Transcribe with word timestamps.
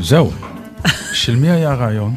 זהו. 0.00 0.30
של 1.12 1.36
מי 1.36 1.50
היה 1.50 1.72
הרעיון? 1.72 2.14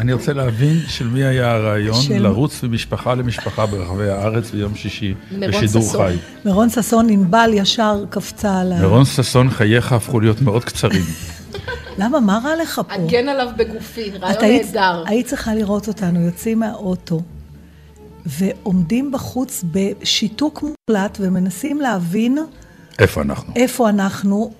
אני 0.00 0.12
רוצה 0.12 0.32
להבין 0.32 0.78
של 0.88 1.06
מי 1.08 1.24
היה 1.24 1.50
הרעיון 1.54 2.02
של- 2.02 2.22
לרוץ 2.22 2.62
ממשפחה 2.62 3.14
למשפחה 3.14 3.66
ברחבי 3.66 4.08
הארץ 4.10 4.50
ביום 4.50 4.74
שישי 4.74 5.14
בשידור 5.40 5.82
ששון. 5.82 6.06
חי. 6.08 6.16
מירון 6.44 6.68
ששון 6.70 7.08
ענבל 7.10 7.50
ישר 7.54 8.04
קפצה 8.10 8.60
על 8.60 8.72
ה... 8.72 8.80
מירון 8.80 9.04
ששון, 9.04 9.50
חייך 9.50 9.92
הפכו 9.92 10.20
להיות 10.20 10.40
מאוד 10.42 10.64
קצרים. 10.64 11.02
למה, 11.98 12.20
מה 12.20 12.40
רע 12.44 12.56
לך 12.62 12.80
פה? 12.88 12.94
הגן 12.94 13.28
עליו 13.28 13.48
בגופי, 13.56 14.10
רעיון 14.20 14.44
היית, 14.44 14.66
נהדר. 14.66 15.04
היית 15.06 15.26
צריכה 15.26 15.54
לראות 15.54 15.88
אותנו 15.88 16.20
יוצאים 16.20 16.58
מהאוטו 16.58 17.22
ועומדים 18.26 19.12
בחוץ 19.12 19.64
בשיתוק 19.72 20.62
מוחלט 20.62 21.18
ומנסים 21.20 21.80
להבין 21.80 22.38
איפה 22.98 23.22
אנחנו? 23.22 23.52
איפה 23.56 23.88
אנחנו, 23.88 24.52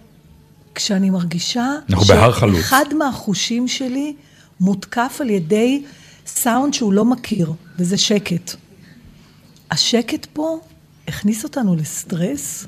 כשאני 0.74 1.10
מרגישה... 1.10 1.66
אנחנו 1.90 2.04
בהר 2.04 2.32
חלוץ. 2.32 2.56
שאחד 2.60 2.84
מהחושים 2.98 3.68
שלי 3.68 4.14
מותקף 4.60 5.18
על 5.20 5.30
ידי 5.30 5.82
סאונד 6.26 6.74
שהוא 6.74 6.92
לא 6.92 7.04
מכיר, 7.04 7.52
וזה 7.78 7.98
שקט. 7.98 8.54
השקט 9.70 10.26
פה 10.32 10.60
הכניס 11.08 11.44
אותנו 11.44 11.76
לסטרס, 11.76 12.66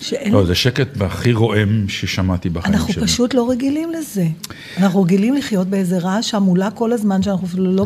שאין... 0.00 0.32
לא, 0.32 0.46
זה 0.46 0.54
שקט 0.54 1.02
הכי 1.02 1.32
רועם 1.32 1.88
ששמעתי 1.88 2.48
בחיים 2.48 2.74
אנחנו 2.74 2.92
שלי. 2.92 3.02
פשוט 3.02 3.34
לא 3.34 3.50
רגילים 3.50 3.90
לזה. 3.90 4.26
אנחנו 4.76 5.02
רגילים 5.02 5.34
לחיות 5.34 5.66
באיזה 5.68 5.98
רעש 5.98 6.34
המולה 6.34 6.70
כל 6.70 6.92
הזמן, 6.92 7.22
שאנחנו 7.22 7.46
אפילו 7.46 7.72
לא... 7.72 7.84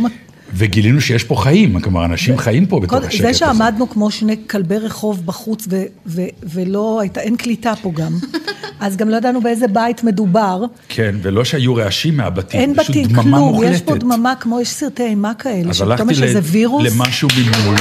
וגילינו 0.55 1.01
שיש 1.01 1.25
פה 1.25 1.37
חיים, 1.37 1.81
כלומר, 1.81 2.05
אנשים 2.05 2.39
חיים 2.39 2.67
פה 2.67 2.81
בתוך 2.81 3.05
השקט 3.05 3.23
זה 3.23 3.29
הזה. 3.29 3.39
שעמדנו 3.39 3.91
כמו 3.91 4.11
שני 4.11 4.37
כלבי 4.51 4.77
רחוב 4.79 5.27
בחוץ 5.27 5.67
ו- 5.71 5.83
ו- 6.07 6.21
ולא 6.43 6.99
הייתה, 7.01 7.21
אין 7.21 7.37
קליטה 7.37 7.73
פה 7.83 7.93
גם, 7.95 8.13
אז 8.81 8.97
גם 8.97 9.09
לא 9.09 9.17
ידענו 9.17 9.41
באיזה 9.41 9.69
בית 9.69 10.05
מדובר. 10.05 10.65
כן, 10.89 11.15
ולא 11.23 11.45
שהיו 11.45 11.75
רעשים 11.75 12.17
מהבתים, 12.17 12.61
אין 12.61 12.75
בתים, 12.75 13.09
כלום, 13.15 13.29
מוחלטת. 13.35 13.73
יש 13.75 13.83
פה 13.83 13.97
דממה 13.97 14.35
כמו, 14.41 14.61
יש 14.61 14.69
סרטי 14.69 15.03
אימה 15.03 15.35
כאלה, 15.35 15.71
אז 15.71 15.77
שפתאום 15.77 15.91
הלכתי 15.93 16.13
יש 16.13 16.23
איזה 16.23 16.41
וירוס. 16.43 16.85
למשהו 16.95 17.29
ממול. 17.39 17.77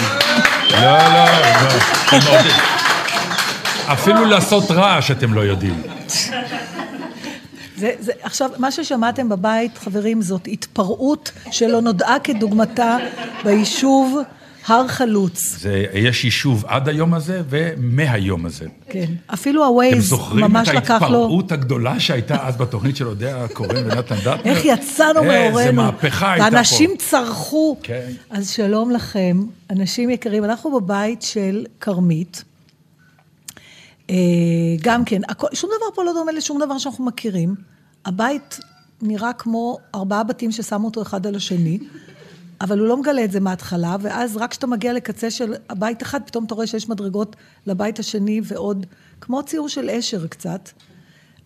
לא, 0.72 0.80
לא, 0.82 1.26
לא. 1.26 1.78
עוד- 2.12 2.46
אפילו 3.94 4.26
לעשות 4.26 4.72
רעש 4.72 5.12
אתם 5.12 5.34
לא 5.34 5.42
יודעים. 5.42 5.82
זה, 7.82 7.94
זה, 8.00 8.12
עכשיו, 8.22 8.50
מה 8.58 8.72
ששמעתם 8.72 9.30
בבית, 9.30 9.78
חברים, 9.78 10.22
זאת 10.22 10.48
התפרעות 10.48 11.32
שלא 11.52 11.82
נודעה 11.82 12.20
כדוגמתה 12.20 12.98
ביישוב 13.44 14.20
הר 14.68 14.88
חלוץ. 14.88 15.56
זה, 15.60 15.86
יש 15.94 16.26
יישוב 16.26 16.66
עד 16.68 16.90
היום 16.90 17.14
הזה 17.14 17.42
ומהיום 17.50 18.46
הזה. 18.46 18.66
כן. 18.90 19.06
אפילו 19.34 19.64
אתם 19.64 19.70
הווייז 19.72 20.10
זוכרים 20.10 20.46
ממש 20.46 20.70
את 20.70 20.74
לקח 20.74 20.90
לו... 20.90 21.06
ההתפרעות 21.06 21.52
הגדולה 21.52 22.00
שהייתה 22.00 22.48
אז 22.48 22.58
בתוכנית 22.58 22.96
של 22.96 23.08
אודיה 23.08 23.48
קורן 23.54 23.86
ונתן 23.86 24.16
דטנר? 24.16 24.36
איך 24.46 24.66
יצאנו 24.66 25.24
מאורנו. 25.24 25.60
איזה 25.60 25.72
מהפכה 25.72 26.32
הייתה 26.34 26.50
פה. 26.50 26.56
ואנשים 26.56 26.92
צרחו. 26.98 27.78
כן. 27.84 28.10
אז 28.30 28.50
שלום 28.50 28.92
לכם, 28.92 29.38
אנשים 29.70 30.10
יקרים. 30.10 30.44
אנחנו 30.44 30.80
בבית 30.80 31.22
של 31.22 31.66
כרמית. 31.80 32.44
אה, 34.10 34.16
גם 34.82 35.06
כן, 35.06 35.22
הכל, 35.30 35.48
שום 35.54 35.70
דבר 35.78 35.96
פה 35.96 36.04
לא 36.04 36.14
דומה 36.14 36.32
לשום 36.32 36.62
דבר 36.66 36.78
שאנחנו 36.78 37.06
מכירים. 37.06 37.71
הבית 38.06 38.60
נראה 39.02 39.34
כמו 39.34 39.78
ארבעה 39.96 40.24
בתים 40.24 40.52
ששמו 40.52 40.88
אותו 40.88 41.02
אחד 41.02 41.28
על 41.28 41.36
השני, 41.36 41.80
אבל 42.62 42.80
הוא 42.80 42.88
לא 42.88 42.98
מגלה 42.98 43.24
את 43.24 43.32
זה 43.32 43.40
מההתחלה, 43.40 43.96
ואז 44.02 44.38
רק 44.38 44.52
כשאתה 44.52 44.68
מגיע 44.68 44.94
לקצה 44.94 45.32
של 45.32 45.54
הבית 45.70 46.04
אחד, 46.04 46.20
פתאום 46.26 46.46
אתה 46.46 46.56
רואה 46.56 46.68
שיש 46.68 46.90
מדרגות 46.90 47.36
לבית 47.68 48.00
השני 48.00 48.42
ועוד, 48.44 48.86
כמו 49.22 49.44
ציור 49.44 49.70
של 49.70 49.90
אשר 49.90 50.28
קצת. 50.28 50.70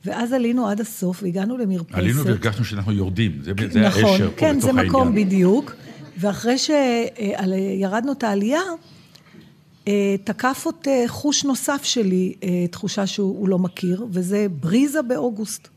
ואז 0.05 0.33
עלינו 0.33 0.67
עד 0.67 0.81
הסוף 0.81 1.23
והגענו 1.23 1.57
למרפסת. 1.57 1.95
עלינו 1.95 2.25
והרגשנו 2.25 2.65
שאנחנו 2.65 2.91
יורדים, 2.91 3.39
זה, 3.41 3.51
זה 3.71 3.79
נכון, 3.79 4.03
האשר 4.03 4.29
פה 4.29 4.37
כן, 4.37 4.51
בתוך 4.51 4.63
זה 4.63 4.67
העניין. 4.67 4.87
מקום 4.87 5.15
בדיוק. 5.15 5.75
ואחרי 6.17 6.55
שירדנו 6.57 8.11
את 8.11 8.23
העלייה, 8.23 8.61
אה, 9.87 10.15
תקף 10.23 10.63
אותי 10.65 11.07
חוש 11.07 11.43
נוסף 11.43 11.81
שלי, 11.83 12.33
אה, 12.43 12.67
תחושה 12.71 13.07
שהוא 13.07 13.39
הוא 13.39 13.49
לא 13.49 13.59
מכיר, 13.59 14.05
וזה 14.11 14.47
בריזה 14.59 15.01
באוגוסט. 15.01 15.67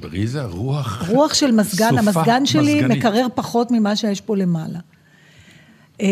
בריזה, 0.00 0.44
רוח... 0.44 1.08
רוח 1.08 1.34
של 1.34 1.50
מזגן, 1.52 1.88
סופה, 2.04 2.20
המזגן 2.20 2.46
שלי 2.46 2.74
מזגנית. 2.74 2.98
מקרר 2.98 3.26
פחות 3.34 3.70
ממה 3.70 3.96
שיש 3.96 4.20
פה 4.20 4.36
למעלה. 4.36 4.78
אה, 6.00 6.06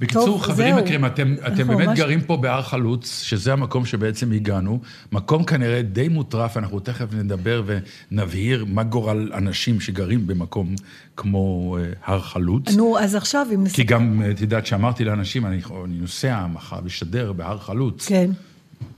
בקיצור, 0.00 0.26
טוב, 0.26 0.40
חברים 0.42 0.74
זהו. 0.74 0.84
יקרים, 0.84 1.06
אתם, 1.06 1.34
אתם 1.46 1.66
באמת 1.68 1.86
ממש- 1.88 1.98
גרים 1.98 2.20
פה 2.20 2.36
בהר 2.36 2.62
חלוץ, 2.62 3.22
שזה 3.22 3.52
המקום 3.52 3.86
שבעצם 3.86 4.32
הגענו. 4.32 4.80
מקום 5.12 5.44
כנראה 5.44 5.82
די 5.82 6.08
מוטרף, 6.08 6.56
אנחנו 6.56 6.80
תכף 6.80 7.14
נדבר 7.14 7.62
ונבהיר 7.66 8.64
מה 8.68 8.82
גורל 8.82 9.30
אנשים 9.34 9.80
שגרים 9.80 10.26
במקום 10.26 10.74
כמו 11.16 11.76
אה, 11.80 11.84
הר 12.04 12.20
חלוץ. 12.20 12.76
נו, 12.76 12.98
אז 12.98 13.14
עכשיו, 13.14 13.46
אם 13.50 13.56
כי 13.56 13.56
נסתכל... 13.56 13.82
גם, 13.82 14.22
אה, 14.22 14.30
את 14.30 14.40
יודעת, 14.40 14.66
שאמרתי 14.66 15.04
לאנשים, 15.04 15.46
אני, 15.46 15.60
אני 15.84 15.94
נוסע 16.00 16.46
מחר 16.46 16.80
לשדר 16.84 17.32
בהר 17.32 17.58
חלוץ. 17.58 18.08
כן, 18.08 18.30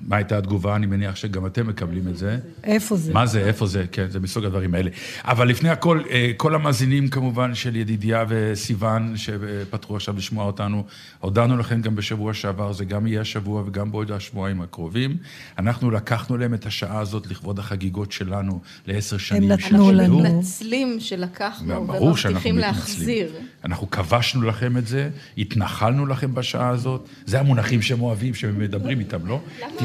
מה 0.07 0.17
הייתה 0.17 0.39
התגובה? 0.39 0.77
אני 0.77 0.87
מניח 0.87 1.17
שגם 1.17 1.47
אתם 1.47 1.67
מקבלים 1.67 2.09
את 2.09 2.17
זה. 2.17 2.39
איפה 2.65 2.97
זה? 2.97 3.13
מה 3.13 3.27
זה, 3.27 3.47
איפה 3.47 3.67
זה, 3.67 3.85
כן, 3.93 4.07
זה 4.11 4.21
מסוג 4.21 4.45
הדברים 4.45 4.75
האלה. 4.75 4.91
אבל 5.25 5.49
לפני 5.49 5.69
הכל, 5.69 6.03
אה, 6.11 6.31
כל 6.37 6.55
המאזינים 6.55 7.09
כמובן 7.09 7.55
של 7.55 7.77
ידידיה 7.77 8.25
וסיון, 8.29 9.17
שפתחו 9.17 9.97
עכשיו 9.97 10.17
לשמוע 10.17 10.45
אותנו, 10.45 10.85
הודענו 11.21 11.57
לכם 11.57 11.81
גם 11.81 11.97
בשבוע 11.97 12.35
שעבר, 12.35 12.73
זה 12.73 12.85
גם 12.85 13.07
יהיה 13.07 13.21
השבוע 13.21 13.63
וגם 13.67 13.93
בעוד 13.93 14.13
השבועיים 14.13 14.61
הקרובים. 14.61 15.17
אנחנו 15.59 15.91
לקחנו 15.91 16.37
להם 16.37 16.55
את 16.55 16.67
השעה 16.67 16.99
הזאת 16.99 17.31
לכבוד 17.31 17.59
החגיגות 17.59 18.13
שלנו 18.13 18.61
לעשר 18.87 19.19
שנים 19.19 19.43
של 19.43 19.75
נתנו. 19.77 19.93
לנו. 19.93 20.19
מתנצלים 20.19 21.01
שלקחנו 21.01 21.87
ברור 21.87 22.17
שאנחנו 22.17 22.51
ומבטיחים 22.51 22.57
מתנצלים. 22.57 22.75
להחזיר. 22.75 23.33
אנחנו 23.65 23.91
כבשנו 23.91 24.43
לכם 24.43 24.77
את 24.77 24.87
זה, 24.87 25.11
התנחלנו 25.39 26.07
לכם 26.07 26.35
בשעה 26.35 26.69
הזאת, 26.69 27.09
זה 27.27 27.41
המונחים 27.41 27.83
שהם 27.83 28.03
אוהבים, 28.03 28.35
שהם 28.35 28.59
מדברים 28.59 29.01
איתם, 29.01 29.27
לא? 29.27 29.41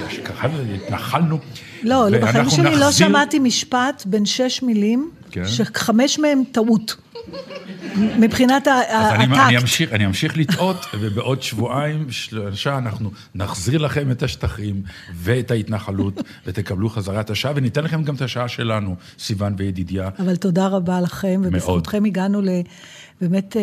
שככה 0.09 0.48
התנחלנו. 0.86 1.40
לא, 1.84 2.09
לא, 2.09 2.18
בחיים 2.22 2.50
שלי 2.50 2.64
לא 2.64 2.88
נחזיר- 2.88 3.08
שמעתי 3.08 3.40
משפט 3.40 4.03
בין 4.06 4.25
שש 4.25 4.64
מילים, 4.64 5.09
כן. 5.31 5.48
שחמש 5.48 6.20
מהם 6.20 6.44
טעות. 6.52 6.96
מבחינת 8.20 8.68
ה- 8.68 8.81
אז 8.90 9.12
אני, 9.14 9.24
אני, 9.26 9.38
הטקט. 9.40 9.62
אמשיך, 9.62 9.94
אני 9.94 10.06
אמשיך 10.06 10.38
לטעות, 10.38 10.78
ובעוד 11.00 11.42
שבועיים, 11.42 12.12
שלושה, 12.12 12.78
אנחנו 12.78 13.12
נחזיר 13.36 13.78
לכם 13.81 14.12
את 14.12 14.24
השטחים 14.24 14.81
ואת 15.16 15.52
ההתנחלות, 15.52 16.14
ותקבלו 16.46 16.90
חזרה 16.90 17.22
את 17.22 17.30
השעה, 17.30 17.52
וניתן 17.56 17.84
לכם 17.84 18.03
גם 18.03 18.16
את 18.16 18.22
השעה 18.22 18.47
שלנו, 18.47 18.96
סיון 19.20 19.53
וידידיה. 19.58 20.09
אבל 20.20 20.36
תודה 20.36 20.68
רבה 20.68 21.02
לכם. 21.02 21.42
ובזכותכם 21.46 22.06
הגענו 22.06 22.42
ל... 22.42 22.50
באמת... 23.22 23.56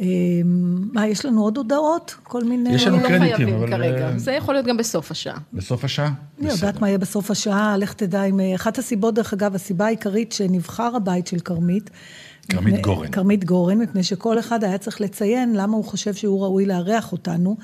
אה, 0.00 0.06
מה, 0.92 1.06
יש 1.06 1.24
לנו 1.24 1.42
עוד 1.42 1.56
הודעות? 1.56 2.14
כל 2.22 2.44
מיני... 2.44 2.74
יש 2.74 2.86
לנו 2.86 2.96
לא 2.96 3.08
קרדיטים, 3.08 3.36
חייבים 3.36 3.54
אבל, 3.54 3.70
כרגע. 3.70 4.08
אה, 4.08 4.18
זה 4.18 4.32
יכול 4.32 4.54
להיות 4.54 4.66
גם 4.66 4.76
בסוף 4.76 5.10
השעה. 5.10 5.38
בסוף 5.52 5.84
השעה? 5.84 6.12
אני. 6.40 6.48
יודעת 6.50 6.80
מה 6.80 6.88
יהיה 6.88 6.98
בסוף 6.98 7.30
השעה, 7.30 7.76
לך 7.76 7.92
תדע 7.92 8.24
אם... 8.24 8.40
אה, 8.40 8.54
אחת 8.54 8.78
הסיבות, 8.78 9.14
דרך 9.14 9.32
אגב, 9.32 9.54
הסיבה 9.54 9.86
העיקרית 9.86 10.32
שנבחר 10.32 10.96
הבית 10.96 11.26
של 11.26 11.38
כרמית... 11.40 11.90
כרמית 12.48 12.80
גורן. 12.80 13.08
כרמית 13.08 13.44
גורן, 13.44 13.78
מפני 13.78 14.02
שכל 14.02 14.38
אחד 14.38 14.64
היה 14.64 14.78
צריך 14.78 15.00
לציין 15.00 15.56
למה 15.56 15.76
הוא 15.76 15.84
חושב 15.84 16.14
שהוא 16.14 16.42
ראוי 16.42 16.66
לארח 16.66 17.12
אותנו. 17.12 17.56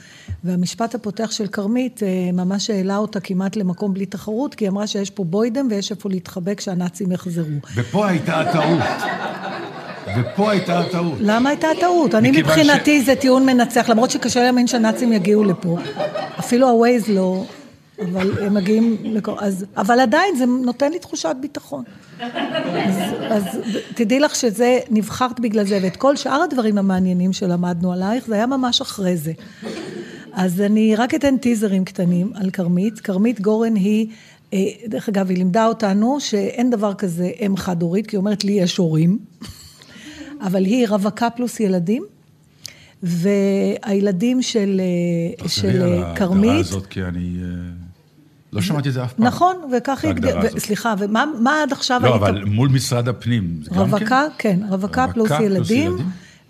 והמשפט 0.45 0.95
הפותח 0.95 1.31
של 1.31 1.47
כרמית 1.47 2.03
אה, 2.03 2.33
ממש 2.33 2.71
העלה 2.71 2.97
אותה 2.97 3.21
כמעט 3.21 3.57
למקום 3.57 3.95
בלי 3.95 4.07
תחרות, 4.07 4.55
כי 4.55 4.65
היא 4.65 4.71
אמרה 4.71 4.87
שיש 4.87 5.11
פה 5.11 5.25
בוידם 5.25 5.67
ויש 5.71 5.91
איפה 5.91 6.09
להתחבק 6.09 6.59
כשהנאצים 6.59 7.13
יחזרו. 7.13 7.57
ופה 7.75 8.09
הייתה 8.09 8.41
הטעות. 8.41 8.83
ופה 10.17 10.51
הייתה 10.51 10.79
הטעות. 10.79 11.19
למה 11.21 11.49
הייתה 11.49 11.71
הטעות? 11.71 12.15
אני 12.15 12.31
מבחינתי 12.31 13.03
זה 13.03 13.15
טיעון 13.15 13.47
מנצח, 13.47 13.89
למרות 13.89 14.11
שקשה 14.11 14.43
להאמין 14.43 14.67
שהנאצים 14.67 15.13
יגיעו 15.13 15.45
לפה. 15.45 15.79
אפילו 16.39 16.69
הווייז 16.69 17.09
לא, 17.09 17.45
אבל 18.03 18.31
הם 18.43 18.55
מגיעים 18.55 18.97
לכל... 19.03 19.33
אז, 19.39 19.65
אבל 19.77 20.01
עדיין 20.01 20.37
זה 20.37 20.47
נותן 20.47 20.93
לי 20.93 20.99
תחושת 20.99 21.37
ביטחון. 21.41 21.85
אז, 22.21 22.95
אז 23.31 23.45
תדעי 23.95 24.21
לך 24.21 24.35
שזה, 24.35 24.79
נבחרת 24.91 25.41
בגלל 25.41 25.65
זה, 25.65 25.79
ואת 25.83 25.97
כל 25.97 26.17
שאר 26.17 26.43
הדברים 26.43 26.79
המעניינים 26.79 27.33
שלמדנו 27.33 27.93
עלייך, 27.93 28.27
זה 28.27 28.35
היה 28.35 28.47
ממש 28.47 28.81
אחרי 28.81 29.17
זה. 29.17 29.33
אז 30.33 30.61
אני 30.61 30.97
רק 30.97 31.15
אתן 31.15 31.37
טיזרים 31.37 31.85
קטנים 31.85 32.33
על 32.35 32.51
כרמית. 32.51 33.01
כרמית 33.01 33.41
גורן 33.41 33.75
היא, 33.75 34.07
אה, 34.53 34.59
דרך 34.87 35.09
אגב, 35.09 35.29
היא 35.29 35.39
לימדה 35.39 35.67
אותנו 35.67 36.21
שאין 36.21 36.71
דבר 36.71 36.95
כזה 36.95 37.31
אם 37.47 37.57
חד-הורית, 37.57 38.07
כי 38.07 38.17
היא 38.17 38.19
אומרת 38.19 38.45
לי 38.45 38.53
יש 38.53 38.77
הורים. 38.77 39.19
אבל 40.41 40.65
היא 40.65 40.89
רווקה 40.89 41.31
פלוס 41.31 41.61
ילדים, 41.61 42.05
והילדים 43.03 44.43
של, 44.43 44.81
אה, 44.81 45.37
תחזרי 45.37 45.73
של 45.73 45.83
על 45.83 45.83
אה, 45.83 45.89
ההגדרה 45.89 46.17
כרמית, 46.17 46.67
הזאת, 46.67 46.87
כי 46.87 47.03
אני 47.03 47.37
אה, 47.43 47.49
לא 48.53 48.61
שמעתי 48.61 48.89
את 48.89 48.95
זה 48.95 49.05
אף 49.05 49.13
פעם. 49.13 49.27
נכון, 49.27 49.57
וכך 49.77 50.05
היא. 50.05 50.15
סליחה, 50.59 50.95
ומה 50.99 51.25
מה 51.41 51.63
עד 51.63 51.73
עכשיו 51.73 52.01
לא? 52.05 52.15
אבל 52.15 52.45
מול 52.45 52.69
משרד 52.69 53.09
הפנים, 53.09 53.61
זה 53.63 53.71
גם 53.71 53.77
כן? 53.77 53.81
רווקה, 53.81 54.27
כן, 54.39 54.61
רווקה 54.71 55.07
פלוס 55.15 55.31
ילדים, 55.45 55.97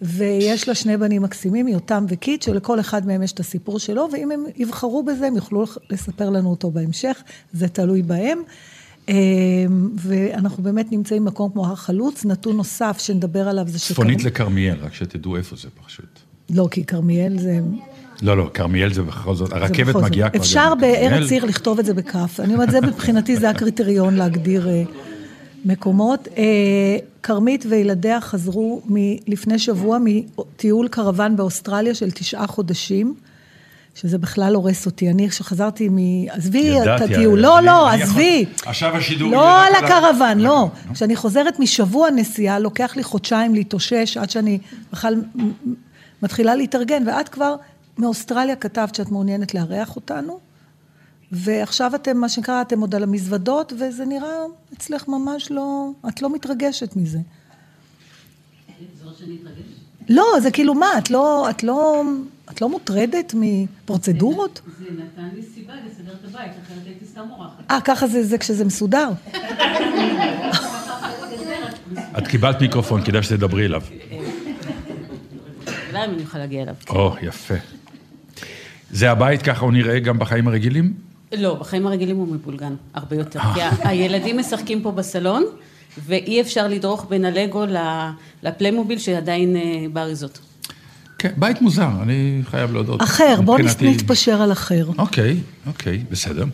ויש 0.02 0.68
לה 0.68 0.74
שני 0.74 0.96
בנים 0.96 1.22
מקסימים, 1.22 1.68
יותם 1.68 2.06
וקיט, 2.08 2.42
שלכל 2.42 2.80
אחד 2.80 3.06
מהם 3.06 3.22
יש 3.22 3.32
את 3.32 3.40
הסיפור 3.40 3.78
שלו, 3.78 4.08
ואם 4.12 4.30
הם 4.30 4.44
יבחרו 4.56 5.02
בזה, 5.02 5.26
הם 5.26 5.36
יוכלו 5.36 5.64
לספר 5.90 6.30
לנו 6.30 6.50
אותו 6.50 6.70
בהמשך, 6.70 7.22
זה 7.52 7.68
תלוי 7.68 8.02
בהם. 8.02 8.42
אה, 9.10 9.14
ואנחנו 9.96 10.62
באמת 10.62 10.92
נמצאים 10.92 11.24
במקום 11.24 11.50
כמו 11.52 11.66
הר 11.66 11.74
חלוץ. 11.74 12.24
נתון 12.24 12.56
נוסף 12.56 12.98
שנדבר 12.98 13.48
עליו 13.48 13.64
זה 13.68 13.78
שכרמיאל... 13.78 13.94
צפונית 13.94 14.24
לכרמיאל, 14.24 14.76
רק 14.82 14.94
שתדעו 14.94 15.36
איפה 15.36 15.56
זה 15.56 15.68
פשוט. 15.86 16.18
לא, 16.50 16.68
כי 16.70 16.84
כרמיאל 16.84 17.38
זה... 17.38 17.60
לא, 18.22 18.36
לא, 18.36 18.50
כרמיאל 18.54 18.92
זה 18.92 19.02
בכל 19.02 19.34
זאת, 19.34 19.52
הרכבת 19.52 19.94
מגיעה 19.94 20.30
כבר... 20.30 20.40
אפשר 20.40 20.74
בארץ 20.80 21.30
עיר 21.30 21.44
לכתוב 21.44 21.78
את 21.78 21.84
זה 21.84 21.94
בכף. 21.94 22.40
אני 22.40 22.54
אומרת, 22.54 22.70
זה 22.70 22.80
מבחינתי, 22.80 23.36
זה 23.36 23.50
הקריטריון 23.50 24.14
להגדיר 24.14 24.68
אה, 24.68 24.82
מקומות. 25.64 26.28
אה, 26.36 26.42
כרמית 27.22 27.64
וילדיה 27.68 28.20
חזרו 28.20 28.82
לפני 29.26 29.58
שבוע 29.58 29.98
מטיול 30.04 30.88
קרוון 30.88 31.36
באוסטרליה 31.36 31.94
של 31.94 32.10
תשעה 32.10 32.46
חודשים. 32.46 33.14
שזה 33.94 34.18
בכלל 34.18 34.54
הורס 34.54 34.86
אותי. 34.86 35.10
אני, 35.10 35.28
כשחזרתי 35.28 35.88
מ... 35.88 35.98
עזבי 36.28 36.80
הטיול. 36.80 37.40
לא, 37.40 37.60
לא, 37.60 37.88
עזבי. 37.90 38.44
עכשיו 38.66 38.96
השידור... 38.96 39.30
לא 39.30 39.64
על 39.64 39.72
הקרוון, 39.74 40.38
לא. 40.38 40.68
כשאני 40.94 41.16
חוזרת 41.16 41.58
משבוע 41.58 42.10
נסיעה, 42.10 42.58
לוקח 42.58 42.96
לי 42.96 43.02
חודשיים 43.02 43.54
להתאושש 43.54 44.16
עד 44.16 44.30
שאני 44.30 44.58
בכלל 44.92 45.22
מתחילה 46.22 46.54
להתארגן, 46.54 47.08
ואת 47.08 47.28
כבר 47.28 47.54
מאוסטרליה 47.98 48.56
כתבת 48.56 48.94
שאת 48.94 49.10
מעוניינת 49.10 49.54
לארח 49.54 49.96
אותנו, 49.96 50.38
ועכשיו 51.32 51.94
אתם, 51.94 52.16
מה 52.16 52.28
שנקרא, 52.28 52.62
אתם 52.62 52.80
עוד 52.80 52.94
על 52.94 53.02
המזוודות, 53.02 53.72
וזה 53.78 54.04
נראה 54.04 54.36
אצלך 54.72 55.08
ממש 55.08 55.50
לא... 55.50 55.90
את 56.08 56.22
לא 56.22 56.32
מתרגשת 56.34 56.96
מזה. 56.96 57.18
לא, 60.08 60.24
זה 60.42 60.50
כאילו 60.50 60.74
מה, 60.74 60.98
את 60.98 61.10
לא, 61.10 61.50
את 61.50 61.62
לא, 61.62 62.02
את 62.50 62.60
לא 62.60 62.68
מוטרדת 62.68 63.34
מפרוצדורות? 63.36 64.60
זה 64.78 64.84
נתן 64.90 65.28
לי 65.36 65.42
סיבה 65.54 65.72
לסדר 65.86 66.12
את 66.12 66.24
הבית, 66.24 66.52
אחרת 66.66 66.86
הייתי 66.86 67.04
סתם 67.04 67.20
אורחת. 67.30 67.70
אה, 67.70 67.80
ככה 67.84 68.06
זה, 68.06 68.24
זה 68.24 68.38
כשזה 68.38 68.64
מסודר. 68.64 69.08
את 72.18 72.28
קיבלת 72.28 72.60
מיקרופון, 72.60 73.04
כדאי 73.04 73.22
שתדברי 73.22 73.66
אליו. 73.66 73.82
אולי 75.90 76.04
אני 76.04 76.22
יכולה 76.22 76.44
להגיע 76.44 76.62
אליו. 76.62 76.74
או, 76.88 77.14
יפה. 77.22 77.54
זה 78.90 79.10
הבית, 79.10 79.42
ככה 79.42 79.64
הוא 79.64 79.72
נראה 79.72 79.98
גם 79.98 80.18
בחיים 80.18 80.48
הרגילים? 80.48 80.94
לא, 81.32 81.54
בחיים 81.54 81.86
הרגילים 81.86 82.16
הוא 82.16 82.28
מבולגן, 82.28 82.74
הרבה 82.94 83.16
יותר. 83.16 83.40
כי 83.54 83.60
הילדים 83.88 84.38
משחקים 84.38 84.82
פה 84.82 84.90
בסלון, 84.90 85.44
ואי 85.98 86.40
אפשר 86.40 86.68
לדרוך 86.68 87.06
בין 87.08 87.24
הלגו 87.24 87.64
לפליימוביל 88.42 88.98
שעדיין 88.98 89.56
אה, 89.56 89.62
באריזות. 89.92 90.40
כן, 91.20 91.30
בית 91.36 91.62
מוזר, 91.62 91.90
אני 92.02 92.42
חייב 92.50 92.72
להודות. 92.72 93.02
אחר, 93.02 93.40
בוא 93.44 93.58
נתפשר 93.80 94.42
על 94.42 94.52
אחר. 94.52 94.86
אוקיי, 94.98 95.36
אוקיי, 95.66 96.02
בסדר. 96.10 96.44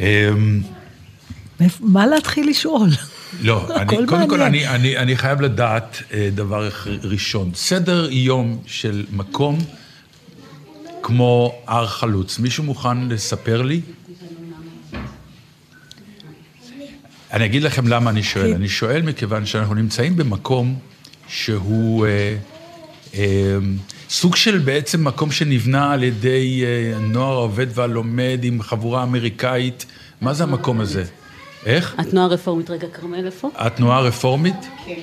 אמ, 0.00 0.62
מה 1.80 2.06
להתחיל 2.06 2.48
לשאול? 2.50 2.88
לא, 3.40 3.68
אני, 3.76 4.06
קודם 4.06 4.28
כל 4.28 4.42
אני, 4.42 4.68
אני, 4.68 4.96
אני 4.96 5.16
חייב 5.16 5.40
לדעת 5.40 6.02
אה, 6.12 6.28
דבר 6.34 6.70
ראשון. 7.02 7.50
סדר 7.54 8.08
יום 8.10 8.58
של 8.66 9.04
מקום 9.12 9.58
כמו 11.02 11.54
הר 11.66 11.86
חלוץ, 11.86 12.38
מישהו 12.38 12.64
מוכן 12.64 13.08
לספר 13.08 13.62
לי? 13.62 13.80
אני 17.32 17.44
אגיד 17.44 17.62
לכם 17.62 17.88
למה 17.88 18.10
אני 18.10 18.22
שואל. 18.22 18.54
אני 18.54 18.68
שואל 18.68 19.02
מכיוון 19.02 19.46
שאנחנו 19.46 19.74
נמצאים 19.74 20.16
במקום 20.16 20.78
שהוא 21.28 22.06
אה, 22.06 22.36
סוג 24.10 24.36
של 24.36 24.58
בעצם 24.58 25.04
מקום 25.04 25.30
שנבנה 25.30 25.92
על 25.92 26.02
ידי 26.02 26.64
אה, 26.64 26.98
נוער 26.98 27.36
העובד 27.36 27.66
והלומד 27.74 28.40
עם 28.42 28.62
חבורה 28.62 29.02
אמריקאית. 29.02 29.86
מה 30.20 30.34
זה 30.34 30.44
המקום 30.44 30.80
הזה? 30.80 31.04
איך? 31.66 31.94
התנועה 31.98 32.26
הרפורמית, 32.26 32.70
רגע, 32.70 32.86
כרמל 32.92 33.26
איפה? 33.26 33.50
התנועה 33.56 33.98
הרפורמית? 33.98 34.54
כן. 34.86 34.94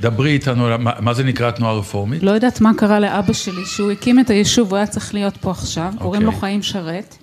דברי 0.00 0.30
איתנו, 0.30 0.78
מה, 0.78 0.92
מה 1.00 1.14
זה 1.14 1.24
נקרא 1.24 1.48
התנועה 1.48 1.72
הרפורמית? 1.72 2.22
לא 2.22 2.30
יודעת 2.30 2.60
מה 2.60 2.72
קרה 2.76 3.00
לאבא 3.00 3.32
שלי, 3.32 3.66
שהוא 3.66 3.90
הקים 3.90 4.20
את 4.20 4.30
היישוב, 4.30 4.70
הוא 4.70 4.76
היה 4.76 4.86
צריך 4.86 5.14
להיות 5.14 5.36
פה 5.36 5.50
עכשיו, 5.50 5.92
okay. 5.96 6.02
קוראים 6.02 6.22
לו 6.22 6.28
אוקיי. 6.28 6.40
חיים 6.40 6.62
שרת. 6.62 7.16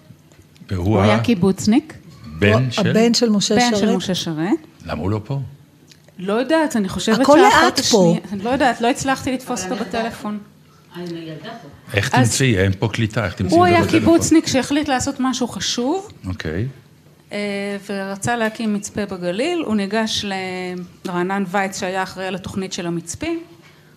והוא 0.69 0.85
הוא 0.85 1.01
היה 1.01 1.19
קיבוצניק. 1.19 1.93
בן 2.39 2.71
של? 2.71 2.89
הבן 2.89 3.13
של 3.13 3.29
משה 3.29 3.59
שרת. 3.59 3.73
בן 3.73 3.79
של 3.79 3.95
משה 3.95 4.15
שרת. 4.15 4.37
למה 4.85 5.01
הוא 5.01 5.09
לא 5.09 5.21
פה? 5.23 5.39
לא 6.17 6.33
יודעת, 6.33 6.75
אני 6.75 6.89
חושבת 6.89 7.19
הכל 7.19 7.37
לאט 7.37 7.79
פה. 7.79 8.15
אני 8.33 8.43
לא 8.43 8.49
יודעת, 8.49 8.81
לא 8.81 8.89
הצלחתי 8.89 9.31
לתפוס 9.31 9.63
אותו 9.63 9.75
בטלפון. 9.75 10.39
איך 11.93 12.09
תמצאי? 12.09 12.57
אין 12.57 12.71
פה 12.79 12.87
קליטה, 12.87 13.25
איך 13.25 13.33
תמצאי? 13.33 13.57
הוא 13.57 13.65
היה 13.65 13.87
קיבוצניק 13.87 14.47
שהחליט 14.47 14.87
לעשות 14.87 15.15
משהו 15.19 15.47
חשוב. 15.47 16.11
אוקיי. 16.27 16.67
אה, 17.31 17.77
ורצה 17.89 18.35
להקים 18.35 18.73
מצפה 18.73 19.05
בגליל, 19.05 19.63
הוא 19.65 19.75
ניגש 19.75 20.25
לרענן 21.05 21.43
וייץ 21.47 21.79
שהיה 21.79 22.03
אחראי 22.03 22.27
על 22.27 22.35
התוכנית 22.35 22.73
של 22.73 22.87
המצפים, 22.87 23.39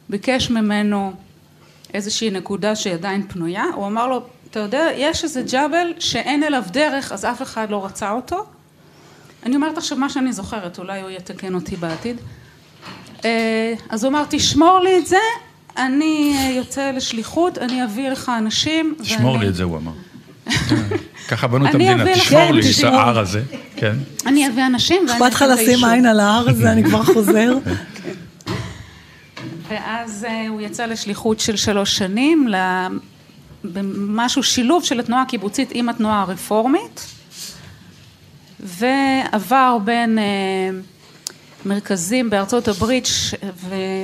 ביקש 0.09 0.51
ממנו 0.51 1.13
איזושהי 1.95 2.31
נקודה 2.31 2.77
שהיא 2.77 2.95
עדיין 2.95 3.23
פנויה, 3.29 3.65
הוא 3.75 3.87
אמר 3.87 4.07
לו, 4.07 4.23
אתה 4.51 4.61
יודע, 4.61 4.89
יש 4.97 5.25
איזה 5.25 5.43
ג'אבל 5.51 5.93
שאין 5.99 6.43
אליו 6.43 6.63
דרך, 6.73 7.13
אז 7.13 7.25
אף 7.25 7.43
אחד 7.43 7.71
לא 7.71 7.85
רצה 7.85 8.11
אותו. 8.11 8.47
אני 9.47 9.57
אומרת 9.57 9.79
עכשיו 9.79 9.99
מה 9.99 10.09
שאני 10.09 10.33
זוכרת, 10.33 10.79
אולי 10.79 11.01
הוא 11.01 11.11
יתקן 11.11 11.55
אותי 11.55 11.77
בעתיד. 11.77 12.17
אה, 13.25 13.75
אז 13.89 14.05
הוא 14.05 14.11
אמר, 14.11 14.25
תשמור 14.29 14.81
לי 14.81 14.99
את 14.99 15.07
זה, 15.07 15.17
אני 15.77 16.53
יוצא 16.57 16.91
לשליחות, 16.91 17.59
אני 17.59 17.85
אביא 17.85 18.09
לך 18.09 18.33
אנשים. 18.39 18.95
תשמור 19.03 19.33
ואני... 19.33 19.45
לי 19.45 19.51
את 19.51 19.55
זה, 19.55 19.63
הוא 19.63 19.77
אמר. 19.77 19.93
ככה 21.29 21.47
בנו 21.47 21.69
את 21.69 21.75
המדינה, 21.75 22.05
תשמור 22.15 22.53
לי 22.53 22.61
את 22.79 22.85
ההר 22.85 23.19
הזה, 23.19 23.43
כן. 23.77 23.97
אני 24.27 24.49
אביא 24.49 24.67
אנשים 24.67 25.07
ואני 25.09 25.13
אכפת 25.13 25.35
לך 25.35 25.45
לשים 25.49 25.85
עין 25.85 26.07
על 26.07 26.21
ההר 26.21 26.49
הזה, 26.49 26.73
אני 26.73 26.85
כבר 26.85 27.03
חוזר. 27.03 27.53
ואז 29.69 30.27
אה, 30.29 30.49
הוא 30.49 30.61
יצא 30.61 30.87
לשליחות 30.87 31.41
של 31.41 31.57
שלוש 31.57 31.97
שנים, 31.97 32.49
במשהו 33.65 34.43
שילוב 34.43 34.85
של 34.85 35.01
התנועה 35.01 35.23
הקיבוצית 35.23 35.69
עם 35.73 35.89
התנועה 35.89 36.23
הרפורמית, 36.23 37.16
ועבר 38.67 39.79
בין 39.85 40.19
אה, 40.19 40.25
מרכזים 41.67 42.31
בארצות 42.31 42.69
הברית 42.69 43.09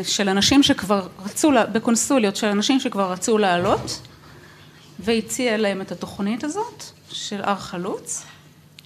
של 0.02 0.28
אנשים 0.28 0.62
שכבר 0.62 1.06
רצו, 1.24 1.50
בקונסוליות 1.72 2.36
של 2.36 2.46
אנשים 2.46 2.80
שכבר 2.80 3.12
רצו 3.12 3.38
לעלות, 3.38 4.00
והציע 4.98 5.56
להם 5.56 5.80
את 5.80 5.92
התוכנית 5.92 6.44
הזאת 6.44 6.84
של 7.10 7.40
הר 7.42 7.56
חלוץ. 7.56 8.24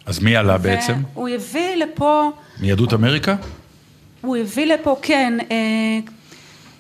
אז 0.07 0.19
מי 0.19 0.37
עלה 0.37 0.59
בעצם? 0.59 0.95
הוא 1.15 1.29
הביא 1.29 1.75
לפה... 1.75 2.31
מיהדות 2.61 2.93
אמריקה? 2.93 3.37
הוא 4.21 4.37
הביא 4.37 4.67
לפה, 4.67 4.97
כן, 5.03 5.39
אה, 5.51 5.99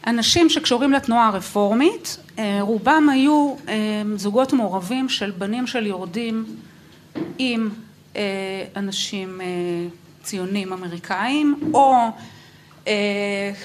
אנשים 0.06 0.50
שקשורים 0.50 0.92
לתנועה 0.92 1.28
הרפורמית, 1.28 2.18
אה, 2.38 2.58
רובם 2.60 3.08
היו 3.12 3.54
אה, 3.68 3.74
זוגות 4.16 4.52
מעורבים 4.52 5.08
של 5.08 5.30
בנים 5.30 5.66
של 5.66 5.86
יורדים 5.86 6.44
עם 7.38 7.70
אנשים 8.76 9.40
ציונים 10.22 10.72
אמריקאים, 10.72 11.72
או 11.74 11.94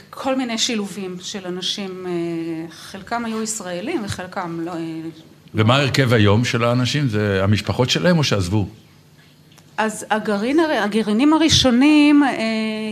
כל 0.10 0.36
מיני 0.36 0.58
שילובים 0.58 1.18
של 1.22 1.48
אנשים, 1.48 2.06
חלקם 2.72 3.26
היו 3.26 3.44
ישראלים 3.44 4.02
וחלקם 4.06 4.60
לא... 4.62 4.74
ומה 5.56 5.76
הרכב 5.76 6.14
היום 6.14 6.46
של 6.46 6.64
האנשים? 6.64 7.08
זה 7.08 7.44
המשפחות 7.44 7.90
שלהם 7.90 8.18
או 8.18 8.24
שעזבו? 8.24 8.68
אז 9.78 10.06
הגרעין, 10.10 10.60
הגרעינים 10.60 11.34
הראשונים, 11.34 12.24
אה, 12.24 12.30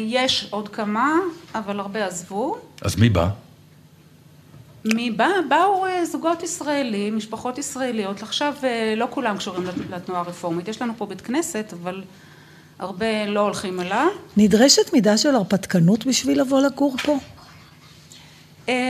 יש 0.06 0.48
עוד 0.50 0.70
כמה, 0.70 1.14
אבל 1.56 1.80
הרבה 1.80 2.06
עזבו. 2.06 2.58
אז 2.82 2.96
מי 2.96 3.10
בא? 3.10 3.30
באו 5.50 5.86
אה, 5.86 6.06
זוגות 6.06 6.44
ישראלים, 6.44 7.18
משפחות 7.18 7.58
ישראליות. 7.58 8.24
עכשיו 8.24 8.54
אה, 8.64 8.94
לא 8.98 9.08
כולם 9.10 9.38
קשורים 9.38 9.64
לתנועה 9.90 10.22
הרפורמית. 10.22 10.68
יש 10.68 10.82
לנו 10.82 10.94
פה 10.98 11.06
בית 11.06 11.22
כנסת, 11.22 11.74
אבל 11.82 12.04
הרבה 12.80 13.26
לא 13.26 13.40
הולכים 13.40 13.80
אליו. 13.80 14.08
נדרשת 14.38 14.94
מידה 14.94 15.18
של 15.18 15.36
הרפתקנות 15.36 16.06
בשביל 16.06 16.42
לבוא 16.42 16.62
לגור 16.62 16.96
פה? 16.98 17.18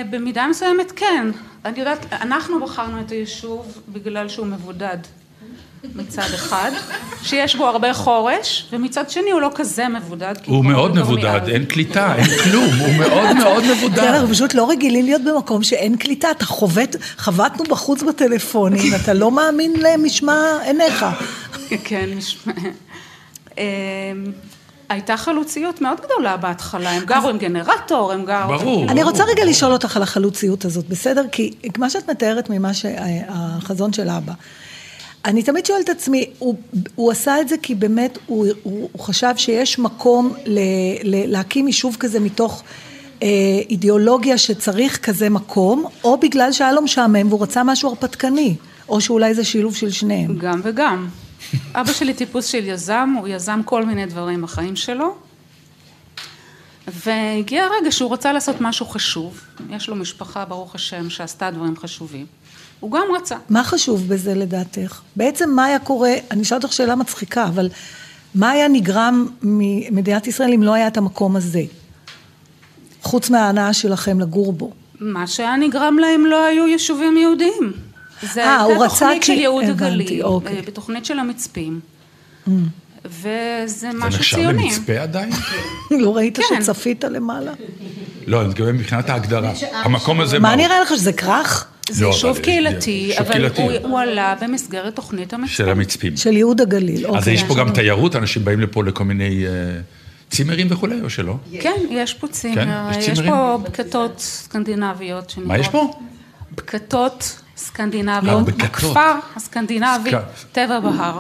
במידה 0.10 0.48
מסוימת 0.48 0.91
כן. 0.91 1.27
אני 1.65 1.79
יודעת, 1.79 2.13
אנחנו 2.13 2.60
בחרנו 2.60 3.01
את 3.01 3.12
היישוב 3.12 3.82
בגלל 3.89 4.29
שהוא 4.29 4.46
מבודד. 4.46 4.98
מצד 5.95 6.27
אחד, 6.36 6.71
שיש 7.24 7.55
בו 7.55 7.67
הרבה 7.67 7.93
חורש, 7.93 8.65
ומצד 8.71 9.09
שני 9.09 9.31
הוא 9.31 9.41
לא 9.41 9.51
כזה 9.55 9.88
מבודד. 9.88 10.36
הוא 10.45 10.65
מאוד 10.65 10.95
מבודד, 10.95 11.41
אין 11.48 11.65
קליטה, 11.65 12.15
אין 12.15 12.38
כלום, 12.43 12.74
הוא 12.79 12.95
מאוד 12.95 13.36
מאוד 13.36 13.63
מבודד. 13.71 14.01
כן, 14.01 14.07
אנחנו 14.13 14.27
פשוט 14.27 14.53
לא 14.53 14.69
רגילים 14.69 15.05
להיות 15.05 15.21
במקום 15.24 15.63
שאין 15.63 15.98
קליטה, 15.98 16.31
אתה 16.31 16.45
חובט, 16.45 16.95
חבטנו 17.17 17.63
בחוץ 17.63 18.03
בטלפונים, 18.03 18.95
אתה 18.95 19.13
לא 19.13 19.31
מאמין 19.31 19.74
למשמע 19.81 20.57
עיניך. 20.63 21.05
כן, 21.83 22.09
משמע... 22.17 22.53
אמ, 23.57 23.63
הייתה 24.89 25.17
חלוציות 25.17 25.81
מאוד 25.81 25.98
גדולה 26.05 26.38
בהתחלה, 26.38 26.91
הם 26.91 27.05
גרו 27.05 27.29
עם 27.29 27.38
גנרטור, 27.38 28.12
הם 28.12 28.25
גרו... 28.25 28.57
ברור. 28.57 28.91
אני 28.91 29.03
רוצה 29.03 29.24
רגע 29.24 29.45
לשאול 29.45 29.71
אותך 29.71 29.98
על 29.98 30.03
החלוציות 30.03 30.65
הזאת, 30.65 30.89
בסדר? 30.89 31.24
כי 31.31 31.51
מה 31.77 31.89
שאת 31.89 32.09
מתארת 32.09 32.50
ממה 32.50 32.74
שהחזון 32.74 33.93
של 33.93 34.09
אבא, 34.09 34.33
אני 35.26 35.44
תמיד 35.44 35.66
שואלת 35.66 35.84
את 35.84 35.90
עצמי, 35.90 36.26
הוא, 36.40 36.56
הוא 36.96 37.12
עשה 37.12 37.42
את 37.42 37.50
זה 37.50 37.56
כי 37.62 37.76
באמת 37.76 38.18
הוא, 38.26 38.48
הוא, 38.64 38.90
הוא 38.92 39.02
חשב 39.02 39.34
שיש 39.38 39.80
מקום 39.80 40.34
ל, 40.46 40.60
ל, 41.04 41.32
להקים 41.32 41.68
יישוב 41.68 41.98
כזה 42.00 42.20
מתוך 42.20 42.64
אה, 43.24 43.28
אידיאולוגיה 43.70 44.38
שצריך 44.38 44.98
כזה 44.98 45.30
מקום, 45.30 45.86
או 46.04 46.18
בגלל 46.18 46.52
שהיה 46.52 46.72
לו 46.72 46.82
משעמם 46.82 47.28
והוא 47.30 47.44
רצה 47.44 47.64
משהו 47.64 47.90
הרפתקני, 47.90 48.56
או 48.90 49.02
שאולי 49.02 49.34
זה 49.34 49.44
שילוב 49.44 49.76
של 49.76 49.92
שניהם. 49.92 50.38
גם 50.38 50.62
וגם. 50.64 51.08
אבא 51.74 51.94
שלי 51.94 52.14
טיפוס 52.14 52.46
של 52.46 52.66
יזם, 52.66 53.16
הוא 53.20 53.28
יזם 53.28 53.62
כל 53.66 53.86
מיני 53.86 54.06
דברים 54.06 54.42
בחיים 54.42 54.76
שלו, 54.76 55.16
והגיע 56.88 57.64
הרגע 57.64 57.92
שהוא 57.92 58.14
רצה 58.14 58.34
לעשות 58.34 58.56
משהו 58.62 58.86
חשוב, 58.86 59.42
יש 59.70 59.90
לו 59.90 59.96
משפחה, 59.96 60.46
ברוך 60.46 60.76
השם, 60.76 61.10
שעשתה 61.10 61.52
דברים 61.52 61.78
חשובים. 61.78 62.26
הוא 62.79 62.91
גם 62.91 63.03
רצה. 63.17 63.36
מה 63.50 63.63
חשוב 63.63 64.07
בזה 64.07 64.36
לדעתך? 64.36 65.01
בעצם 65.15 65.50
מה 65.50 65.65
היה 65.65 65.79
קורה, 65.79 66.13
אני 66.31 66.41
אשאל 66.41 66.57
אותך 66.57 66.74
שאלה 66.74 66.95
מצחיקה, 66.95 67.43
אבל 67.43 67.69
מה 68.36 68.50
היה 68.50 68.67
נגרם 68.67 69.25
ממדינת 69.41 70.27
ישראל 70.27 70.53
אם 70.53 70.63
לא 70.63 70.74
היה 70.74 70.88
את 70.88 70.98
המקום 70.98 71.36
הזה? 71.36 71.62
חוץ 73.01 73.29
מההנאה 73.29 73.74
שלכם 73.74 74.19
לגור 74.19 74.53
בו. 74.53 74.71
מה 75.00 75.27
שהיה 75.27 75.55
נגרם 75.55 75.98
להם 76.00 76.25
לא 76.25 76.45
היו 76.45 76.67
יישובים 76.67 77.17
יהודיים. 77.17 77.74
זה 78.33 78.43
אה, 78.45 78.62
הוא 78.62 78.71
הייתה 78.71 78.86
רצה 78.86 78.95
תוכנית 79.05 79.21
כי- 79.24 79.27
של 79.27 79.39
ייעוד 79.39 79.63
הבנתי, 79.63 79.83
הגליל, 79.86 80.24
אוקיי. 80.24 80.55
אה, 80.57 80.62
בתוכנית 80.62 81.05
של 81.05 81.19
המצפים. 81.19 81.79
וזה 83.05 83.29
זה 83.65 83.89
משהו 83.93 84.19
נחשב 84.19 84.36
ציוני. 84.38 84.63
למצפה 84.63 84.93
עדיין? 85.00 85.29
לא 86.03 86.15
ראית 86.15 86.38
כן. 86.50 86.62
שצפית 86.63 87.03
למעלה? 87.03 87.51
לא, 88.27 88.41
אני 88.41 88.50
מתכוון 88.50 88.75
מבחינת 88.75 89.09
ההגדרה. 89.09 89.53
המקום 89.74 90.21
הזה... 90.21 90.39
מה? 90.39 90.55
נראה 90.55 90.79
לך, 90.79 90.89
שזה 90.89 91.13
כרך? 91.13 91.67
זה 91.89 92.03
לא, 92.05 92.10
יישוב 92.10 92.29
אבל- 92.36 92.39
קהילתי, 92.43 93.12
אבל 93.19 93.31
קהילתי. 93.31 93.62
הוא- 93.62 93.72
הוא 93.81 94.00
עלה 94.00 94.36
במסגרת 94.41 94.96
תוכנית 94.96 95.34
המצפים. 95.34 95.55
של 95.55 95.69
המצפים. 95.69 96.17
של 96.17 96.34
ייהוד 96.38 96.62
הגליל. 96.62 97.08
אז 97.08 97.15
אוקיי. 97.15 97.34
יש 97.34 97.43
פה 97.43 97.55
גם 97.55 97.69
תיירות, 97.74 98.15
אנשים 98.15 98.46
באים 98.46 98.60
לפה 98.60 98.84
לכל 98.84 99.03
מיני 99.03 99.46
אה, 99.48 99.51
צימרים 100.29 100.67
וכולי, 100.69 101.01
או 101.01 101.10
שלא? 101.10 101.36
כן, 101.60 101.74
יש 101.89 102.13
פה 102.13 102.27
צימר, 102.27 102.88
יש 102.91 102.98
יש 102.98 103.05
צימרים? 103.05 103.31
פה 103.31 103.58
בקתות 103.63 104.19
סקנדינביות. 104.19 105.36
מה 105.38 105.58
יש 105.58 105.67
פה? 105.67 105.93
בקתות 106.51 107.36
סקנדינביות. 107.58 108.38
אה, 108.39 108.43
בקתות. 108.43 108.63
הכפר 108.63 109.13
הסקנדינבי, 109.36 110.10
סק- 110.12 110.46
טבע 110.51 110.79
בהר. 110.79 111.19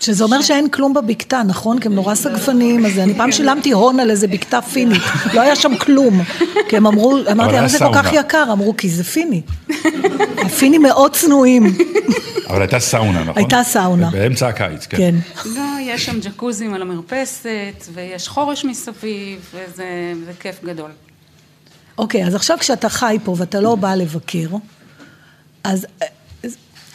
שזה 0.00 0.24
אומר 0.24 0.42
שאין 0.42 0.68
כלום 0.68 0.94
בבקתה, 0.94 1.42
נכון? 1.46 1.78
כי 1.78 1.88
הם 1.88 1.94
נורא 1.94 2.14
סגפניים, 2.14 2.86
אז 2.86 2.98
אני 2.98 3.14
פעם 3.14 3.32
שילמתי 3.32 3.70
הון 3.70 4.00
על 4.00 4.10
איזה 4.10 4.26
בקתה 4.26 4.62
פינית, 4.72 5.02
לא 5.34 5.40
היה 5.40 5.56
שם 5.56 5.76
כלום. 5.76 6.22
כי 6.68 6.76
הם 6.76 6.86
אמרו, 6.86 7.18
אמרתי, 7.32 7.56
למה 7.56 7.68
זה 7.68 7.78
כל 7.78 7.94
כך. 7.94 8.12
יקר? 8.12 8.44
אמרו, 8.52 8.76
כי 8.76 8.88
זה 8.88 9.04
פיני. 9.04 9.42
הפינים 10.38 10.82
מאוד 10.82 11.12
צנועים. 11.12 11.76
אבל 12.48 12.60
הייתה 12.60 12.80
סאונה, 12.80 13.20
נכון? 13.20 13.34
הייתה 13.36 13.62
סאונה. 13.64 14.10
באמצע 14.10 14.48
הקיץ, 14.48 14.86
כן. 14.86 14.96
כן. 14.96 15.14
לא, 15.44 15.62
יש 15.80 16.04
שם 16.04 16.20
ג'קוזים 16.20 16.74
על 16.74 16.82
המרפסת, 16.82 17.84
ויש 17.94 18.28
חורש 18.28 18.64
מסביב, 18.64 19.40
וזה 19.54 20.12
זה 20.26 20.32
כיף 20.40 20.64
גדול. 20.64 20.90
אוקיי, 21.98 22.26
אז 22.26 22.34
עכשיו 22.34 22.58
כשאתה 22.58 22.88
חי 22.88 23.18
פה 23.24 23.34
ואתה 23.38 23.60
לא 23.60 23.74
בא 23.74 23.94
לבקר, 23.94 24.48
אז... 25.64 25.86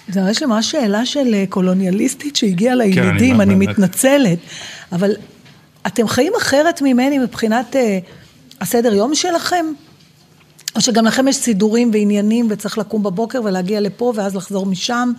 אה, 0.09 0.13
זה 0.13 0.41
לי 0.41 0.47
ממש 0.47 0.71
שאלה 0.71 1.05
של 1.05 1.33
אה, 1.33 1.43
קולוניאליסטית 1.49 2.35
שהגיעה 2.35 2.75
לילדים, 2.75 3.41
אני- 3.41 3.53
אני 3.53 3.65
באמת. 3.65 3.69
מתנצלת, 3.79 4.39
אבל 4.91 5.11
אתם 5.87 6.07
חיים 6.07 6.33
אחרת 6.37 6.81
ממני 6.81 7.19
מבחינת 7.19 7.75
אה, 7.75 7.99
הסדר 8.61 8.93
יום 8.93 9.15
שלכם? 9.15 9.65
או 10.75 10.81
שגם 10.81 11.05
לכם 11.05 11.27
יש 11.27 11.35
סידורים 11.35 11.89
ועניינים 11.93 12.47
וצריך 12.49 12.77
לקום 12.77 13.03
בבוקר 13.03 13.41
ולהגיע 13.43 13.79
לפה 13.81 14.13
ואז 14.15 14.35
לחזור 14.35 14.65
משם? 14.65 15.11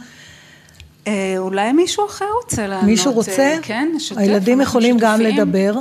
אה, 1.06 1.34
אולי 1.38 1.72
מישהו 1.72 2.06
אחר 2.06 2.24
רוצה 2.44 2.66
לענות. 2.66 2.84
מישהו 2.84 3.10
אה, 3.10 3.14
רוצה? 3.16 3.56
כן, 3.62 3.88
נשתף. 3.96 4.18
הילדים 4.18 4.60
יכולים 4.60 4.96
גם 4.98 5.18
שותפים. 5.20 5.36
לדבר, 5.38 5.74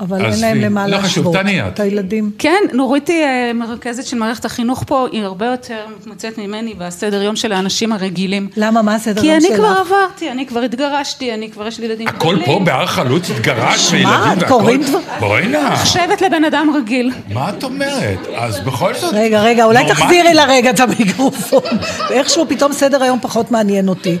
אבל 0.00 0.24
אין 0.26 0.40
להם 0.40 0.60
למה 0.60 0.86
לא 0.88 0.96
להשוות. 0.96 1.36
את. 1.36 1.40
את 1.74 1.80
הילדים. 1.80 2.30
כן, 2.38 2.58
נורית 2.72 3.08
היא 3.08 3.22
אה, 3.24 3.52
מרכזת 3.54 4.06
של 4.06 4.18
מערכת 4.18 4.44
החינוך 4.44 4.84
פה, 4.86 5.06
היא 5.12 5.22
הרבה 5.22 5.46
יותר 5.46 5.76
מתמצאת 6.00 6.38
ממני 6.38 6.74
בסדר 6.78 7.22
יום 7.22 7.36
של 7.36 7.52
האנשים 7.52 7.92
הרגילים. 7.92 8.48
למה? 8.56 8.82
מה 8.82 8.94
הסדר 8.94 9.20
כי 9.20 9.26
יום 9.26 9.36
אני 9.36 9.48
שלך? 9.48 9.56
כבר 9.56 9.66
עברתי, 9.80 10.30
אני 10.30 10.46
כבר 10.46 10.60
התגרשתי, 10.60 11.34
אני 11.34 11.50
כבר 11.50 11.66
יש 11.66 11.80
לי 11.80 11.86
ילדים 11.86 12.08
הכל 12.08 12.36
פה 12.46 12.60
בהר 12.64 12.86
חלוץ 12.86 13.30
התגרש 13.30 13.92
וילדים 13.92 14.08
והכל? 14.38 14.48
קורים 14.48 14.82
דבר- 14.82 14.98
בואי 15.20 15.46
נא, 15.46 15.70
נחשבת 15.72 16.22
לבן 16.22 16.44
אדם 16.44 16.70
רגיל. 16.76 17.12
מה 17.32 17.50
את 17.50 17.64
אומרת? 17.64 18.18
אז 18.36 18.60
בכל 18.60 18.94
זאת... 18.94 19.14
רגע, 19.14 19.42
רגע, 19.42 19.64
אולי. 19.64 19.84
תחזירי 19.88 20.34
לה 20.34 20.44
רגע 20.44 20.70
את 20.70 20.80
המיקרופון. 20.80 21.62
ואיכשהו 22.10 22.46
פתאום 22.48 22.72
סדר 22.72 23.02
היום 23.02 23.18
פחות 23.22 23.50
מעניין 23.50 23.88
אותי. 23.88 24.16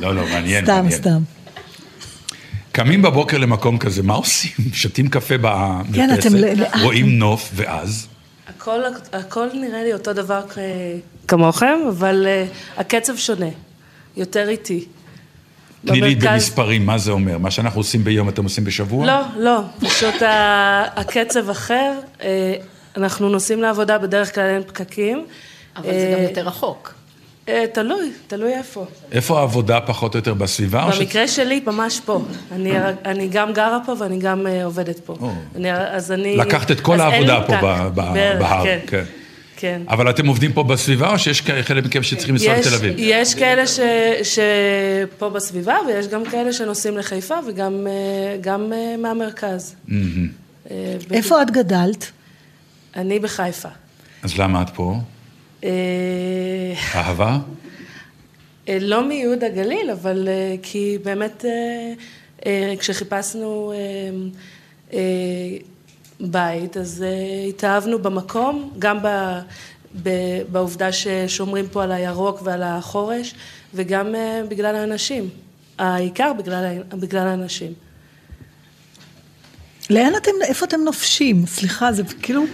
לא, 0.00 0.14
לא, 0.14 0.22
מעניין, 0.32 0.64
סתם, 0.64 0.72
מעניין. 0.74 0.92
סתם. 0.92 1.39
קמים 2.72 3.02
בבוקר 3.02 3.38
למקום 3.38 3.78
כזה, 3.78 4.02
מה 4.02 4.14
עושים? 4.14 4.50
שותים 4.72 5.08
קפה 5.08 5.34
במרפסת, 5.40 6.22
כן, 6.22 6.32
לאט. 6.56 6.72
רואים 6.82 7.18
נוף, 7.18 7.50
ואז? 7.54 8.06
הכל, 8.48 8.80
הכל 9.12 9.46
נראה 9.54 9.82
לי 9.84 9.92
אותו 9.92 10.12
דבר 10.12 10.40
כמוכם, 11.28 11.78
אבל 11.88 12.26
uh, 12.26 12.80
הקצב 12.80 13.16
שונה, 13.16 13.46
יותר 14.16 14.48
איטי. 14.48 14.84
תני 15.86 16.00
לי 16.00 16.14
במרכז- 16.16 16.28
במספרים, 16.32 16.86
מה 16.86 16.98
זה 16.98 17.10
אומר? 17.10 17.38
מה 17.38 17.50
שאנחנו 17.50 17.80
עושים 17.80 18.04
ביום 18.04 18.28
אתם 18.28 18.44
עושים 18.44 18.64
בשבוע? 18.64 19.06
לא, 19.06 19.20
לא, 19.36 19.60
פשוט 19.80 20.14
הקצב 20.96 21.50
אחר, 21.50 21.92
אה, 22.22 22.54
אנחנו 22.96 23.28
נוסעים 23.28 23.62
לעבודה, 23.62 23.98
בדרך 23.98 24.34
כלל 24.34 24.44
אין 24.44 24.62
פקקים. 24.66 25.24
אבל 25.76 25.84
זה 25.86 26.10
גם 26.14 26.18
אה, 26.18 26.22
יותר 26.28 26.46
רחוק. 26.46 26.94
אה, 27.48 27.64
תלוי, 27.72 28.10
תלוי 28.26 28.52
איפה. 28.54 28.84
איפה 29.12 29.38
העבודה 29.38 29.80
פחות 29.80 30.14
או 30.14 30.18
יותר 30.18 30.34
בסביבה? 30.34 30.84
או 30.84 30.92
ש- 30.92 30.98
במקרה 30.98 31.28
שלי, 31.28 31.60
ממש 31.66 32.00
פה. 32.04 32.22
אני, 32.52 32.72
אני 33.04 33.28
גם 33.28 33.52
גרה 33.52 33.78
פה 33.86 33.94
ואני 33.98 34.18
גם 34.18 34.46
אה, 34.46 34.64
עובדת 34.64 34.98
פה. 35.00 35.16
אני, 35.56 35.72
אז 35.72 36.12
אני... 36.12 36.36
לקחת 36.36 36.70
את 36.70 36.80
כל 36.80 37.00
העבודה 37.00 37.40
פה. 37.46 37.52
ב- 37.62 37.88
ב- 37.94 38.12
בהר, 38.38 38.64
כן. 38.64 38.78
כן. 38.86 39.04
כן. 39.56 39.82
אבל 39.88 40.10
אתם 40.10 40.26
עובדים 40.26 40.52
פה 40.52 40.62
בסביבה, 40.62 41.12
או 41.12 41.18
שיש 41.18 41.40
כאלה- 41.40 41.62
חלק 41.62 41.84
מכם 41.84 42.02
שצריכים 42.02 42.34
לנסוע 42.34 42.58
לתל 42.58 42.74
אביב? 42.74 42.94
יש 42.98 43.34
כאלה 43.34 43.66
ש, 43.66 43.80
שפה 44.22 45.28
בסביבה, 45.28 45.76
ויש 45.88 46.08
גם 46.08 46.24
כאלה 46.24 46.52
שנוסעים 46.52 46.98
לחיפה, 46.98 47.34
וגם 47.48 47.86
אה, 47.86 48.36
גם 48.40 48.72
מהמרכז. 48.98 49.74
איפה 51.10 51.42
את 51.42 51.50
גדלת? 51.50 52.10
אני 52.96 53.18
בחיפה. 53.18 53.68
אז 54.22 54.38
למה 54.38 54.62
את 54.62 54.70
פה? 54.74 54.94
אה, 56.94 57.00
אהבה? 57.00 57.38
אה, 58.68 58.78
לא 58.80 59.08
מיהוד 59.08 59.44
הגליל, 59.44 59.90
אבל 59.90 60.28
אה, 60.28 60.54
כי 60.62 60.98
באמת 61.04 61.44
אה, 62.46 62.74
כשחיפשנו 62.78 63.72
בית, 66.20 66.76
אז 66.76 67.04
אה, 67.06 67.48
התאהבנו 67.48 67.98
במקום, 67.98 68.70
גם 68.78 68.98
ב, 69.02 70.08
בעובדה 70.52 70.92
ששומרים 70.92 71.68
פה 71.68 71.82
על 71.82 71.92
הירוק 71.92 72.40
ועל 72.44 72.62
החורש, 72.62 73.34
וגם 73.74 74.14
בגלל 74.48 74.76
האנשים. 74.76 75.28
העיקר 75.78 76.32
בגלל, 76.38 76.82
בגלל 76.88 77.26
האנשים. 77.26 77.72
לאן 79.90 80.12
אתם, 80.16 80.30
איפה 80.44 80.66
אתם 80.66 80.80
נופשים? 80.84 81.44
סליחה, 81.46 81.92
זה 81.92 82.02
כאילו... 82.22 82.44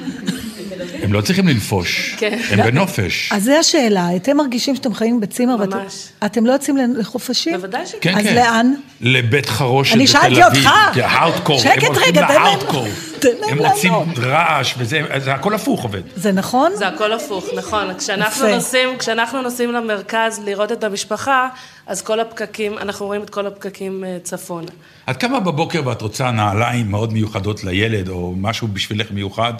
הם 1.02 1.12
לא 1.12 1.20
צריכים 1.20 1.48
לנפוש, 1.48 2.14
כן. 2.18 2.38
הם 2.50 2.62
בנופש. 2.62 3.30
אז 3.32 3.44
זו 3.44 3.52
השאלה, 3.52 4.16
אתם 4.16 4.36
מרגישים 4.36 4.76
שאתם 4.76 4.94
חיים 4.94 5.20
בצימר 5.20 5.56
ואתם... 5.60 5.76
ממש. 5.78 6.08
אתם 6.26 6.46
לא 6.46 6.52
יוצאים 6.52 6.76
לחופשים? 6.96 7.56
בוודאי 7.56 7.86
שכן. 7.86 7.98
כן, 8.00 8.18
אז 8.18 8.24
כן. 8.24 8.34
לאן? 8.34 8.74
לבית 9.00 9.46
חרושת 9.48 9.94
אני 9.94 10.04
בתל 10.04 10.12
שאלתי 10.12 10.44
אביב. 10.46 10.64
אותך. 10.66 10.70
כן, 10.94 11.00
הארדקור. 11.04 11.58
שקט 11.58 11.82
הם 11.82 11.86
הולכים 11.86 12.02
רגע, 12.08 12.26
תן 12.28 12.32
להם- 12.34 12.42
להארדקור. 12.42 12.86
תן 13.30 13.40
להם 13.40 13.58
הם 13.58 13.66
רוצים 13.66 13.92
לענות. 13.92 14.18
רעש 14.18 14.74
וזה, 14.78 15.02
זה 15.18 15.34
הכל 15.34 15.54
הפוך 15.54 15.82
עובד. 15.82 16.02
זה 16.16 16.32
נכון? 16.32 16.72
זה 16.74 16.88
הכל 16.88 17.12
הפוך, 17.12 17.44
נכון. 17.56 17.98
כשאנחנו. 17.98 18.48
נוסעים, 18.48 18.98
כשאנחנו 18.98 19.42
נוסעים 19.42 19.72
למרכז 19.72 20.40
לראות 20.44 20.72
את 20.72 20.84
המשפחה, 20.84 21.48
אז 21.86 22.02
כל 22.02 22.20
הפקקים, 22.20 22.78
אנחנו 22.78 23.06
רואים 23.06 23.22
את 23.22 23.30
כל 23.30 23.46
הפקקים 23.46 24.04
אה, 24.04 24.16
צפונה. 24.22 24.70
את 25.10 25.16
קמה 25.16 25.40
בבוקר 25.40 25.82
ואת 25.84 26.02
רוצה 26.02 26.30
נעליים 26.30 26.90
מאוד 26.90 27.12
מיוחדות 27.12 27.64
לילד, 27.64 28.08
או 28.08 28.34
משהו 28.36 28.68
בשבילך 28.68 29.10
מיוחד, 29.10 29.52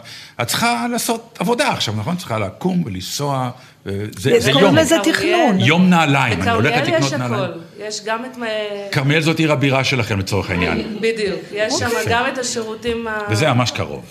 את 0.43 0.47
צריכה 0.47 0.87
לעשות 0.93 1.37
עבודה 1.39 1.69
עכשיו, 1.69 1.95
נכון? 1.99 2.17
צריכה 2.17 2.39
לקום 2.39 2.83
ולנסוע, 2.87 3.51
אה, 3.89 3.93
זה 4.19 4.41
זה 4.41 4.53
קוראים 4.53 4.69
יום. 4.69 4.77
לזה 4.77 4.99
בכרמיאל. 4.99 5.15
תכנון. 5.17 5.61
יום 5.61 5.91
נעליים, 5.91 6.43
אני 6.43 6.51
הולכת 6.51 6.73
בכרמיאל 6.75 6.97
לקנות 6.97 7.13
יש 7.13 7.13
נעליים. 7.13 7.45
הכל. 7.45 7.59
יש 7.79 8.01
גם 8.05 8.25
את... 8.25 8.39
אה, 8.43 8.89
כרמיאל 8.93 9.21
זאת 9.21 9.39
עיר 9.39 9.53
הבירה 9.53 9.85
שלכם 9.85 10.19
לצורך 10.19 10.51
העניין, 10.51 10.97
בדיוק. 11.01 11.41
יש 11.53 11.75
שם. 11.75 11.89
גם 12.09 12.25
את 12.33 12.39
השירותים 12.39 13.09
ה... 13.09 13.19
וזה 13.31 13.53
ממש 13.53 13.71
קרוב. 13.71 14.05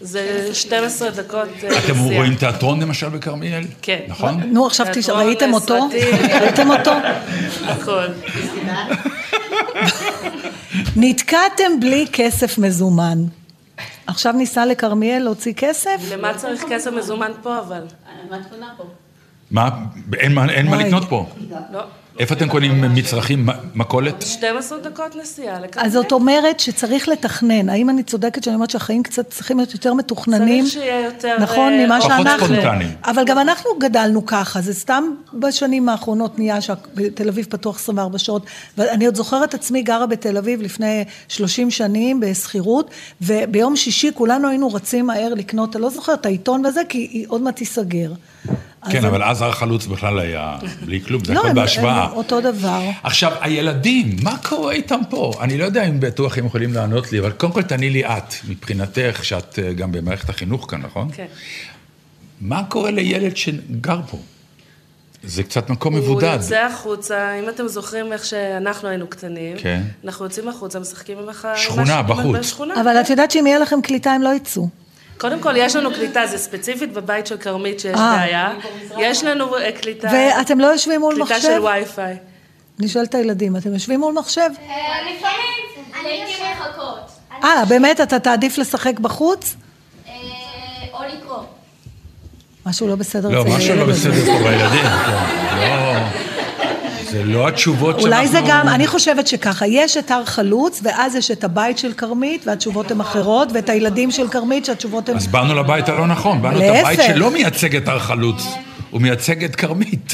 זה 0.00 0.48
12 0.52 1.10
דקות 1.10 1.34
אה, 1.34 1.68
נסיעה. 1.68 1.84
אתם 1.84 1.98
רואים 1.98 2.34
תיאטרון 2.34 2.82
למשל 2.82 3.08
בכרמיאל? 3.08 3.64
כן. 3.82 4.00
נכון? 4.08 4.40
נו, 4.40 4.66
עכשיו 4.66 4.86
ראיתם 5.08 5.52
אותו? 5.52 5.88
ראיתם 6.40 6.70
אותו? 6.70 6.92
הכל. 7.64 8.06
נתקעתם 10.96 11.80
בלי 11.80 12.06
כסף 12.12 12.58
מזומן. 12.58 13.18
עכשיו 14.06 14.32
ניסע 14.32 14.66
לכרמיאל 14.66 15.22
להוציא 15.22 15.52
כסף? 15.56 16.00
למה 16.10 16.34
צריך 16.34 16.64
כסף 16.68 16.90
מזומן 16.92 17.30
פה 17.42 17.58
אבל? 17.58 17.82
מה 18.30 18.36
את 18.36 18.42
קונה 18.50 18.66
פה? 18.76 18.84
מה? 19.50 19.68
אין 20.18 20.34
מה 20.34 20.50
אין 20.50 20.66
מה. 20.66 20.76
לקנות 20.76 21.04
פה. 21.08 21.26
לא. 21.72 21.80
איפה 22.20 22.34
אתם 22.34 22.48
קונים 22.48 22.94
מצרכים? 22.94 23.48
מכולת? 23.74 24.22
12 24.22 24.78
דקות 24.78 25.16
נסיעה 25.16 25.60
לכרמיאל. 25.60 25.86
אז 25.86 25.92
זאת 25.92 26.12
אומרת 26.12 26.60
שצריך 26.60 27.08
לתכנן. 27.08 27.68
האם 27.68 27.90
אני 27.90 28.02
צודקת 28.02 28.44
שאני 28.44 28.54
אומרת 28.54 28.70
שהחיים 28.70 29.02
קצת 29.02 29.30
צריכים 29.30 29.56
להיות 29.56 29.72
יותר 29.72 29.94
מתוכננים? 29.94 30.64
צריך 30.64 30.72
שיהיה 30.74 31.04
יותר... 31.04 31.36
נכון, 31.40 31.72
אה, 31.72 31.86
ממה 31.86 31.98
פחות 31.98 32.10
שאנחנו. 32.12 32.46
ספונטניים. 32.46 32.90
אבל 33.04 33.24
גם 33.24 33.38
אנחנו 33.38 33.70
גדלנו 33.78 34.26
ככה, 34.26 34.60
זה 34.60 34.74
סתם 34.74 35.04
בשנים 35.34 35.88
האחרונות 35.88 36.38
נהיה 36.38 36.60
שבתל 36.60 37.28
אביב 37.28 37.46
פתוח 37.50 37.76
24 37.76 38.18
שעות. 38.18 38.46
ואני 38.78 39.06
עוד 39.06 39.14
זוכרת 39.14 39.54
עצמי 39.54 39.82
גרה 39.82 40.06
בתל 40.06 40.36
אביב 40.36 40.62
לפני 40.62 41.04
30 41.28 41.70
שנים 41.70 42.20
בשכירות, 42.20 42.90
וביום 43.22 43.76
שישי 43.76 44.10
כולנו 44.14 44.48
היינו 44.48 44.74
רצים 44.74 45.06
מהר 45.06 45.34
לקנות, 45.34 45.76
אני 45.76 45.82
לא 45.82 45.90
זוכרת, 45.90 46.20
את 46.20 46.26
העיתון 46.26 46.66
וזה, 46.66 46.80
כי 46.88 46.98
היא 46.98 47.26
עוד 47.28 47.42
מעט 47.42 47.56
תיסגר. 47.56 48.12
כן, 48.90 49.04
אבל 49.04 49.22
אז 49.22 49.42
הר 49.42 49.52
חלוץ 49.52 49.86
בכלל 49.86 50.18
היה 50.18 50.58
בלי 50.84 51.00
כלום, 51.00 51.24
זה 51.24 51.34
לא, 51.34 51.40
הכל 51.40 51.52
בהשוואה. 51.52 52.04
הם 52.04 52.12
אותו 52.12 52.40
דבר. 52.40 52.80
עכשיו, 53.02 53.32
הילדים, 53.40 54.16
מה 54.22 54.36
קורה 54.48 54.72
איתם 54.72 55.00
פה? 55.10 55.32
אני 55.40 55.58
לא 55.58 55.64
יודע 55.64 55.84
אם 55.88 56.00
בטוח 56.00 56.38
הם 56.38 56.46
יכולים 56.46 56.72
לענות 56.72 57.12
לי, 57.12 57.20
אבל 57.20 57.32
קודם 57.32 57.52
כל 57.52 57.62
תעני 57.62 57.90
לי 57.90 58.04
את, 58.06 58.34
מבחינתך, 58.48 59.24
שאת 59.24 59.58
אה, 59.58 59.72
גם 59.72 59.92
במערכת 59.92 60.28
החינוך 60.28 60.66
כאן, 60.70 60.80
נכון? 60.82 61.08
כן. 61.14 61.26
מה 62.40 62.62
קורה 62.68 62.90
לילד 62.90 63.36
שגר 63.36 64.00
פה? 64.10 64.18
זה 65.22 65.42
קצת 65.42 65.70
מקום 65.70 65.94
מבודד. 65.96 66.24
הוא 66.24 66.32
יוצא 66.34 66.64
החוצה, 66.64 67.38
אם 67.38 67.48
אתם 67.48 67.68
זוכרים 67.68 68.12
איך 68.12 68.24
שאנחנו 68.24 68.88
היינו 68.88 69.06
קטנים, 69.06 69.56
כן. 69.58 69.82
אנחנו 70.04 70.24
יוצאים 70.24 70.48
החוצה, 70.48 70.80
משחקים 70.80 71.18
עם 71.18 71.28
הח... 71.28 71.44
שכונה, 71.56 72.02
בחוץ. 72.02 72.36
בשכונה. 72.36 72.80
אבל 72.80 73.00
את 73.00 73.10
יודעת 73.10 73.30
שאם 73.30 73.46
יהיה 73.46 73.58
לכם 73.58 73.80
קליטה 73.82 74.10
הם 74.10 74.22
לא 74.22 74.34
יצאו. 74.36 74.68
קודם 75.20 75.40
כל, 75.40 75.54
יש 75.56 75.76
לנו 75.76 75.90
קליטה, 75.94 76.26
זה 76.26 76.38
ספציפית 76.38 76.92
בבית 76.92 77.26
של 77.26 77.36
כרמית 77.36 77.80
שיש 77.80 77.96
אה. 77.96 78.16
בעיה. 78.16 78.52
יש 78.98 79.24
לנו 79.24 79.56
אה, 79.56 79.72
קליטה... 79.72 80.08
ואתם 80.12 80.60
לא 80.60 80.66
יושבים 80.66 81.00
מול 81.00 81.14
קליטה 81.14 81.34
מחשב? 81.34 81.48
של 81.48 81.60
וי-פיי. 81.60 82.16
אני 82.80 82.88
שואלת 82.88 83.08
את 83.08 83.14
הילדים, 83.14 83.56
אתם 83.56 83.72
יושבים 83.72 84.00
מול 84.00 84.14
מחשב? 84.14 84.50
לפעמים, 84.50 86.04
לעיתים 86.04 86.44
רחוקות. 86.52 87.10
אה, 87.44 87.64
באמת? 87.68 88.00
אתה 88.00 88.18
תעדיף 88.18 88.58
לשחק 88.58 88.98
בחוץ? 88.98 89.54
אה, 90.08 90.12
או 90.92 90.98
לקרוא. 91.14 91.42
משהו 92.66 92.88
לא 92.88 92.94
בסדר 92.96 93.28
לא, 93.28 93.44
משהו 93.44 93.76
לא. 93.76 93.84
בסדר 93.84 94.24
פה 94.26 94.38
בילדים. 94.38 94.84
זה 97.10 97.24
לא 97.24 97.48
התשובות 97.48 98.00
שאנחנו... 98.00 98.16
אולי 98.16 98.28
זה 98.28 98.38
גם, 98.48 98.68
אני 98.68 98.86
חושבת 98.86 99.26
שככה, 99.26 99.66
יש 99.66 99.96
את 99.96 100.10
הר 100.10 100.24
חלוץ, 100.24 100.80
ואז 100.84 101.14
יש 101.14 101.30
את 101.30 101.44
הבית 101.44 101.78
של 101.78 101.92
כרמית, 101.92 102.46
והתשובות 102.46 102.90
הן 102.90 103.00
אחרות, 103.00 103.48
ואת 103.54 103.68
הילדים 103.68 104.10
של 104.10 104.28
כרמית, 104.28 104.64
שהתשובות 104.64 105.08
הן... 105.08 105.16
אז 105.16 105.26
באנו 105.26 105.54
לבית 105.54 105.88
הלא 105.88 106.06
נכון, 106.06 106.42
באנו 106.42 106.58
את. 106.58 106.64
הבית 106.80 107.00
שלא 107.06 107.30
מייצג 107.30 107.76
את 107.76 107.88
הר 107.88 107.98
חלוץ, 107.98 108.46
הוא 108.90 109.00
מייצג 109.00 109.44
את 109.44 109.56
כרמית. 109.56 110.12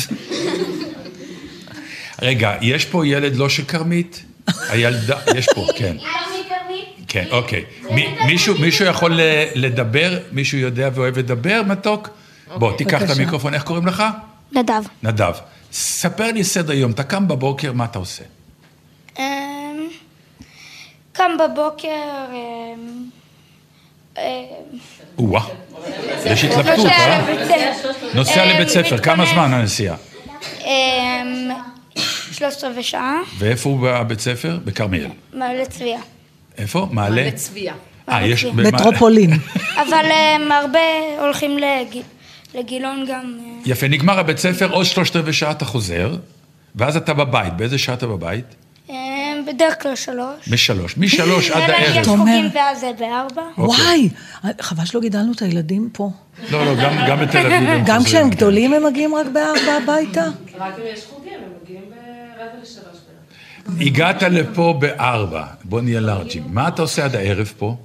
רגע, 2.23 2.55
יש 2.61 2.85
פה 2.85 3.07
ילד 3.07 3.37
לא 3.37 3.49
של 3.49 3.65
כרמית? 3.65 4.23
הילדה, 4.69 5.17
יש 5.37 5.47
פה, 5.55 5.67
כן. 5.77 5.97
כן, 7.09 7.25
אוקיי. 7.31 7.65
מי- 7.91 8.15
מישהו, 8.27 8.55
מישהו 8.61 8.87
יכול 8.87 9.21
לדבר? 9.55 10.19
מישהו 10.33 10.59
יודע 10.59 10.89
ואוהב 10.95 11.19
לדבר, 11.19 11.63
מתוק? 11.67 12.09
בוא, 12.57 12.73
תיקח 12.77 13.03
את. 13.03 13.11
המיקרופון, 13.11 13.55
איך 13.55 13.63
קוראים 13.63 13.87
לך? 13.87 14.03
נדב. 14.53 14.83
נדב. 15.03 15.33
ספר 15.81 16.33
לי 16.33 16.45
סדר 16.45 16.73
יום, 16.73 16.91
אתה 16.93 17.03
קם 17.03 17.29
בבוקר, 17.29 17.73
מה 17.73 17.85
אתה 17.85 17.99
עושה? 17.99 18.23
אמ, 19.19 19.25
קם 21.13 21.31
בבוקר, 21.45 21.89
אמ, 22.33 23.05
אמ, 24.19 24.23
או-אה, 25.19 25.41
יש 26.27 26.45
התלבטות, 26.45 26.87
אה? 26.87 27.35
נוסע 28.15 28.47
לבית 28.47 28.69
ספר, 28.69 28.99
כמה. 28.99 29.27
זמן 29.27 29.55
הנסיעה? 29.55 29.97
אמ, 30.65 31.51
13 32.33 32.71
ושעה, 32.77 33.21
ואיפה 33.39 33.69
הוא 33.69 33.79
בבית 33.83 34.21
ספר? 34.21 34.59
בכרמיאל. 34.65 35.11
מעלה 35.33 35.67
צביה. 35.67 35.99
איפה? 36.59 36.89
מעלה? 36.91 37.27
לצביה. 37.27 37.75
אה, 38.09 38.27
יש... 38.27 38.45
מעלה 38.45 38.71
מטרופולין. 38.71 39.31
אבל 39.77 40.05
הרבה 40.51 40.79
הולכים 41.19 41.59
לג- 41.59 42.03
לגילון 42.55 43.05
גם. 43.09 43.39
אה, 43.41 43.51
יפה, 43.67 43.89
נגמר 43.89 44.19
הבית 44.19 44.39
ספר, 44.39 44.71
עוד 44.73 44.85
שלושת 44.87 45.17
רבעי 45.17 45.33
שעה 45.33 45.51
אתה 45.51 45.65
חוזר, 45.65 46.17
ואז 46.75 46.97
אתה 46.97 47.15
בבית. 47.15 47.53
באיזה 47.57 47.79
שעה 47.79 47.95
אתה 47.95 48.07
בבית? 48.07 48.45
אמ, 48.91 48.95
בדרך 49.47 49.83
כלל 49.83 49.95
שלוש. 49.97 50.49
משלוש. 50.53 50.97
משלוש 50.97 51.51
עד 51.51 51.63
יש 51.63 51.71
הערב. 51.71 52.05
תומר. 52.05 52.19
חוגים 52.25 52.49
ואז 52.55 52.81
זה 52.81 52.91
בארבע. 52.99 53.43
אוקיי. 53.59 53.85
וואי, 53.85 54.09
חבל 54.61 54.85
שלא 54.85 55.01
גידלנו 55.01 55.33
את 55.33 55.43
הילדים 55.43 55.89
פה. 55.93 56.11
לא, 56.51 56.65
לא, 56.67 56.75
גם- 56.83 56.97
גם 57.09 57.21
בתל 57.21 57.39
אביב 57.39 57.53
הם 57.69 57.85
גם 57.87 57.97
חוזרים. 57.99 58.05
כשהם 58.05 58.31
גדולים 58.31 58.73
הם 58.75 58.85
מגיעים 58.87 59.15
רק 59.15 59.27
בארבע 59.27 59.73
הביתה? 59.83 60.25
רק 60.59 60.75
אם 60.79 60.85
יש 60.95 61.05
חוגים, 61.11 61.33
הם 61.35 61.51
מגיעים 61.63 61.83
ברבע 61.91 62.63
לשלוש. 62.63 62.97
הגעת 63.81 64.23
לפה 64.23 64.75
בארבע, 64.81 65.45
בוא 65.65 65.81
נהיה 65.81 66.01
לארג'ים. 66.01 66.43
מה 66.51 66.69
אתה 66.69 66.83
עושה 66.83 67.05
עד 67.05 67.15
הערב 67.17 67.53
פה? 67.59 67.77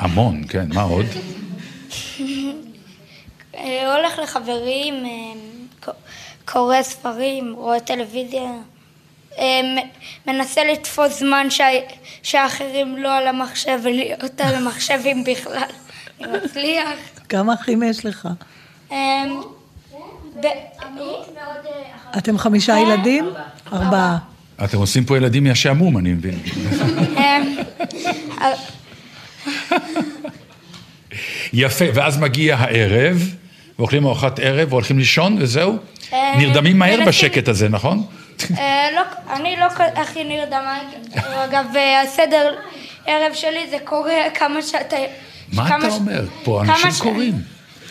המון, 0.00 0.42
כן, 0.48 0.66
מה 0.74 0.82
עוד? 0.82 1.06
אה, 3.54 3.96
הולך 3.96 4.18
לחברים, 4.22 4.94
ק- 5.80 5.88
קורא 6.44 6.82
ספרים, 6.82 7.54
רואה 7.56 7.80
טלוויזיה. 7.80 8.50
אמ, 9.38 9.76
מנסה 10.26 10.64
לתפוס 10.64 11.18
זמן 11.18 11.46
שה- 11.50 11.64
שאחרים 12.22 12.96
לא 12.96 13.16
על 13.16 13.26
המחשב 13.28 13.80
ולהיות 13.82 14.40
על 14.40 14.54
המחשבים 14.54 15.24
בכלל. 15.32 15.62
אני 16.20 16.38
מצליח. 16.44 16.88
כמה 17.28 17.54
אחים 17.54 17.82
יש 17.82 18.06
לך? 18.06 18.28
אתם 22.18 22.38
חמישה 22.38 22.78
ילדים? 22.78 23.24
ארבעה. 23.72 24.18
אתם 24.64 24.78
עושים 24.78 25.04
פה 25.04 25.16
ילדים 25.16 25.44
מהשעמום, 25.44 25.98
אני 25.98 26.12
מבין. 26.12 26.38
יפה, 31.52 31.84
ואז 31.94 32.18
מגיע 32.18 32.56
הערב, 32.56 33.34
ואוכלים 33.78 34.06
ארוחת 34.06 34.38
ערב, 34.38 34.72
והולכים 34.72 34.98
לישון, 34.98 35.36
וזהו? 35.40 35.76
אה, 36.12 36.36
נרדמים 36.38 36.78
מהר 36.78 37.00
בשקט 37.06 37.48
הזה, 37.48 37.68
נכון? 37.68 38.02
אה, 38.58 38.88
לא, 38.94 39.02
אני 39.36 39.56
לא 39.56 39.66
הכי 39.96 40.24
נרדמה, 40.24 40.78
אגב, 41.14 41.64
אה, 41.76 42.02
הסדר 42.02 42.54
ערב 43.06 43.34
שלי 43.34 43.70
זה 43.70 43.76
קורה 43.84 44.14
כמה 44.34 44.62
שאתה... 44.62 44.96
מה 45.52 45.76
אתה 45.76 45.88
אומר? 45.88 46.24
פה 46.44 46.62
אנשים 46.62 46.90
קוראים. 46.98 47.34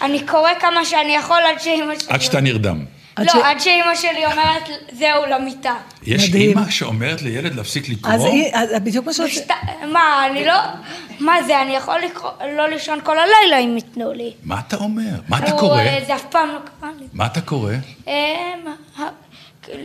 אני 0.02 0.20
קורא 0.26 0.50
כמה 0.60 0.86
שאני 0.86 1.16
יכול 1.16 1.38
עד 1.52 1.60
שאימא 1.62 2.00
שלי... 2.00 2.14
עד 2.14 2.22
שאתה 2.22 2.42
נרדם. 2.42 2.86
לא, 3.20 3.26
ש- 3.34 3.36
עד 3.44 3.60
שאימא 3.60 3.96
שלי 3.96 4.26
אומרת, 4.26 4.64
זהו, 4.92 5.26
למיטה. 5.30 5.76
יש 6.04 6.30
מדהים. 6.30 6.50
אימא 6.50 6.70
שאומרת 6.70 7.22
לילד 7.22 7.56
להפסיק 7.56 7.90
לקרוא? 7.90 8.14
אז 8.14 8.24
היא- 8.26 8.52
אז 8.54 8.70
בדיוק 8.84 9.06
מה 9.06 9.14
שרציתי... 9.14 9.40
משת- 9.54 9.86
מה, 9.94 10.26
אני 10.26 10.46
לא... 10.46 10.54
מה 11.20 11.44
זה, 11.44 11.62
אני 11.62 11.76
יכול 11.76 12.00
לקרוא, 12.06 12.30
לא 12.56 12.70
לישון 12.70 13.00
כל 13.04 13.16
הלילה 13.20 13.58
אם 13.58 13.76
ייתנו 13.76 14.14
לי. 14.14 14.34
מה 14.44 14.60
אתה 14.68 14.78
אומר? 14.78 15.10
מה 15.30 15.38
אתה 15.38 15.52
הוא, 15.52 15.60
קורא? 15.60 15.80
אה, 15.80 16.00
זה 16.08 16.16
אף 16.16 16.26
פעם 16.26 16.50
לא 16.50 16.60
קרה 16.80 16.90
לי. 17.00 17.06
מה 17.14 17.26
אתה 17.26 17.42
קורא? 17.42 17.74
אה, 18.08 18.54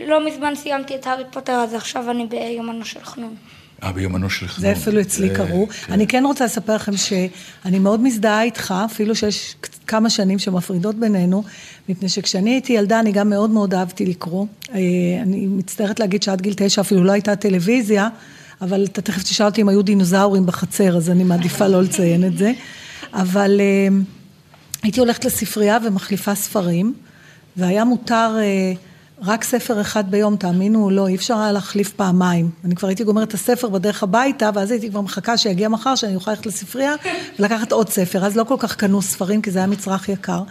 לא 0.07 0.25
מזמן 0.27 0.55
סיימתי 0.55 0.95
את 0.95 1.07
הארי 1.07 1.23
פוטר, 1.31 1.53
אז 1.53 1.73
עכשיו 1.73 2.11
אני 2.11 2.25
ביומנו 2.25 2.85
של 2.85 3.03
חנון. 3.03 3.35
אה, 3.85 3.91
ביומנו 3.91 4.29
של 4.29 4.47
חנון. 4.47 4.61
זה 4.61 4.71
אפילו 4.71 5.01
אצלי 5.01 5.27
זה- 5.29 5.35
קראו. 5.35 5.67
כן. 5.67 5.93
אני 5.93 6.07
כן 6.07 6.23
רוצה 6.25 6.45
לספר 6.45 6.75
לכם 6.75 6.97
שאני 6.97 7.79
מאוד 7.79 7.99
מזדהה 8.03 8.43
איתך, 8.43 8.73
אפילו 8.85 9.15
שיש 9.15 9.55
כמה 9.87 10.09
שנים 10.09 10.39
שמפרידות 10.39 10.95
בינינו, 10.95 11.43
מפני 11.89 12.09
שכשאני 12.09 12.49
הייתי 12.49 12.73
ילדה, 12.73 12.99
אני 12.99 13.11
גם 13.11 13.29
מאוד 13.29 13.49
מאוד 13.49 13.73
אהבתי 13.73 14.05
לקרוא. 14.05 14.45
אה, 14.73 14.79
אני 15.21 15.45
מצטערת 15.47 15.99
להגיד 15.99 16.23
שעד 16.23 16.41
גיל 16.41 16.53
תשע 16.57 16.81
אפילו 16.81 17.03
לא 17.03 17.11
הייתה 17.11 17.35
טלוויזיה, 17.35 18.09
אבל 18.61 18.83
אתה 18.83 19.01
תכף 19.01 19.23
תשאל 19.23 19.45
אותי 19.45 19.61
אם 19.61 19.69
היו 19.69 19.81
דינוזאורים 19.81 20.45
בחצר, 20.45 20.97
אז 20.97 21.09
אני 21.09 21.23
מעדיפה 21.23 21.67
לא 21.67 21.81
לציין 21.83 22.23
את 22.27 22.37
זה. 22.37 22.51
אבל 23.13 23.61
אה, 23.61 23.97
הייתי 24.83 24.99
הולכת 24.99 25.25
לספרייה 25.25 25.77
ומחליפה 25.85 26.35
ספרים, 26.35 26.93
והיה 27.57 27.85
מותר 27.85 28.35
אה, 28.39 28.73
רק 29.21 29.43
ספר 29.43 29.81
אחד 29.81 30.11
ביום, 30.11 30.35
תאמינו 30.35 30.83
או 30.83 30.89
לא, 30.89 31.07
אי 31.07 31.15
אפשר 31.15 31.37
היה 31.37 31.51
להחליף 31.51 31.89
פעמיים. 31.89 32.49
אני 32.65 32.75
כבר 32.75 32.87
הייתי 32.87 33.03
גומרת 33.03 33.27
את 33.27 33.33
הספר 33.33 33.69
בדרך 33.69 34.03
הביתה, 34.03 34.49
ואז 34.53 34.71
הייתי 34.71 34.89
כבר 34.89 35.01
מחכה 35.01 35.37
שיגיע 35.37 35.69
מחר, 35.69 35.95
שאני 35.95 36.15
אוכל 36.15 36.31
ללכת 36.31 36.45
לספרייה 36.45 36.93
ולקחת 37.39 37.71
עוד 37.71 37.89
ספר. 37.89 38.25
אז 38.25 38.37
לא 38.37 38.43
כל 38.43 38.55
כך 38.59 38.75
קנו 38.75 39.01
ספרים, 39.01 39.41
כי 39.41 39.51
זה 39.51 39.59
היה 39.59 39.67
מצרך 39.67 40.09
יקר. 40.09 40.41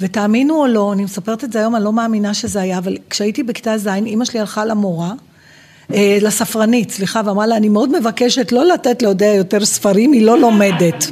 ותאמינו 0.00 0.54
או 0.54 0.66
לא, 0.66 0.92
אני 0.92 1.04
מספרת 1.04 1.44
את 1.44 1.52
זה 1.52 1.58
היום, 1.58 1.76
אני 1.76 1.84
לא 1.84 1.92
מאמינה 1.92 2.34
שזה 2.34 2.60
היה, 2.60 2.78
אבל 2.78 2.96
כשהייתי 3.10 3.42
בכיתה 3.42 3.78
ז', 3.78 3.88
אימא 3.88 4.24
שלי 4.24 4.40
הלכה 4.40 4.64
למורה, 4.64 5.12
אה, 5.94 6.18
לספרנית, 6.20 6.90
סליחה, 6.90 7.20
ואמרה 7.24 7.46
לה, 7.46 7.56
אני 7.56 7.68
מאוד 7.68 7.98
מבקשת 7.98 8.52
לא 8.52 8.64
לתת 8.66 9.02
לאודיה 9.02 9.34
יותר 9.34 9.64
ספרים, 9.64 10.12
היא 10.12 10.26
לא 10.26 10.38
לומדת. 10.38 11.04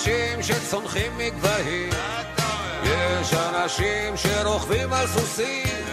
אנשים 0.00 0.42
שצונחים 0.42 1.18
מגבהים, 1.18 1.88
יש 2.84 3.34
אנשים 3.34 4.16
שרוכבים 4.16 4.92
על 4.92 5.06
סוסים, 5.06 5.84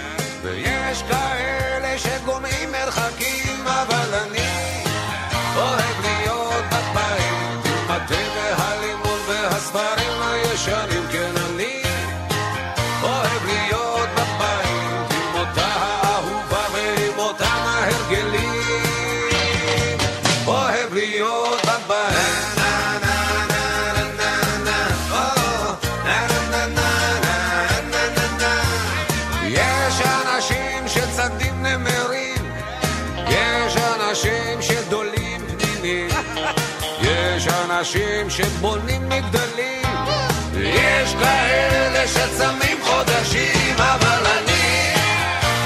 ויש 0.43 1.04
כאלה 1.04 1.98
שגומעים 1.98 2.72
מרחקים, 2.72 3.47
שבונים 38.38 39.10
מגדלים, 39.10 39.82
יש 40.54 41.13
כאלה 41.19 42.08
שצמים 42.08 42.78
חודשים, 42.84 43.76
אבל 43.78 44.26
אני 44.26 44.93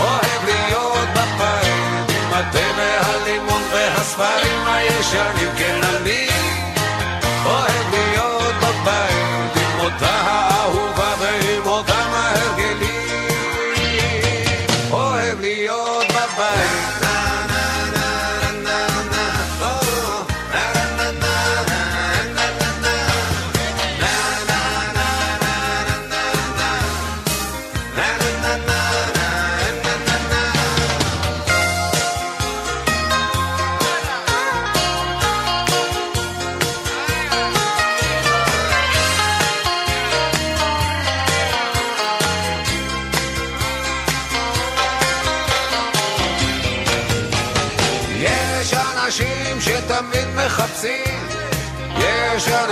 אוהב 0.02 0.46
להיות 0.46 1.10
בבית, 1.10 2.18
עם 2.18 2.34
התה 2.34 2.60
והלימון 2.78 3.62
והספרים 3.74 4.66
הישנים, 4.68 5.50
כן 5.58 5.80
אני 5.84 6.31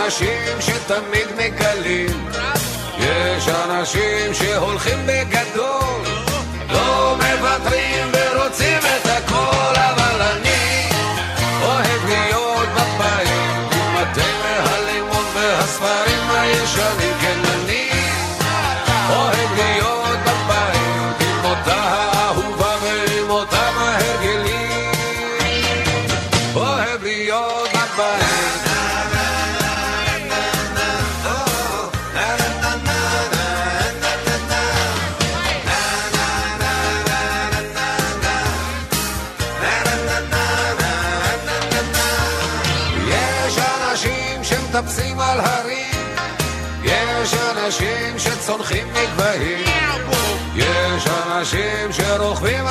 אנשים 0.05 0.61
שתמיד 0.61 1.27
מגלים, 1.37 2.29
יש 2.99 3.47
אנשים 3.47 4.33
שהולכים 4.33 4.97
בגדול, 5.05 6.01
לא 6.69 7.15
מוותרים 7.15 7.98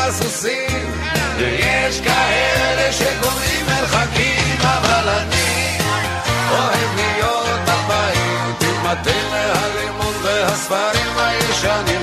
שרוכבים 0.08 0.12
על 0.12 0.12
סוסים, 0.12 0.92
ויש 1.38 2.00
כאלה 2.00 2.92
שגומעים 2.92 3.66
מרחקים, 3.66 4.58
אבל 4.60 5.08
אני 5.08 5.78
אוהב 6.50 6.96
להיות 6.96 7.60
בבית, 7.62 8.62
עם 8.62 8.86
התה 8.86 9.10
והלימון 9.32 10.14
והספרים 10.22 11.18
הישנים, 11.18 11.97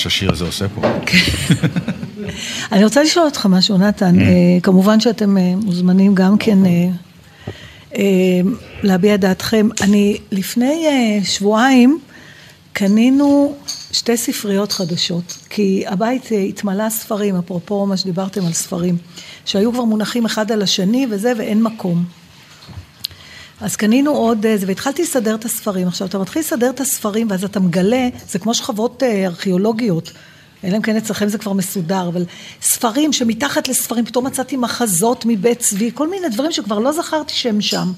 כמה 0.00 0.04
רעש 0.04 0.06
השיר 0.06 0.32
הזה 0.32 0.44
עושה 0.44 0.68
פה. 0.68 0.82
אני 2.72 2.84
רוצה 2.84 3.02
לשאול 3.02 3.26
אותך 3.26 3.46
משהו, 3.46 3.78
נתן. 3.78 4.20
אה, 4.20 4.26
כמובן 4.62 5.00
שאתם 5.00 5.38
אה, 5.38 5.54
מוזמנים 5.56 6.14
גם 6.14 6.38
כן 6.38 6.58
אה, 7.94 8.40
להביע 8.82 9.16
דעתכם. 9.16 9.68
אני 9.80 10.18
לפני 10.32 10.88
שבועיים 11.24 11.98
קנינו 12.72 13.54
שתי 13.92 14.16
ספריות 14.16 14.72
חדשות, 14.72 15.38
כי 15.50 15.84
הבית 15.86 16.28
התמלא 16.48 16.90
ספרים, 16.90 17.36
אפרופו 17.36 17.86
מה 17.86 17.96
שדיברתם 17.96 18.46
על 18.46 18.52
ספרים, 18.52 18.96
שהיו 19.44 19.72
כבר 19.72 19.84
מונחים 19.84 20.24
אחד 20.24 20.52
על 20.52 20.62
השני 20.62 21.06
וזה, 21.10 21.32
ואין 21.38 21.62
מקום. 21.62 22.19
אז 23.60 23.76
קנינו 23.76 24.10
עוד 24.10 24.46
איזה, 24.46 24.66
והתחלתי 24.66 25.02
לסדר 25.02 25.34
את 25.34 25.44
הספרים. 25.44 25.88
עכשיו, 25.88 26.08
אתה 26.08 26.18
מתחיל 26.18 26.40
לסדר 26.42 26.70
את 26.70 26.80
הספרים, 26.80 27.26
ואז 27.30 27.44
אתה 27.44 27.60
מגלה, 27.60 28.08
זה 28.28 28.38
כמו 28.38 28.54
שכבות 28.54 29.02
אה, 29.02 29.26
ארכיאולוגיות. 29.26 30.12
אלא 30.64 30.76
אם 30.76 30.82
כן 30.82 30.96
אצלכם 30.96 31.28
זה 31.28 31.38
כבר 31.38 31.52
מסודר, 31.52 32.08
אבל 32.08 32.24
ספרים 32.62 33.12
שמתחת 33.12 33.68
לספרים, 33.68 34.04
פתאום 34.04 34.26
מצאתי 34.26 34.56
מחזות 34.56 35.24
מבית 35.28 35.58
צבי, 35.58 35.90
כל 35.94 36.10
מיני 36.10 36.28
דברים 36.28 36.52
שכבר 36.52 36.78
לא 36.78 36.92
זכרתי 36.92 37.34
שהם 37.34 37.60
שם. 37.60 37.92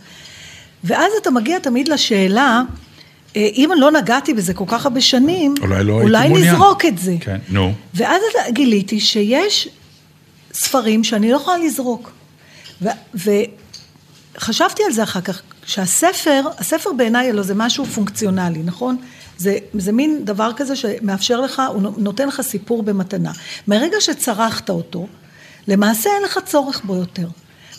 ואז 0.85 1.13
אתה 1.23 1.31
מגיע 1.31 1.59
תמיד 1.59 1.89
לשאלה, 1.89 2.63
אה, 3.37 3.49
אם 3.55 3.71
לא 3.77 3.91
נגעתי 3.91 4.35
בזה 4.35 4.55
כל 4.55 4.65
כך 4.67 4.85
הרבה 4.85 5.01
שנים, 5.01 5.55
אולי 5.61 5.85
לא 5.85 5.93
אולי. 5.93 6.29
נזרוק 6.29 6.85
את 6.85 6.99
זה. 6.99 7.17
כן, 7.21 7.39
נו. 7.49 7.73
ואז 7.95 8.23
גיליתי 8.51 9.01
שיש 9.01 9.69
ספרים 10.53 11.05
שאני 11.05 11.31
לא 11.31 11.37
יכולה 11.37 11.59
לזרוק. 11.59 12.11
ו- 12.83 13.27
וחשבתי 14.37 14.83
על 14.87 14.93
זה 14.93 15.03
אחר 15.03 15.21
כך, 15.21 15.43
שהספר, 15.65 16.43
הספר 16.59 16.93
בעיניי 16.93 17.31
הלוא 17.31 17.43
זה 17.43 17.55
משהו 17.55 17.85
פונקציונלי, 17.85 18.63
נכון? 18.63 18.97
זה, 19.39 19.59
זה 19.79 19.93
מין 19.93 20.25
דבר 20.25 20.51
כזה 20.57 20.77
שמאפשר 20.77 21.41
לך, 21.41 21.63
הוא 21.69 21.83
נותן 21.97 22.29
לך 22.29 22.41
סיפור 22.41 22.83
במתנה. 22.83 23.33
מרגע 23.69 23.97
שצרכת 24.01 24.71
אותו, 24.71 25.07
למעשה 25.69 26.11
אין 26.11 26.23
לך 26.23 26.39
צורך 26.47 26.85
בו 26.85 26.97
יותר. 26.97 27.29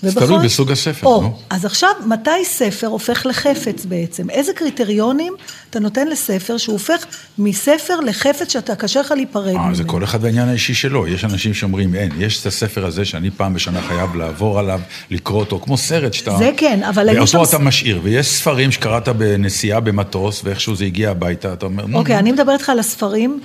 ובכל- 0.04 0.26
תלוי 0.26 0.46
בסוג 0.46 0.72
הספר, 0.72 1.08
או, 1.08 1.22
נו. 1.22 1.38
אז 1.50 1.66
עכשיו, 1.66 1.90
מתי 2.06 2.30
ספר 2.46 2.88
הופך 2.88 3.26
לחפץ 3.26 3.86
בעצם? 3.86 4.30
איזה 4.30 4.54
קריטריונים 4.54 5.34
אתה 5.70 5.80
נותן 5.80 6.08
לספר 6.08 6.58
שהוא 6.58 6.74
הופך 6.74 7.06
מספר 7.38 8.00
לחפץ 8.00 8.52
שאתה 8.54 8.76
קשה 8.76 9.00
לך 9.02 9.12
להיפרד 9.12 9.48
אה, 9.48 9.54
ממנו? 9.62 9.76
זה 9.76 9.84
כל 9.84 10.04
אחד 10.04 10.24
והעניין 10.24 10.50
האישי 10.50 10.74
שלו. 10.74 11.08
יש 11.08 11.26
אנשים 11.26 11.54
שאומרים, 11.54 11.96
אין, 11.96 12.12
יש 12.18 12.42
את 12.42 12.46
הספר 12.46 12.86
הזה 12.86 13.06
שאני 13.06 13.32
פעם 13.32 13.54
בשנה 13.54 13.82
חייב 13.82 14.16
לעבור 14.16 14.60
עליו, 14.60 14.80
לקרוא 15.12 15.40
אותו, 15.40 15.60
כמו 15.60 15.78
סרט 15.78 16.14
שאתה... 16.14 16.38
זה 16.38 16.52
כן, 16.58 16.84
אבל 16.84 17.10
היו 17.10 17.28
שם- 17.28 17.38
ואותו 17.38 17.50
אתה 17.50 17.60
משאיר, 17.60 18.00
ויש 18.04 18.28
ספרים 18.28 18.72
שקראת 18.72 19.08
בנסיעה 19.10 19.80
במטוס, 19.80 20.42
ואיכשהו 20.44 20.76
זה 20.76 20.86
הגיע 20.86 21.12
הביתה, 21.12 21.54
אתה 21.54 21.66
אומר, 21.66 21.84
אוקיי, 21.94 22.14
נו. 22.16 22.20
אני 22.20 22.32
מדברת 22.32 22.60
איתך 22.60 22.70
על 22.70 22.80
הספרים, 22.80 23.40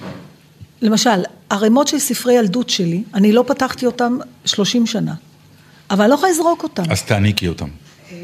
למשל, 0.83 1.11
ערימות 1.51 1.89
של 1.89 1.99
ספרי 1.99 2.35
ילדות 2.35 2.71
שלי, 2.71 3.03
אני 3.15 3.33
לא 3.33 3.45
פתחתי 3.47 3.87
אותם 3.87 4.19
30 4.45 4.87
שנה, 4.87 5.15
אבל 5.91 6.01
אני 6.01 6.11
לא 6.11 6.15
יכולה 6.15 6.33
לזרוק 6.33 6.63
אותם. 6.63 6.83
אז 6.91 7.03
תעניקי 7.03 7.49
אותם. 7.49 7.69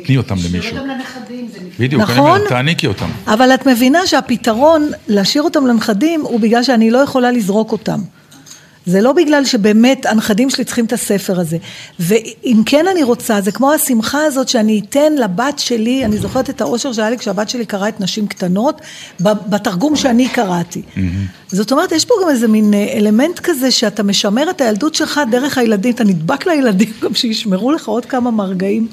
תני 0.04 0.16
אותם 0.16 0.34
למישהו. 0.34 0.76
גם 0.76 0.86
לנכדים, 0.86 1.48
זה 1.52 1.58
נפלא. 1.60 1.86
בדיוק, 1.86 2.02
אני 2.02 2.12
נכון? 2.12 2.30
אומר, 2.30 2.48
תעניקי 2.48 2.86
אותם. 2.86 3.08
אבל 3.26 3.54
את 3.54 3.66
מבינה 3.66 4.06
שהפתרון 4.06 4.90
להשאיר 5.08 5.42
אותם 5.42 5.66
לנכדים 5.66 6.20
הוא 6.20 6.40
בגלל 6.40 6.62
שאני 6.62 6.90
לא 6.90 6.98
יכולה 6.98 7.30
לזרוק 7.30 7.72
אותם. 7.72 8.00
זה 8.86 9.00
לא 9.00 9.12
בגלל 9.12 9.44
שבאמת 9.44 10.06
הנכדים 10.06 10.50
שלי 10.50 10.64
צריכים 10.64 10.84
את 10.84 10.92
הספר 10.92 11.40
הזה. 11.40 11.56
ואם 12.00 12.62
כן 12.66 12.86
אני 12.92 13.02
רוצה, 13.02 13.40
זה 13.40 13.52
כמו 13.52 13.72
השמחה 13.72 14.24
הזאת 14.24 14.48
שאני 14.48 14.80
אתן 14.88 15.12
לבת 15.12 15.58
שלי, 15.58 16.04
אני 16.04 16.18
זוכרת 16.18 16.50
את 16.50 16.60
האושר 16.60 16.92
שהיה 16.92 17.10
לי 17.10 17.18
כשהבת 17.18 17.48
שלי 17.48 17.66
קראה 17.66 17.88
את 17.88 18.00
נשים 18.00 18.26
קטנות, 18.26 18.80
בתרגום 19.20 19.96
שאני 19.96 20.28
קראתי. 20.28 20.82
זאת 21.48 21.72
אומרת, 21.72 21.92
יש 21.92 22.04
פה 22.04 22.14
גם 22.22 22.30
איזה 22.30 22.48
מין 22.48 22.74
אה, 22.74 22.92
אלמנט 22.92 23.38
כזה 23.38 23.70
שאתה 23.70 24.02
משמר 24.02 24.50
את 24.50 24.60
הילדות 24.60 24.94
שלך 24.94 25.20
דרך 25.30 25.58
הילדים, 25.58 25.94
אתה 25.94 26.04
נדבק 26.04 26.46
לילדים 26.46 26.92
גם 27.02 27.14
שישמרו 27.14 27.72
לך 27.72 27.88
עוד 27.88 28.06
כמה 28.06 28.30
מהרגעים. 28.30 28.88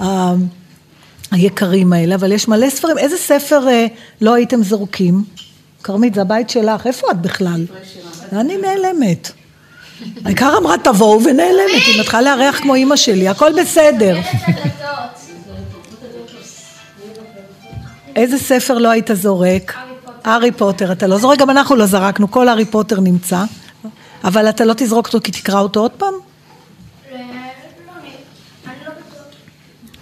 אה, 0.00 0.34
היקרים 1.30 1.92
האלה, 1.92 2.14
אבל 2.14 2.32
יש 2.32 2.48
מלא 2.48 2.70
ספרים. 2.70 2.98
איזה 2.98 3.16
ספר 3.16 3.68
אה, 3.68 3.86
לא 4.20 4.34
הייתם 4.34 4.62
זורקים? 4.62 5.24
כרמית, 5.82 6.14
זה 6.14 6.20
הבית 6.20 6.50
שלך, 6.50 6.86
איפה 6.86 7.10
את 7.10 7.22
בכלל? 7.22 7.64
אני 8.32 8.56
נעלמת. 8.56 9.30
העיקר 10.24 10.52
אמרה 10.58 10.78
תבואו 10.78 11.20
ונעלמת, 11.24 11.82
היא 11.86 12.00
מתחילה 12.00 12.22
לארח 12.36 12.58
כמו 12.60 12.74
אימא 12.74 12.96
שלי, 12.96 13.28
הכל 13.28 13.52
בסדר. 13.60 14.18
איזה 18.16 18.38
ספר 18.38 18.78
לא 18.78 18.88
היית 18.90 19.10
זורק? 19.12 19.74
הארי 20.24 20.52
פוטר. 20.52 20.92
אתה 20.92 21.06
לא 21.06 21.18
זורק, 21.18 21.38
גם 21.38 21.50
אנחנו 21.50 21.76
לא 21.76 21.86
זרקנו, 21.86 22.30
כל 22.30 22.48
הארי 22.48 22.64
פוטר 22.64 23.00
נמצא. 23.00 23.44
אבל 24.24 24.48
אתה 24.48 24.64
לא 24.64 24.74
תזרוק 24.76 25.06
אותו 25.06 25.18
כי 25.24 25.32
תקרא 25.32 25.60
אותו 25.60 25.80
עוד 25.80 25.90
פעם? 25.90 26.14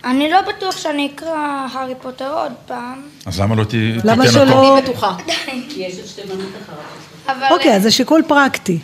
אני 0.05 0.31
לא 0.31 0.39
בטוח 0.43 0.77
שאני 0.77 1.11
אקרא 1.15 1.37
הארי 1.73 1.95
פוטר 2.03 2.33
עוד 2.35 2.53
פעם, 2.67 3.03
אז 3.27 3.41
למה 3.41 3.55
לא 3.55 3.65
ת- 3.65 3.69
תיתן 3.69 3.99
למה 4.09 4.23
אותו? 4.25 4.33
שלא... 4.33 4.79
אני 4.79 4.83
בטוחה. 4.83 5.17
כי 5.71 5.81
יש 5.81 5.99
עוד 5.99 6.07
שתי 6.07 6.23
בנות 6.23 6.39
אחריו. 6.63 6.79
אבל 7.27 7.47
אוקיי, 7.51 7.77
אז 7.77 7.83
זה 7.83 7.91
שיקול 7.91 8.23
פרקטי. 8.29 8.79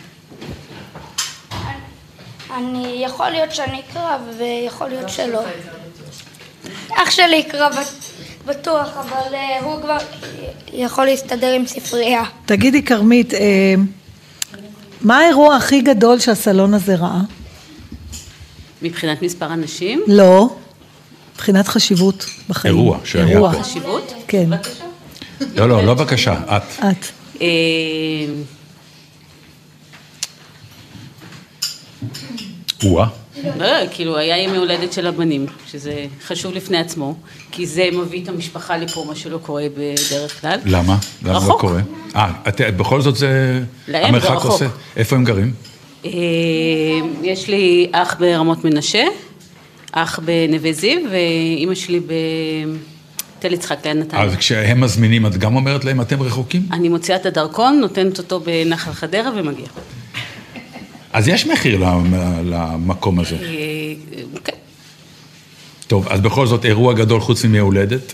אני, 2.57 3.01
יכול 3.05 3.29
להיות 3.29 3.51
שאני 3.51 3.81
אקרא 3.89 4.17
ויכול 4.37 4.87
להיות 4.89 5.09
שלא. 5.09 5.41
אח 6.95 7.09
שלי 7.11 7.35
יקרא 7.35 7.69
בט- 7.69 8.03
בטוח, 8.45 8.87
אבל 8.97 9.33
אה, 9.35 9.59
הוא 9.63 9.81
כבר 9.81 9.97
יכול 10.73 11.05
להסתדר 11.05 11.51
עם 11.53 11.67
ספרייה. 11.67 12.23
תגידי, 12.45 12.83
כרמית, 12.83 13.33
אה, 13.33 13.73
מה 15.01 15.17
האירוע 15.19 15.55
הכי 15.55 15.81
גדול 15.81 16.19
שהסלון 16.19 16.73
הזה 16.73 16.95
ראה? 16.95 17.21
מבחינת 18.81 19.21
מספר 19.21 19.45
אנשים, 19.53 20.03
לא, 20.07 20.55
מבחינת 21.35 21.67
חשיבות 21.67 22.25
בחיים. 22.49 22.73
אירוע 22.75 22.97
שהיה 23.03 23.27
אירוע. 23.27 23.53
פה. 23.53 23.63
חשיבות, 23.63 24.13
כן, 24.27 24.49
לא, 25.55 25.69
לא, 25.69 25.85
לא 25.85 25.93
בבקשה, 25.93 26.33
את. 26.57 26.63
את. 26.79 27.05
אה, 27.43 28.33
או-אה. 32.85 33.07
לא, 33.59 33.67
כאילו 33.91 34.17
היה 34.17 34.37
ימי 34.43 34.57
הולדת 34.57 34.93
של 34.93 35.07
הבנים, 35.07 35.45
שזה 35.67 35.93
חשוב 36.27 36.53
לפני 36.53 36.77
עצמו, 36.77 37.15
כי 37.51 37.65
זה 37.65 37.89
מביא 37.93 38.23
את 38.23 38.29
המשפחה 38.29 38.77
לפה, 38.77 39.05
מה 39.07 39.15
שלא 39.15 39.37
קורה 39.37 39.63
בדרך 39.77 40.41
כלל. 40.41 40.59
למה? 40.65 40.97
למה 41.23 41.33
לא 41.33 41.37
רחוק. 41.37 41.61
קורה? 41.61 41.81
אה, 42.15 42.31
את- 42.47 42.61
בכל 42.77 43.01
זאת 43.01 43.15
זה... 43.15 43.61
להם 43.87 44.19
זה 44.19 44.27
רחוק. 44.29 44.61
איפה 44.97 45.15
הם 45.15 45.23
גרים? 45.23 45.53
אה, 46.05 46.11
יש 47.23 47.47
לי 47.47 47.87
אח 47.91 48.15
ברמות 48.19 48.65
מנשה, 48.65 49.03
אח 49.91 50.19
בנווה 50.25 50.71
זיו, 50.73 50.99
ואימא 51.11 51.75
שלי 51.75 51.99
בתל 53.43 53.53
יצחק 53.53 53.85
ליד 53.85 53.97
נתניה. 53.97 54.23
אז 54.23 54.35
כשהם 54.35 54.81
מזמינים, 54.81 55.25
את 55.25 55.37
גם 55.37 55.55
אומרת 55.55 55.85
להם, 55.85 56.01
אתם 56.01 56.21
רחוקים? 56.21 56.61
אני 56.71 56.89
מוציאה 56.89 57.17
את 57.17 57.25
הדרכון, 57.25 57.79
נותנת 57.79 58.17
אותו 58.17 58.39
בנחל 58.39 58.91
חדרה 58.93 59.31
ומגיעה. 59.35 59.69
אז 61.13 61.27
יש 61.27 61.47
מחיר 61.47 61.77
למ- 61.79 62.13
למקום 62.49 63.19
הזה. 63.19 63.35
אה, 63.35 63.39
כן. 64.43 64.53
טוב, 65.87 66.07
אז 66.07 66.19
בכל 66.21 66.47
זאת, 66.47 66.65
אירוע 66.65 66.93
גדול 66.93 67.19
חוץ 67.21 67.43
מימי 67.43 67.57
הולדת? 67.59 68.13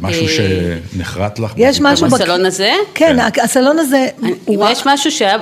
משהו 0.00 0.26
אה, 0.26 0.78
שנחרט 0.92 1.38
לך? 1.38 1.52
יש 1.56 1.80
משהו... 1.80 2.06
בסלון 2.06 2.46
הזה? 2.46 2.72
כן, 2.94 3.16
הסלון 3.44 3.78
הזה... 3.78 4.06
ויש 4.60 4.82
משהו 4.86 5.10
שהיה, 5.10 5.36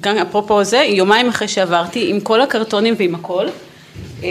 גם 0.00 0.18
אפרופו 0.18 0.64
זה, 0.64 0.76
יומיים 0.76 1.28
אחרי 1.28 1.48
שעברתי, 1.48 2.10
עם 2.10 2.20
כל 2.20 2.40
הקרטונים 2.40 2.94
ועם 2.98 3.14
הכל, 3.14 3.46
אה, 4.24 4.28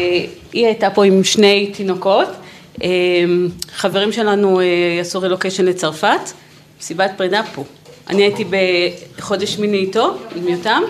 היא 0.54 0.66
הייתה 0.66 0.90
פה 0.90 1.06
עם 1.06 1.24
שני 1.24 1.72
תינוקות, 1.74 2.28
חברים 3.76 4.12
שלנו 4.12 4.60
אה, 4.60 4.66
עשו 5.02 5.22
רילוקיישן 5.22 5.66
לצרפת, 5.66 6.20
מסיבת 6.82 7.12
פרידה 7.18 7.42
פה. 7.56 7.64
אני 8.10 8.22
הייתי 8.24 8.44
בחודש 9.18 9.58
מיני 9.58 9.78
איתו, 9.78 10.18
עם 10.36 10.48
יותם, 10.48 10.82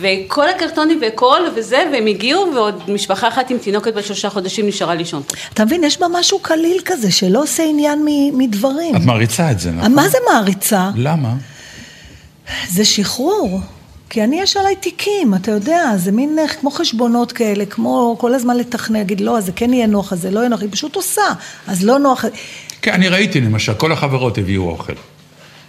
וכל 0.00 0.48
הקרטונים 0.48 0.98
והכל 1.02 1.40
וזה, 1.56 1.82
והם 1.92 2.06
הגיעו, 2.06 2.54
ועוד 2.54 2.90
משפחה 2.90 3.28
אחת 3.28 3.50
עם 3.50 3.58
תינוקת 3.58 3.94
בת 3.94 4.04
שלושה 4.04 4.30
חודשים 4.30 4.66
נשארה 4.66 4.94
לישון. 4.94 5.22
אתה 5.54 5.64
מבין, 5.64 5.84
יש 5.84 5.98
בה 6.00 6.06
משהו 6.10 6.38
קליל 6.38 6.80
כזה, 6.84 7.12
שלא 7.12 7.42
עושה 7.42 7.62
עניין 7.62 8.04
מ- 8.04 8.38
מדברים. 8.38 8.96
את 8.96 9.00
מעריצה 9.00 9.50
את 9.50 9.60
זה, 9.60 9.70
נכון? 9.70 9.94
מה 9.94 10.08
זה 10.08 10.18
מעריצה? 10.32 10.90
למה? 10.96 11.34
זה 12.68 12.84
שחרור. 12.84 13.60
כי 14.14 14.24
אני, 14.24 14.40
יש 14.40 14.56
עליי 14.56 14.76
תיקים, 14.76 15.34
אתה 15.34 15.50
יודע, 15.50 15.90
זה 15.96 16.12
מין 16.12 16.38
אה, 16.38 16.48
כמו 16.48 16.70
חשבונות 16.70 17.32
כאלה, 17.32 17.66
כמו 17.66 18.16
כל 18.20 18.34
הזמן 18.34 18.56
לתכנן, 18.56 18.96
להגיד, 18.98 19.20
לא, 19.20 19.38
אז 19.38 19.46
זה 19.46 19.52
כן 19.56 19.72
יהיה 19.72 19.86
נוח, 19.86 20.12
אז 20.12 20.20
זה 20.20 20.30
לא 20.30 20.38
יהיה 20.40 20.48
נוח, 20.48 20.60
היא 20.60 20.68
פשוט 20.72 20.96
עושה, 20.96 21.22
אז 21.68 21.84
לא 21.84 21.98
נוח. 21.98 22.24
כן, 22.82 22.92
אני 22.92 23.08
ראיתי 23.08 23.40
למשל, 23.40 23.74
כל 23.74 23.92
החברות 23.92 24.38
הביאו 24.38 24.68
אוכל. 24.70 24.92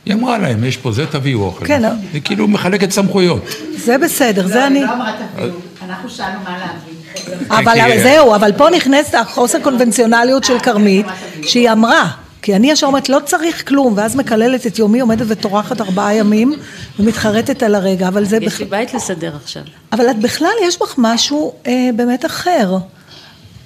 היא 0.06 0.14
אמרה 0.14 0.38
להם, 0.38 0.64
יש 0.64 0.78
פה 0.78 0.92
זה, 0.92 1.06
תביאו 1.06 1.44
אוכל. 1.44 1.66
כן, 1.66 1.86
נכון? 1.86 1.98
היא 2.14 2.22
כאילו 2.26 2.48
מחלקת 2.48 2.92
סמכויות. 2.92 3.42
זה 3.78 3.98
בסדר, 3.98 4.48
זה 4.48 4.56
לא, 4.56 4.68
אני... 4.68 4.80
היא 4.80 4.86
לא 4.88 4.94
אמרה 4.94 5.12
תביאו, 5.34 5.50
אנחנו 5.90 6.10
שאלנו 6.10 6.40
מה 6.44 6.58
להביא. 6.58 7.50
אבל 7.50 7.94
כי- 7.94 8.04
זהו, 8.04 8.36
אבל 8.36 8.52
פה 8.58 8.68
נכנסת 8.70 9.16
החוסר 9.16 9.60
קונבנציונליות 9.64 10.44
של 10.44 10.60
כרמית, 10.60 11.06
שהיא 11.44 11.72
אמרה, 11.72 12.12
כי 12.46 12.56
אני 12.56 12.72
ישר 12.72 12.88
אומרת, 12.88 13.10
לא 13.10 13.20
צריך 13.26 13.68
כלום, 13.68 13.94
ואז 13.98 14.16
מקללת 14.16 14.68
את 14.68 14.80
יומי, 14.80 15.00
עומדת 15.00 15.26
וטורחת 15.30 15.82
ארבעה 15.82 16.14
ימים, 16.16 16.54
ומתחרטת 17.00 17.64
על 17.64 17.76
הרגע, 17.76 18.08
אבל 18.08 18.26
זה... 18.26 18.38
יש 18.38 18.44
בכ- 18.46 18.60
לי 18.60 18.66
בית 18.66 18.94
לסדר 18.94 19.36
עכשיו. 19.36 19.64
אבל 19.92 20.10
את 20.10 20.20
בכלל, 20.20 20.50
יש 20.68 20.80
בך 20.80 20.96
משהו 20.98 21.54
אה, 21.68 21.90
באמת 21.96 22.26
אחר. 22.26 22.78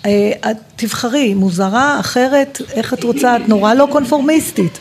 אה, 0.06 0.32
את 0.52 0.58
תבחרי, 0.76 1.34
מוזרה, 1.34 2.00
אחרת, 2.00 2.62
איך 2.74 2.94
את 2.94 3.04
רוצה, 3.04 3.38
את 3.38 3.42
נורא 3.48 3.74
לא 3.74 3.88
קונפורמיסטית. 3.92 4.80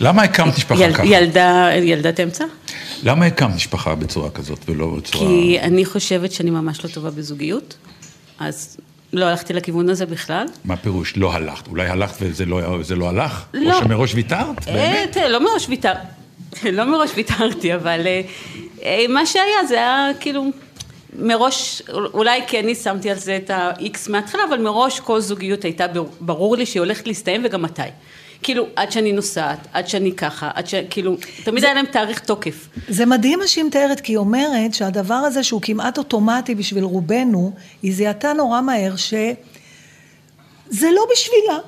למה 0.00 0.22
הקמת 0.22 0.56
משפחה 0.56 0.82
יל- 0.84 0.94
ככה? 0.94 1.06
ילדה, 1.06 1.68
ילדת 1.82 2.20
אמצע? 2.20 2.44
למה 3.02 3.26
הקמת 3.26 3.54
משפחה 3.54 3.94
בצורה 3.94 4.30
כזאת 4.30 4.58
ולא 4.68 4.86
בצורה... 4.96 5.26
כי 5.26 5.58
אני 5.60 5.84
חושבת 5.84 6.32
שאני 6.32 6.50
ממש 6.50 6.84
לא 6.84 6.90
טובה 6.90 7.10
בזוגיות, 7.10 7.74
אז 8.38 8.76
לא 9.12 9.24
הלכתי 9.26 9.52
לכיוון 9.52 9.88
הזה 9.88 10.06
בכלל. 10.06 10.46
מה 10.64 10.76
פירוש? 10.76 11.16
לא 11.16 11.32
הלכת. 11.34 11.66
אולי 11.68 11.88
הלכת 11.88 12.16
וזה 12.20 12.44
לא, 12.44 12.60
לא 12.96 13.08
הלך? 13.08 13.44
לא. 13.54 13.74
או 13.74 13.78
שמראש 13.78 14.14
ויתרת? 14.14 14.68
אה, 14.68 14.72
באמת? 14.72 15.12
תראה, 15.12 15.28
לא 15.28 15.40
מראש 15.44 15.66
ויתרתי, 15.68 16.00
לא 16.72 16.84
מראש 16.84 17.10
ויתרתי, 17.14 17.74
אבל 17.74 18.06
אה, 18.06 18.20
אה, 18.82 19.04
מה 19.08 19.26
שהיה 19.26 19.64
זה 19.68 19.74
היה 19.74 20.08
כאילו, 20.20 20.44
מראש, 21.18 21.82
אולי 21.92 22.40
כי 22.46 22.60
אני 22.60 22.74
שמתי 22.74 23.10
על 23.10 23.16
זה 23.18 23.36
את 23.36 23.50
ה-X 23.50 24.10
מההתחלה, 24.10 24.42
אבל 24.48 24.58
מראש 24.58 25.00
כל 25.00 25.20
זוגיות 25.20 25.64
הייתה 25.64 25.86
בר- 25.88 26.04
ברור 26.20 26.56
לי 26.56 26.66
שהיא 26.66 26.80
הולכת 26.80 27.06
להסתיים 27.06 27.42
וגם 27.44 27.62
מתי. 27.62 27.82
כאילו, 28.42 28.66
עד 28.76 28.92
שאני 28.92 29.12
נוסעת, 29.12 29.58
עד 29.72 29.88
שאני 29.88 30.12
ככה, 30.12 30.50
עד 30.54 30.66
ש... 30.66 30.74
כאילו, 30.90 31.16
תמיד 31.44 31.64
היה 31.64 31.74
להם 31.74 31.86
תאריך 31.86 32.18
תוקף. 32.18 32.68
זה 32.88 33.06
מדהים 33.06 33.38
מה 33.38 33.46
שהיא 33.46 33.64
מתארת, 33.64 34.00
כי 34.00 34.12
היא 34.12 34.18
אומרת 34.18 34.74
שהדבר 34.74 35.14
הזה 35.14 35.42
שהוא 35.42 35.62
כמעט 35.62 35.98
אוטומטי 35.98 36.54
בשביל 36.54 36.84
רובנו, 36.84 37.52
היא 37.82 37.94
זיהתה 37.94 38.32
נורא 38.32 38.60
מהר 38.60 38.96
שזה 38.96 40.90
לא 40.90 41.06
בשבילה. 41.12 41.58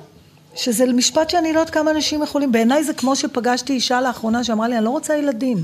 שזה 0.55 0.85
משפט 0.85 1.29
שאני 1.29 1.53
לא 1.53 1.59
יודעת 1.59 1.73
כמה 1.73 1.91
אנשים 1.91 2.23
יכולים, 2.23 2.51
בעיניי 2.51 2.83
זה 2.83 2.93
כמו 2.93 3.15
שפגשתי 3.15 3.73
אישה 3.73 4.01
לאחרונה 4.01 4.43
שאמרה 4.43 4.67
לי, 4.67 4.77
אני 4.77 4.85
לא 4.85 4.89
רוצה 4.89 5.15
ילדים. 5.15 5.57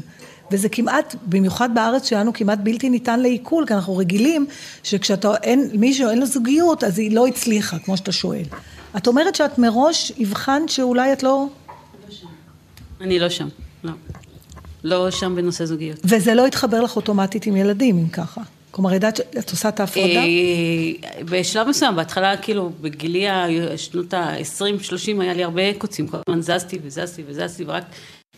וזה 0.51 0.69
כמעט, 0.69 1.15
במיוחד 1.23 1.75
בארץ 1.75 2.09
שלנו, 2.09 2.33
כמעט 2.33 2.59
בלתי 2.63 2.89
ניתן 2.89 3.19
לעיכול, 3.19 3.65
כי 3.67 3.73
אנחנו 3.73 3.97
רגילים 3.97 4.45
שכשאתה, 4.83 5.35
אין, 5.43 5.69
מישהו 5.73 6.09
אין 6.09 6.19
לו 6.19 6.25
זוגיות, 6.25 6.83
אז 6.83 6.99
היא 6.99 7.15
לא 7.15 7.27
הצליחה, 7.27 7.79
כמו 7.79 7.97
שאתה 7.97 8.11
שואל. 8.11 8.43
את 8.97 9.07
אומרת 9.07 9.35
שאת 9.35 9.57
מראש 9.57 10.11
הבחנת 10.19 10.69
שאולי 10.69 11.13
את 11.13 11.23
לא... 11.23 11.47
אני 13.01 13.19
לא 13.19 13.29
שם, 13.29 13.47
לא. 13.83 13.93
לא 14.83 15.11
שם 15.11 15.35
בנושא 15.35 15.65
זוגיות. 15.65 15.99
וזה 16.03 16.33
לא 16.33 16.45
התחבר 16.45 16.81
לך 16.81 16.95
אוטומטית 16.95 17.45
עם 17.45 17.55
ילדים, 17.55 17.97
אם 17.97 18.09
ככה. 18.09 18.41
כלומר, 18.71 18.93
ידעת 18.93 19.15
שאת 19.15 19.51
עושה 19.51 19.69
את 19.69 19.79
ההפרדה? 19.79 20.19
אה, 20.19 21.23
בשלב 21.25 21.67
מסוים, 21.67 21.95
בהתחלה, 21.95 22.37
כאילו, 22.37 22.71
בגילי 22.81 23.29
השנות 23.29 24.13
ה-20-30 24.13 25.21
היה 25.21 25.33
לי 25.33 25.43
הרבה 25.43 25.73
קוצים, 25.77 26.07
כל 26.07 26.17
הזמן 26.29 26.41
זזתי 26.41 26.79
וזזתי 26.83 27.23
וזזתי, 27.27 27.63
ורק 27.67 27.83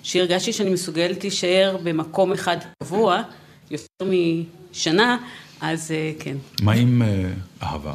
כשהרגשתי 0.03 0.53
שאני 0.53 0.69
מסוגלת 0.69 1.23
להישאר 1.23 1.77
במקום 1.83 2.31
אחד 2.31 2.57
קבוע, 2.83 3.21
יותר 3.71 4.05
משנה, 4.71 5.17
אז 5.61 5.91
אה, 5.91 6.11
כן, 6.19 6.37
מה 6.61 6.71
עם 6.71 7.01
אה, 7.01 7.29
אהבה? 7.63 7.93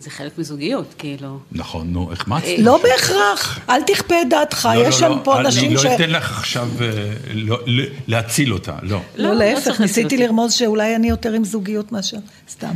זה 0.00 0.10
חלק 0.10 0.38
מזוגיות, 0.38 0.94
כאילו. 0.98 1.38
נכון, 1.52 1.92
נו, 1.92 2.12
החמצתי. 2.12 2.62
לא 2.62 2.80
בהכרח, 2.82 3.58
אל 3.70 3.82
תכפה 3.82 4.22
את 4.22 4.28
דעתך, 4.28 4.68
לא, 4.74 4.80
יש 4.80 4.86
לא, 4.86 5.00
שם 5.00 5.10
לא, 5.10 5.20
פה 5.24 5.40
אנשים 5.40 5.78
ש... 5.78 5.84
אני 5.84 5.90
לא 5.90 5.94
אתן 5.94 6.10
לך 6.10 6.38
עכשיו 6.38 6.68
אה, 6.80 7.14
להציל 8.06 8.52
אותה, 8.52 8.76
לא. 8.82 9.00
לא, 9.16 9.28
לא 9.28 9.34
להפך, 9.34 9.80
ניסיתי. 9.80 10.16
לרמוז 10.16 10.52
שאולי 10.52 10.96
אני 10.96 11.08
יותר 11.08 11.32
עם 11.32 11.44
זוגיות 11.44 11.92
מאשר 11.92 12.16
סתם. 12.50 12.72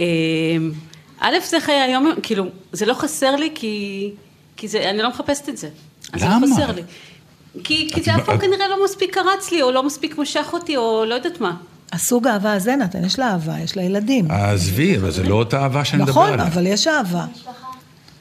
אה, 0.00 0.06
א', 1.20 1.34
זה 1.48 1.60
חיי 1.60 1.80
היום, 1.80 2.12
כאילו, 2.22 2.44
זה 2.72 2.86
לא 2.86 2.94
חסר 2.94 3.36
לי 3.36 3.50
כי, 3.54 4.10
כי 4.56 4.68
זה, 4.68 4.90
אני 4.90 4.98
לא 4.98 5.08
מחפשת 5.08 5.48
את 5.48 5.56
זה. 5.56 5.68
אז 6.12 6.22
למה? 6.22 6.46
זה 6.46 6.52
לא 6.52 6.56
חסר 6.56 6.72
לי. 6.72 6.82
כי, 7.64 7.90
זה 8.04 8.14
אף 8.14 8.24
פעם 8.24 8.38
כנראה 8.38 8.68
לא 8.68 8.84
מספיק 8.84 9.14
קרץ 9.14 9.50
לי, 9.50 9.62
או 9.62 9.70
לא 9.70 9.82
מספיק 9.82 10.18
משך 10.18 10.46
אותי, 10.52 10.76
או 10.76 11.04
לא 11.04 11.14
יודעת 11.14 11.40
מה. 11.40 11.56
הסוג 11.92 12.26
האהבה 12.26 12.52
הזה, 12.52 12.76
נתן, 12.76 13.04
יש 13.04 13.18
לה 13.18 13.30
אהבה, 13.32 13.60
יש 13.60 13.76
לה 13.76 13.82
ילדים. 13.82 14.30
עזבי, 14.30 14.96
אבל 14.96 15.10
זה 15.10 15.22
לא 15.22 15.34
אותה 15.34 15.62
אהבה 15.62 15.84
שאני 15.84 16.02
מדבר 16.02 16.12
נכון, 16.12 16.32
עליה. 16.32 16.46
אבל 16.46 16.66
יש 16.66 16.86
אהבה. 16.86 17.24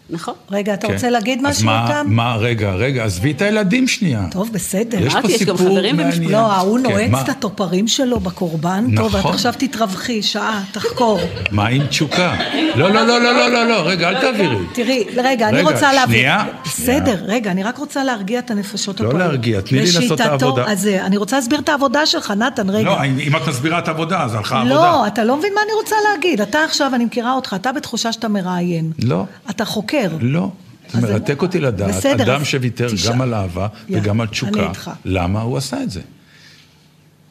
נכון? 0.10 0.34
רגע, 0.52 0.74
אתה 0.74 0.88
כן. 0.88 0.94
רוצה 0.94 1.10
להגיד 1.10 1.40
אז 1.40 1.46
משהו 1.46 1.66
מה- 1.66 1.84
אותם? 1.84 2.06
מה, 2.10 2.36
רגע, 2.36 2.72
רגע, 2.74 3.04
עזבי 3.06 3.32
את 3.32 3.42
הילדים 3.42 3.88
שנייה. 3.88 4.22
טוב, 4.32 4.50
בסדר. 4.54 5.06
יש 5.08 5.14
פה 5.14 5.20
יש 5.32 5.44
גם 5.44 5.58
סיפור 5.58 5.58
חברים 5.58 5.98
במשפחה. 5.98 6.20
מעניין. 6.20 6.32
לא, 6.32 6.52
ההוא 6.52 6.78
כן, 6.78 6.84
נועץ 6.84 7.10
מה- 7.12 7.22
את 7.22 7.30
הטופרים 7.30 7.88
שלו 7.88 8.20
בקורבן, 8.20 8.86
טוב, 8.96 9.14
את 9.16 9.20
נכון. 9.20 9.34
עכשיו 9.34 9.54
תתרווחי, 9.58 10.22
שעה, 10.22 10.64
תחקור. 10.72 11.20
מה 11.52 11.68
עם 11.68 11.86
תשוקה? 11.88 12.36
לא, 12.76 12.90
לא, 12.92 13.08
לא, 13.08 13.20
לא, 13.22 13.34
לא, 13.34 13.50
לא, 13.52 13.68
לא, 13.68 13.82
רגע, 13.86 14.10
אל 14.10 14.22
תעבירי. 14.22 14.58
תראי, 14.74 15.04
רגע, 15.24 15.50
אני 15.50 15.58
רגע, 15.58 15.70
רוצה 15.72 15.94
להבין. 15.94 16.16
שנייה, 16.18 16.46
בסדר. 16.66 17.16
רגע, 17.26 17.52
אני 17.52 17.64
רק 17.64 17.78
רוצה 17.78 18.04
להרגיע 18.04 18.40
את 18.40 18.52
הנפשות 18.52 19.00
לא 19.00 19.08
הפועלות. 19.08 19.28
להרגיע, 19.30 19.62
תני 19.62 19.80
לי 19.80 19.86
לעשות 19.86 20.22
את 20.22 20.26
העבודה. 20.26 20.64
אז 20.68 20.88
אני 20.88 21.18
רוצה 21.18 21.36
להסביר 21.36 21.60
את 21.60 21.70
העבודה 21.70 22.06
שלך, 22.06 22.32
נתן, 22.32 22.70
רגע. 22.70 22.86
לא, 22.90 23.04
אם 23.04 23.36
את 23.36 23.48
מסבירה 23.48 23.80
את 23.80 23.88
העבודה, 23.88 24.24
אז 24.24 24.36
הלכה 24.36 24.56
העבודה. 24.58 24.76
לא, 24.76 25.08
אתה 25.08 25.24
לא 25.24 25.38
מבין 25.38 25.54
מה 25.56 25.62
אני 25.66 25.74
רוצה 25.74 25.96
להגיד. 26.14 26.42
אתה 26.42 26.64
עכשיו, 26.64 26.92
אני 26.96 27.06
מכירה 27.06 27.34
אותך, 27.34 27.56
אתה 27.62 27.72
בתחושה 27.72 28.12
שאתה 28.12 28.28
מראיין. 28.28 28.92
לא. 29.04 29.24
אתה 29.50 29.66
חוקר. 29.66 29.97
לא. 30.20 30.52
זה 30.90 31.02
מרתק 31.02 31.42
אותי 31.42 31.60
לדעת, 31.60 31.96
בסדר, 31.96 32.24
אדם 32.24 32.46
שוויתר. 32.46 32.88
גם 33.08 33.22
על 33.22 33.34
אהבה 33.34 33.68
יא, 33.90 33.98
וגם 34.00 34.22
על 34.22 34.28
תשוקה. 34.28 34.72
למה 35.06 35.42
הוא 35.42 35.58
עשה 35.58 35.84
את 35.84 35.92
זה? 35.92 36.02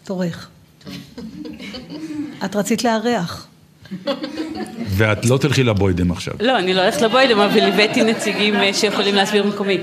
תורך. 0.05 0.49
את 2.45 2.57
רצית 2.57 2.85
לארח. 2.85 3.47
ואת 4.89 5.27
לא 5.27 5.39
תלכי 5.39 5.63
לבוידם 5.63 6.11
עכשיו. 6.11 6.35
לא, 6.41 6.59
אני 6.59 6.75
לא 6.75 6.81
הולכת 6.81 7.03
לבוידם, 7.03 7.39
אבל 7.39 7.61
הבאתי 7.61 8.03
נציגים 8.03 8.55
אה, 8.55 8.75
שיכולים 8.75 9.15
להסביר 9.15 9.43
במקומי. 9.43 9.79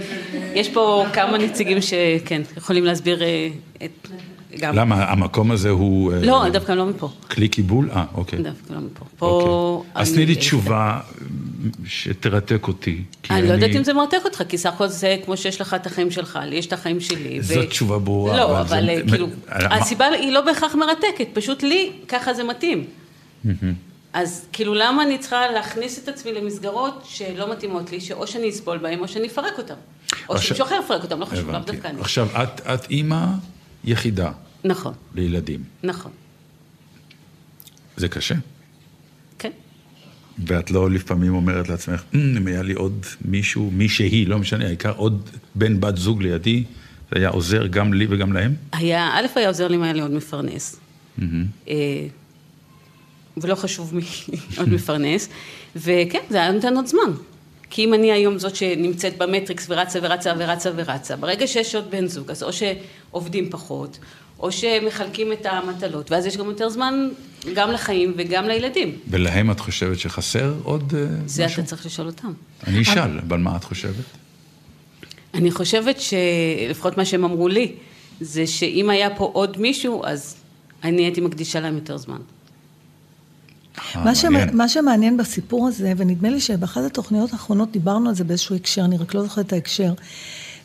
יש 0.53 0.69
פה 0.69 1.05
כמה 1.13 1.37
נציגים 1.37 1.77
שכן, 1.81 2.41
יכולים 2.57 2.85
להסביר 2.85 3.23
אה, 3.23 3.47
את... 3.83 4.07
גם. 4.59 4.75
למה, 4.75 5.03
המקום 5.11 5.51
הזה 5.51 5.69
הוא... 5.69 6.13
אה, 6.13 6.19
לא, 6.21 6.49
דווקא 6.53 6.71
לא 6.71 6.85
מפה. 6.85 7.09
כלי 7.31 7.47
קיבול? 7.47 7.89
אה, 7.91 8.05
אוקיי. 8.15 8.39
דווקא 8.39 8.73
לא 8.73 8.79
מפה. 8.79 9.05
פה... 9.17 9.25
אוקיי. 9.25 9.91
אז 10.01 10.13
תני 10.13 10.25
לי 10.25 10.33
אני- 10.33 10.41
תשובה 10.41 10.99
שתרתק 11.85 12.67
אותי. 12.67 13.03
כי 13.23 13.33
אני 13.33 13.47
לא 13.47 13.53
יודעת 13.53 13.75
אם 13.75 13.83
זה 13.83 13.93
מרתק 13.93 14.17
אותך, 14.25 14.43
כי 14.49 14.57
סך 14.57 14.73
הכל 14.73 14.87
זה 14.87 15.17
כמו 15.25 15.37
שיש 15.37 15.61
לך 15.61 15.73
את 15.73 15.85
החיים 15.85 16.11
שלך, 16.11 16.39
לי 16.45 16.55
יש 16.55 16.65
את 16.65 16.73
החיים 16.73 16.99
שלי. 16.99 17.39
ו- 17.39 17.43
זאת 17.43 17.69
תשובה 17.69 17.99
ברורה, 17.99 18.37
לא, 18.37 18.43
אבל 18.43 18.55
אבל 18.59 18.85
זה- 18.85 18.91
אה, 18.91 19.01
כאילו, 19.09 19.27
אה, 19.51 19.67
מה- 19.69 19.75
הסיבה 19.75 20.05
היא 20.05 20.31
לא 20.31 20.41
בהכרח 20.41 20.75
מרתקת, 20.75 21.27
פשוט 21.33 21.63
לי 21.63 21.91
ככה 22.07 22.33
זה 22.33 22.43
מתאים. 22.43 22.85
אז 24.13 24.45
כאילו 24.53 24.73
למה 24.73 25.03
אני 25.03 25.17
צריכה 25.17 25.47
להכניס 25.51 25.99
את 26.03 26.07
עצמי 26.07 26.33
למסגרות 26.33 27.03
שלא 27.09 27.51
מתאימות 27.51 27.91
לי, 27.91 28.01
שאו 28.01 28.27
שאני 28.27 28.49
אסבול 28.49 28.77
בהן 28.77 28.99
או 28.99 29.07
שאני 29.07 29.27
אפרק 29.27 29.57
אותן. 29.57 29.73
או 30.29 30.37
שמישהו 30.37 30.65
אחר 30.65 30.79
יפרק 30.85 31.03
אותן, 31.03 31.19
לא 31.19 31.25
חשוב, 31.25 31.49
לאו. 31.51 31.59
דווקא 31.59 31.87
אני. 31.87 32.01
עכשיו, 32.01 32.27
את- 32.43 32.61
את 32.67 32.89
אימא 32.91 33.25
יחידה 33.83 34.31
נכון, 34.65 34.93
לילדים. 35.15 35.63
נכון, 35.83 36.11
זה 37.97 38.07
קשה. 38.07 38.35
כן. 39.39 39.51
ואת 40.47 40.71
לא 40.71 40.91
לפעמים 40.91 41.35
אומרת 41.35 41.69
לעצמך, 41.69 42.03
"אמ, 42.15 42.37
אם 42.37 42.47
היה 42.47 42.61
לי 42.61 42.73
עוד 42.73 43.05
מישהו, 43.25 43.71
מישהי, 43.73 44.25
לא 44.25 44.39
משנה, 44.39 44.65
העיקר 44.65 44.91
עוד 44.95 45.29
בן 45.55 45.79
בת 45.79 45.97
זוג 45.97 46.21
לידי, 46.23 46.63
זה 47.11 47.19
היה 47.19 47.29
עוזר 47.29 47.67
גם 47.67 47.93
לי 47.93 48.07
וגם 48.09 48.33
להם? 48.33 48.55
היה, 48.71 49.09
א' 49.19 49.25
היה 49.35 49.47
עוזר 49.47 49.67
לי 49.67 49.75
אם 49.75 49.83
היה 49.83 49.93
לי 49.93 50.01
עוד 50.01 50.11
מפרנס. 50.11 50.75
אה, 51.67 51.73
ולא 53.37 53.55
חשוב 53.55 53.95
מי 53.95 54.01
עוד 54.57 54.69
מפרנס. 54.69 55.29
וכן, 55.75 56.19
זה 56.29 56.37
היה 56.41 56.51
נותן 56.51 56.75
עוד 56.75 56.85
זמן. 56.87 57.11
כי 57.73 57.85
אם 57.85 57.93
אני 57.93 58.11
היום 58.11 58.37
זאת 58.39 58.55
שנמצאת 58.55 59.17
במטריקס 59.17 59.65
ורצה 59.69 59.99
ורצה 60.01 60.33
ורצה 60.37 60.71
ורצה, 60.75 61.15
ברגע 61.15 61.47
שיש 61.47 61.75
עוד 61.75 61.91
בן 61.91 62.07
זוג, 62.07 62.31
אז 62.31 62.43
או 62.43 62.49
שעובדים 62.53 63.49
פחות, 63.49 63.99
או 64.39 64.51
שמחלקים 64.51 65.33
את 65.33 65.45
המטלות, 65.45 66.11
ואז 66.11 66.25
יש 66.25 66.37
גם 66.37 66.45
יותר 66.45 66.69
זמן 66.69 67.09
גם 67.53 67.71
לחיים 67.71 68.13
וגם 68.17 68.45
לילדים. 68.45 68.97
ולהם 69.07 69.51
את 69.51 69.59
חושבת 69.59 69.99
שחסר 69.99 70.53
עוד 70.63 70.93
אה, 70.97 71.05
זה 71.25 71.45
משהו? 71.45 71.61
אתה 71.61 71.69
צריך 71.69 71.85
לשאול 71.85 72.07
אותם. 72.07 72.33
אני 72.67 72.81
אשאל, 72.81 73.19
אבל 73.27 73.37
מה 73.37 73.55
את 73.55 73.63
חושבת? 73.63 74.05
אני 75.33 75.51
חושבת 75.51 75.97
שלפחות 76.01 76.97
מה 76.97 77.05
שהם 77.05 77.23
אמרו 77.23 77.47
לי, 77.47 77.75
זה 78.21 78.47
שאם 78.47 78.89
היה 78.89 79.15
פה 79.15 79.31
עוד 79.33 79.57
מישהו, 79.61 80.05
אז 80.05 80.35
אני 80.83 81.01
הייתי 81.01 81.21
מקדישה 81.21 81.59
להם 81.59 81.75
יותר 81.75 81.97
זמן. 81.97 82.19
אה, 83.95 84.03
מה, 84.03 84.15
שמ... 84.15 84.33
מעניין. 84.33 84.57
מה 84.57 84.69
שמעניין 84.69 85.17
בסיפור 85.17 85.67
הזה, 85.67 85.93
ונדמה 85.97 86.29
לי 86.29 86.39
שבאחת 86.39 86.83
התוכניות 86.83 87.33
האחרונות 87.33 87.71
דיברנו 87.71 88.09
על 88.09 88.15
זה 88.15 88.23
באיזשהו 88.23 88.55
הקשר, 88.55 88.85
אני 88.85 88.97
רק 88.97 89.13
לא 89.13 89.23
זוכרת 89.23 89.47
את 89.47 89.53
ההקשר, 89.53 89.93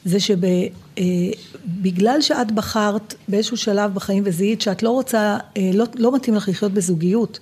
זה 0.04 0.18
שבגלל 0.20 2.20
שאת 2.20 2.52
בחרת 2.52 3.14
באיזשהו 3.28 3.56
שלב 3.56 3.94
בחיים 3.94 4.22
וזיהית 4.26 4.60
שאת 4.60 4.82
לא 4.82 4.90
רוצה, 4.90 5.38
אה, 5.56 5.70
לא, 5.74 5.84
לא 5.94 6.14
מתאים 6.14 6.34
לך 6.34 6.48
לחיות 6.48 6.72
בזוגיות, 6.72 7.38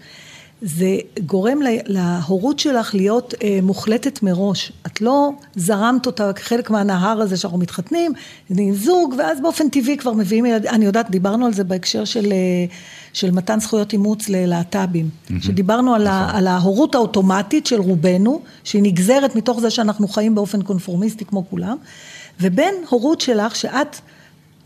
זה 0.63 0.97
גורם 1.27 1.63
לה- 1.63 1.71
להורות 1.87 2.59
שלך 2.59 2.95
להיות 2.95 3.35
אה, 3.43 3.59
מוחלטת 3.63 4.23
מראש. 4.23 4.73
את 4.87 5.01
לא 5.01 5.31
זרמת 5.57 6.07
אותה 6.07 6.33
כחלק 6.33 6.71
מהנהר 6.71 7.21
הזה 7.21 7.37
שאנחנו 7.37 7.59
מתחתנים, 7.59 8.13
נהיים 8.51 8.75
זוג, 8.75 9.15
ואז 9.19 9.41
באופן 9.41 9.69
טבעי 9.69 9.97
כבר 9.97 10.13
מביאים 10.13 10.47
ילדים. 10.47 10.71
אני 10.71 10.85
יודעת, 10.85 11.11
דיברנו 11.11 11.47
על 11.47 11.53
זה 11.55 11.65
בהקשר 11.65 12.05
של, 12.05 12.33
אה, 12.33 12.37
של 13.13 13.31
מתן 13.31 13.61
זכויות 13.61 13.93
אימוץ 13.93 14.29
ללהט"בים. 14.29 15.09
שדיברנו 15.41 15.95
על, 15.95 16.07
ה, 16.07 16.31
על 16.35 16.47
ההורות 16.47 16.95
האוטומטית 16.95 17.67
של 17.67 17.81
רובנו, 17.81 18.41
שהיא 18.65 18.83
נגזרת 18.83 19.37
מתוך 19.37 19.61
זה 19.61 19.71
שאנחנו 19.71 20.09
חיים 20.09 20.35
באופן 20.35 20.63
קונפורמיסטי 20.63 21.25
כמו 21.25 21.45
כולם, 21.51 21.77
ובין 22.41 22.75
הורות 22.89 23.21
שלך 23.21 23.57
שאת 23.57 23.97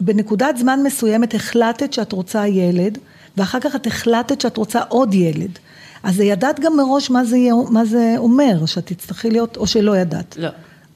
בנקודת 0.01 0.57
זמן 0.57 0.81
מסוימת 0.85 1.35
החלטת 1.35 1.93
שאת 1.93 2.13
רוצה 2.13 2.47
ילד, 2.47 2.99
ואחר 3.37 3.61
כך 3.61 3.75
את 3.75 3.87
החלטת 3.87 4.41
שאת 4.41 4.57
רוצה 4.57 4.81
עוד 4.89 5.15
ילד. 5.15 5.59
אז 6.03 6.21
ידעת 6.21 6.61
גם 6.61 6.77
מראש 6.77 7.11
מה 7.11 7.25
זה, 7.25 7.37
מה 7.71 7.85
זה 7.85 8.15
אומר, 8.17 8.67
שאת 8.67 8.87
תצטרכי 8.87 9.31
להיות, 9.31 9.57
או 9.57 9.67
שלא 9.67 9.97
ידעת. 9.97 10.37
לא. 10.39 10.49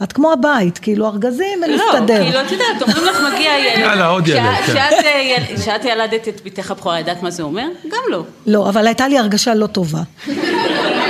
את 0.02 0.12
כמו 0.12 0.32
הבית, 0.32 0.78
כאילו 0.78 1.06
ארגזים 1.06 1.60
לא, 1.60 1.66
ונסתדר. 1.66 2.24
כאילו, 2.24 2.40
את 2.40 2.52
יודעת, 2.52 2.82
אומרים 2.82 3.04
לך 3.04 3.20
מגיע 3.34 3.50
ילד. 3.66 3.80
יאללה, 3.80 4.06
עוד 4.06 4.28
ילד, 4.28 4.40
כן. 4.66 4.76
אה, 4.76 5.56
כשאת 5.56 5.84
ילדת 5.84 6.28
את 6.28 6.40
בתך 6.44 6.70
הבכורה, 6.70 7.00
ידעת 7.00 7.22
מה 7.22 7.30
זה 7.30 7.42
אומר? 7.42 7.66
גם 7.88 8.00
לא. 8.10 8.22
לא, 8.46 8.68
אבל 8.68 8.86
הייתה 8.86 9.08
לי 9.08 9.18
הרגשה 9.18 9.54
לא 9.54 9.66
טובה. 9.66 10.02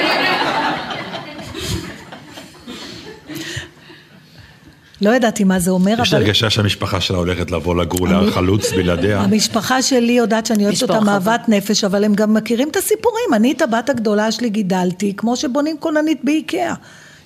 לא 5.02 5.10
ידעתי 5.10 5.44
מה 5.44 5.58
זה 5.58 5.70
אומר, 5.70 5.94
יש 6.02 6.14
אבל 6.14 6.22
הרגשה 6.22 6.50
שהמשפחה 6.50 7.00
שלה 7.00 7.18
הולכת 7.18 7.50
לבוא 7.50 7.76
לגור 7.76 8.08
להר 8.08 8.30
חלוץ 8.30 8.72
בלעדיה. 8.72 9.20
המשפחה 9.20 9.82
שלי 9.82 10.12
יודעת 10.12 10.46
שאני 10.46 10.66
אוהבת 10.66 10.82
אותה. 10.82 11.00
מאהבת 11.00 11.48
נפש, 11.48 11.84
אבל 11.84 12.04
הם 12.04 12.14
גם 12.14 12.34
מכירים 12.34 12.68
את 12.68 12.76
הסיפורים. 12.76 13.34
אני 13.34 13.52
את 13.52 13.62
הבת 13.62 13.90
הגדולה 13.90 14.32
שלי 14.32 14.48
גידלתי, 14.48 15.12
כמו 15.16 15.36
שבונים 15.36 15.76
כוננית 15.80 16.20
באיקאה. 16.24 16.74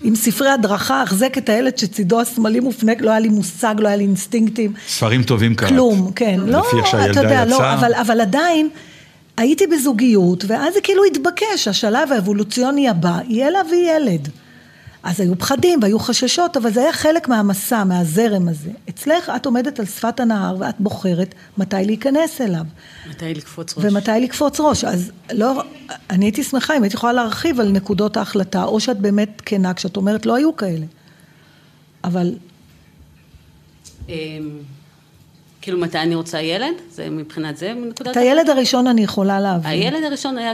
עם 0.03 0.15
ספרי 0.15 0.49
הדרכה, 0.49 1.03
החזק 1.03 1.39
את 1.39 1.49
הילד 1.49 1.79
שצידו 1.79 2.21
השמאלי 2.21 2.61
מופנה, 2.61 2.93
לא 3.01 3.11
היה 3.11 3.21
לי 3.21 3.29
מושג, 3.29 3.75
לא 3.79 3.89
היה 3.89 3.97
לי 3.97 4.05
אינסטינקטים. 4.05 4.73
ספרים 4.89 5.23
טובים 5.23 5.55
קראת. 5.55 5.71
כלום, 5.71 6.11
כן. 6.17 6.41
לא, 6.47 6.59
לפי 6.59 6.77
איך 6.77 6.87
שהילדה 6.87 7.11
אתה 7.11 7.21
יודע, 7.21 7.45
לא. 7.45 7.75
אבל, 7.75 7.95
אבל 7.95 8.21
עדיין, 8.21 8.69
הייתי 9.37 9.67
בזוגיות, 9.67 10.45
ואז 10.47 10.75
זה 10.75 10.81
כאילו 10.81 11.05
התבקש, 11.05 11.69
השלב 11.69 12.13
האבולוציוני 12.13 12.89
הבא, 12.89 13.19
יהיה 13.29 13.51
להביא 13.51 13.91
ילד. 13.97 14.29
אז 15.03 15.21
היו 15.21 15.39
פחדים 15.39 15.79
והיו 15.83 15.99
חששות, 15.99 16.57
אבל 16.57 16.73
זה 16.73 16.81
היה 16.81 16.93
חלק 16.93 17.29
מהמסע, 17.29 17.85
מהזרם 17.85 18.49
הזה. 18.49 18.71
אצלך 18.89 19.33
את 19.37 19.47
עומדת 19.47 19.81
על 19.81 19.87
שפת 19.87 20.21
הנהר 20.21 20.57
ואת 20.59 20.75
בוחרת 20.79 21.35
מתי 21.59 21.77
להיכנס 21.87 22.41
אליו. 22.41 22.65
מתי 23.11 23.35
לקפוץ 23.35 23.77
ראש? 23.77 23.85
ומתי 23.85 24.11
לקפוץ 24.21 24.61
ראש. 24.61 24.85
אז 24.85 25.11
לא, 25.33 25.63
אני 26.11 26.25
הייתי 26.25 26.43
שמחה 26.43 26.77
אם 26.77 26.83
הייתי 26.83 26.97
יכולה 26.97 27.13
להרחיב 27.13 27.61
על 27.61 27.69
נקודות 27.69 28.17
ההחלטה, 28.17 28.65
או 28.65 28.81
שאת 28.81 28.99
באמת 28.99 29.43
כנה 29.45 29.75
כשאת 29.75 29.97
אומרת 29.97 30.27
לא 30.27 30.35
היו 30.35 30.57
כאלה. 30.57 30.87
אבל 32.05 32.35
אמ, 34.09 34.15
כאילו 35.63 35.79
מתי 35.79 35.99
אני 35.99 36.15
רוצה 36.15 36.41
ילד? 36.41 36.75
זה 36.91 37.11
מבחינת 37.11 37.57
זה 37.57 37.75
נקודת... 37.91 38.13
את 38.13 38.17
הילד 38.17 38.49
הראשון 38.49 38.87
אני 38.87 39.05
יכולה 39.05 39.41
להבין. 39.41 39.71
הילד 39.71 40.05
הראשון 40.05 40.39
היה 40.39 40.53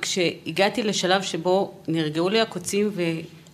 כשהגעתי 0.00 0.82
לשלב 0.82 1.22
שבו 1.22 1.72
נרגעו 1.88 2.28
לי 2.28 2.40
הקוצים 2.40 2.90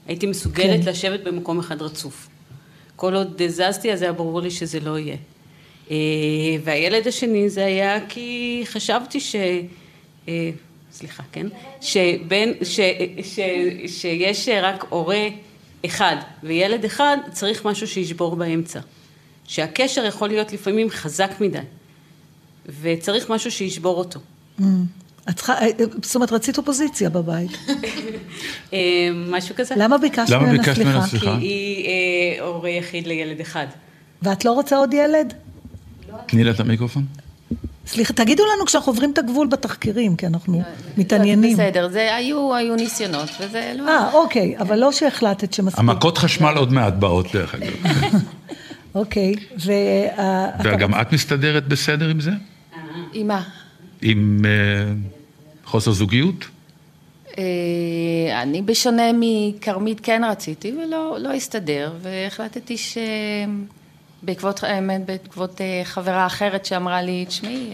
והייתי 0.07 0.27
מסוגלת 0.27 0.85
כן. 0.85 0.91
לשבת 0.91 1.21
במקום 1.21 1.59
אחד 1.59 1.83
רצוף. 1.83 2.29
כל 2.97 3.15
עוד 3.15 3.43
זזתי, 3.49 3.93
אז 3.93 4.03
היה 4.03 4.13
ברור 4.13 4.41
לי 4.41 4.51
שזה 4.51 4.81
לא 4.81 4.99
יהיה. 4.99 5.17
אה, 5.91 5.97
והילד 6.65 7.07
השני 7.07 7.51
זה 7.51 7.65
היה 7.65 8.07
כי 8.09 8.63
חשבתי 8.67 9.21
ש... 9.21 9.37
אה, 10.29 10.51
סליחה, 10.93 11.23
כן? 11.33 11.47
שבין, 11.81 12.55
ש, 12.63 12.81
ש, 13.23 13.41
שיש 13.87 14.49
רק 14.63 14.85
הורה 14.89 15.29
אחד 15.87 16.17
וילד 16.43 16.85
אחד, 16.85 17.17
צריך 17.33 17.65
משהו 17.65 17.87
שישבור 17.87 18.37
באמצע. 18.37 18.81
שהקשר 19.47 20.05
יכול 20.05 20.29
להיות 20.29 20.53
לפעמים 20.53 20.91
חזק 20.91 21.31
מדי, 21.41 21.59
וצריך 22.81 23.31
משהו 23.31 23.51
שישבור 23.51 23.99
אותו. 23.99 24.21
את 25.31 25.37
צריכה, 25.37 25.53
אה, 25.61 25.69
זאת 26.03 26.15
אומרת, 26.15 26.33
רצית 26.33 26.59
אופוזיציה 26.59 27.11
בבית. 27.11 27.51
אה, 28.73 28.79
משהו 29.15 29.55
כזה. 29.57 29.75
למה 29.77 29.99
ביקשת 29.99 30.31
למה 30.31 30.43
ממנה 30.43 30.59
ביקשת 30.59 30.79
ממנה 30.79 31.07
סליחה? 31.07 31.25
סליחה? 31.25 31.37
כי 31.41 31.47
היא 31.47 31.87
אה, 32.41 32.45
הורה 32.47 32.71
יחיד 32.71 33.07
לילד 33.07 33.41
אחד. 33.41 33.67
ואת 34.23 34.45
לא 34.45 34.53
רוצה 34.53 34.77
עוד 34.77 34.95
ילד? 34.95 35.35
תני 36.27 36.45
לה 36.45 36.51
את 36.51 36.61
המיקרופון. 36.61 37.05
סליחה, 37.87 38.13
תגידו 38.13 38.43
לנו 38.57 38.67
כשאנחנו 38.67 38.93
עוברים 38.93 39.13
את 39.13 39.19
הגבול 39.19 39.47
בתחקירים, 39.47 40.17
כי 40.17 40.27
אנחנו 40.27 40.63
מתעניינים. 40.97 41.53
בסדר, 41.53 41.89
זה 41.89 42.15
היו, 42.15 42.55
היו 42.55 42.77
ניסיונות, 42.77 43.29
וזה 43.41 43.73
לא... 43.77 43.89
אה, 43.89 44.13
אוקיי, 44.13 44.59
אבל 44.59 44.79
לא 44.79 44.93
שהחלטת 44.93 45.53
שמספיק. 45.53 45.79
המכות 45.79 46.19
חשמל 46.19 46.55
עוד 46.57 46.73
מעט 46.73 46.95
באות, 46.95 47.27
דרך 47.33 47.55
אגב. 47.55 47.73
אוקיי, 48.95 49.35
וה... 49.67 50.47
וגם 50.65 51.01
את 51.01 51.13
מסתדרת 51.13 51.69
בסדר 51.69 52.09
עם 52.09 52.21
זה? 52.21 52.31
עם 53.13 53.27
מה? 53.27 53.43
עם 54.03 54.45
אה, 54.45 54.93
חוסר 55.65 55.93
זוגיות? 55.93 56.45
אה, 57.39 58.43
אני 58.43 58.63
בשונה 58.63 59.11
מכרמית 59.15 60.01
כן 60.03 60.23
רציתי 60.31 60.73
ולא 60.73 61.17
לא 61.21 61.33
הסתדר, 61.33 61.93
והחלטתי 62.01 62.77
שבעקבות, 64.23 64.63
האמת, 64.65 65.07
בעקבות 65.07 65.61
אה, 65.61 65.81
חברה 65.85 66.27
אחרת 66.27 66.65
שאמרה 66.65 67.03
לי, 67.03 67.25
תשמעי, 67.29 67.71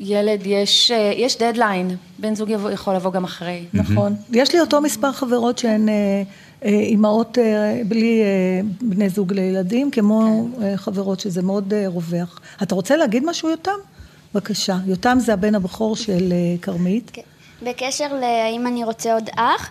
ילד, 0.00 0.40
יש, 0.46 0.90
יש 1.16 1.38
דדליין, 1.38 1.96
בן 2.18 2.34
זוג 2.34 2.50
יכול 2.72 2.94
לבוא 2.94 3.12
גם 3.12 3.24
אחרי. 3.24 3.64
נכון. 3.74 4.14
יש 4.32 4.54
לי 4.54 4.60
אותו 4.60 4.80
מספר 4.80 5.12
חברות 5.12 5.58
שהן 5.58 5.88
אימהות 6.70 7.38
אה, 7.38 7.44
בלי 7.88 8.20
אה, 8.22 8.26
בני 8.80 9.08
זוג 9.08 9.32
לילדים, 9.32 9.90
כמו 9.90 10.48
אה, 10.62 10.76
חברות 10.76 11.20
שזה 11.20 11.42
מאוד 11.42 11.72
אה, 11.74 11.84
רווח. 11.86 12.40
אתה 12.62 12.74
רוצה 12.74 12.96
להגיד 12.96 13.22
משהו, 13.26 13.50
יותם? 13.50 13.70
בבקשה. 14.34 14.76
יותם 14.86 15.18
זה 15.20 15.32
הבן 15.32 15.54
הבכור 15.54 15.96
של 15.96 16.32
אה, 16.32 16.36
כרמית. 16.62 17.10
כן. 17.12 17.22
בקשר 17.62 18.06
להאם 18.20 18.66
אני 18.66 18.84
רוצה 18.84 19.14
עוד 19.14 19.30
אח, 19.36 19.70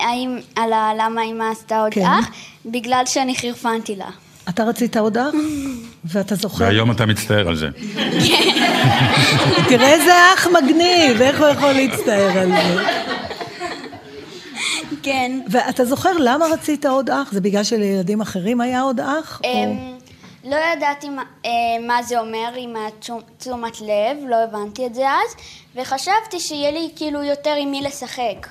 האם, 0.00 0.38
על 0.56 0.72
ה- 0.72 0.92
למה 0.98 1.22
אמא 1.24 1.44
עשתה 1.52 1.80
עוד 1.80 1.92
כן. 1.92 2.02
אח, 2.06 2.28
בגלל 2.66 3.02
שאני 3.06 3.34
חירפנתי 3.34 3.96
לה. 3.96 4.08
אתה 4.48 4.64
רצית 4.64 4.96
עוד 4.96 5.16
אח? 5.18 5.34
ואתה 6.12 6.34
זוכר? 6.34 6.64
והיום 6.64 6.90
אתה 6.90 7.06
מצטער 7.06 7.48
על 7.48 7.56
זה. 7.56 7.68
תראה 9.68 9.92
איזה 9.92 10.12
אח 10.34 10.46
מגניב, 10.46 11.20
איך 11.22 11.40
הוא 11.40 11.48
יכול 11.48 11.72
להצטער 11.72 12.38
על 12.38 12.48
זה? 12.48 12.82
כן. 15.06 15.40
ואתה 15.50 15.84
זוכר 15.84 16.12
למה 16.18 16.46
רצית 16.46 16.86
עוד 16.86 17.10
אח? 17.10 17.32
זה 17.32 17.40
בגלל 17.40 17.64
שלילדים 17.64 18.20
אחרים 18.20 18.60
היה 18.60 18.80
עוד 18.80 19.00
אח? 19.00 19.40
אמ, 19.44 19.96
לא 20.44 20.56
ידעתי 20.72 21.08
מה, 21.08 21.22
אה, 21.44 21.50
מה 21.86 22.02
זה 22.02 22.20
אומר 22.20 22.48
עם 22.56 22.74
התשומת 22.76 23.80
לב, 23.80 24.28
לא 24.28 24.36
הבנתי 24.44 24.86
את 24.86 24.94
זה 24.94 25.08
אז, 25.08 25.34
וחשבתי 25.76 26.40
שיהיה 26.40 26.70
לי 26.70 26.88
כאילו 26.96 27.22
יותר 27.22 27.54
עם 27.60 27.70
מי 27.70 27.82
לשחק. 27.82 28.46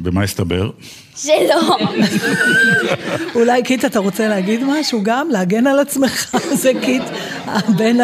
ומה 0.00 0.22
הסתבר? 0.22 0.70
שלא. 1.16 1.76
אולי 3.36 3.62
קיט, 3.62 3.84
אתה 3.84 3.98
רוצה 3.98 4.28
להגיד 4.28 4.60
משהו 4.64 5.00
גם? 5.02 5.28
להגן 5.30 5.66
על 5.66 5.78
עצמך? 5.78 6.36
זה 6.62 6.72
קיט, 6.82 7.02
הבן, 7.46 7.96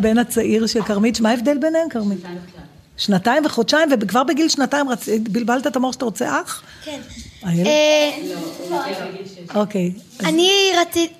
בן 0.00 0.18
הצעיר 0.18 0.66
של 0.66 0.82
כרמית. 0.82 1.20
מה 1.20 1.30
ההבדל 1.30 1.58
ביניהם, 1.58 1.88
כרמית? 1.88 2.20
שנתיים 3.00 3.46
וחודשיים, 3.46 3.88
וכבר 4.00 4.24
בגיל 4.24 4.48
שנתיים 4.48 4.88
רצ... 4.88 5.08
בלבלת 5.22 5.66
את 5.66 5.76
המוח 5.76 5.92
שאתה 5.92 6.04
רוצה 6.04 6.40
אח? 6.42 6.62
כן. 6.84 7.00
הילד? 7.42 7.66
אוקיי. 9.54 9.92
אני 10.20 10.72
רציתי, 10.80 11.14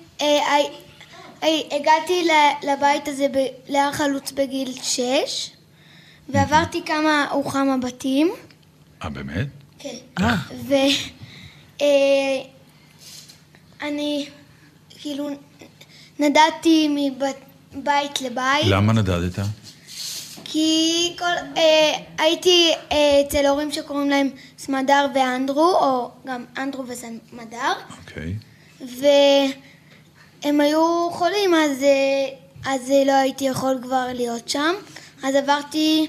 הגעתי 1.71 2.27
לבית 2.63 3.07
הזה 3.07 3.27
להר 3.69 3.91
חלוץ 3.91 4.31
בגיל 4.31 4.73
שש, 4.83 5.51
ועברתי 6.29 6.81
כמה 6.85 7.27
וכמה 7.39 7.77
בתים. 7.77 8.31
אה, 9.03 9.09
באמת? 9.09 9.47
כן. 9.79 9.95
אה, 10.21 10.35
ואני 13.81 14.27
כאילו 14.89 15.29
נדדתי 16.19 16.87
מבית 17.75 18.21
לבית, 18.21 18.65
למה 18.65 18.93
נדדת? 18.93 19.39
כי 20.51 21.13
כל, 21.19 21.25
אה, 21.57 21.91
הייתי 22.17 22.71
אה, 22.91 23.21
אצל 23.27 23.45
הורים 23.45 23.71
שקוראים 23.71 24.09
להם 24.09 24.29
סמדר 24.57 25.05
ואנדרו, 25.15 25.75
או 25.81 26.11
גם 26.27 26.45
אנדרו 26.57 26.83
וסמדר, 26.87 27.73
אוקיי. 27.99 28.35
והם 28.81 30.61
היו 30.61 31.09
חולים, 31.11 31.55
אז, 31.55 31.83
אה, 31.83 32.29
אז 32.65 32.91
אה, 32.91 33.03
לא 33.05 33.11
הייתי 33.11 33.45
יכול 33.45 33.79
כבר 33.81 34.07
להיות 34.13 34.49
שם, 34.49 34.73
אז 35.23 35.35
עברתי 35.35 36.07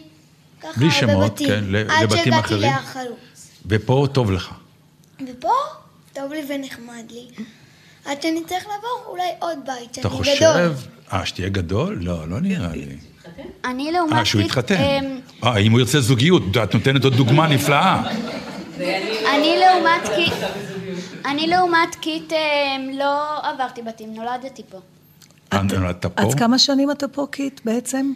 ככה 0.61 0.81
בלי 0.81 0.91
שמות, 0.91 1.33
בתים, 1.33 1.49
כן, 1.49 1.65
עד 1.75 2.03
לבתים 2.03 2.19
שהגעתי 2.25 2.41
אחרים? 2.41 2.61
להר 2.61 2.83
חלוץ. 2.83 3.49
ופה 3.67 4.07
טוב 4.13 4.31
לך. 4.31 4.55
ופה 5.29 5.53
טוב 6.13 6.33
לי 6.33 6.43
ונחמד 6.49 7.11
לי. 7.11 7.27
עד 8.05 8.23
שאני 8.23 8.45
צריך 8.47 8.67
לעבור 8.67 9.05
אולי 9.07 9.29
עוד 9.39 9.59
בית, 9.67 9.95
שאני 9.95 10.07
אתה 10.07 10.09
גדול. 10.09 10.25
חושב... 10.25 10.87
אה, 11.13 11.27
שתהיה 11.27 11.49
גדול? 11.49 11.99
לא, 12.01 12.29
לא 12.29 12.41
נראה 12.41 12.73
לי. 12.77 13.12
אני 13.65 13.93
לעומת... 13.93 14.13
אה, 14.13 14.25
שהוא 14.25 14.43
יתחתן. 14.43 14.75
אמ, 14.75 15.21
אה, 15.45 15.57
אם 15.59 15.73
הוא 15.73 15.81
ירצה 15.81 16.01
זוגיות, 16.01 16.43
את 16.63 16.75
נותנת 16.75 17.05
עוד 17.05 17.15
דוגמה 17.15 17.49
נפלאה. 17.49 18.03
אני 19.35 19.57
לעומת 19.61 20.09
קיט... 20.17 20.35
אני 21.27 21.47
לעומת 21.47 21.95
קיט 22.01 22.33
אמ, 22.33 22.91
לא 22.99 23.39
עברתי 23.49 23.83
בתים, 23.83 24.15
נולדתי 24.15 24.63
פה. 24.71 24.79
אה, 25.53 25.63
נולדת 25.63 26.07
פה? 26.07 26.23
אז 26.23 26.35
כמה 26.35 26.59
שנים 26.59 26.91
אתה 26.91 27.09
פה, 27.09 27.27
קיט, 27.31 27.61
בעצם? 27.65 28.13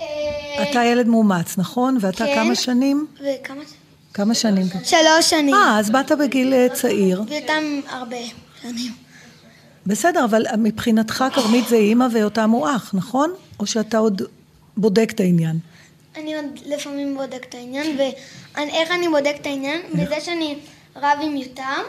אה, 0.00 0.70
אתה 0.70 0.84
ילד 0.84 1.06
מאומץ, 1.06 1.58
נכון? 1.58 1.98
ואתה 2.00 2.26
כן. 2.26 2.34
כמה 2.34 2.54
שנים? 2.54 3.06
וכמה... 3.20 3.62
כמה 4.14 4.34
שנים? 4.34 4.66
שלוש 4.84 5.30
שנים. 5.30 5.54
אה, 5.54 5.78
אז 5.78 5.90
באת 5.90 6.12
בגיל 6.12 6.54
אה, 6.54 6.66
צעיר. 6.72 7.22
ויותם 7.28 7.62
הרבה 7.88 8.16
שנים. 8.62 8.92
בסדר, 9.86 10.24
אבל 10.24 10.46
מבחינתך 10.58 11.24
כרמית 11.34 11.68
זה 11.68 11.76
אימא 11.76 12.06
ויותם 12.12 12.50
הוא 12.50 12.68
אח, 12.76 12.90
נכון? 12.94 13.30
או 13.60 13.66
שאתה 13.66 13.98
עוד 13.98 14.22
בודק 14.76 15.10
את 15.14 15.20
העניין? 15.20 15.58
אני 16.16 16.34
עוד 16.34 16.44
לפעמים 16.66 17.16
בודק 17.16 17.46
את 17.48 17.54
העניין, 17.54 17.96
ואיך 17.98 18.90
אני 18.90 19.08
בודק 19.08 19.34
את 19.40 19.46
העניין? 19.46 19.80
בזה 19.94 20.20
שאני 20.20 20.56
רב 20.96 21.18
עם 21.22 21.36
יותם, 21.36 21.82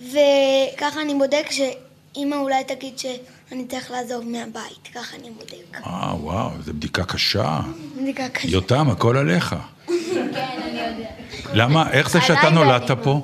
וככה 0.00 1.02
אני 1.02 1.14
בודק 1.14 1.46
שאמא 1.50 2.34
אולי 2.34 2.64
תגיד 2.64 2.98
שאני 2.98 3.66
צריך 3.68 3.90
לעזוב 3.90 4.24
מהבית, 4.24 4.88
ככה 4.94 5.16
אני 5.16 5.30
בודק. 5.30 5.86
אה, 5.86 6.14
וואו, 6.20 6.50
זו 6.64 6.72
בדיקה 6.72 7.04
קשה. 7.04 7.60
בדיקה 8.02 8.28
כזאת. 8.28 8.52
יותם, 8.52 8.90
הכל 8.90 9.16
עליך. 9.16 9.54
כן, 9.86 10.28
אני 10.34 10.80
יודע. 10.80 11.10
למה, 11.52 11.90
איך 11.90 12.10
זה 12.10 12.20
שאתה 12.20 12.50
נולדת 12.50 12.90
פה? 13.02 13.20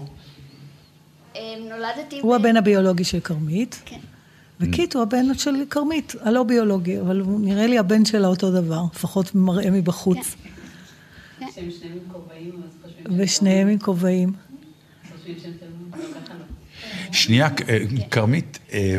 נולדתי... 1.81 2.21
הוא 2.21 2.37
הבן 2.37 2.57
הביולוגי 2.57 3.05
של 3.05 3.21
כרמית. 3.21 3.83
כן. 3.85 3.99
וקיט 4.61 4.95
הוא 4.95 5.03
הבן 5.03 5.35
של 5.35 5.55
כרמית, 5.71 6.15
הלא 6.21 6.43
ביולוגי, 6.43 7.01
אבל 7.01 7.21
הוא 7.21 7.41
נראה 7.41 7.67
לי 7.67 7.79
הבן 7.79 8.05
שלה 8.05 8.29
אותו 8.29 8.51
דבר, 8.53 8.83
לפחות 8.95 9.35
מראה 9.35 9.71
מבחוץ. 9.71 10.37
כן. 11.39 11.47
שהם 11.55 11.71
שניהם 11.71 11.93
עם 11.93 12.13
כובעים, 12.13 12.51
אז 12.65 12.71
חושבים 12.83 13.19
ושניהם 13.19 13.69
עם 13.69 13.79
כובעים. 13.79 14.33
לא. 15.27 15.35
שנייה, 17.13 17.49
אה, 17.69 17.79
כרמית, 18.11 18.59
אה, 18.73 18.99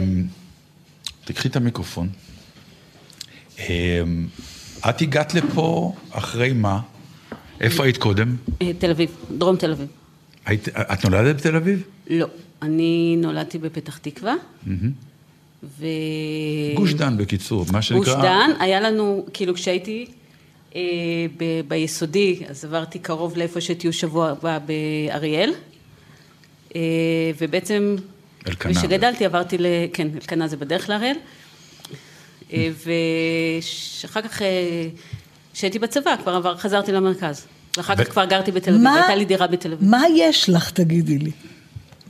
תקחי 1.26 1.48
את 1.48 1.56
המיקרופון. 1.56 2.10
אה, 3.60 4.04
את 4.90 5.02
הגעת 5.02 5.34
לפה 5.34 5.96
אחרי 6.12 6.54
מה? 6.54 6.80
איפה 7.62 7.84
היית 7.84 7.98
קודם? 7.98 8.36
תל 8.80 8.92
אביב, 8.92 9.10
דרום 9.38 9.56
תל 9.56 9.72
אביב. 9.72 9.88
היית, 10.46 10.70
את 10.70 11.06
נולדת 11.06 11.36
בתל 11.36 11.56
אביב? 11.56 11.84
לא, 12.10 12.28
אני 12.62 13.18
נולדתי 13.22 13.58
בפתח 13.58 13.98
תקווה, 13.98 14.34
ו... 15.64 15.86
גוש 16.76 16.94
דן 16.94 17.18
בקיצור, 17.18 17.66
מה 17.72 17.82
שנקרא... 17.82 18.14
גוש 18.16 18.24
דן, 18.24 18.50
היה 18.60 18.82
לנו, 18.82 19.26
כאילו 19.34 19.54
כשהייתי 19.54 20.06
אה, 20.76 20.82
ב- 21.38 21.62
ביסודי, 21.68 22.40
אז 22.50 22.66
עברתי 22.66 23.00
קרוב 23.00 23.38
לאיפה 23.38 23.62
שתהיו 23.62 23.94
שבוע 23.94 24.30
הבא 24.30 24.60
באריאל, 24.66 25.54
אה, 26.76 26.82
ובעצם, 27.42 27.96
אלקנה. 28.48 28.74
כשגדלתי 28.74 29.26
עברתי 29.26 29.58
ל... 29.58 29.66
כן, 29.94 30.08
אלקנה 30.16 30.48
זה 30.48 30.58
בדרך 30.58 30.90
לאריאל, 30.90 31.16
אה, 32.54 32.70
ואחר 34.04 34.22
כך, 34.22 34.42
אה, 34.42 34.48
כשהייתי 35.54 35.80
בצבא, 35.80 36.16
כבר 36.24 36.36
עבר, 36.36 36.58
חזרתי 36.58 36.92
למרכז. 36.92 37.46
ואחר 37.78 37.94
ו- 37.98 38.06
כך 38.06 38.12
כבר 38.12 38.26
גרתי 38.26 38.52
בתל 38.52 38.70
אביב, 38.72 38.84
מה- 38.84 38.96
הייתה 38.96 39.16
לי 39.16 39.26
דירה 39.26 39.48
בתל 39.48 39.74
אביב. 39.74 39.90
מה 39.90 40.04
יש 40.16 40.50
לך, 40.50 40.72
תגידי 40.72 41.18
לי? 41.18 41.32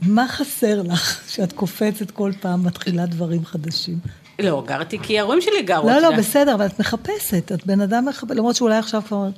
מה 0.02 0.28
חסר 0.28 0.82
לך 0.82 1.20
שאת 1.28 1.52
קופצת 1.52 2.10
כל 2.10 2.32
פעם, 2.40 2.64
מתחילה 2.66 3.06
דברים 3.06 3.44
חדשים? 3.44 3.98
לא, 4.38 4.64
גרתי 4.66 4.98
כי 4.98 5.18
ההורים 5.18 5.40
שלי 5.40 5.62
גרו. 5.62 5.88
לא, 5.88 6.00
לא. 6.00 6.16
בסדר, 6.16 6.54
אבל 6.54 6.66
את 6.66 6.80
מחפשת, 6.80 7.52
את 7.52 7.66
בן 7.66 7.80
אדם 7.80 8.04
מחפש, 8.08 8.36
למרות 8.36 8.56
שאולי 8.56 8.76
עכשיו 8.76 9.02
כבר 9.06 9.28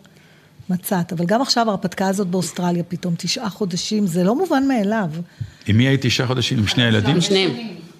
מצאת, 0.71 1.13
אבל 1.13 1.25
גם 1.27 1.43
עכשיו 1.43 1.69
ההרפתקה 1.69 2.09
הזאת 2.09 2.27
באוסטרליה 2.27 2.83
פתאום, 2.83 3.15
תשעה 3.19 3.51
חודשים, 3.51 4.07
זה 4.07 4.25
לא 4.25 4.35
מובן 4.35 4.69
מאליו. 4.69 5.11
עם 5.67 5.77
מי 5.77 5.89
היית 5.89 6.07
תשעה 6.07 6.27
חודשים? 6.27 6.59
עם 6.59 6.67
שני 6.67 6.83
הילדים? 6.83 7.15
עם 7.15 7.21
שניהם. 7.21 7.51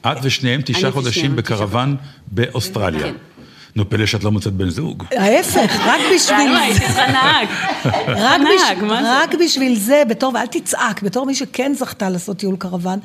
את 0.07 0.17
ושניהם 0.23 0.61
תשעה 0.65 0.91
חודשים 0.91 1.37
בקרוון 1.37 1.97
באוסטרליה. 2.27 3.13
נו, 3.77 3.91
פלא 3.91 4.07
שאת 4.07 4.25
לא 4.25 4.33
מוצאת 4.33 4.53
בן 4.53 4.69
זוג. 4.69 5.05
ההפך, 5.17 5.77
רק 5.87 6.01
בשביל 6.15 6.51
די, 6.59 6.75
זה. 6.75 7.03
רק, 9.05 9.35
בשביל 9.45 9.79
זה, 9.79 10.03
בתור, 10.09 10.35
ואל 10.35 10.47
תצעק, 10.47 11.03
בתור 11.03 11.27
מי 11.27 11.35
שכן 11.35 11.73
זכתה 11.75 12.11
לעשות 12.11 12.37
טיול 12.37 12.57
קרוון, 12.57 12.99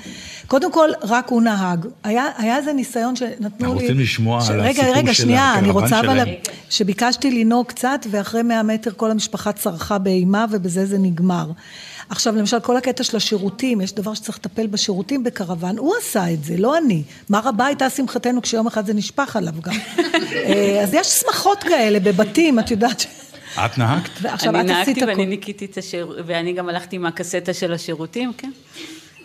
קודם 0.48 0.72
כל, 0.72 0.90
רק 1.02 1.30
הוא 1.30 1.42
נהג. 1.42 1.86
היה, 2.04 2.58
איזה 2.58 2.74
ניסיון 2.74 3.16
שנתנו 3.16 3.48
אנחנו 3.52 3.74
לי... 3.74 3.82
רוצים 3.82 4.00
לשמוע 4.00 4.42
על 4.50 4.62
רגע, 4.62 4.70
הסיפור 4.70 4.96
רגע, 4.96 5.14
של 5.14 5.24
שנייה, 5.24 5.54
אני 5.54 5.70
הקרוון 5.70 5.84
רוצה 5.84 6.00
אבל... 6.00 6.08
שלהם. 6.08 6.28
שביקשתי 6.70 7.32
לנהוג 7.32 7.68
קצת, 7.68 8.06
ואחרי 8.12 8.42
100 8.42 8.64
מטר 8.64 8.92
כל 8.98 9.12
המשפחה 9.12 9.52
צרחה 9.52 9.98
באימה, 9.98 10.46
ובזה 10.52 10.86
זה 10.86 10.98
נגמר. 10.98 11.46
עכשיו, 12.10 12.36
למשל, 12.36 12.60
כל 12.60 12.78
הקטע 12.78 13.04
של 13.04 13.18
השירותים, 13.18 13.82
יש 13.82 13.94
דבר 13.94 14.14
שצריך 14.14 14.38
לטפל 14.38 14.68
בשירותים 14.68 15.24
בקרוון, 15.24 15.78
הוא 15.78 15.96
עשה 16.02 16.34
את 16.34 16.44
זה, 16.44 16.58
לא 16.58 16.78
אני. 16.78 17.04
מה 17.30 17.40
רבה 17.44 17.66
הייתה 17.66 17.90
שמחתנו 17.90 18.42
כשיום 18.42 18.68
אחד 18.68 18.86
זה 18.86 18.94
נשפך 18.94 19.36
עליו 19.36 19.54
גם. 19.62 19.74
אה, 20.36 20.80
אז 20.84 20.94
יש 20.94 21.08
שמחות 21.08 21.64
כאלה 21.64 22.00
בבתים, 22.00 22.60
את 22.60 22.72
יודעת 22.72 23.00
ש... 23.00 23.06
את 23.66 23.78
נהגת? 23.78 24.10
ועכשיו 24.22 24.56
אני 24.56 24.72
את 24.72 24.78
עשית 24.82 24.98
נהגתי 24.98 25.02
ואני 25.02 25.12
הכול. 25.14 25.26
ניקיתי 25.26 25.66
את 25.66 25.78
השירות, 25.78 26.18
ואני 26.26 26.54
גם 26.54 26.70
הלכתי 26.70 26.96
עם 26.96 27.06
הקסטה 27.06 27.54
של 27.54 27.74
השירותים, 27.74 28.32
כן. 28.38 28.52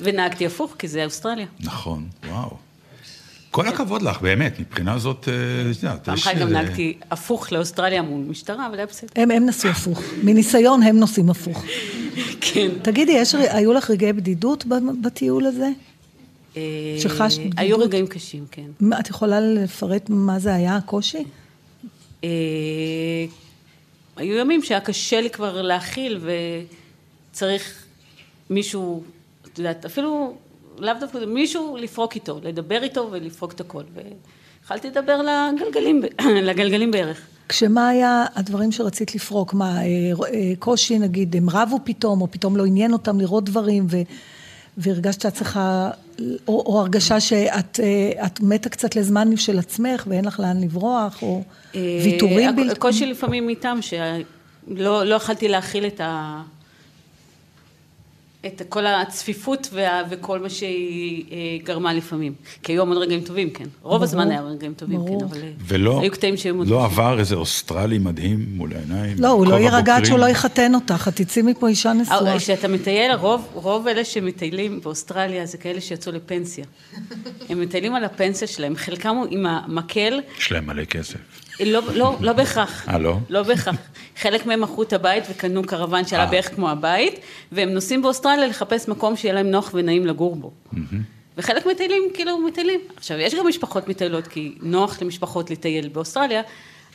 ונהגתי 0.01 0.47
הפוך, 0.47 0.75
כי 0.79 0.89
זה 0.89 1.05
אוסטרליה. 1.05 1.47
נכון, 1.61 2.07
וואו. 2.29 2.57
כל 3.55 3.69
הכבוד 3.69 4.03
לך, 4.03 4.21
באמת, 4.21 4.61
מבחינה 4.61 4.99
זאת, 4.99 5.29
אה, 5.29 5.71
את 5.71 5.83
יודעת, 5.83 6.05
פעם 6.05 6.15
יש, 6.15 6.27
אחת 6.27 6.37
גם 6.37 6.47
אה, 6.47 6.53
נהגתי 6.53 6.99
הפוך 7.11 7.53
לאוסטרליה 7.53 8.03
מול 8.03 8.25
משטרה, 8.29 8.67
אבל 8.67 8.77
היה 8.77 8.87
בסדר. 8.87 9.09
הם, 9.17 9.31
הם 9.31 9.47
נסעו 9.47 9.71
הפוך. 9.71 10.03
מניסיון 10.23 10.83
הם 10.83 10.97
נוסעים 10.97 11.31
הפוך. 11.31 11.65
כן. 12.53 12.69
תגידי, 12.83 13.17
היו 13.51 13.73
לך 13.73 13.91
רגעי 13.91 14.13
בדידות 14.13 14.65
בטיול 15.03 15.47
הזה? 15.47 15.69
אה, 16.57 16.63
שחשת 16.99 17.39
בדידות? 17.39 17.59
היו 17.59 17.79
רגעים 17.79 18.07
קשים, 18.07 18.45
כן. 18.51 18.87
את 19.01 19.11
יכולה 19.11 19.41
לפרט 19.41 20.07
מה 20.09 20.39
זה 20.39 20.55
היה, 20.55 20.77
הקושי? 20.77 21.25
היו 24.17 24.37
ימים 24.39 24.63
שהיה 24.63 24.81
קשה 24.81 25.21
לי 25.21 25.31
כבר 25.31 25.63
להכיל, 25.63 26.21
וצריך 27.33 27.85
מישהו, 28.51 29.05
את 29.53 29.59
יודעת, 29.59 29.85
אפילו 29.85 30.37
לאו 30.79 30.95
דווקא, 31.01 31.19
מישהו 31.19 31.77
לפרוק 31.77 32.15
איתו, 32.15 32.41
לדבר 32.43 32.83
איתו 32.83 33.09
ולפרוק 33.11 33.53
את 33.53 33.61
הכל. 33.61 33.83
והתחלתי 33.95 34.89
לדבר 34.89 35.21
לגלגלים, 35.23 36.03
לגלגלים 36.49 36.91
בערך. 36.91 37.21
כשמה 37.49 37.89
היה 37.89 38.25
הדברים 38.35 38.73
שרצית 38.73 39.15
לפרוק? 39.15 39.55
מה, 39.55 39.77
אה, 39.77 39.83
אה, 39.83 40.53
קושי, 40.59 40.99
נגיד, 40.99 41.37
הם 41.37 41.51
רבו 41.51 41.79
פתאום, 41.85 42.21
או 42.21 42.31
פתאום 42.31 42.57
לא 42.57 42.67
עניין 42.67 42.93
אותם 42.93 43.21
לראות 43.21 43.45
דברים, 43.45 43.87
ו, 43.91 43.97
והרגשת 44.79 45.21
שאת 45.21 45.35
צריכה, 45.35 45.91
או, 46.49 46.63
או 46.67 46.81
הרגשה 46.81 47.21
שאת 47.21 47.81
אה, 47.83 48.27
את 48.27 48.41
מתה 48.41 48.69
קצת 48.69 48.97
לזמן 48.97 49.37
של 49.37 49.59
עצמך, 49.59 50.05
ואין 50.09 50.25
לך 50.25 50.41
לאן 50.41 50.61
לברוח, 50.61 51.23
או 51.23 51.43
ויתורים 51.75 52.57
בלתי... 52.57 52.71
הקושי 52.71 53.07
לפעמים 53.07 53.49
איתם, 53.49 53.79
שלא 53.81 55.05
לא 55.05 55.15
יכלתי 55.15 55.49
להכיל 55.49 55.87
את 55.87 56.01
ה... 56.01 56.43
את 58.47 58.63
כל 58.69 58.87
הצפיפות 58.87 59.69
וה, 59.73 60.03
וכל 60.11 60.39
מה 60.39 60.51
שהיא 60.51 61.25
אה, 61.33 61.37
גרמה 61.65 61.93
לפעמים. 61.93 62.35
כי 62.63 62.73
היו 62.73 62.83
המון 62.83 62.97
רגעים 62.97 63.21
טובים, 63.21 63.51
כן. 63.51 63.65
רוב 63.65 63.73
ברור, 63.83 64.03
הזמן 64.05 64.31
היה 64.31 64.41
רגעים 64.43 64.75
טובים, 64.75 64.97
ברור. 64.97 65.21
כן, 65.21 65.27
אבל 65.27 65.43
אה, 65.43 65.51
ולא 65.67 66.01
היו 66.01 66.11
קטעים 66.11 66.37
שהיו 66.37 66.55
מאוד 66.55 66.69
לא. 66.69 66.85
עבר 66.85 67.19
איזה 67.19 67.35
אוסטרלי 67.35 67.99
מדהים 67.99 68.47
מול 68.49 68.73
העיניים? 68.75 69.17
לא, 69.19 69.29
הוא 69.29 69.47
לא 69.47 69.55
יירגע 69.55 69.97
עד? 69.97 70.05
שהוא 70.05 70.19
לא 70.19 70.29
יחתן 70.29 70.75
אותך, 70.75 71.09
את 71.09 71.17
תצאי 71.17 71.43
מפה 71.43 71.69
אישה 71.69 71.93
נשואה. 71.93 72.33
אה, 72.33 72.39
כשאתה 72.39 72.69
מטייל, 72.69 73.13
רוב, 73.13 73.49
רוב 73.53 73.89
אלה 73.89 74.05
שמטיילים 74.05 74.81
באוסטרליה 74.81 75.47
זה 75.47 75.59
כאלה 75.59 75.81
שיצאו 75.81 76.13
לפנסיה. 76.13 76.65
הם 77.49 77.61
מטיילים 77.61 77.95
על 77.95 78.05
הפנסיה 78.05 78.49
שלהם, 78.49 78.77
חלקם 78.77 79.17
עם 79.31 79.47
המקל, 79.47 80.21
יש 80.39 80.53
להם 80.53 80.67
מלא 80.67 80.85
כסף. 80.85 81.44
לא, 81.61 81.81
לא, 81.95 82.17
לא 82.21 82.33
בהכרח. 82.33 82.89
אה, 82.89 82.99
לא? 82.99 83.19
לא 83.29 83.43
בהכרח. 83.43 83.77
חלק 84.17 84.47
מהם 84.47 84.61
מכרו 84.61 84.83
את 84.83 84.93
הבית 84.93 85.25
וקנו 85.31 85.63
קרוון 85.63 86.07
שעלה 86.07 86.25
אה. 86.25 86.31
בערך 86.31 86.55
כמו 86.55 86.71
הבית, 86.71 87.15
והם 87.53 87.69
נוסעים 87.69 88.03
באוסטרליה 88.03 88.47
לחפש 88.47 88.89
מקום 88.89 89.17
שיהיה 89.17 89.35
להם 89.35 89.51
נוח 89.51 89.71
ונעים 89.75 90.07
לגור 90.07 90.37
בו. 90.37 90.53
וחלק 91.39 91.67
מטיילים, 91.67 92.03
כאילו, 92.15 92.39
מטיילים. 92.39 92.81
עכשיו, 92.97 93.19
יש 93.19 93.35
גם 93.35 93.47
משפחות 93.49 93.89
מטיילות, 93.89 94.27
כי 94.27 94.55
נוח 94.63 95.03
למשפחות 95.03 95.51
לטייל 95.51 95.89
באוסטרליה, 95.89 96.43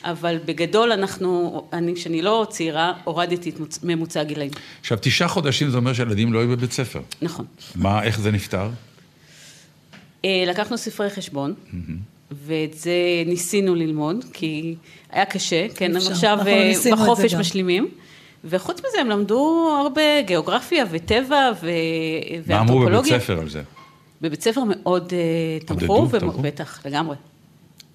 אבל 0.04 0.38
בגדול 0.44 0.92
אנחנו, 0.92 1.62
אני, 1.72 1.94
כשאני 1.94 2.22
לא 2.22 2.46
צעירה, 2.50 2.92
הורדתי 3.04 3.50
את 3.50 3.56
מוצ- 3.60 3.78
ממוצע 3.82 4.20
הגילאים. 4.20 4.50
עכשיו, 4.80 4.98
תשעה 5.00 5.28
חודשים 5.28 5.70
זה 5.70 5.76
אומר 5.76 5.92
שהילדים 5.92 6.32
לא 6.32 6.38
היו 6.38 6.48
בבית 6.48 6.72
ספר. 6.72 7.00
נכון. 7.22 7.44
מה, 7.74 8.02
איך 8.02 8.20
זה 8.20 8.30
נפתר? 8.30 8.68
אה, 10.24 10.44
לקחנו 10.46 10.78
ספרי 10.78 11.10
חשבון, 11.10 11.54
ואת 12.46 12.74
זה 12.74 12.92
ניסינו 13.26 13.74
ללמוד, 13.74 14.24
כי 14.32 14.74
היה 15.10 15.24
קשה, 15.24 15.66
כן, 15.74 15.96
אפשר. 15.96 16.08
הם 16.08 16.12
עכשיו 16.12 16.38
אנחנו 16.40 16.50
אה, 16.50 17.12
בחופש. 17.12 17.34
משלימים. 17.34 17.88
וחוץ 18.44 18.78
מזה, 18.78 19.00
הם 19.00 19.08
למדו 19.10 19.68
הרבה 19.84 20.22
גיאוגרפיה 20.26 20.84
וטבע 20.90 21.50
ו... 21.62 21.70
מה 22.46 22.60
אמרו 22.60 22.78
בבית 22.78 22.88
ואנתרופולוגיה. 22.88 23.20
ספר 23.20 23.38
על 23.40 23.48
זה? 23.48 23.62
בבית 24.20 24.42
ספר 24.42 24.60
מאוד 24.66 25.12
אה, 25.12 25.66
תמכו? 25.66 26.06
בטח, 26.42 26.80
לגמרי. 26.86 27.16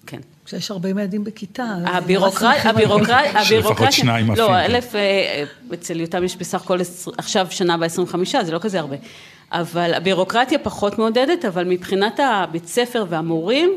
כן. 0.06 0.18
כשיש 0.44 0.70
40 0.70 0.98
ילדים 0.98 1.24
בכיתה. 1.24 1.62
אז 1.86 2.04
הבירוקרט- 2.04 2.42
נורא 2.42 2.54
שמחים 2.58 2.80
על 2.80 3.04
זה. 3.06 3.16
הבירוקרט- 3.16 3.36
הבירוקרטיה, 3.46 3.92
שניים 3.92 4.30
עפים, 4.30 4.44
לא. 4.44 4.58
אלף, 4.60 4.94
אה, 4.94 5.44
אצל 5.74 6.00
יותם 6.00 6.24
יש 6.24 6.36
בסך 6.36 6.62
הכל 6.62 6.78
עכשיו 7.18 7.46
שנה 7.50 7.76
ב-25, 7.76 8.14
זה 8.42 8.52
לא 8.52 8.58
כזה 8.58 8.80
הרבה. 8.80 8.96
אבל 9.52 9.94
הבירוקרטיה 9.94 10.58
פחות 10.58 10.98
מעודדת, 10.98 11.44
אבל 11.44 11.64
מבחינת 11.64 12.20
הבית 12.22 12.66
ספר 12.66 13.04
והמורים, 13.08 13.70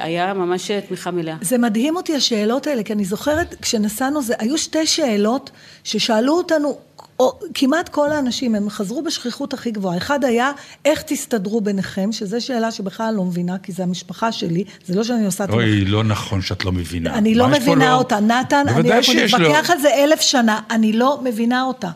היה 0.00 0.34
ממש 0.34 0.70
תמיכה 0.88 1.10
מלאה. 1.10 1.36
זה 1.40 1.58
מדהים 1.58 1.96
אותי 1.96 2.14
השאלות 2.14 2.66
האלה, 2.66 2.82
כי 2.82 2.92
אני 2.92 3.04
זוכרת, 3.04 3.54
כשנסענו, 3.62 4.22
זה, 4.22 4.34
היו 4.38 4.58
שתי 4.58 4.86
שאלות 4.86 5.50
ששאלו 5.84 6.32
אותנו, 6.32 6.78
או, 7.20 7.38
כמעט 7.54 7.88
כל 7.88 8.12
האנשים, 8.12 8.54
הם 8.54 8.70
חזרו 8.70 9.02
בשכיחות 9.02 9.54
הכי 9.54 9.70
גבוהה. 9.70 9.96
אחד 9.96 10.24
היה, 10.24 10.52
איך 10.84 11.02
תסתדרו 11.02 11.60
ביניכם, 11.60 12.12
שזו 12.12 12.40
שאלה 12.40 12.70
שבכלל 12.70 13.06
אני 13.06 13.16
לא 13.16 13.24
מבינה, 13.24 13.58
כי 13.58 13.72
זו 13.72 13.82
המשפחה 13.82 14.32
שלי, 14.32 14.64
זה 14.86 14.94
לא 14.94 15.04
שאני 15.04 15.26
עושה... 15.26 15.44
אוי, 15.50 15.84
לא 15.84 16.04
נכון 16.04 16.42
שאת 16.42 16.64
לא 16.64 16.72
מבינה. 16.72 17.14
אני 17.14 17.34
לא 17.34 17.48
מבינה 17.48 17.90
לא- 17.90 17.94
אותה. 17.94 18.20
נתן, 18.20 18.64
אני, 18.68 18.88
לו. 18.88 18.94
נתווכח 18.94 19.70
על 19.70 19.78
זה 19.78 19.94
אלף 19.94 20.20
שנה, 20.20 20.60
אני 20.70 20.92
לא 20.92 21.20
מבינה 21.24 21.62
אותה. 21.62 21.90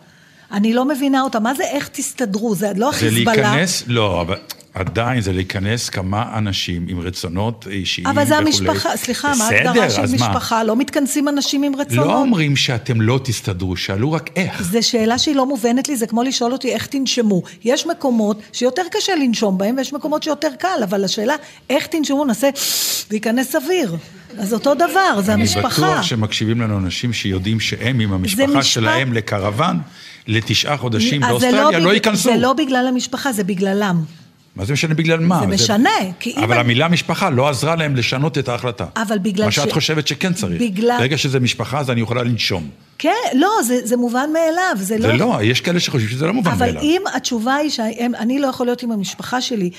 אני 0.52 0.74
לא 0.74 0.84
מבינה 0.84 1.22
אותה. 1.22 1.40
מה 1.40 1.54
זה 1.54 1.64
איך 1.64 1.88
תסתדרו? 1.88 2.54
זה 2.54 2.72
לא 2.76 2.90
זה 2.92 2.98
חיזבאללה. 2.98 3.42
להיכנס, 3.42 3.84
לא, 3.86 4.20
אבל 4.20 4.36
עדיין 4.76 5.20
זה 5.20 5.32
להיכנס 5.32 5.88
כמה 5.88 6.38
אנשים 6.38 6.86
עם 6.88 7.00
רצונות 7.00 7.66
אישיים 7.70 8.06
אבל 8.06 8.24
זה 8.26 8.34
וכולי. 8.34 8.46
המשפחה, 8.46 8.96
סליחה, 8.96 9.32
מה 9.38 9.44
ההגדרה 9.44 9.90
של 9.90 10.00
אז 10.02 10.14
מה? 10.14 10.28
משפחה? 10.28 10.64
לא 10.64 10.76
מתכנסים 10.76 11.28
אנשים 11.28 11.62
עם 11.62 11.76
רצונות? 11.76 12.06
לא 12.06 12.20
אומרים 12.20 12.56
שאתם 12.56 13.00
לא 13.00 13.20
תסתדרו, 13.24 13.76
שאלו 13.76 14.12
רק 14.12 14.30
איך. 14.36 14.62
זו 14.62 14.78
שאלה 14.82 15.18
שהיא 15.18 15.36
לא 15.36 15.46
מובנת 15.46 15.88
לי, 15.88 15.96
זה 15.96 16.06
כמו 16.06 16.22
לשאול 16.22 16.52
אותי 16.52 16.72
איך 16.72 16.86
תנשמו. 16.86 17.42
יש 17.64 17.86
מקומות 17.86 18.40
שיותר 18.52 18.82
קשה 18.90 19.12
לנשום 19.14 19.58
בהם, 19.58 19.74
ויש 19.78 19.92
מקומות 19.92 20.22
שיותר 20.22 20.50
קל, 20.58 20.80
אבל 20.84 21.04
השאלה, 21.04 21.34
איך 21.70 21.86
תנשמו, 21.86 22.24
נעשה, 22.24 22.48
זה 23.10 23.16
ייכנס 23.16 23.56
אוויר. 23.56 23.96
אז 24.38 24.54
אותו 24.54 24.74
דבר, 24.74 25.20
זה 25.20 25.34
אני 25.34 25.42
המשפחה. 25.42 25.68
בטוח 25.68 26.02
שמקשיבים 26.02 26.60
לנו 26.60 26.78
אנשים 26.78 27.12
שיודעים 27.12 27.60
שהם 27.60 28.00
עם 28.00 28.12
המשפחה 28.12 28.46
משפט- 28.46 28.62
שלהם 28.64 29.12
לקרוון 29.12 29.78
לתשעה 30.26 30.76
חודשים 30.76 31.22
זה 31.22 31.28
באוסטרליה, 31.28 31.78
לא 31.78 31.94
ייכנסו. 31.94 32.22
זה 32.22 32.36
לא 32.36 32.52
בגלל 32.52 32.86
המשפחה, 32.88 33.32
זה 33.32 33.44
בגללם. 33.44 34.04
מה 34.56 34.64
זה 34.64 34.72
משנה 34.72 34.94
בגלל 34.94 35.20
מה? 35.20 35.40
זה 35.40 35.46
משנה, 35.46 35.90
כי 36.20 36.30
אם 36.36 36.42
אבל 36.42 36.52
אני- 36.52 36.60
המילה 36.60 36.88
משפחה 36.88 37.30
לא 37.30 37.48
עזרה 37.48 37.76
להם 37.76 37.96
לשנות 37.96 38.38
את 38.38 38.48
ההחלטה. 38.48 38.86
אבל 38.96 39.18
בגלל 39.18 39.44
מה 39.44 39.50
שאת 39.50 39.70
ש- 39.70 39.72
חושבת 39.72 40.06
שכן 40.06 40.32
צריך. 40.32 40.62
בגלל- 40.62 40.96
ברגע 40.98 41.18
שזה 41.18 41.40
משפחה, 41.40 41.78
אז 41.78 41.90
אני 41.90 42.00
יכולה 42.00 42.22
לנשום. 42.22 42.68
כן, 42.98 43.10
לא, 43.34 43.50
זה, 43.66 43.80
זה 43.84 43.96
מובן 43.96 44.30
מאליו, 44.32 44.76
זה 44.76 44.98
לא... 44.98 45.06
זה 45.06 45.12
לא, 45.12 45.38
יש 45.42 45.60
כאלה 45.60 45.80
שחושבים 45.80 46.10
שזה 46.10 46.26
לא 46.26 46.32
מובן 46.32 46.50
אבל 46.50 46.66
מאליו. 46.66 46.82
אם 46.82 47.02
התשובה 47.14 47.54
היא 47.54 47.70
שאני 47.70 48.38
לא 48.38 48.46
יכול 48.46 48.66
להיות 48.66 48.82
עם 48.82 48.92
המשפחה 48.92 49.40
שלי 49.40 49.70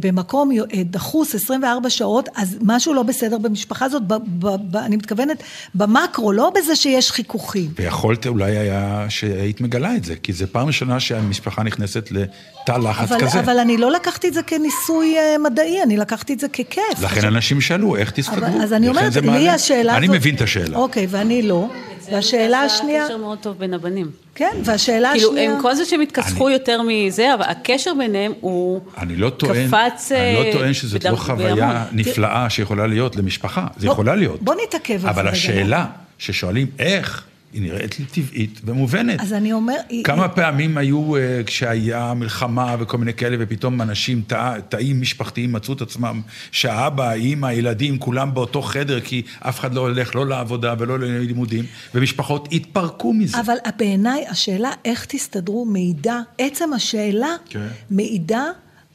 במקום 0.00 0.50
אה, 0.52 0.82
דחוס 0.84 1.34
24 1.34 1.90
שעות, 1.90 2.28
אז 2.36 2.58
משהו 2.62 2.94
לא 2.94 3.02
בסדר 3.02 3.38
במשפחה 3.38 3.84
הזאת, 3.84 4.02
ב, 4.06 4.14
ב, 4.14 4.48
ב, 4.70 4.76
אני 4.76 4.96
מתכוונת 4.96 5.42
במקרו, 5.74 6.32
לא 6.32 6.52
בזה 6.54 6.76
שיש 6.76 7.10
חיכוכים. 7.10 7.70
ויכולת 7.76 8.26
אולי 8.26 8.56
היה 8.56 9.06
שהיית 9.08 9.60
מגלה 9.60 9.96
את 9.96 10.04
זה, 10.04 10.16
כי 10.16 10.32
זו 10.32 10.46
פעם 10.52 10.66
ראשונה 10.66 11.00
שהמשפחה 11.00 11.62
נכנסת 11.62 12.08
לתא 12.10 12.72
לחץ 12.72 13.12
אבל, 13.12 13.20
כזה. 13.20 13.40
אבל 13.40 13.58
אני 13.58 13.76
לא 13.76 13.90
לקחתי 13.90 14.28
את 14.28 14.34
זה 14.34 14.42
כניסוי 14.42 15.18
אה, 15.18 15.38
מדעי, 15.38 15.82
אני 15.82 15.96
לקחתי 15.96 16.32
את 16.32 16.40
זה 16.40 16.48
ככיף. 16.48 17.02
לכן 17.02 17.26
אנשים 17.26 17.60
שאלו, 17.60 17.96
איך 17.96 18.10
תסתדרו? 18.10 18.46
אבל, 18.46 18.62
אז 18.62 18.72
אני 18.72 18.88
אומרת, 18.88 19.16
לי. 19.16 19.48
השאלה 19.48 19.96
אני 19.96 20.06
הזאת... 20.06 20.16
מבין 20.16 20.34
את 20.34 20.40
השאלה. 20.40 20.76
אוקיי, 20.76 21.06
ואני 21.10 21.42
לא. 21.42 21.68
והשאלה 22.12 22.60
השנייה... 22.60 23.04
קשר 23.04 23.16
מאוד 23.16 23.38
טוב 23.38 23.58
בין 23.58 23.74
הבנים. 23.74 24.10
כן, 24.34 24.56
והשאלה 24.64 25.10
כאילו, 25.12 25.28
השנייה... 25.30 25.52
הם 25.54 25.62
כל 25.62 25.74
זה 25.74 25.84
שהם 25.84 26.00
התכסחו 26.00 26.50
יותר 26.50 26.80
מזה, 26.88 27.34
אבל 27.34 27.42
הקשר 27.42 27.92
ביניהם 27.98 28.32
הוא 28.40 28.80
אני 28.98 29.16
לא 29.16 29.30
טוען, 29.30 29.68
קפץ... 29.68 30.12
אני 30.12 30.20
אה, 30.36 30.44
לא 30.46 30.52
טוען 30.52 30.72
שזאת 30.72 31.04
לא 31.04 31.16
חוויה. 31.16 31.84
נפלאה 31.92 32.50
שיכולה 32.50 32.86
להיות 32.86 33.16
למשפחה, 33.16 33.66
זה 33.76 33.86
בוא- 33.86 33.92
יכולה 33.92 34.14
להיות. 34.14 34.42
בוא 34.42 34.54
נתעכב 34.66 34.94
על 34.94 35.00
זה 35.00 35.10
אבל. 35.10 35.28
השאלה 35.28 35.86
ששואלים 36.18 36.66
איך, 36.78 37.24
היא 37.52 37.62
נראית 37.62 37.98
לי 37.98 38.04
טבעית 38.04 38.60
ומובנת. 38.64 39.20
אז 39.20 39.32
אני 39.32 39.52
אומר... 39.52 39.74
כמה 40.04 40.28
פעמים 40.28 40.78
היו 40.78 41.16
אה, 41.16 41.42
כשהיה 41.46 42.14
מלחמה 42.14 42.76
וכל 42.78 42.98
מיני 42.98 43.14
כאלה, 43.14 43.36
ופתאום 43.40 43.82
אנשים, 43.82 44.22
תא- 44.26 44.58
תאים 44.68 45.00
משפחתיים 45.00 45.52
מצאו 45.52 45.74
את 45.74 45.80
עצמם, 45.80 46.20
שהאבא, 46.52 47.08
האמא, 47.08 47.46
הילדים, 47.46 47.98
כולם 47.98 48.34
באותו 48.34 48.62
חדר, 48.62 49.00
כי 49.00 49.22
אף 49.40 49.60
אחד 49.60 49.74
לא 49.74 49.80
הולך 49.80 50.14
לא 50.14 50.26
לעבודה 50.26 50.74
ולא 50.78 50.98
ללימודים, 50.98 51.64
ומשפחות 51.94 52.48
התפרקו 52.52 53.12
מזה. 53.12 53.40
אבל 53.40 53.56
בעיניי 53.76 54.24
השאלה 54.28 54.70
איך 54.84 55.04
תסתדרו 55.04 55.64
מעידה, 55.64 56.20
עצם 56.38 56.72
השאלה 56.72 57.30
כן. 57.48 57.66
מעידה 57.90 58.44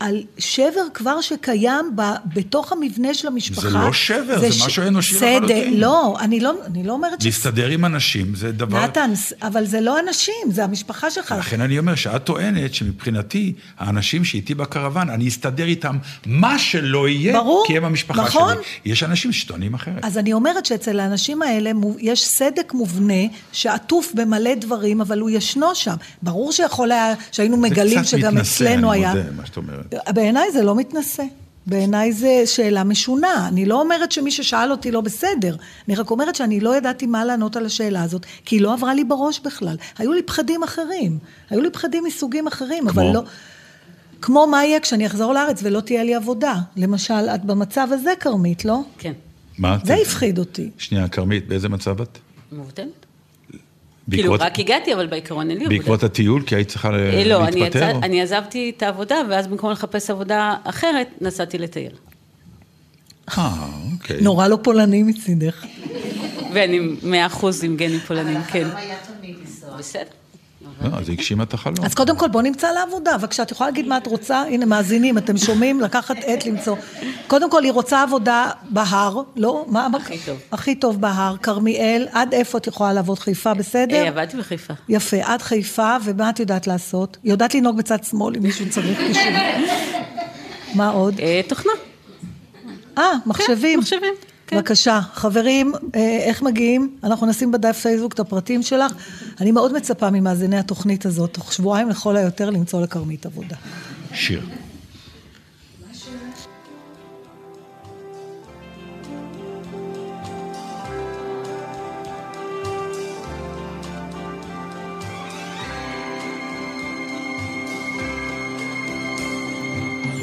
על 0.03 0.23
שבר 0.37 0.81
כבר 0.93 1.21
שקיים 1.21 1.95
ב, 1.95 2.01
בתוך 2.35 2.71
המבנה 2.71 3.13
של 3.13 3.27
המשפחה. 3.27 3.69
זה 3.69 3.77
לא 3.77 3.93
שבר, 3.93 4.39
זה 4.39 4.65
משהו 4.65 4.83
אנושי 4.87 5.15
לחלוטין. 5.15 5.79
לא, 5.79 6.15
אני 6.19 6.39
לא, 6.39 6.53
אני 6.65 6.83
לא 6.83 6.93
אומרת 6.93 7.21
ש... 7.21 7.25
להסתדר 7.25 7.67
עם 7.67 7.85
אנשים 7.85 8.35
זה 8.35 8.51
דבר... 8.51 8.83
נתן, 8.83 9.13
אבל 9.41 9.65
זה 9.65 9.81
לא 9.81 9.99
אנשים, 9.99 10.51
זה 10.51 10.63
המשפחה 10.63 11.11
שלך. 11.11 11.35
לכן 11.39 11.61
אני 11.61 11.79
אומר 11.79 11.95
שאת 11.95 12.23
טוענת 12.23 12.73
שמבחינתי, 12.73 13.53
האנשים 13.77 14.25
שאיתי 14.25 14.55
בקרוון, 14.55 15.09
אני 15.09 15.27
אסתדר 15.27 15.65
איתם 15.65 15.97
מה 16.25 16.59
שלא 16.59 17.09
יהיה, 17.09 17.33
ברור, 17.33 17.63
כי 17.67 17.77
הם 17.77 17.85
המשפחה 17.85 18.23
נכון. 18.23 18.53
שלי. 18.53 18.91
יש 18.91 19.03
אנשים 19.03 19.31
שטוענים 19.31 19.73
אחרת. 19.73 20.05
אז 20.05 20.17
אני 20.17 20.33
אומרת 20.33 20.65
שאצל 20.65 20.99
האנשים 20.99 21.41
האלה 21.41 21.71
יש 21.99 22.25
סדק 22.25 22.73
מובנה 22.73 23.23
שעטוף 23.51 24.11
במלא 24.15 24.55
דברים, 24.55 25.01
אבל 25.01 25.19
הוא 25.19 25.29
ישנו 25.29 25.75
שם. 25.75 25.95
ברור 26.21 26.51
שיכול 26.51 26.91
היה, 26.91 27.13
שהיינו 27.31 27.57
מגלים 27.57 27.99
זה 27.99 27.99
קצת 27.99 28.17
שגם 28.17 28.35
מתנשא, 28.35 28.63
אצלנו 28.63 28.91
אני 28.91 28.99
היה... 28.99 29.13
מודה, 29.13 29.31
מה 29.35 29.45
שאת 29.45 29.57
אומרת. 29.57 29.92
בעיניי 30.09 30.51
זה 30.51 30.63
לא 30.63 30.75
מתנשא. 30.75 31.23
בעיניי 31.67 32.13
זה 32.13 32.41
שאלה 32.45 32.83
משונה. 32.83 33.47
אני 33.47 33.65
לא 33.65 33.81
אומרת 33.81 34.11
שמי 34.11 34.31
ששאל 34.31 34.71
אותי 34.71 34.91
לא 34.91 35.01
בסדר. 35.01 35.55
אני 35.87 35.95
רק 35.95 36.11
אומרת 36.11 36.35
שאני 36.35 36.59
לא 36.59 36.75
ידעתי 36.77 37.05
מה 37.05 37.25
לענות 37.25 37.55
על 37.55 37.65
השאלה 37.65 38.03
הזאת, 38.03 38.25
כי 38.45 38.55
היא 38.55 38.61
לא 38.61 38.73
עברה 38.73 38.93
לי 38.93 39.03
בראש 39.03 39.39
בכלל. 39.39 39.75
היו 39.97 40.13
לי 40.13 40.23
פחדים 40.23 40.63
אחרים. 40.63 41.17
היו 41.49 41.61
לי 41.61 41.69
פחדים 41.71 42.03
מסוגים 42.03 42.47
אחרים, 42.47 42.87
אבל 42.87 43.03
כמו? 43.03 43.13
לא... 43.13 43.21
כמו 44.21 44.47
מה 44.47 44.65
יהיה 44.65 44.79
כשאני 44.79 45.05
אחזור 45.05 45.33
לארץ 45.33 45.59
ולא 45.63 45.79
תהיה 45.79 46.03
לי 46.03 46.15
עבודה. 46.15 46.55
למשל, 46.75 47.13
את 47.13 47.45
במצב 47.45 47.87
הזה, 47.91 48.13
כרמית, 48.19 48.65
לא? 48.65 48.79
כן, 48.97 49.13
מה 49.57 49.75
את... 49.75 49.85
זה 49.85 49.95
הפחיד 49.95 50.39
אותי. 50.39 50.69
שנייה, 50.77 51.07
כרמית, 51.07 51.47
באיזה 51.47 51.69
מצב 51.69 52.01
את? 52.01 52.17
מובטלת. 52.51 53.02
כאילו, 54.11 54.33
רק 54.39 54.59
הגעתי, 54.59 54.93
אבל 54.93 55.07
בעיקרון 55.07 55.49
אין 55.49 55.57
לי 55.57 55.63
עבודה. 55.65 55.79
בעקבות 55.79 56.03
הטיול, 56.03 56.41
כי 56.45 56.55
היית 56.55 56.67
צריכה 56.67 56.91
ל- 56.91 56.95
אה, 56.95 57.23
לא, 57.25 57.47
אני, 57.47 57.59
להתפטר? 57.61 57.89
יצא, 57.89 57.97
אני 58.03 58.21
עזבתי 58.21 58.71
את 58.77 58.83
העבודה, 58.83 59.15
ואז 59.29 59.47
במקום 59.47 59.71
לחפש 59.71 60.09
עבודה 60.09 60.55
אחרת, 60.63 61.07
נסעתי 61.21 61.57
לטייל. 61.57 61.91
אה, 63.37 63.51
אוקיי. 63.93 64.21
נורא 64.21 64.47
לא 64.47 64.57
פולני 64.63 65.03
מצידך. 65.03 65.65
ואני 66.53 66.79
מאה 67.03 67.25
אחוז 67.25 67.63
עם 67.63 67.77
גנים 67.77 67.99
פולנים, 67.99 68.33
כן. 68.43 68.65
החלום 68.65 68.75
היה 68.75 68.95
תמיד 69.19 69.35
לנסוע. 69.41 69.77
בסדר. 69.77 70.03
לא, 70.84 70.97
אז 70.97 71.09
היא 71.09 71.17
הגשימה 71.17 71.43
את 71.43 71.53
החלום. 71.53 71.86
אז 71.86 71.93
קודם 71.93 72.17
כל 72.17 72.27
בוא 72.27 72.41
נמצא 72.41 72.71
לעבודה, 72.71 73.17
בבקשה, 73.17 73.43
את 73.43 73.51
יכולה 73.51 73.69
להגיד 73.69 73.88
מה 73.88 73.97
את 73.97 74.07
רוצה? 74.07 74.41
הנה, 74.41 74.65
מאזינים, 74.65 75.17
אתם 75.17 75.38
שומעים? 75.38 75.81
לקחת 75.81 76.15
עט 76.25 76.45
למצוא. 76.45 76.75
קודם 77.27 77.51
כל, 77.51 77.63
היא 77.63 77.71
רוצה 77.71 78.03
עבודה 78.03 78.49
בהר, 78.69 79.21
לא? 79.36 79.65
מה? 79.67 79.88
הכי 79.95 80.17
טוב. 80.25 80.39
הכי 80.51 80.75
טוב 80.75 81.01
בהר, 81.01 81.36
כרמיאל, 81.38 82.07
עד 82.11 82.34
איפה 82.34 82.57
את 82.57 82.67
יכולה 82.67 82.93
לעבוד? 82.93 83.19
חיפה, 83.19 83.53
בסדר? 83.53 83.95
אה, 83.95 84.07
עבדתי 84.07 84.38
בחיפה. 84.38 84.73
יפה, 84.89 85.17
עד 85.23 85.41
חיפה, 85.41 85.95
ומה 86.03 86.29
את 86.29 86.39
יודעת 86.39 86.67
לעשות? 86.67 87.17
היא 87.23 87.31
יודעת 87.31 87.55
לנהוג 87.55 87.77
בצד 87.77 88.03
שמאל, 88.03 88.36
אם 88.38 88.43
מישהו 88.43 88.69
צריך 88.69 88.97
קישור. 88.97 89.23
מה 90.75 90.89
עוד? 90.89 91.19
אה, 91.19 91.41
תוכנה. 91.47 91.71
אה, 92.97 93.11
מחשבים. 93.25 93.79
מחשבים, 93.79 94.13
כן. 94.53 94.59
בבקשה, 94.59 94.99
חברים, 95.13 95.73
אה, 95.95 96.17
איך 96.23 96.41
מגיעים? 96.41 96.97
אנחנו 97.03 97.27
נשים 97.27 97.51
בדף 97.51 97.79
פייסבוק 97.81 98.13
את 98.13 98.19
הפרטים 98.19 98.63
שלך. 98.63 98.93
אני 99.41 99.51
מאוד 99.51 99.73
מצפה 99.73 100.09
ממאזיני 100.09 100.57
התוכנית 100.57 101.05
הזאת, 101.05 101.33
תוך 101.33 101.53
שבועיים 101.53 101.89
לכל 101.89 102.17
היותר 102.17 102.49
למצוא 102.49 102.81
לכרמית 102.81 103.25
עבודה. 103.25 103.55
שיר. 104.13 104.41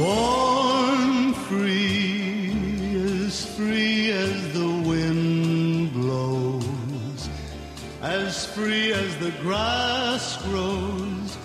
Born 0.00 0.49
free 8.60 8.92
as 8.92 9.16
the 9.16 9.30
grass 9.40 10.36
grows, 10.42 11.38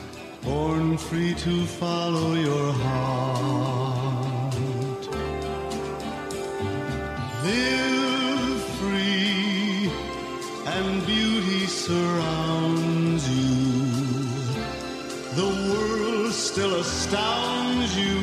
born 0.43 0.97
free 0.97 1.33
to 1.33 1.65
follow 1.65 2.33
your 2.33 2.73
heart. 2.73 4.55
Live 7.45 8.63
free, 8.79 9.89
and 10.75 11.05
beauty 11.05 11.65
surrounds 11.67 13.23
you. 13.29 13.85
The 15.39 15.51
world 15.69 16.33
still 16.33 16.75
astounds 16.81 17.97
you 17.97 18.19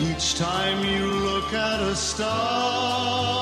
each 0.00 0.34
time 0.34 0.84
you 0.84 1.06
look 1.28 1.52
at 1.52 1.80
a 1.80 1.94
star. 1.94 3.33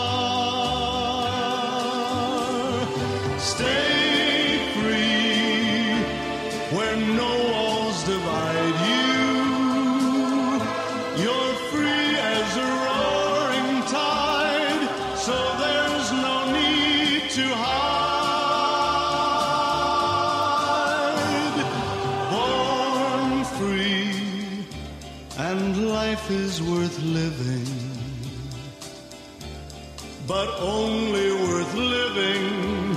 But 30.45 30.61
only 30.61 31.31
worth 31.31 31.73
living 31.75 32.97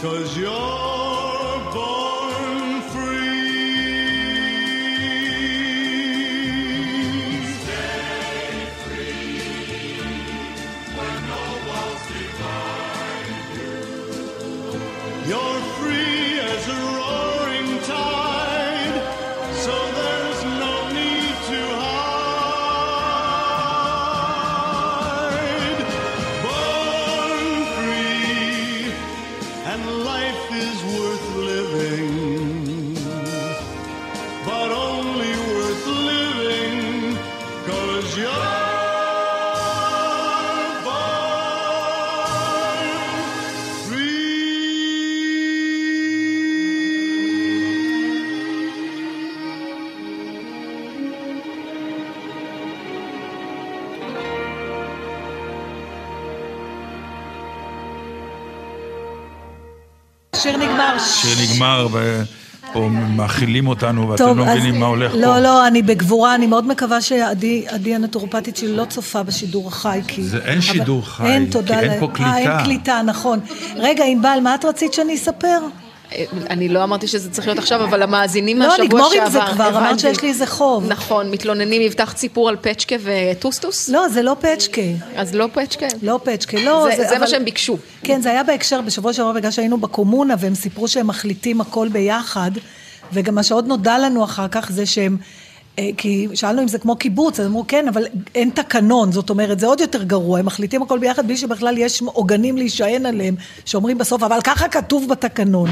cause 0.00 0.36
you're 0.36 0.75
נגמר. 61.32 61.44
שיר 61.46 61.54
נגמר, 61.54 61.88
ופה 62.70 62.88
מאכילים 63.16 63.66
אותנו, 63.68 64.08
ואתם 64.08 64.24
טוב, 64.24 64.38
לא 64.38 64.44
אז- 64.44 64.58
מבינים 64.58 64.80
מה 64.80 64.86
הולך 64.86 65.12
פה. 65.12 65.18
לא, 65.18 65.38
לא, 65.38 65.66
אני 65.66 65.82
בגבורה, 65.82 66.34
אני 66.34 66.46
מאוד 66.46 66.66
מקווה 66.66 67.00
שעדי 67.00 67.64
עדי 67.68 67.94
הנטורופטית 67.94 68.56
שלי 68.56 68.76
לא 68.76 68.84
צופה 68.84 69.22
בשידור 69.22 69.68
החי, 69.68 70.00
כי... 70.08 70.22
זה- 70.22 70.38
אין 70.38 70.52
אבל- 70.52 70.60
שידור 70.60 71.06
חי, 71.06 71.24
אין, 71.26 71.50
כי 71.50 71.58
אין. 71.74 72.00
פה 72.00 72.06
אה, 72.06 72.12
קליטה. 72.14 72.36
אין 72.58 72.64
קליטה, 72.64 73.00
נכון. 73.04 73.38
רגע, 73.76 74.04
ענבל, 74.04 74.38
מה 74.42 74.54
את 74.54 74.64
רצית 74.64 74.92
שאני 74.92 75.14
אספר? 75.14 75.58
אני 76.50 76.68
לא 76.68 76.84
אמרתי 76.84 77.06
שזה 77.08 77.30
צריך 77.30 77.46
להיות 77.46 77.58
עכשיו, 77.58 77.84
אבל 77.84 78.02
המאזינים 78.02 78.58
לא, 78.58 78.66
מהשבוע 78.68 78.84
נגמור 78.86 79.10
שעבר, 79.12 79.24
עם 79.24 79.30
זה 79.32 79.54
כבר, 79.54 79.68
אמרת. 79.68 79.98
שיש 79.98 80.22
לי 80.22 80.28
איזה 80.28 80.46
חוב. 80.46 80.84
נכון, 80.88 81.30
מתלוננים, 81.30 81.82
הבטחת 81.82 82.16
סיפור 82.16 82.48
על 82.48 82.56
פצ'קה 82.56 82.96
וטוסטוס? 83.04 83.88
לא, 83.88 84.08
זה 84.08 84.22
לא 84.22 84.36
פצ'קה. 84.40 84.82
אז 85.16 85.34
לא 85.34 85.48
פצ'קה? 85.52 85.86
לא 86.02 86.20
פצ'קה, 86.24 86.56
לא. 86.60 86.88
זה- 86.96 87.18
מה 87.18 87.26
שהם 87.26 87.44
ביקשו. 87.44 87.78
כן, 88.02 88.20
זה 88.22 88.30
היה 88.30 88.42
בהקשר, 88.42 88.80
בשבוע 88.80 89.12
שעבר 89.12 89.32
בגלל 89.32 89.50
שהיינו 89.50 89.78
בקומונה, 89.78 90.34
והם 90.38 90.54
סיפרו 90.54 90.88
שהם 90.88 91.06
מחליטים 91.06 91.60
הכל 91.60 91.88
ביחד, 91.88 92.50
וגם 93.12 93.34
מה 93.34 93.42
שעוד 93.42 93.66
נודע 93.66 93.98
לנו 93.98 94.24
אחר 94.24 94.48
כך 94.48 94.72
זה 94.72 94.86
שהם... 94.86 95.16
אה, 95.78 95.90
כי 95.96 96.28
שאלנו 96.34 96.62
אם 96.62 96.68
זה 96.68 96.78
כמו 96.78 96.96
קיבוץ, 96.96 97.40
אז 97.40 97.46
אמרו 97.46 97.64
כן, 97.68 97.88
אבל 97.88 98.06
אין 98.34 98.50
תקנון, 98.50 99.12
זאת 99.12 99.30
אומרת, 99.30 99.60
זה 99.60 99.66
עוד 99.66 99.80
יותר 99.80 100.02
גרוע, 100.02 100.38
הם 100.38 100.46
מחליטים 100.46 100.82
הכל 100.82 100.98
ביחד 100.98 101.26
בלי 101.26 101.36
שבכלל 101.36 101.78
יש 101.78 102.02
עוגנים 102.02 102.56
להישען 102.56 103.06
עליהם, 103.06 103.34
שאומרים 103.64 103.98
בסוף, 103.98 104.22
אבל 104.22 104.38
ככה 104.44 104.68
כתוב 104.68 105.08
בתקנון. 105.08 105.70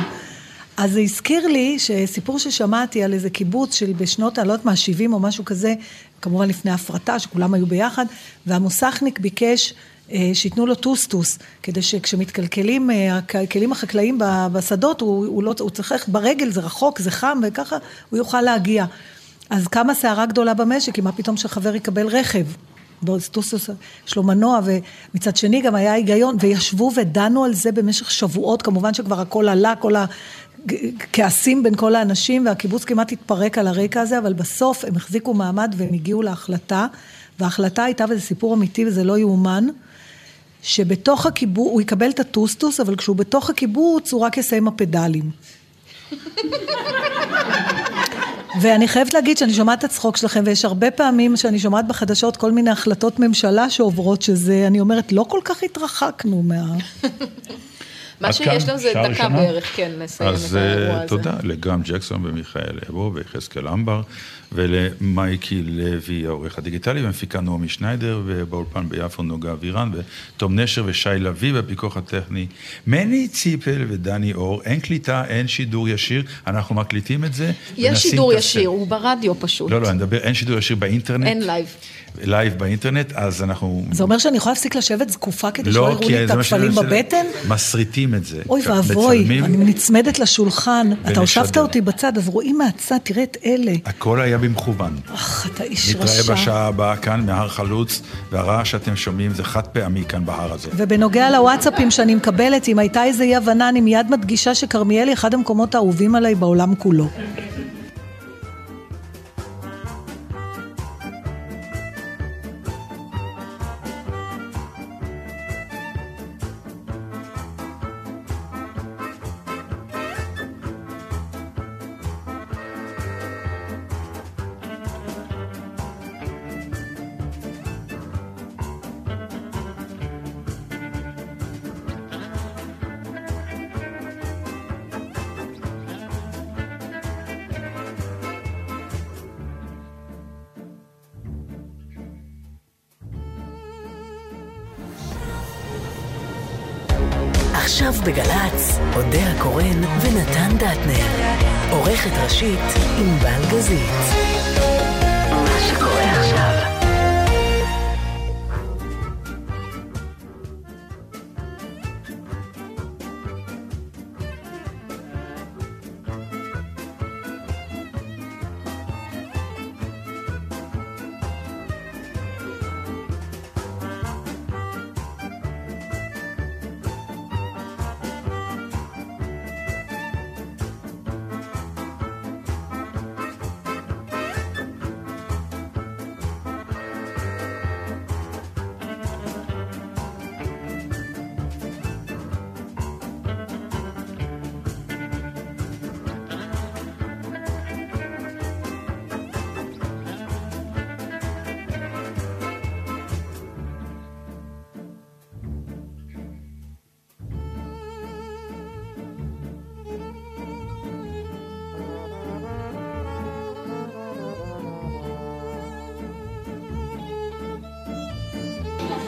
אז 0.77 0.93
זה 0.93 1.01
הזכיר 1.01 1.47
לי 1.47 1.79
שסיפור 1.79 2.39
ששמעתי 2.39 3.03
על 3.03 3.13
איזה 3.13 3.31
קיבוץ 3.31 3.75
של 3.75 3.93
בשנות, 3.93 4.39
אני 4.39 4.49
לא 4.49 4.53
יודעת 4.53 4.67
מה, 4.67 4.77
70 4.77 5.13
או 5.13 5.21
משהו 5.21 5.45
כזה, 5.45 5.75
כמובן 6.23 6.49
לפני 6.49 6.71
הפרטה, 6.71 7.19
שכולם 7.19 7.55
היו 7.55 7.67
ביחד, 7.67 8.07
והמוסכניק 8.47 9.19
ביקש 9.19 9.75
אה, 10.13 10.31
שייתנו 10.35 10.67
לו 10.67 10.75
טוסטוס, 10.75 11.39
כדי 11.63 11.83
שכשמתקלקלים 11.83 12.91
אה, 12.91 13.19
הכלים 13.19 13.73
החקלאיים 13.73 14.19
ב- 14.19 14.47
בשדות, 14.53 15.01
הוא, 15.01 15.27
הוא, 15.27 15.43
לא, 15.43 15.55
הוא 15.61 15.71
צריך 15.71 15.93
ללכת 15.93 16.09
ברגל, 16.09 16.51
זה 16.51 16.61
רחוק, 16.61 16.99
זה 16.99 17.11
חם, 17.11 17.41
וככה 17.43 17.77
הוא 18.11 18.19
יוכל 18.19 18.41
להגיע. 18.41 18.85
אז 19.55 19.69
קמה 19.69 19.95
סערה 19.95 20.27
גדולה 20.27 20.55
במשק, 20.55 20.95
כי 20.95 21.01
מה 21.01 21.13
פתאום 21.13 21.37
שחבר 21.37 21.75
יקבל 21.75 22.07
רכב? 22.07 22.47
טוסטוס 23.05 23.71
יש 24.07 24.17
לו 24.17 24.23
מנוע, 24.23 24.61
ומצד 24.65 25.37
שני 25.37 25.63
גם 25.63 25.75
היה 25.75 25.93
היגיון, 25.93 26.37
וישבו 26.41 26.91
ודנו 26.97 27.45
על 27.45 27.55
זה 27.55 27.73
במשך 27.73 28.11
שבועות, 28.11 28.63
כמובן 28.63 28.95
שכבר 28.95 29.21
הכל 29.21 29.49
עלה, 29.49 29.77
כל 29.77 29.95
הכעסים 29.97 31.63
בין 31.63 31.75
כל 31.75 31.95
האנשים, 31.95 32.47
והקיבוץ 32.47 32.85
כמעט 32.85 33.13
התפרק 33.13 33.59
על 33.59 33.67
הרקע 33.67 34.01
הזה, 34.01 34.19
אבל 34.19 34.33
בסוף 34.33 34.85
הם 34.85 34.97
החזיקו 34.97 35.35
מעמד 35.35 35.75
והם 35.77 35.95
הגיעו 35.95 36.23
להחלטה, 36.23 36.87
וההחלטה 37.39 37.85
הייתה, 37.85 38.05
וזה 38.11 38.21
סיפור 38.21 38.55
אמיתי 38.55 38.87
וזה 38.87 39.05
לא 39.05 39.19
יאומן, 39.19 39.67
שבתוך 40.63 41.27
הקיבוץ, 41.27 41.69
הוא 41.73 41.81
יקבל 41.81 42.11
את 42.11 42.21
הטוסטוס, 42.21 42.81
אבל 42.81 42.97
כשהוא 42.97 43.17
בתוך 43.17 43.51
הקיבוץ, 43.51 44.13
הוא 44.13 44.21
רק 44.21 44.37
ישים 44.37 44.69
פדלים. 44.69 45.31
ואני 48.63 48.89
חייבת 48.89 49.15
להגיד 49.15 49.39
שאני 49.39 49.55
שומעת 49.55 49.79
את 49.79 49.85
הצחוק 49.85 50.17
שלכם, 50.17 50.43
ויש 50.47 50.65
הרבה 50.65 50.91
פעמים 50.91 51.37
שאני 51.37 51.59
שומעת 51.59 51.89
בחדשות 51.89 52.37
כל 52.37 52.53
מיני 52.53 52.71
החלטות 52.71 53.19
ממשלה 53.19 53.71
שעוברות, 53.71 54.23
שזה, 54.23 54.65
אני 54.67 54.81
אומרת, 54.81 55.13
לא 55.13 55.27
כל 55.29 55.41
כך 55.45 55.63
התרחקנו 55.63 56.43
מה... 56.43 56.63
מה 58.21 58.33
שיש 58.33 58.69
לנו 58.69 58.79
זה 58.79 58.93
דקה? 59.09 59.29
בערך, 59.29 59.77
כן, 59.77 59.91
לסיים 59.99 60.31
את 60.31 60.35
אז 60.35 60.55
האירוע 60.55 60.95
אה, 60.95 60.97
הזה. 60.97 61.09
תודה 61.09 61.33
לגרם 61.43 61.81
ג'קסון 61.85 62.27
ומיכאל 62.27 62.79
אבו 62.91 63.11
ויחזקאל 63.15 63.69
אמבר, 63.69 64.03
ולמייקי 64.53 65.63
לוי, 65.63 66.27
העורך 66.27 66.59
הדיגיטלי, 66.59 67.03
והמפיקה 67.03 67.41
נעמי 67.41 67.69
שניידר, 67.69 68.23
ובאולפן 68.27 68.89
ביפו 68.89 69.23
נוגה 69.23 69.53
אבירן, 69.53 69.91
ותום 70.37 70.61
נשר 70.61 70.83
ושי 70.87 71.09
לביא, 71.09 71.53
בפיקוח 71.53 71.97
הטכני 71.97 72.47
מני 72.87 73.29
ציפל 73.29 73.85
ודני 73.89 74.35
אור. 74.35 74.63
אין 74.63 74.81
קליטה, 74.81 75.25
אין 75.29 75.49
שידור 75.49 75.89
ישיר, 75.89 76.23
אנחנו 76.47 76.75
מקליטים 76.75 77.25
את 77.25 77.35
זה. 77.35 77.53
יש 77.77 78.03
שידור. 78.03 78.33
ישיר, 78.33 78.69
הוא 78.69 78.87
ברדיו 78.87 79.41
פשוט. 79.41 79.71
לא, 79.71 79.81
לא, 79.81 79.89
אני 79.89 79.97
מדבר, 79.97 80.19
אין 80.19 80.35
שידור 80.35 80.59
ישיר 80.59 80.77
באינטרנט. 80.77 81.27
אין 81.27 81.47
live. 81.47 81.67
live 82.23 82.55
באינטרנט, 82.59 83.13
אז 83.13 83.43
אנחנו... 83.43 83.85
זה 83.93 84.03
אומר 84.03 84.19
שאני 84.19 84.37
יכולה 84.37 84.53
להפסיק 84.53 84.77
לשבת 84.77 85.11
זקופה 85.11 85.51
כדי 85.51 85.73
שלא 85.73 85.83
לא, 85.83 85.91
יראו 85.91 86.03
כי 86.03 86.09
לי 86.09 86.25
את 86.25 86.31
הקפלים 86.31 86.75
בבטן? 86.75 87.27
מסריטים 87.49 88.15
את 88.15 88.25
זה. 88.25 88.43
אוי 88.49 88.63
ואבוי. 88.67 89.41
אני 89.41 89.57
נצמדת 89.57 90.19
לשולחן. 90.19 90.91
אתה. 91.11 91.21
הושבת 91.21 91.59
אותי 91.59 91.81
בצד, 91.81 92.19
אז 92.19 92.29
רואים 92.29 92.59
מהצד, 92.59 92.99
תראה 93.03 93.23
את 93.23 93.37
אלה. 93.45 93.73
הכל 93.85 94.21
היה 94.21 94.34
במכוון. 94.39 94.97
אך, 95.15 95.47
אתה 95.55 95.63
איש 95.63 95.91
נתראה 95.95 96.21
רשע. 96.21 96.33
בשעה 96.33 96.67
הבאה 96.67 96.97
כאן 96.97 97.27
מהר 97.27 97.49
חלוץ, 97.49 98.03
והרעש 98.33 98.71
שאתם 98.71 98.97
שומעים 98.97 99.35
זה 99.35 99.45
חד 99.45 99.67
פעמי 99.67 100.05
כאן 100.09 100.27
בהר 100.27 100.53
הזה. 100.53 100.69
ובנוגע 100.77 101.31
לוואטסאפים 101.31 101.91
שאני 101.91 102.15
מקבלת, 102.15 102.69
אם 102.69 102.79
הייתה 102.79 103.05
איזה 103.05 103.25
אי 103.25 103.37
הבנה, 103.37 103.69
אני 103.69 103.81
מיד 103.81 104.11
מדגישה 104.11 104.55
שכרמיאל 104.55 105.09
היא 105.09 105.15
אחד 105.15 105.35
המקומות 105.35 105.75
האהובים 105.75 106.15
עליי 106.15 106.35
בעולם 106.35 106.75
כולו. 106.75 107.09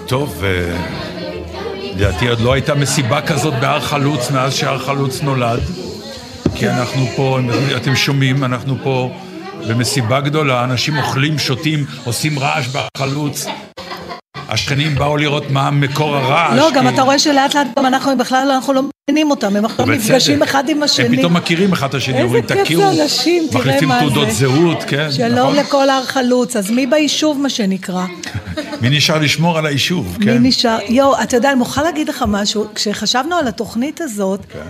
טוב, 0.09 0.43
אה, 0.45 0.77
לדעתי 1.95 2.29
עוד 2.29 2.41
לא 2.41 2.53
הייתה 2.53 2.75
מסיבה 2.75 3.21
כזאת 3.23 3.55
בהר 3.61 3.81
חלוץ 3.81 4.31
מאז 4.31 4.55
שהר 4.55 4.79
חלוץ 4.79 5.23
נולד. 5.23 5.61
כי 6.55 6.69
אנחנו 6.69 7.07
פה, 7.17 7.39
אתם 7.77 7.97
שומעים, 7.97 8.45
אנחנו 8.45 8.77
פה 8.83 9.11
במסיבה 9.69 10.21
גדולה, 10.21 10.65
אנשים 10.65 10.97
אוכלים, 10.97 11.39
שותים, 11.39 11.85
עושים 12.05 12.39
רעש 12.39 12.69
בהר 12.69 12.87
חלוץ. 12.97 13.47
השכנים 14.49 14.95
באו 14.95 15.17
לראות 15.17 15.51
מה 15.51 15.71
מקור 15.71 16.17
הרעש. 16.17 16.59
לא, 16.59 16.71
גם 16.75 16.89
אתה 16.89 17.03
רואה 17.03 17.19
שלאט 17.19 17.55
לאט 17.55 17.67
גם 17.79 17.87
אנחנו 17.87 18.19
בכלל, 18.19 18.51
אנחנו 18.55 18.73
לא 18.73 18.83
מבינים 19.11 19.31
אותם, 19.31 19.57
הם 19.57 19.65
עכשיו. 19.65 19.87
נפגשים 19.87 20.43
אחד 20.43 20.69
עם 20.69 20.83
השני. 20.83 21.07
הם 21.07 21.17
פתאום 21.17 21.35
מכירים 21.35 21.73
אחד 21.73 21.89
את 21.89 21.95
השני, 21.95 22.23
אומרים 22.23 22.45
תכירו, 22.45 22.83
מחליפים 23.53 23.99
תעודות 23.99 24.31
זה. 24.31 24.35
זהות, 24.35 24.85
כן, 24.87 25.13
שלום 25.13 25.39
נכון? 25.39 25.57
לכל 25.57 25.91
הר 25.91 26.05
חלוץ, 26.05 26.57
אז 26.57 26.71
מי 26.71 26.87
ביישוב 26.87 27.41
מה 27.41 27.51
שנקרא? 27.51 28.05
מי 28.81 28.91
נשאר 28.91 29.19
לשמור 29.19 29.59
על 29.59 29.67
היישוב, 29.67 30.17
מי 30.19 30.25
כן? 30.25 30.43
נשאר? 30.43 30.79
יואו, 30.89 31.23
אתה 31.23 31.37
יודע, 31.37 31.51
אני 31.51 31.59
מוכרחה 31.59 31.83
להגיד 31.83 32.09
לך 32.09 32.25
משהו, 32.29 32.67
כשחשבנו 32.75 33.37
על 33.37 33.49
התוכנית 33.49 34.01
הזאת, 34.01 34.41
כן. 34.53 34.69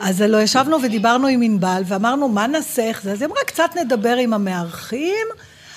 אז 0.00 0.22
לא 0.22 0.42
ישבנו 0.42 0.82
ודיברנו 0.82 1.26
עם 1.26 1.42
ענבל, 1.42 1.82
ואמרנו, 1.86 2.28
מה 2.28 2.46
נעשה, 2.46 2.82
איך 2.82 3.02
זה? 3.02 3.12
אז 3.12 3.22
היא 3.22 3.28
אמרה, 3.28 3.44
קצת 3.46 3.70
נדבר 3.80 4.16
עם 4.16 4.32
המארחים, 4.32 5.26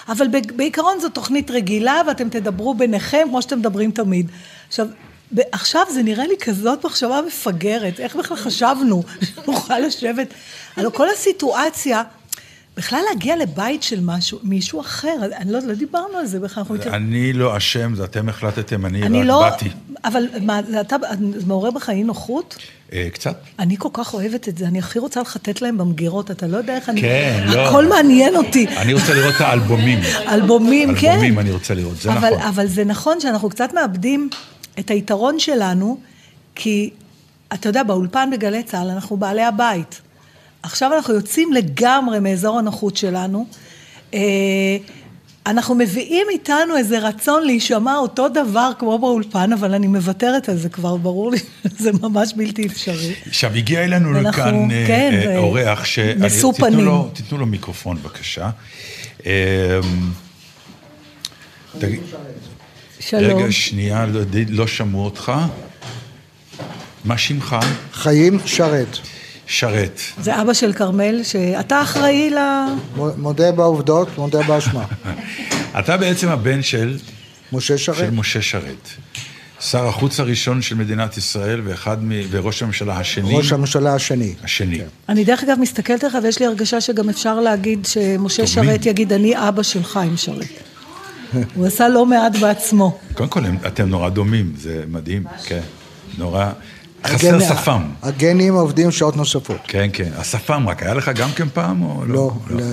אבל 0.08 0.28
בעיקרון 0.56 1.00
זו 1.00 1.10
תוכנית 1.10 1.52
רגילה, 1.52 2.02
ואתם 2.08 2.30
תדברו 2.30 2.74
ביניכם, 2.74 3.28
כמו 3.30 3.42
שאתם 3.42 3.60
מדברים 3.60 3.92
תמיד. 3.92 4.32
עכשיו, 4.68 4.88
עכשיו 5.52 5.82
זה 5.94 6.04
נראה 6.04 6.28
לי 6.28 6.36
כזאת 6.42 6.86
מחשבה 6.86 7.20
מפגרת, 7.28 8.00
איך 8.00 8.16
בכלל 8.16 8.38
חשבנו 8.38 9.04
שנוכל 9.24 9.80
לשבת? 9.80 10.34
הלוא 10.78 10.92
כל 10.92 11.10
הסיטואציה, 11.10 12.04
בכלל 12.78 13.00
להגיע 13.10 13.38
לבית 13.38 13.84
של 13.84 14.00
משהו, 14.02 14.40
מישהו 14.44 14.82
אחר, 14.82 15.16
אני 15.36 15.52
לא, 15.52 15.60
לא 15.60 15.74
דיברנו 15.74 16.18
על 16.18 16.26
זה 16.26 16.40
בכלל. 16.40 16.64
אני 16.88 17.34
לא 17.34 17.58
אשם, 17.58 17.96
זה 17.96 18.04
אתם 18.04 18.30
החלטתם, 18.30 18.86
אני 18.86 19.04
אני 19.04 19.20
רק 19.22 19.28
לא, 19.28 19.40
באתי. 19.40 19.70
אבל 20.04 20.24
מה, 20.42 20.60
אתה, 20.82 20.96
זה 21.38 21.46
מעורר 21.46 21.72
בך 21.72 21.90
אי 21.90 22.04
נוחות? 22.04 22.58
אה, 22.94 23.08
קצת? 23.14 23.42
אני 23.60 23.76
כל 23.78 23.90
כך 23.94 24.14
אוהבת 24.14 24.50
את 24.50 24.58
זה, 24.58 24.68
אני 24.68 24.80
הכי 24.80 25.00
רוצה 25.00 25.22
לחטט 25.22 25.62
להם 25.62 25.78
במגירות, 25.78 26.32
אתה 26.32 26.48
לא 26.48 26.58
יודע 26.58 26.76
איך 26.76 26.90
אני... 26.90 27.02
כן, 27.02 27.44
לא. 27.48 27.68
הכל 27.68 27.88
מעניין 27.88 28.36
אותי. 28.36 28.68
אני 28.68 28.94
רוצה 28.94 29.14
לראות 29.14 29.36
את 29.36 29.42
האלבומים. 29.42 30.00
אלבומים, 30.28 30.96
כן. 30.96 31.10
אלבומים 31.12 31.40
אני 31.40 31.52
רוצה 31.52 31.74
לראות, 31.74 31.98
זה 31.98 32.14
אבל, 32.14 32.34
נכון. 32.34 32.48
אבל 32.48 32.68
זה 32.68 32.86
נכון 32.86 33.20
שאנחנו 33.20 33.50
קצת 33.50 33.74
מאבדים 33.74 34.30
את 34.80 34.92
היתרון 34.92 35.40
שלנו, 35.40 35.98
כי 36.56 36.90
אתה 37.54 37.70
יודע, 37.70 37.84
באולפן 37.84 38.30
בגלי 38.32 38.64
צה"ל 38.64 38.90
אנחנו 38.90 39.18
בעלי 39.18 39.44
הבית. 39.44 40.02
עכשיו 40.64 40.92
אנחנו 40.96 41.14
יוצאים 41.14 41.54
לגמרי 41.54 42.20
מאזור 42.20 42.60
הנוחות 42.60 42.98
שלנו. 42.98 43.46
אה, 44.14 44.20
אנחנו 45.46 45.76
מביאים 45.76 46.28
איתנו 46.30 46.78
איזה 46.78 47.00
רצון 47.00 47.46
להישמע 47.46 47.98
אותו 47.98 48.30
דבר 48.30 48.72
כמו 48.80 49.00
באולפן, 49.00 49.54
אבל 49.54 49.74
אני 49.74 49.88
מוותרת 49.88 50.50
על 50.50 50.58
זה 50.58 50.70
כבר, 50.70 50.96
ברור 50.96 51.32
לי 51.32 51.38
שזה 51.78 51.92
ממש 52.02 52.34
בלתי 52.36 52.68
אפשרי. 52.68 53.14
עכשיו, 53.28 53.52
הגיע 53.56 53.84
אלינו 53.84 54.14
ואנחנו- 54.16 54.30
לכאן 54.42 54.72
אה, 54.72 54.84
כן, 54.88 55.22
אה, 55.26 55.38
אורח, 55.38 55.86
ש... 55.86 56.00
נשוא 56.00 56.54
תיתנו 56.54 56.68
פנים. 56.72 56.86
לו- 56.86 57.10
תיתנו 57.14 57.38
לו 57.38 57.46
מיקרופון, 57.46 57.98
בבקשה. 57.98 58.50
תגיד- 61.80 62.02
שלום. 63.00 63.24
רגע, 63.42 63.52
שנייה, 63.52 64.06
לא, 64.06 64.22
לא 64.50 64.68
שמעו 64.68 65.06
אותך. 65.06 65.32
מה 67.06 67.18
שמך? 67.18 67.56
חיים 67.94 68.40
שרת. 68.46 68.98
שרת. 69.52 70.00
זה 70.22 70.42
אבא 70.42 70.54
של 70.54 70.74
כרמל, 70.74 71.24
שאתה 71.24 71.82
אחראי 71.82 72.30
ל... 72.30 72.38
מודה 73.18 73.52
בעובדות, 73.52 74.18
מודה 74.18 74.44
באשמה. 74.44 74.86
אתה 75.80 75.98
בעצם 75.98 76.30
הבן 76.30 76.62
של... 76.62 76.98
משה 77.54 77.78
שרת. 77.78 77.96
של 77.96 78.10
משה 78.10 78.42
שרת. 78.42 78.88
שר 79.60 79.88
החוץ 79.88 80.20
הראשון 80.20 80.62
של 80.62 80.76
מדינת 80.76 81.18
ישראל 81.18 81.62
ואחד 81.64 82.04
מ... 82.04 82.12
וראש 82.30 82.64
הממשלה 82.64 82.98
השני. 82.98 83.36
ראש 83.36 83.52
הממשלה 83.52 83.96
השני. 83.96 84.34
השני. 84.44 84.82
אני 85.10 85.24
דרך 85.24 85.44
אגב 85.44 85.58
מסתכלת 85.60 86.04
עליך 86.04 86.18
ויש 86.24 86.40
לי 86.40 86.46
הרגשה 86.46 86.82
שגם 86.82 87.10
אפשר 87.10 87.40
להגיד 87.40 87.86
שמשה 87.86 88.44
דומים. 88.44 88.70
שרת 88.72 88.86
יגיד, 88.86 89.14
אני 89.14 89.48
אבא 89.48 89.64
של 89.64 89.84
חיים 89.84 90.18
שרת. 90.18 90.48
הוא 91.56 91.68
עשה 91.68 91.90
לא 91.90 92.06
מעט 92.06 92.36
בעצמו. 92.36 93.00
קודם 93.14 93.30
כל, 93.30 93.44
אתם 93.68 93.90
נורא 93.90 94.10
דומים, 94.10 94.54
זה 94.58 94.84
מדהים, 94.88 95.24
כן. 95.46 95.62
נורא... 96.18 96.52
חסר 97.08 97.40
שפם. 97.40 97.82
הגנים 98.04 98.54
עובדים 98.54 98.92
שעות 98.92 99.16
נוספות. 99.18 99.58
כן, 99.64 99.90
כן. 99.94 100.10
השפם 100.18 100.70
רק, 100.70 100.84
היה 100.84 100.94
לך 100.94 101.12
גם 101.16 101.30
כן 101.32 101.48
פעם 101.54 101.82
או 101.84 102.06
לא? 102.06 102.32
לא. 102.50 102.64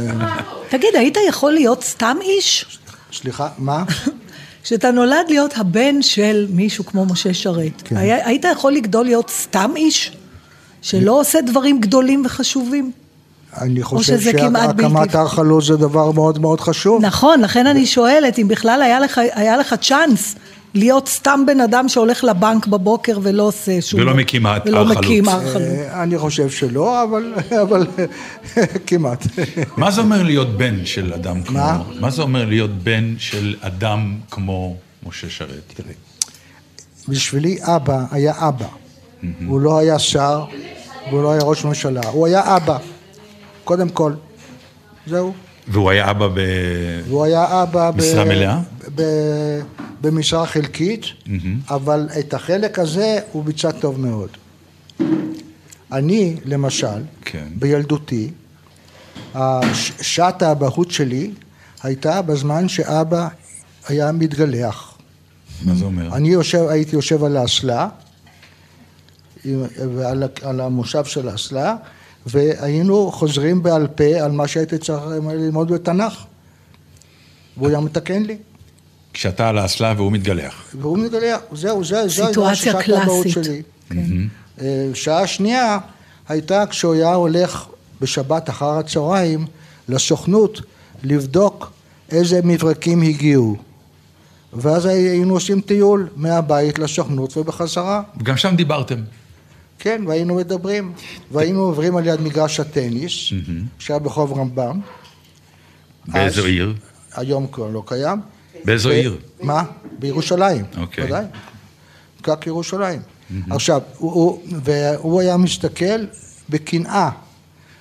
תגיד, 0.69 0.91
היית 0.95 1.17
יכול 1.29 1.53
להיות 1.53 1.85
סתם 1.85 2.17
איש? 2.23 2.79
סליחה, 3.13 3.49
מה? 3.59 3.85
שאתה 4.65 4.91
נולד 4.91 5.25
להיות 5.29 5.55
הבן 5.57 6.03
של 6.03 6.47
מישהו 6.51 6.87
כמו 6.87 7.05
משה 7.07 7.35
שרת. 7.35 7.83
כן. 7.85 7.97
היה- 7.97 8.27
היית 8.27 8.45
יכול 8.53 8.73
לגדול 8.73 9.05
להיות 9.05 9.31
סתם 9.31 9.71
איש? 9.77 10.13
שלא 10.83 11.21
עושה 11.21 11.41
דברים 11.41 11.81
גדולים 11.81 12.23
וחשובים? 12.27 12.93
אני 13.61 13.83
חושב 13.83 14.21
שהקמת 14.21 15.15
הר 15.15 15.29
חלוץ 15.29 15.65
זה 15.65 15.77
דבר 15.77 16.11
מאוד 16.11 16.39
מאוד 16.39 16.61
חשוב. 16.61 17.03
נכון, 17.05 17.41
לכן 17.41 17.67
אני 17.67 17.87
שואלת, 17.87 18.39
אם 18.39 18.49
בכלל 18.49 18.83
היה 18.83 19.01
לך, 19.01 19.21
היה 19.33 19.57
לך 19.57 19.75
צ'אנס 19.81 20.35
להיות 20.79 21.09
סתם 21.09 21.41
בן 21.47 21.61
אדם 21.61 21.89
שהולך 21.89 22.25
לבנק 22.25 22.67
בבוקר 22.67 23.19
ולא 23.23 23.43
עושה 23.43 23.81
שום... 23.81 24.01
ולא 24.01 24.15
מקים 24.15 24.47
הר 24.47 24.59
ולא 24.67 24.85
חלוץ. 24.85 24.97
מקים 24.99 25.29
הר 25.29 25.41
חלוץ. 25.53 25.63
אה, 25.63 26.03
אני 26.03 26.19
חושב 26.19 26.51
שלא, 26.51 27.03
אבל, 27.03 27.35
אבל 27.63 27.87
כמעט. 28.87 29.27
מה 29.77 29.91
זה 29.91 30.01
אומר 30.01 30.23
להיות 30.23 30.57
בן 30.59 30.85
של 30.85 31.13
אדם 31.13 31.43
כמו... 31.43 31.59
מה? 31.59 31.83
מה 32.01 32.11
זה 32.11 32.23
אומר 32.23 32.45
להיות 32.45 32.71
בן 32.83 33.15
של 33.19 33.55
אדם 33.61 34.17
כמו 34.31 34.77
משה 35.09 35.31
שרת? 35.31 35.73
תראה. 35.75 35.93
בשבילי 37.09 37.59
אבא 37.63 38.05
היה 38.11 38.33
אבא. 38.49 38.67
הוא 39.47 39.61
לא 39.61 39.79
היה 39.79 39.99
שר, 39.99 40.45
והוא 41.11 41.23
לא 41.23 41.33
היה 41.33 41.43
ראש 41.43 41.65
ממשלה, 41.65 42.01
הוא 42.13 42.27
היה 42.27 42.57
אבא. 42.57 42.79
קודם 43.65 43.89
כל. 43.89 44.13
זהו. 45.07 45.33
והוא 45.69 45.91
היה 45.91 46.11
אבא 46.11 46.29
ב... 46.29 46.41
והוא 47.09 47.25
היה 47.25 47.63
אבא... 47.63 47.91
ב- 47.91 47.97
משרה 47.97 48.25
מלאה? 48.25 48.59
ב- 48.95 49.61
במשרה 50.01 50.47
חלקית, 50.47 51.05
אבל 51.71 52.09
את 52.19 52.35
החלק 52.35 52.79
הזה 52.79 53.19
הוא 53.33 53.45
ביצע 53.45 53.71
טוב 53.71 54.01
מאוד. 54.01 54.31
אני, 55.93 56.37
למשל, 56.45 57.03
כן. 57.25 57.49
בילדותי, 57.57 58.31
שעת 60.01 60.43
האבהות 60.43 60.91
שלי 60.91 61.31
הייתה 61.83 62.23
בזמן 62.23 62.69
שאבא 62.69 63.29
היה 63.89 64.13
מתגלח. 64.13 64.99
מה 65.65 65.75
זה 65.75 65.85
אומר? 65.85 66.17
אני 66.17 66.29
יושב, 66.29 66.67
הייתי 66.69 66.97
יושב 66.97 67.25
על 67.25 67.37
האסלה, 67.37 67.89
ועל 69.97 70.23
על 70.43 70.61
המושב 70.61 71.05
של 71.05 71.29
האסלה, 71.29 71.77
והיינו 72.27 73.13
חוזרים 73.13 73.63
בעל 73.63 73.87
פה 73.87 74.05
על 74.05 74.33
מה 74.33 74.49
שהייתי 74.49 74.79
צריך 74.79 75.03
ללמוד 75.07 75.73
בתנ"ך. 75.73 76.25
והוא 77.57 77.69
היה 77.69 77.81
מתקן 77.81 78.23
לי. 78.23 78.37
כשאתה 79.19 79.49
על 79.49 79.59
האסלה 79.59 79.95
והוא 79.97 80.13
מתגלח. 80.13 80.65
והוא 80.75 80.99
מתגלח, 80.99 81.41
זהו, 81.53 81.85
זה, 81.85 82.09
זה 82.09 82.27
סיטואציה 82.27 82.55
שעת 82.55 82.89
האבהות 82.89 83.27
קלאסית. 83.27 83.45
שלי. 83.45 83.63
אה, 84.61 84.91
שעה 84.95 85.27
שנייה 85.27 85.79
הייתה 86.29 86.67
כשהוא 86.67 86.95
היה 86.95 87.15
הולך 87.15 87.67
בשבת 88.01 88.51
אחר 88.51 88.79
הצהריים 88.79 89.47
לסוכנות 89.89 90.61
לבדוק 91.03 91.73
איזה 92.11 92.41
מברקים 92.45 93.03
הגיעו. 93.03 93.57
ואז 94.53 94.87
היינו 94.87 95.35
עושים 95.35 95.61
טיול 95.61 96.09
מהבית 96.17 96.79
לסוכנות 96.79 97.37
ובחזרה. 97.37 98.03
וגם 98.21 98.37
שם 98.37 98.57
דיברתם. 98.57 99.03
כן, 99.79 100.03
והיינו 100.07 100.35
מדברים. 100.35 100.93
והיינו 101.33 101.61
עוברים 101.61 101.97
על 101.97 102.07
יד 102.07 102.21
מגרש 102.21 102.61
הטניס, 102.61 103.33
שהיה 103.79 103.99
ברחוב 103.99 104.39
רמב"ם. 104.39 104.81
באיזו 106.09 106.45
עיר? 106.45 106.75
היום 107.15 107.47
כבר 107.47 107.71
לא 107.71 107.83
קיים. 107.87 108.38
באיזו 108.65 108.91
עיר? 108.91 109.19
מה? 109.41 109.63
בירושלים. 109.99 110.65
אוקיי. 110.77 111.05
ודאי. 111.05 111.25
פקק 112.23 112.47
ירושלים. 112.47 113.01
עכשיו, 113.51 113.81
הוא, 113.99 114.43
והוא 114.65 115.21
היה 115.21 115.37
מסתכל 115.37 116.07
בקנאה 116.51 117.11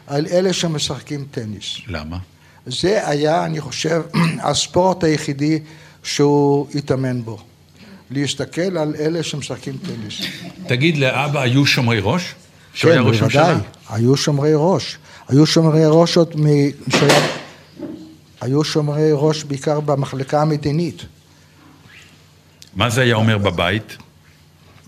על 0.08 0.28
אלה 0.32 0.54
שמשחקים 0.54 1.26
טניס. 1.32 1.78
למה? 1.88 2.18
זה 2.66 3.10
היה, 3.10 3.46
אני 3.46 3.62
חושב, 3.62 4.02
הספורט 4.50 5.04
היחידי 5.04 5.60
שהוא 6.04 6.68
התאמן 6.76 7.22
בו. 7.22 7.38
להסתכל 8.12 8.78
על 8.78 8.96
אלה 9.00 9.24
שמשחקים 9.24 9.78
טניס. 9.78 10.22
תגיד, 10.68 10.98
לאבא 10.98 11.42
היו 11.42 11.66
שומרי 11.66 12.00
ראש? 12.02 12.36
כן, 12.74 13.04
בוודאי. 13.04 13.56
היו 13.90 14.18
שומרי 14.18 14.52
ראש. 14.56 14.98
היו 15.28 15.46
שומרי 15.46 15.82
ראש 15.86 16.18
עוד 16.18 16.34
מ... 16.40 16.46
שהיה... 16.90 17.37
היו 18.42 18.64
שומרי 18.64 19.10
ראש 19.14 19.44
בעיקר 19.44 19.80
במחלקה 19.80 20.42
המדינית. 20.42 21.06
מה 22.76 22.90
זה 22.90 23.02
היה 23.02 23.16
אומר 23.16 23.38
בבית? 23.38 23.98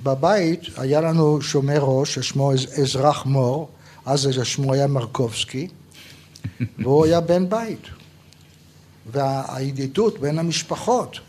בבית 0.03 0.61
היה 0.77 1.01
לנו 1.01 1.41
שומר 1.41 1.77
ראש 1.79 2.15
ששמו 2.15 2.53
אז- 2.53 2.81
אזרח 2.81 3.25
מור, 3.25 3.69
אז 4.05 4.29
שמו 4.43 4.73
היה 4.73 4.87
מרקובסקי, 4.87 5.67
והוא 6.79 7.05
היה 7.05 7.21
בן 7.21 7.49
בית. 7.49 7.81
והידידות 9.11 10.19
בין 10.19 10.39
המשפחות 10.39 11.19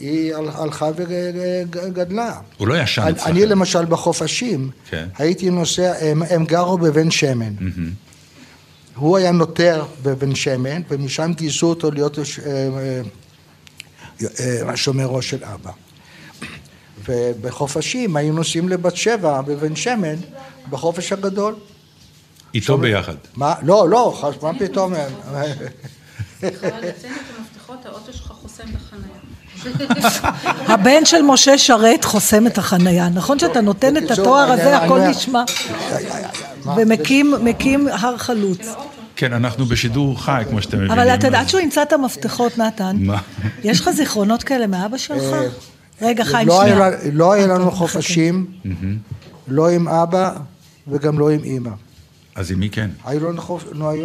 היא 0.00 0.34
הל- 0.34 0.48
הלכה 0.54 0.90
וגדלה. 0.96 2.40
הוא 2.56 2.68
לא 2.68 2.82
ישן 2.82 3.02
אצלכם. 3.02 3.30
אני 3.30 3.46
למשל 3.46 3.84
בחופשים, 3.84 4.70
כן. 4.90 5.08
הייתי 5.18 5.50
נוסע, 5.50 5.92
הם, 6.00 6.22
הם 6.30 6.44
גרו 6.44 6.78
בבן 6.78 7.10
שמן. 7.10 7.52
הוא 8.98 9.16
היה 9.16 9.32
נוטר 9.32 9.84
בבן 10.02 10.34
שמן, 10.34 10.80
ומשם 10.88 11.32
גייסו 11.36 11.66
אותו 11.66 11.90
להיות 11.90 12.18
הש- 12.18 12.38
אה, 12.38 12.68
אה, 14.40 14.60
אה, 14.70 14.76
שומר 14.76 15.06
ראש 15.06 15.30
של 15.30 15.44
אבא. 15.44 15.70
ובחופשים 17.08 18.16
היינו 18.16 18.34
נוסעים 18.36 18.68
לבת 18.68 18.96
שבע 18.96 19.40
בבן 19.40 19.76
שמן, 19.76 20.14
בחופש 20.70 21.12
הגדול. 21.12 21.54
איתו 22.54 22.78
ביחד. 22.78 23.14
מה? 23.36 23.54
לא, 23.62 23.88
לא, 23.88 24.18
חס- 24.20 24.42
מה 24.42 24.58
פתאום? 24.58 24.94
חייל, 24.94 25.52
תציין 26.40 26.92
את 27.14 27.38
המפתחות, 27.38 27.86
האוטו 27.86 28.12
שלך 28.12 28.26
חוסם 28.42 28.64
בחניה. 28.64 29.18
הבן 30.74 31.04
של 31.04 31.22
משה 31.22 31.58
שרת 31.58 32.04
חוסם 32.04 32.46
את 32.46 32.58
החנייה. 32.58 33.08
נכון 33.08 33.38
שאתה 33.38 33.60
נותן 33.60 33.96
את 33.96 34.10
התואר 34.10 34.52
הזה, 34.52 34.76
הכל 34.78 35.00
נשמע. 35.00 35.42
ומקים 36.76 37.34
מקים 37.44 37.88
הר 37.88 38.16
חלוץ. 38.16 38.58
כן, 39.16 39.32
אנחנו 39.32 39.64
בשידור 39.66 40.22
חי, 40.22 40.42
כמו 40.50 40.62
שאתם 40.62 40.76
מבינים. 40.76 40.98
אבל 40.98 41.14
אתה 41.14 41.26
יודע, 41.26 41.38
אז- 41.38 41.44
עד 41.44 41.48
שהוא 41.50 41.60
ימצא 41.60 41.82
את 41.82 41.92
המפתחות, 41.92 42.58
נתן, 42.58 42.96
מה? 43.00 43.18
יש 43.64 43.80
לך 43.80 43.90
זיכרונות 43.90 44.42
כאלה 44.42 44.66
מאבא 44.66 44.96
שלך? 44.96 45.22
אה, 45.32 45.46
רגע, 46.02 46.24
חיים, 46.24 46.48
לא 46.48 46.60
שנייה. 46.60 46.86
היה- 46.86 46.96
לא 47.12 47.32
היה 47.32 47.46
לנו 47.46 47.70
חופשים, 47.70 48.46
לא 49.48 49.70
עם 49.70 49.88
אבא 49.88 50.32
וגם 50.88 51.18
לא 51.18 51.30
עם 51.30 51.44
אימא. 51.44 51.70
אז 52.34 52.50
עם 52.52 52.58
מי 52.60 52.70
כן? 52.70 52.90
היינו 53.04 53.32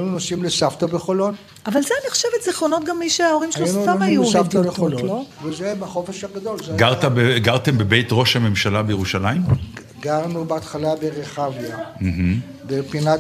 נוסעים 0.06 0.44
לסבתא 0.44 0.86
בחולון. 0.86 1.36
אבל 1.66 1.82
זה, 1.82 1.90
אני 2.04 2.12
חושבת, 2.12 2.32
זיכרונות 2.46 2.84
גם 2.86 3.00
מי 3.00 3.10
שההורים 3.10 3.52
שלו 3.52 3.68
סתם 3.68 4.02
היו 4.02 4.24
לחולון, 4.64 5.06
לא? 5.06 5.24
וזה 5.44 5.74
בחופש 5.80 6.24
הגדול. 6.24 6.58
גרתם 7.42 7.78
בבית 7.78 8.08
ראש 8.12 8.36
הממשלה 8.36 8.84
בירושלים? 8.84 9.42
גרנו 10.02 10.46
בהתחלה 10.46 10.90
ברחביה. 11.02 11.78
בפינת... 12.68 13.20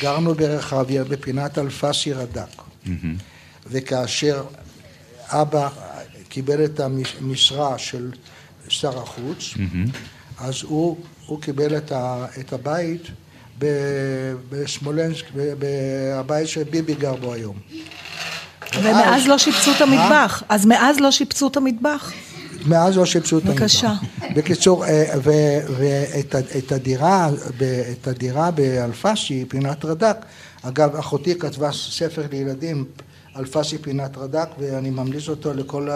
גרנו 0.00 0.34
ברחביה 0.34 1.04
בפינת 1.04 1.58
אלפסי 1.58 2.12
רד"ק. 2.12 2.62
מהמם. 2.86 3.16
וכאשר 3.66 4.44
אבא 5.28 5.68
קיבל 6.28 6.64
את 6.64 6.80
המשרה 6.80 7.78
של 7.78 8.10
שר 8.68 8.98
החוץ, 9.02 9.54
מהמם. 9.56 9.86
אז 10.38 10.62
הוא, 10.62 10.96
הוא 11.26 11.40
קיבל 11.42 11.76
את, 11.76 11.92
ה, 11.92 12.26
את 12.40 12.52
הבית 12.52 13.02
ב- 13.58 14.34
בסמולנסק, 14.50 15.24
ב- 15.36 15.54
בבית 15.58 16.48
שביבי 16.48 16.94
גר 16.94 17.14
בו 17.14 17.32
היום. 17.32 17.56
ומאז 18.74 19.26
לא 19.26 19.38
שיפצו 19.38 19.70
את 19.76 19.80
המטבח. 19.80 20.42
אז 20.48 20.66
מאז 20.66 21.00
לא 21.00 21.10
שיפצו 21.10 21.48
את 21.48 21.56
המטבח. 21.56 22.12
מאז 22.66 22.96
לא 22.96 23.06
שיפצו 23.06 23.38
את 23.38 23.42
המטבח. 23.42 23.60
בבקשה. 23.60 23.92
בקיצור, 24.36 24.84
אה, 24.84 25.04
ו- 25.24 25.74
ואת 25.78 26.72
הדירה, 26.72 27.28
ב- 27.58 27.82
את 27.92 28.06
הדירה 28.08 28.50
באלפסי, 28.50 29.44
פינת 29.48 29.84
רד"ק, 29.84 30.16
אגב, 30.62 30.96
אחותי 30.96 31.38
כתבה 31.38 31.72
ספר 31.72 32.22
לילדים, 32.32 32.84
אלפסי 33.36 33.78
פינת 33.78 34.16
רד"ק, 34.18 34.48
ואני 34.58 34.90
ממליץ 34.90 35.28
אותו 35.28 35.54
לכל 35.54 35.88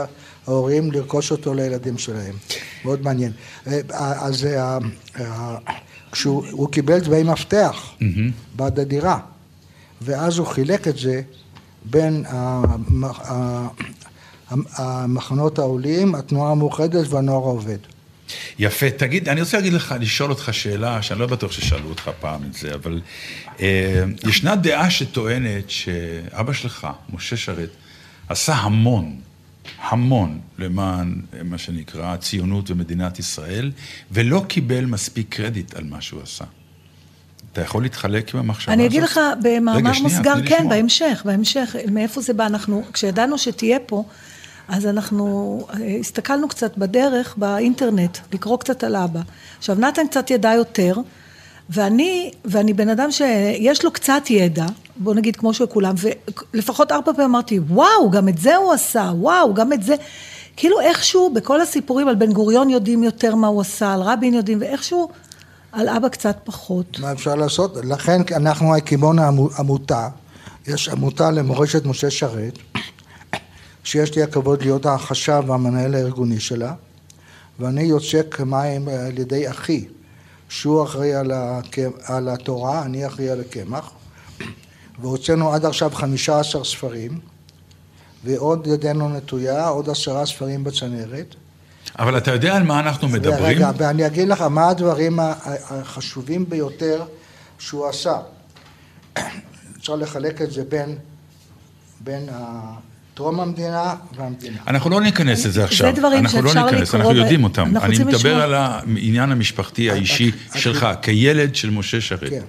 ההורים 0.47 0.93
לרכוש 0.93 1.31
אותו 1.31 1.55
לילדים 1.55 1.99
שלהם. 1.99 2.35
מאוד 2.85 3.03
מעניין. 3.03 3.33
אה, 3.67 3.81
אז 4.27 4.45
אה, 4.45 4.79
כשהוא 6.13 6.45
הוא 6.51 6.69
קיבל 6.69 6.99
דמי 6.99 7.23
מפתח 7.23 7.93
בעד 8.57 8.79
הדירה, 8.81 9.19
ואז 10.03 10.39
הוא 10.39 10.47
חילק 10.47 10.89
את 10.89 10.99
זה 10.99 11.23
בין 11.85 12.25
המחנות 14.77 15.59
העולים, 15.59 16.15
התנועה 16.15 16.53
המאוחדת 16.53 17.07
והנוער 17.09 17.43
העובד. 17.43 17.79
יפה. 18.59 18.91
תגיד, 18.91 19.29
אני 19.29 19.41
רוצה 19.41 19.57
להגיד 19.57 19.73
לך, 19.73 19.95
לשאול 20.01 20.31
אותך 20.31 20.49
שאלה, 20.53 21.03
שאני 21.03 21.21
לא 21.21 21.27
בטוח 21.27 21.53
ששאלו 21.53 21.89
אותך 21.89 22.11
פעם 22.21 22.41
את 22.51 22.55
זה, 22.55 22.75
אבל 22.75 23.01
אה, 23.61 24.05
ישנה 24.29 24.57
דעה 24.57 24.91
שטוענת 24.91 25.71
שאבא 25.71 26.53
שלך, 26.53 26.87
משה 27.13 27.37
שרת, 27.37 27.71
עשה 28.29 28.55
המון, 28.55 29.17
המון 29.83 30.41
למען 30.59 31.21
מה 31.45 31.59
שנקרא 31.59 32.13
הציונות 32.13 32.71
ומדינת 32.71 33.19
ישראל, 33.19 33.73
ולא 34.11 34.45
קיבל 34.49 34.85
מספיק 34.85 35.35
קרדיט 35.35 35.75
על 35.75 35.85
מה 35.85 36.01
שהוא 36.01 36.23
עשה. 36.23 36.45
אתה 37.53 37.61
יכול 37.61 37.83
להתחלק 37.83 38.35
עם 38.35 38.41
המחשבה 38.41 38.73
הזאת? 38.73 38.81
אני 38.81 38.89
אגיד 38.89 39.03
לך 39.03 39.21
במאמר 39.43 39.77
רגע, 39.77 39.95
שנייה, 39.95 40.17
מוסגר, 40.17 40.35
כן, 40.49 40.55
לשמוע. 40.55 40.71
בהמשך, 40.71 41.23
בהמשך, 41.25 41.77
מאיפה 41.91 42.21
זה 42.21 42.35
בא, 42.35 42.47
אנחנו, 42.47 42.85
כשידענו 42.93 43.39
שתהיה 43.39 43.79
פה, 43.87 44.05
אז 44.69 44.87
אנחנו 44.87 45.59
אה, 45.71 45.97
הסתכלנו 46.01 46.49
קצת 46.49 46.79
בדרך, 46.79 47.35
באינטרנט, 47.37 48.19
לקרוא 48.33 48.59
קצת 48.59 48.85
על 48.85 48.97
אבא. 48.97 49.21
עכשיו, 49.59 49.77
נתן 49.79 50.07
קצת 50.07 50.31
ידע 50.31 50.53
יותר, 50.53 50.95
ואני, 51.71 52.31
ואני 52.45 52.73
בן 52.73 52.89
אדם 52.89 53.11
שיש 53.11 53.85
לו 53.85 53.91
קצת 53.91 54.23
ידע, 54.31 54.67
בוא 54.97 55.15
נגיד 55.15 55.37
כמו 55.37 55.55
של 55.55 55.67
כולם, 55.67 55.95
ולפחות 56.55 56.93
ארבע 56.93 57.13
פעמים 57.13 57.31
אמרתי, 57.31 57.59
וואו, 57.59 58.11
גם 58.11 58.29
את 58.29 58.39
זה 58.39 58.57
הוא 58.57 58.73
עשה, 58.73 59.11
וואו, 59.15 59.55
גם 59.55 59.73
את 59.73 59.83
זה. 59.83 59.95
כאילו 60.57 60.81
איכשהו, 60.81 61.31
בכל 61.35 61.61
הסיפורים 61.61 62.09
על 62.09 62.15
בן 62.15 62.33
גוריון 62.33 62.71
יודעים 62.71 63.05
יותר 63.05 63.35
מה 63.35 63.47
הוא 63.47 63.61
עשה, 63.61 63.93
על 63.93 64.01
רבין 64.03 64.35
יודעים, 64.35 64.59
ואיכשהו 64.61 65.09
על 65.73 65.89
אבא 65.89 66.09
קצת 66.09 66.37
פחות. 66.45 66.99
מה 66.99 67.13
אפשר 67.13 67.35
לעשות? 67.35 67.77
לכן 67.85 68.23
אנחנו 68.37 68.77
הקימון 68.77 69.19
העמותה, 69.19 70.09
יש 70.67 70.89
עמותה 70.89 71.31
למורשת 71.31 71.85
משה 71.85 72.11
שרת, 72.11 72.59
שיש 73.85 74.16
לי 74.16 74.22
הכבוד 74.22 74.62
להיות 74.62 74.87
החשב 74.87 75.43
והמנהל 75.47 75.95
הארגוני 75.95 76.41
שלה, 76.41 76.74
ואני 77.59 77.83
יוצק 77.83 78.41
מים 78.41 78.89
על 78.89 79.18
ידי 79.18 79.51
אחי, 79.51 79.87
שהוא 80.49 80.85
אחראי 80.85 81.14
על, 81.14 81.30
הק... 81.35 81.76
על 82.05 82.28
התורה, 82.28 82.83
אני 82.83 83.07
אחראי 83.07 83.30
על 83.30 83.41
הקמח, 83.41 83.91
והוצאנו 85.01 85.53
עד 85.53 85.64
עכשיו 85.64 85.91
15 85.91 86.64
ספרים, 86.64 87.18
ועוד 88.24 88.66
ידנו 88.66 89.09
נטויה, 89.09 89.68
עוד 89.68 89.91
עשרה 89.91 90.26
ספרים 90.26 90.64
בצנרת. 90.64 91.35
אבל 91.99 92.18
אתה 92.18 92.30
יודע 92.30 92.57
על 92.57 92.62
מה 92.62 92.80
אנחנו 92.80 93.09
מדברים? 93.09 93.43
רגע, 93.43 93.70
ואני 93.76 94.07
אגיד 94.07 94.28
לך 94.28 94.41
מה 94.41 94.68
הדברים 94.68 95.18
החשובים 95.70 96.49
ביותר 96.49 97.05
שהוא 97.59 97.89
עשה. 97.89 98.16
אפשר 99.78 99.97
לחלק 99.97 100.43
את 100.43 100.53
זה 100.53 100.64
בין, 100.64 100.99
בין 102.01 102.28
טרום 103.15 103.41
המדינה 103.41 103.95
והמדינה. 104.17 104.57
אנחנו 104.67 104.91
לא 104.91 105.01
ניכנס 105.01 105.47
לזה 105.47 105.65
עכשיו. 105.65 105.93
דברים 105.97 106.19
אנחנו 106.19 106.43
לא 106.43 106.49
שאפשר 106.53 106.65
ניכנס, 106.71 106.89
לקרוא 106.89 107.01
אנחנו 107.01 107.15
ב- 107.15 107.17
יודעים 107.17 107.45
אותם. 107.45 107.63
אנחנו 107.73 107.89
אני 107.89 107.99
מדבר 108.05 108.43
על 108.43 108.55
העניין 108.55 109.33
המשפחתי 109.33 109.91
האישי 109.91 110.31
שלך, 110.55 110.87
כילד 111.03 111.55
של 111.55 111.71
משה 111.71 112.01
שרת. 112.01 112.31
כן. 112.31 112.41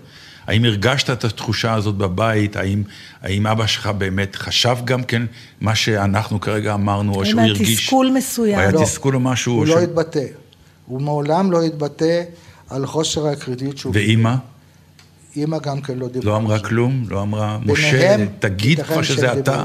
האם 0.48 0.66
הרגשת 0.66 1.10
את 1.10 1.24
התחושה 1.24 1.74
הזאת 1.74 1.96
בבית? 1.96 2.56
האם, 2.56 2.84
האם 3.22 3.48
אבא 3.48 3.68
שלך 3.68 3.88
באמת 3.88 4.36
חשב 4.36 4.78
גם 4.86 5.04
כן 5.04 5.22
מה 5.62 5.76
שאנחנו 5.76 6.40
כרגע 6.42 6.74
אמרנו, 6.74 7.14
או 7.14 7.20
האם 7.24 7.30
שהוא 7.30 7.42
היה 7.42 7.50
הרגיש? 7.50 7.80
תסכול 7.84 8.12
מסוים? 8.18 8.56
או 8.56 8.60
היה 8.60 8.72
לא. 8.72 8.82
תסכול 8.84 9.16
או 9.16 9.20
משהו? 9.20 9.54
הוא 9.54 9.66
ש- 9.66 9.70
לא 9.70 9.80
התבטא. 9.80 10.26
הוא 10.86 11.02
מעולם 11.02 11.52
לא 11.52 11.64
התבטא 11.64 12.22
על 12.70 12.86
חוסר 12.86 13.28
הקרדיט 13.28 13.78
שהוא... 13.78 13.92
ואימא? 13.96 14.36
אימא 15.36 15.58
גם 15.60 15.82
כן 15.82 15.98
לא 15.98 16.08
דיברה. 16.08 16.32
לא 16.32 16.38
אמרה 16.38 16.60
כלום? 16.60 17.04
לא 17.10 17.22
אמרה, 17.22 17.58
משה, 17.66 18.16
תגיד 18.40 18.82
כבר 18.82 19.02
שזה. 19.02 19.34
אתה. 19.40 19.64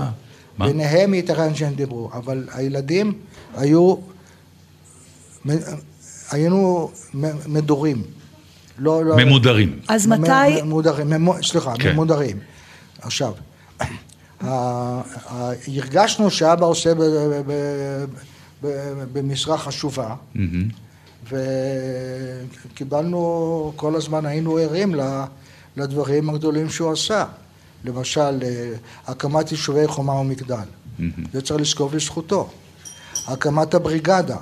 מה? 0.59 0.67
ביניהם 0.67 1.15
ייתכן 1.15 1.55
שהם 1.55 1.75
דיברו, 1.75 2.11
אבל 2.13 2.49
הילדים 2.53 3.13
היו, 3.57 3.95
היינו 6.31 6.91
מדורים. 7.47 8.03
לא, 8.79 9.05
לא, 9.05 9.17
ממודרים. 9.17 9.79
אז 9.89 10.07
מ- 10.07 10.11
מתי- 10.11 10.63
ממודרים, 10.63 11.11
ממו- 11.11 11.43
סליחה, 11.43 11.75
כן. 11.79 11.93
ממודרים. 11.93 12.39
עכשיו, 13.03 13.33
הרגשנו 14.41 16.31
שאבא 16.31 16.67
עושה 16.67 16.95
ב- 16.95 16.99
ב- 17.03 17.43
ב- 17.47 18.05
ב- 18.63 19.05
במשרה 19.13 19.59
חשובה. 19.59 20.15
וקיבלנו, 22.73 23.73
כל 23.77 23.97
הזמן 23.97 24.27
היינו 24.27 24.57
ערים 24.57 24.95
לדברים 25.77 26.31
הגדולים 26.31 26.71
שהוא 26.71 26.93
עשה. 26.93 27.25
למשל, 27.85 28.21
אה, 28.43 28.71
הקמת 29.07 29.51
יישובי 29.51 29.87
חומה 29.87 30.13
ומגדל. 30.13 30.57
זה 31.33 31.43
צריך 31.43 31.61
לזקוף 31.61 31.95
לזכותו. 31.95 32.49
הקמת 33.29 33.75
הבריגדה. 33.75 34.37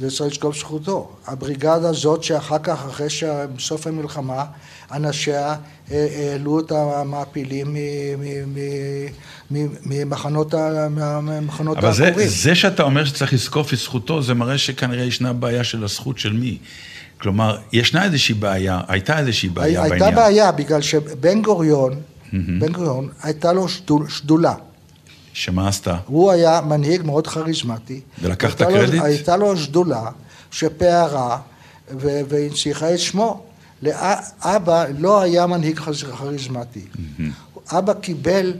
זה 0.00 0.10
צריך 0.10 0.32
לזקוף 0.32 0.56
לזכותו. 0.56 1.10
הבריגדה 1.26 1.92
זאת 1.92 2.22
שאחר 2.22 2.58
כך, 2.62 2.86
אחרי 2.86 3.10
שבסוף 3.10 3.86
המלחמה, 3.86 4.44
אנשיה 4.92 5.54
אה, 5.90 6.06
העלו 6.32 6.60
את 6.60 6.72
המעפילים 6.72 7.76
ממחנות 9.86 10.54
ה- 10.54 10.88
מהמחנות 10.88 11.76
אבל 11.76 11.92
זה, 11.92 12.04
העקורים. 12.04 12.28
זה 12.28 12.54
שאתה 12.54 12.82
אומר 12.82 13.04
שצריך 13.04 13.32
לזקוף 13.32 13.72
לזכותו, 13.72 14.22
זה 14.22 14.34
מראה 14.34 14.58
שכנראה 14.58 15.04
ישנה 15.04 15.32
בעיה 15.32 15.64
של 15.64 15.84
הזכות 15.84 16.18
של 16.18 16.32
מי. 16.32 16.58
כלומר, 17.20 17.58
ישנה 17.72 18.04
איזושהי 18.04 18.34
בעיה, 18.34 18.80
הייתה 18.88 19.18
איזושהי 19.18 19.48
בעיה 19.48 19.82
הי- 19.82 19.90
בעניין. 19.90 20.02
הייתה 20.08 20.20
בעיה, 20.20 20.52
בגלל 20.52 20.82
שבן 20.82 21.42
גוריון, 21.42 22.00
בן 22.32 22.72
גוריון, 22.72 23.08
הייתה 23.22 23.52
לו 23.52 23.68
שדול, 23.68 24.08
שדולה. 24.08 24.54
שמה 25.32 25.68
עשתה? 25.68 25.96
הוא 26.06 26.30
היה 26.30 26.60
מנהיג 26.60 27.02
מאוד 27.02 27.26
כריזמטי. 27.26 28.00
ולקח 28.22 28.54
את 28.54 28.60
הייתה 28.60 28.74
לו- 28.76 28.82
הקרדיט? 28.82 29.02
הייתה 29.02 29.36
לו 29.36 29.56
שדולה 29.56 30.02
שפארה 30.50 31.38
ו- 31.90 32.20
והנציחה 32.28 32.94
את 32.94 32.98
שמו. 32.98 33.42
לאבא 33.82 34.84
לא 34.98 35.20
היה 35.20 35.46
מנהיג 35.46 35.78
כריזמטי. 36.18 36.84
אבא 37.70 37.92
קיבל 37.94 38.52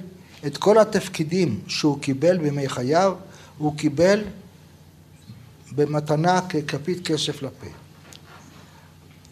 את 0.46 0.56
כל 0.56 0.78
התפקידים 0.78 1.60
שהוא 1.68 2.00
קיבל 2.00 2.38
בימי 2.38 2.68
חייו, 2.68 3.14
הוא 3.58 3.76
קיבל 3.76 4.20
במתנה 5.74 6.40
ככפית 6.40 7.06
כסף 7.08 7.42
לפה. 7.42 7.66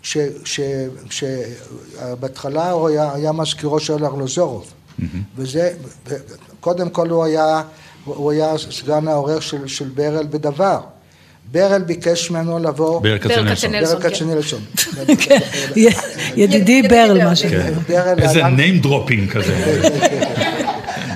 ש- 0.05 0.17
ש- 0.45 0.61
שבהתחלה 1.11 2.71
הוא 2.71 2.89
היה, 2.89 3.11
היה 3.15 3.33
מזכירו 3.33 3.81
של 3.81 4.05
ארלוזורוב, 4.05 4.73
וזה, 5.37 5.71
ו- 6.09 6.15
קודם 6.61 6.91
כל 6.91 7.09
הוא 7.11 7.25
היה, 7.25 7.63
הוא 8.05 8.31
היה 8.33 8.55
סגן 8.71 9.09
העורך 9.09 9.43
של, 9.43 9.67
של 9.69 9.89
ברל 9.95 10.27
בדבר. 10.31 10.81
ברל 11.53 11.83
ביקש 11.83 12.31
ממנו 12.31 12.59
לבוא... 12.59 13.01
ברל 13.03 13.19
כצנלסון. 13.99 14.61
כן, 15.21 15.39
ידידי 16.37 16.83
ברל, 16.83 17.25
מה 17.25 17.37
שנקרא. 17.37 17.63
כן. 17.87 18.15
איזה 18.19 18.41
name 18.43 18.85
dropping 18.85 19.33
כזה. 19.33 19.55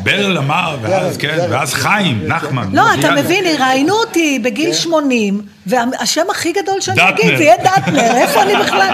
ברל 0.09 0.39
אמר, 0.39 0.77
ואז 0.83 1.17
כן, 1.17 1.47
ואז 1.51 1.75
חיים, 1.75 2.23
נחמן. 2.27 2.69
לא, 2.73 2.83
אתה. 2.99 3.15
מבין, 3.15 3.45
ראיינו 3.61 3.95
אותי 3.95 4.39
בגיל 4.39 4.73
80, 4.73 5.43
והשם 5.67 6.25
הכי 6.31 6.53
גדול 6.53 6.81
שאני. 6.81 7.09
אגיד, 7.09 7.37
זה 7.37 7.45
יהיה 7.45 7.57
דטנר, 7.57 8.17
איפה 8.17 8.43
אני 8.43 8.53
בכלל? 8.57 8.91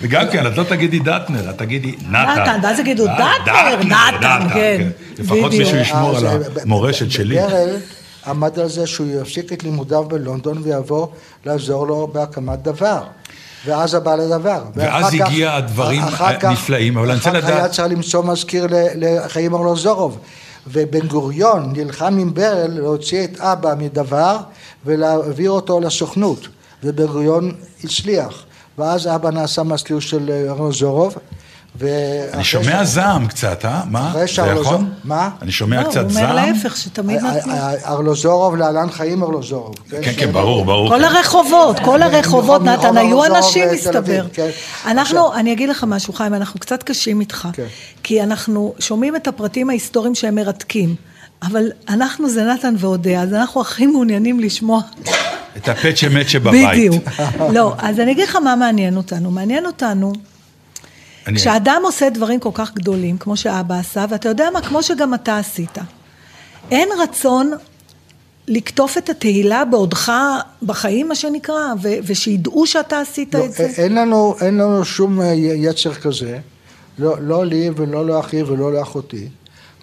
וגם 0.00 0.26
כן, 0.32 0.46
את 0.46 0.58
לא 0.58 0.64
תגידי 0.64 0.98
דטנר, 0.98 1.50
את 1.50 1.58
תגידי 1.58 1.94
נתן. 2.10 2.40
נתן, 2.40 2.58
ואז 2.62 2.78
יגידו, 2.78 3.06
אה, 3.06 3.32
דטנר, 3.44 3.76
נתן, 3.84 4.40
כן. 4.54 4.88
לפחות. 5.18 5.52
מישהו 5.52 5.76
ישמור 5.76 6.16
על 6.16 6.26
אז, 6.26 6.42
המורשת 6.62 7.10
שלי. 7.10 7.36
ברל 7.36 7.76
עמד 8.26 8.58
על 8.58 8.68
זה 8.68 8.86
שהוא 8.86 9.06
יפסיק 9.22 9.52
את 9.52 9.62
לימודיו 9.62 10.04
בלונדון 10.04 10.60
ויבוא 10.62 11.06
לעזור 11.46 11.86
לו 11.86 12.10
בהקמת 12.12 12.62
דבר. 12.62 13.02
ואז 13.66 13.94
הבא 13.94 14.14
לדבר. 14.14 14.62
ואז 14.74 15.14
הגיע 15.14 15.54
הדברים 15.54 16.02
הנפלאים, 16.42 16.98
אבל 16.98 17.10
אני 17.10 17.18
רוצה 17.18 17.30
אחר 17.30 17.40
כך 17.40 17.48
היה 17.48 17.58
לדעת... 17.58 17.70
צריך 17.70 17.88
למצוא 17.88 18.24
מזכיר 18.24 18.66
לחיים 18.94 19.54
ארלוזורוב. 19.54 20.18
ובן 20.66 21.06
גוריון 21.06 21.72
נלחם 21.76 22.18
עם 22.18 22.34
ברל 22.34 22.70
להוציא 22.70 23.24
את 23.24 23.40
אבא 23.40 23.74
מדבר 23.78 24.36
ולהעביר 24.86 25.50
אותו 25.50 25.80
לסוכנות. 25.80 26.48
ובן 26.84 27.06
גוריון 27.06 27.52
הצליח. 27.84 28.42
ואז 28.78 29.06
אבא 29.06 29.30
נעשה 29.30 29.62
מזכיר 29.62 30.00
של 30.00 30.46
ארלוזורוב. 30.48 31.14
אני 32.32 32.44
שומע 32.44 32.84
זעם 32.84 33.26
קצת, 33.26 33.64
אה? 33.64 33.82
מה? 33.90 34.08
אחרי 34.08 34.20
זה 34.20 34.28
שארלוזורוב, 34.28 34.74
נכון? 34.74 34.90
מה? 35.04 35.30
אני 35.42 35.52
שומע 35.52 35.82
לא, 35.82 35.88
קצת 35.88 36.00
הוא 36.00 36.12
זעם? 36.12 36.30
אומר 36.30 36.34
להפך, 36.34 36.76
שתמיד 36.76 37.20
נתנו. 37.20 37.52
ארלוזורוב 37.84 38.56
להלן 38.56 38.90
חיים 38.90 39.22
ארלוזורוב. 39.22 39.74
כן, 39.90 40.12
כן, 40.16 40.32
ברור, 40.32 40.64
ברור. 40.64 40.88
כל 40.88 41.04
הרחובות, 41.04 41.76
כל 41.84 42.02
הרחובות, 42.02 42.62
נתן, 42.62 42.96
היו 42.96 43.24
אנשים, 43.24 43.68
מסתבר. 43.72 44.26
כן. 44.32 44.48
אנחנו, 44.86 45.34
אני 45.34 45.52
אגיד 45.52 45.68
לך 45.68 45.84
משהו, 45.88 46.12
חיים, 46.12 46.34
אנחנו 46.34 46.60
קצת 46.60 46.82
קשים 46.82 47.20
איתך. 47.20 47.48
כן. 47.52 47.66
כי 48.02 48.22
אנחנו 48.22 48.74
שומעים 48.78 49.16
את 49.16 49.28
הפרטים 49.28 49.70
ההיסטוריים 49.70 50.14
שהם 50.14 50.34
מרתקים. 50.34 50.94
אבל 51.42 51.64
אנחנו 51.88 52.28
זה 52.28 52.44
נתן 52.44 52.74
ואודיה, 52.78 53.22
אז 53.22 53.34
אנחנו 53.34 53.60
הכי 53.60 53.86
מעוניינים 53.86 54.40
לשמוע. 54.40 54.80
את 55.56 55.68
הפצ'ה 55.68 56.08
מצ'ה 56.08 56.38
בבית. 56.38 56.68
בדיוק. 56.68 57.04
לא, 57.52 57.74
אז 57.78 58.00
אני 58.00 58.12
אגיד 58.12 58.28
לך 58.28 58.36
מה 58.36 58.56
מעניין 58.56 58.96
אותנו. 58.96 59.30
מעניין 59.30 59.66
אותנו, 59.66 60.12
כשאדם 61.34 61.82
עושה 61.84 62.10
דברים 62.10 62.40
כל 62.40 62.50
כך 62.54 62.74
גדולים, 62.74 63.18
כמו 63.18 63.36
שאבא 63.36 63.78
עשה, 63.78 64.04
ואתה 64.10 64.28
יודע 64.28 64.48
מה, 64.52 64.62
כמו 64.62 64.82
שגם 64.82 65.14
אתה 65.14 65.38
עשית, 65.38 65.78
אין 66.70 66.88
רצון 67.02 67.52
לקטוף 68.48 68.98
את 68.98 69.08
התהילה 69.08 69.64
בעודך 69.64 70.12
בחיים, 70.62 71.08
מה 71.08 71.14
שנקרא, 71.14 71.74
ו- 71.82 71.98
ושידעו 72.06 72.66
שאתה 72.66 73.00
עשית 73.00 73.34
לא, 73.34 73.44
את 73.44 73.52
זה. 73.52 73.66
אין 73.76 73.94
לנו, 73.94 74.36
אין 74.40 74.58
לנו 74.58 74.84
שום 74.84 75.20
אה, 75.20 75.32
יצר 75.36 75.94
כזה, 75.94 76.38
לא, 76.98 77.16
לא 77.20 77.46
לי 77.46 77.70
ולא 77.76 78.06
לאחי 78.06 78.42
ולא 78.42 78.72
לאחותי. 78.72 79.28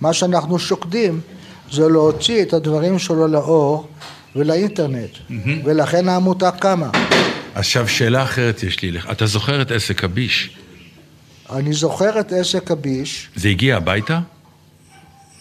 מה 0.01 0.13
שאנחנו 0.13 0.59
שוקדים 0.59 1.21
זה 1.71 1.89
להוציא 1.89 2.41
את 2.41 2.53
הדברים 2.53 2.99
שלו 2.99 3.27
לאור 3.27 3.87
ולאינטרנט, 4.35 5.09
ולכן 5.65 6.09
העמותה 6.09 6.51
קמה. 6.51 6.89
עכשיו, 7.55 7.87
שאלה 7.87 8.23
אחרת 8.23 8.63
יש 8.63 8.81
לי 8.81 8.91
לך. 8.91 9.07
אתה 9.11 9.25
זוכר 9.25 9.61
את 9.61 9.71
עסק 9.71 10.03
הביש? 10.03 10.56
אני 11.49 11.73
זוכר 11.73 12.19
את 12.19 12.31
עסק 12.31 12.71
הביש 12.71 13.29
זה 13.35 13.49
הגיע 13.49 13.77
הביתה? 13.77 14.19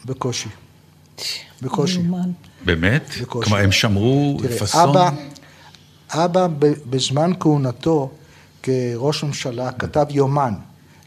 בקושי. 0.05 0.49
בקושי. 1.63 2.03
באמת? 2.65 3.11
בקושי. 3.21 3.51
כלומר, 3.51 3.65
הם 3.65 3.73
שמרו 3.73 4.39
תראה, 4.43 4.59
פאסון? 4.59 4.89
אבא, 4.89 5.11
אבא 6.11 6.47
בזמן 6.91 7.33
כהונתו 7.41 8.11
כראש 8.63 9.25
ממשלה 9.25 9.73
כתב 9.73 10.07
יומן, 10.11 10.55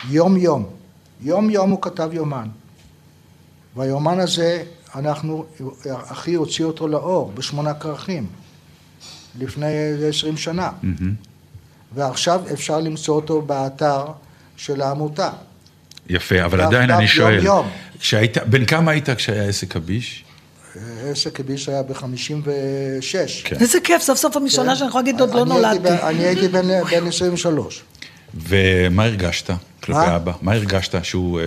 יום 0.10 0.38
יום, 0.38 0.66
יום 1.22 1.50
יום 1.50 1.70
הוא 1.70 1.82
כתב 1.82 2.10
יומן. 2.14 2.47
והיומן 3.76 4.20
הזה, 4.20 4.64
אנחנו, 4.95 5.45
אחי 5.91 6.34
הוציא 6.34 6.66
אותו 6.66 6.88
לאור 6.88 7.32
בשמונה 7.36 7.74
כרכים, 7.74 8.28
לפני 9.39 9.74
עשרים 10.10 10.38
שנה. 10.38 10.72
מהמם. 10.82 11.14
ועכשיו 11.95 12.41
אפשר 12.54 12.80
למצוא 12.80 13.16
אותו 13.16 13.41
באתר 13.41 14.06
של 14.60 14.82
העמותה. 14.82 15.30
יפה, 16.10 16.45
אבל 16.45 16.62
עדיין 16.62 16.91
אני 16.91 17.07
שואל, 17.07 17.34
יום-יום. 17.34 17.68
כשהיית, 17.99 18.38
בן 18.38 18.66
כמה 18.66 18.91
היית 18.91 19.10
כשהיה 19.10 19.43
עסק 19.43 19.76
הביש? 19.76 20.24
עסק 21.12 21.39
הביש 21.39 21.70
היה 21.70 21.84
ב-56. 21.84 22.01
כן. 23.43 23.55
איזה 23.60 23.78
כיף, 23.84 24.01
סוף 24.01 24.18
סוף 24.18 24.38
הראשונה 24.38 24.76
שאני 24.76 24.89
יכולה 24.89 25.03
להגיד, 25.03 25.22
עוד 25.22 25.34
לא 25.34 25.41
אני 25.43 25.51
הייתי 25.53 25.68
נולדתי. 25.68 25.89
בן- 26.01 26.07
אני 26.07 26.24
הייתי 26.24 26.47
בן 26.47 26.68
בן 26.91 27.07
23. 27.07 27.84
ומה 28.36 29.03
הרגשת 29.03 29.49
כלפי? 29.84 30.16
אבא? 30.16 30.32
מה 30.41 30.53
הרגשת? 30.53 31.05
שהוא 31.05 31.39
אה, 31.39 31.45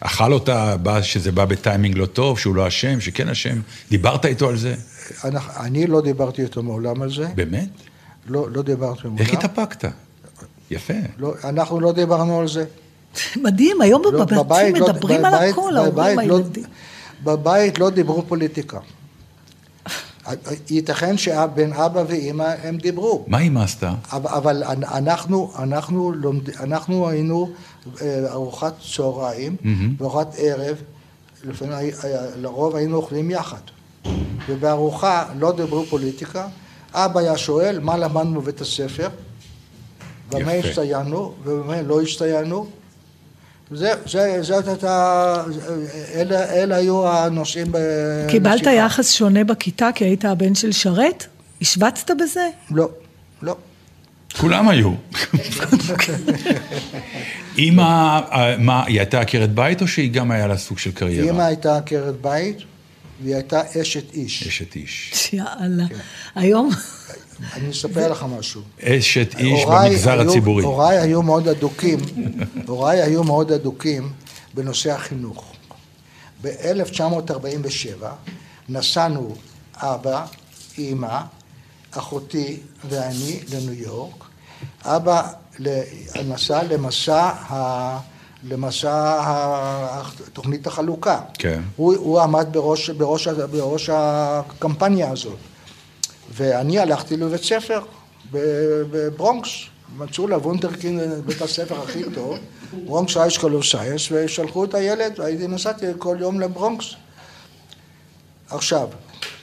אכל 0.00 0.32
אותה, 0.32 0.76
בא- 0.76 1.02
שזה 1.02 1.32
בא 1.32 1.44
בטיימינג 1.44 1.98
לא 1.98 2.06
טוב, 2.06 2.38
שהוא 2.38 2.54
לא 2.56 2.68
אשם, 2.68 3.00
שכן 3.00 3.28
אשם? 3.28 3.58
דיברת 3.90 4.26
איתו 4.26 4.48
על 4.48 4.56
זה? 4.56 4.74
אנחנו- 5.24 5.64
אני 5.64 5.86
לא 5.86 6.00
דיברתי 6.02 6.42
איתו 6.42 6.62
מעולם 6.62 7.02
על 7.02 7.10
זה. 7.14 7.26
באמת? 7.34 7.68
לא, 8.26 8.46
לא 8.50 8.62
דיברתי 8.62 9.00
מעולם. 9.04 9.18
איך 9.18 9.32
התאפקת? 9.32 9.84
יפה. 10.70 10.94
לא, 11.18 11.32
אנחנו 11.44 11.80
לא 11.80 11.92
דיברנו 11.92 12.40
על 12.40 12.48
זה. 12.48 12.64
מדהים, 13.44 13.80
היום 13.80 14.02
לא, 14.04 14.10
בבתים 14.24 14.36
לא- 14.76 14.88
מדברים 14.88 15.24
על 15.24 15.34
בבית- 15.34 15.52
הכל, 15.52 15.76
ההורים, 15.76 15.92
בבית 15.94 16.28
לא- 16.28 16.36
הילדים. 16.36 16.64
בבית 17.24 17.78
לא 17.78 17.90
דיברו 17.90 18.22
פוליטיקה. 18.28 18.78
ייתכן 20.70 21.18
שבין 21.18 21.72
אבא 21.72 22.02
ואימא 22.08 22.54
הם 22.62 22.76
דיברו. 22.76 23.24
מה 23.26 23.38
אמא 23.40 23.60
עשתה? 23.60 23.94
אבל, 24.12 24.30
אבל 24.32 24.62
אנחנו, 24.94 25.52
אנחנו, 25.58 26.12
לומד, 26.12 26.50
אנחנו 26.60 27.08
היינו 27.08 27.50
אה, 28.02 28.24
ארוחת 28.30 28.74
צהריים 28.96 29.56
מהמם. 29.62 29.94
וארוחת 29.98 30.34
ערב, 30.38 30.76
לפעמים, 31.44 31.74
היה- 31.74 31.90
לרוב 32.36 32.76
היינו 32.76 32.96
אוכלים 32.96 33.30
יחד. 33.30 33.60
ובארוחה 34.48 35.24
לא 35.38 35.52
דיברו 35.52 35.84
פוליטיקה, 35.84 36.46
אבא 36.94 37.20
היה 37.20 37.36
שואל 37.38 37.78
מה 37.80 37.96
למדנו 37.96 38.40
בבית 38.40 38.60
הספר, 38.60 39.08
במה. 40.30 40.52
הצטיינו 40.52 41.34
ובמה 41.44 41.82
לא 41.82 42.02
הצטיינו. 42.02 42.66
זה, 43.70 43.92
זה, 44.06 44.42
זאת 44.42 44.68
הייתה, 44.68 45.44
אלה, 46.14 46.52
אלה 46.52 46.76
היו 46.76 47.08
הנושאים. 47.08 47.72
קיבלת 48.28 48.54
בשיחה. 48.54 48.72
יחס 48.72 49.12
שונה 49.12 49.44
בכיתה 49.44 49.88
כי 49.94 50.04
היית 50.04 50.24
הבן 50.24 50.54
של 50.54 50.72
שרת? 50.72 51.26
השווצת 51.60 52.10
בזה? 52.10 52.48
לא, 52.70 52.88
לא. 53.42 53.56
כולם 54.40 54.68
היו. 54.68 54.88
אמא, 57.58 58.20
אה, 58.32 58.56
מה, 58.58 58.84
היא 58.86 59.00
הייתה 59.00 59.20
עקרת 59.20 59.54
בית 59.54 59.82
או 59.82 59.88
שהיא 59.88 60.12
גם 60.12 60.30
היה 60.30 60.46
לה 60.46 60.56
סוג 60.56 60.78
של 60.78 60.92
קריירה? 60.92 61.30
אמא 61.30 61.42
הייתה 61.42 61.76
עקרת 61.76 62.20
בית 62.20 62.56
והיא 63.22 63.34
הייתה 63.34 63.62
אשת 63.82 64.14
איש. 64.14 64.46
אשת 64.46 64.76
איש. 64.76 65.30
יאללה. 65.32 65.84
היום, 66.34 66.70
אני 67.54 67.70
אספר 67.70 68.12
לך 68.12 68.26
משהו. 68.38 68.60
אשת 68.82 69.34
איש 69.38 69.64
במגזר 69.64 70.20
היו- 70.20 70.30
הציבורי. 70.30 70.64
הוריי 70.64 70.98
היו 70.98 71.22
מאוד 71.22 71.48
אדוקים, 71.48 71.98
הוריי 72.66 73.02
היו 73.02 73.24
מאוד 73.24 73.52
אדוקים 73.52 74.12
בנושא 74.54 74.92
החינוך. 74.92 75.52
ב-1947 76.42 78.04
נסענו 78.68 79.34
אבא, 79.76 80.24
אימא, 80.78 81.20
אחותי 81.90 82.56
ואני 82.88 83.40
לניו 83.52 83.72
יורק. 83.72 84.24
אבא 84.84 85.22
נסע 86.28 86.62
למסע, 86.62 87.22
ה... 87.50 87.98
למסע 88.44 88.92
ה... 89.20 90.02
תוכנית 90.32 90.66
החלוקה. 90.66 91.20
כן. 91.38 91.62
הוא, 91.76 91.94
הוא 91.96 92.20
עמד 92.20 92.46
בראש, 92.52 92.90
בראש, 92.90 93.28
בראש 93.28 93.90
הקמפניה 93.92 95.10
הזאת. 95.10 95.36
ואני 96.36 96.78
הלכתי 96.78 97.16
לבית 97.16 97.42
ספר 97.42 97.80
בברונקס, 98.30 99.48
מצאו 99.96 100.28
לה 100.28 100.36
וונדרקינד 100.36 101.00
בית 101.26 101.42
הספר 101.42 101.82
הכי 101.82 102.02
טוב, 102.14 102.38
Bronx 102.84 103.16
High 103.16 103.31
School 103.31 103.54
of 103.54 103.64
Science, 103.64 104.08
ושלחו 104.10 104.64
את 104.64 104.74
הילד, 104.74 105.20
והייתי 105.20 105.46
נסעתי 105.46 105.86
כל 105.98 106.16
יום 106.20 106.40
לברונקס. 106.40 106.86
עכשיו, 108.50 108.88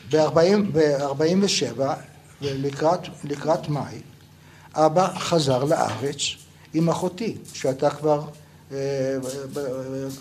ב-47, 0.10 1.82
לקראת, 3.24 3.70
מאי, 3.70 4.02
אבא 4.76 5.14
חזר 5.20 5.64
לארץ 5.64 6.20
עם 6.74 6.90
אחותי, 6.90 7.38
שהייתה 7.54 7.90
כבר, 7.90 8.22
אה, 8.72 8.78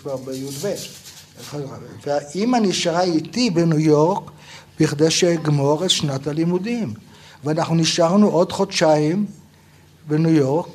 כבר 0.01 0.17
בי"ב. 0.17 0.73
והאימא 2.05 2.57
נשארה 2.57 3.01
איתי 3.01 3.49
בניו 3.49 3.79
יורק 3.79 4.31
בכדי 4.79 5.11
שאגמור 5.11 5.85
את 5.85 5.89
שנת 5.89 6.27
הלימודים. 6.27 6.93
ואנחנו 7.43 7.75
נשארנו 7.75 8.27
עוד 8.27 8.51
חודשיים 8.51 9.25
בניו 10.07 10.33
יורק. 10.33 10.67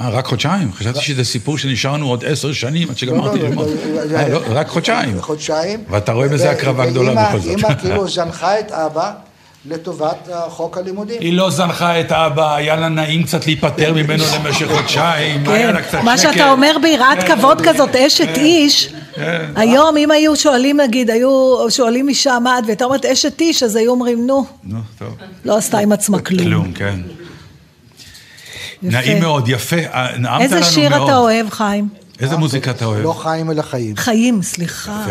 אה, 0.00 0.08
רק 0.08 0.26
חודשיים? 0.26 0.72
חשבתי 0.72 1.00
שזה 1.00 1.24
סיפור 1.24 1.58
שנשארנו 1.58 2.08
עוד 2.08 2.24
עשר 2.24 2.52
שנים 2.52 2.90
עד 2.90 2.98
שגמרתי 2.98 3.38
לא, 3.38 3.42
לא, 3.42 3.48
ללמוד. 3.48 3.68
לא, 4.10 4.16
אה, 4.16 4.38
רק 4.48 4.68
חודשיים. 4.68 5.20
חודשיים. 5.20 5.84
ואתה 5.90 6.12
רואה 6.12 6.28
בזה 6.28 6.50
הקרבה 6.50 6.86
גדולה 6.86 7.28
בכל 7.28 7.38
זאת. 7.40 7.50
אימא 7.50 7.74
כאילו 7.74 8.08
זנחה 8.16 8.60
את 8.60 8.72
אבא 8.72 9.12
לטובת 9.66 10.28
אה, 10.32 10.50
חוק 10.50 10.78
הלימודים. 10.78 11.16
היא 11.20 11.32
לא 11.32 11.50
זנחה 11.50 12.00
את 12.00 12.12
האבא, 12.12 12.54
היה 12.54 12.76
לה 12.76 12.88
נעים 12.88 13.22
קצת 13.22 13.46
להיפטר 13.46 13.92
ממנו 13.92 14.24
למשך 14.34 14.66
חודשיים, 14.76 15.48
היה 15.48 15.72
לה 15.72 15.82
קצת 15.82 15.90
כן, 15.90 15.98
שקט. 15.98 16.04
מה 16.04 16.18
שאתה 16.18 16.50
אומר 16.50 16.76
ביראת 16.82 17.18
כן, 17.22 17.36
כבוד 17.36 17.60
כזאת, 17.60 17.96
אשת 17.96 18.36
איש, 18.36 18.86
כן. 18.86 18.98
היום 19.56 19.96
אם 19.96 20.10
היו 20.10 20.36
שואלים 20.36 20.80
נגיד, 20.80 21.10
היו 21.10 21.56
שואלים 21.70 22.08
אישה 22.08 22.38
מה 22.38 22.58
את, 22.58 22.64
והייתה 22.64 22.84
אומרת 22.84 23.04
אשת 23.04 23.40
איש, 23.40 23.62
אז 23.62 23.76
היו 23.76 23.90
אומרים 23.90 24.26
נו, 24.26 24.46
נו, 24.64 24.78
טוב. 24.98 25.16
לא 25.44 25.56
עשתה 25.56 25.78
עם 25.78 25.92
עצמה 25.92 26.18
כלום. 26.20 26.44
כלום, 26.44 26.72
כן. 26.72 27.00
יפה. 28.82 28.96
נעים 28.98 29.20
מאוד, 29.20 29.48
יפה, 29.48 29.76
אה, 29.76 30.18
נעמת 30.18 30.24
לנו 30.24 30.38
מאוד. 30.38 30.40
איזה 30.42 30.62
שיר 30.62 31.04
אתה 31.04 31.16
אוהב, 31.16 31.50
חיים? 31.50 31.88
איזה 32.20 32.36
מוזיקה 32.36 32.70
אתה 32.70 32.84
אוהב? 32.84 33.02
לא 33.02 33.12
חיים 33.12 33.50
אלא 33.50 33.62
חיים. 33.62 33.96
חיים, 33.96 34.42
סליחה. 34.42 35.06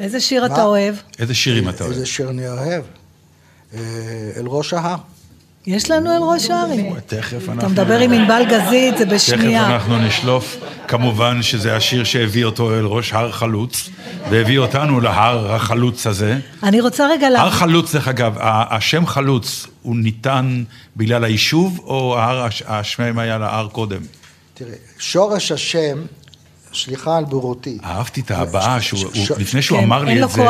איזה 0.00 0.20
שיר? 0.20 0.46
אתה 0.46 0.62
אוהב? 0.64 0.94
איזה 1.18 1.34
שירים 1.34 1.68
אתה 1.68 1.84
אוהב? 1.84 1.92
איזה 1.92 2.06
שיר 2.06 2.30
אני 2.30 2.48
אוהב? 2.48 2.82
אה, 3.74 3.80
אל 4.36 4.46
ראש 4.46 4.72
ההר. 4.74 4.96
יש 5.70 5.90
לנו 5.90 6.10
אל 6.16 6.22
ראש 6.22 6.50
הערים. 6.50 6.94
תכף 7.06 7.44
אתה 7.44 7.52
אנחנו... 7.52 7.68
מדבר 7.68 7.98
עם 7.98 8.12
ענבל 8.12 8.42
גזית, 8.50 8.98
זה 8.98 9.04
תכף 9.04 9.14
בשנייה. 9.14 9.66
אנחנו 9.66 9.98
נשלוף, 9.98 10.56
כמובן 10.88 11.42
שזה 11.42 11.76
השיר 11.76 12.04
שהביא 12.04 12.44
אותו 12.44 12.74
אל 12.74 12.84
ראש 12.84 13.12
הר 13.12 13.32
חלוץ, 13.32 13.90
והביא 14.30 14.58
אותנו 14.58 15.00
להר 15.00 15.52
החלוץ 15.54 16.06
הזה. 16.06 16.38
אני 16.62 16.80
רוצה 16.80 17.06
רגע 17.12 17.26
הר 17.26 17.32
להגיד, 17.32 17.50
חלוץ, 17.52 17.94
דרך 17.94 18.08
אגב, 18.08 18.34
השם 18.40 19.06
חלוץ, 19.06 19.66
הוא 19.82 19.96
ניתן 19.96 20.62
בגלל 20.96 21.24
היישוב, 21.24 21.80
או 21.84 22.18
ההר, 22.18 22.42
הש- 22.44 22.62
השם 22.66 23.18
היה 23.18 23.38
להר 23.38 23.68
קודם? 23.72 24.00
תראה, 24.54 24.70
שורש 24.98 25.52
השם, 25.52 25.98
סליחה 26.74 27.16
על 27.16 27.24
בורותי. 27.24 27.78
אהבתי 27.84 28.20
את 28.20 28.30
ההבעה, 28.30 28.74
הוא, 28.74 28.80
ש- 29.14 29.30
לפני 29.30 29.62
שהוא 29.62 29.78
כן, 29.78 29.84
אמר 29.84 30.04
לי 30.04 30.24
את 30.24 30.30
זה. 30.30 30.42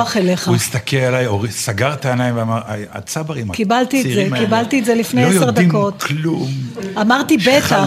הוא 0.46 0.54
הסתכל 0.56 0.96
עליי, 0.96 1.26
סגר 1.50 1.92
את 1.94 2.04
העיניים 2.04 2.36
ואמר, 2.36 2.60
"היי, 2.66 2.86
הצברים 2.90 3.52
קיבלתי 3.52 4.00
את 4.00 4.30
זה, 4.30 4.36
קיבלתי 4.38 4.80
את 4.80 4.84
זה 4.84 4.94
לפני 4.94 5.22
לא 5.24 5.28
עשר 5.28 5.46
יודעים 5.46 5.68
דקות. 5.68 6.02
כלום. 6.02 6.48
אמרתי 7.00 7.36
בטח. 7.36 7.86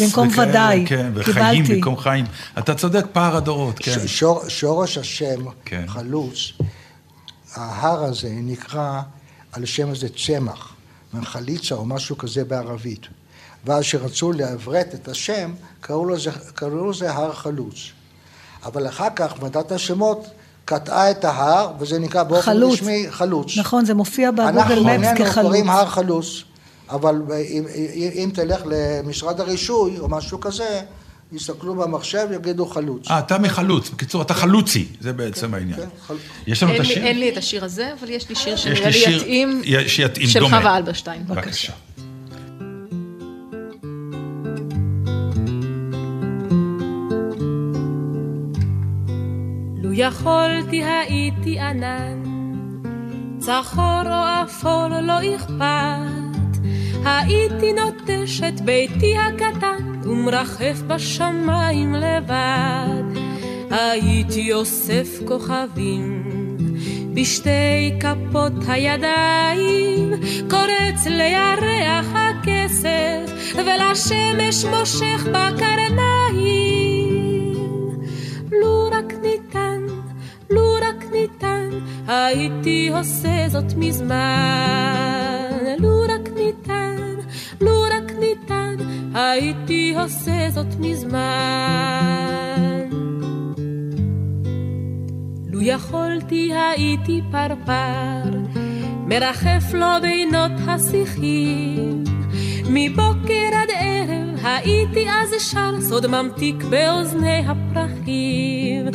במקום 0.00 0.28
ודאי. 0.38 0.84
כן, 0.86 1.10
וחיים 1.14 1.62
קיבלתי. 1.62 1.74
במקום 1.74 1.96
חיים. 1.98 2.24
אתה 2.58 2.74
צודק, 2.74 3.04
פער 3.12 3.36
הדורות, 3.36 3.78
כן. 3.78 3.92
ש- 4.06 4.18
שור, 4.18 4.48
שורש 4.48 4.98
השם, 4.98 5.44
כן. 5.64 5.84
חלוץ, 5.88 6.52
ההר 7.54 8.04
הזה 8.04 8.28
נקרא 8.32 9.00
על 9.52 9.64
שם 9.66 9.90
איזה 9.90 10.08
צמח, 10.26 10.74
חליצה 11.24 11.74
או 11.74 11.86
משהו 11.86 12.18
כזה 12.18 12.44
בערבית. 12.44 13.06
ואז 13.66 13.82
כשרצו 13.82 14.32
לעברת 14.32 14.94
את 14.94 15.08
השם, 15.08 15.52
קראו 15.80 16.08
לזה, 16.08 16.30
קראו 16.54 16.90
לזה 16.90 17.12
הר 17.12 17.32
חלוץ. 17.32 17.76
אבל 18.64 18.88
אחר 18.88 19.08
כך 19.16 19.34
ועדת 19.40 19.72
השמות 19.72 20.26
קטעה 20.64 21.10
את 21.10 21.24
ההר, 21.24 21.72
וזה 21.78 21.98
נקרא 21.98 22.22
באופן 22.22 22.42
חלוץ. 22.42 22.72
רשמי 22.74 23.06
חלוץ. 23.10 23.58
נכון, 23.58 23.84
זה 23.84 23.94
מופיע 23.94 24.30
בגוגל 24.30 24.48
אנחנו 24.48 24.84
מפס 24.84 25.08
כחלוץ. 25.18 25.44
קוראים 25.44 25.70
הר 25.70 25.86
חלוץ, 25.86 26.44
אבל 26.90 27.22
אם, 27.48 27.64
אם, 27.74 28.10
אם 28.14 28.30
תלך 28.34 28.62
למשרד 28.66 29.40
הרישוי 29.40 29.98
או 29.98 30.08
משהו 30.08 30.40
כזה, 30.40 30.80
יסתכלו 31.32 31.74
במחשב, 31.74 32.28
יגידו 32.34 32.66
חלוץ. 32.66 33.10
אה, 33.10 33.18
אתה 33.18 33.38
מחלוץ. 33.38 33.90
בקיצור, 33.90 34.22
אתה 34.22 34.34
חלוצי, 34.34 34.86
זה 35.00 35.12
בעצם 35.12 35.54
העניין. 35.54 35.80
יש 36.46 36.62
לנו 36.62 36.74
את 36.74 36.80
השיר? 36.80 37.04
אין 37.04 37.18
לי 37.18 37.28
את 37.28 37.36
השיר 37.36 37.64
הזה, 37.64 37.92
אבל 38.00 38.10
יש 38.10 38.28
לי 38.28 38.34
שיר 38.34 38.54
יש 38.54 38.62
שנראה 38.62 38.90
לי 38.90 39.16
יתאים, 39.16 39.62
שיתאים, 39.86 40.28
של 40.28 40.40
דומה. 40.40 40.58
חווה 40.58 40.76
אלברשטיין. 40.76 41.26
בבקשה. 41.26 41.72
יכולתי 49.96 50.84
הייתי 50.84 51.60
ענן, 51.60 52.22
צחור 53.38 54.02
או 54.06 54.42
אפור 54.44 54.88
לא 55.02 55.36
אכפת, 55.36 56.58
הייתי 57.04 57.72
נוטש 57.72 58.42
את 58.48 58.60
ביתי 58.60 59.16
הקטן 59.18 60.00
ומרחף 60.02 60.82
בשמיים 60.86 61.94
לבד. 61.94 63.04
הייתי 63.70 64.52
אוסף 64.52 65.08
כוכבים 65.26 66.24
בשתי 67.14 67.98
כפות 68.00 68.52
הידיים, 68.68 70.10
קורץ 70.50 71.06
לירח 71.06 72.06
הכסף 72.14 73.32
ולשמש 73.54 74.64
מושך 74.64 75.26
בקרניים. 75.26 76.84
לו 78.52 78.88
רק 78.92 79.12
ניתן, 79.22 79.73
רק 80.88 81.04
ניתן, 81.12 81.68
הייתי 82.06 82.90
עושה 82.92 83.48
זאת 83.48 83.74
מזמן. 83.76 85.50
לו 85.78 86.00
רק 86.00 86.28
ניתן, 86.36 87.14
לו 87.60 87.82
רק 87.82 88.12
ניתן, 88.20 88.76
הייתי 89.14 89.94
עושה 89.96 90.50
זאת 90.50 90.74
מזמן. 90.78 92.04
לו 95.46 95.60
יכולתי 95.62 96.52
הייתי 96.54 97.20
פרפר, 97.30 98.38
מרחף 99.06 99.74
לו 99.74 99.86
בינות 100.02 100.52
השיחים. 100.66 102.04
מבוקר 102.70 103.50
עד 103.52 103.68
ערב 103.78 104.38
הייתי 104.44 105.06
אז 105.10 105.34
שר 105.38 105.80
סוד 105.80 106.06
ממתיק 106.06 106.56
באוזני 106.70 107.44
הפרחים. 107.46 108.86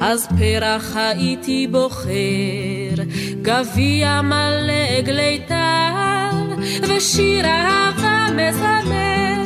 אז 0.00 0.28
פרח 0.38 0.96
הייתי 0.96 1.66
בוחר, 1.66 3.02
גביע 3.42 4.20
מלא 4.22 4.72
עגלי 4.98 5.40
טל, 5.48 6.62
ושיר 6.82 7.46
אהבה 7.46 8.26
מזמר, 8.32 9.42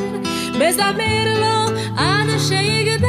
מזמר 0.54 1.40
לו 1.40 1.76
עד 1.96 2.38
שיגדל. 2.48 3.06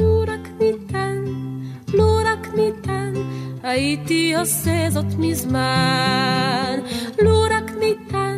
לו 0.00 0.20
רק 0.20 0.48
ניתן, 0.60 1.24
לו 1.94 2.16
רק 2.24 2.48
ניתן, 2.56 3.12
הייתי 3.62 4.34
עושה 4.34 4.90
זאת 4.90 5.14
מזמן. 5.18 6.78
לו 7.22 7.42
רק 7.50 7.70
ניתן, 7.80 8.31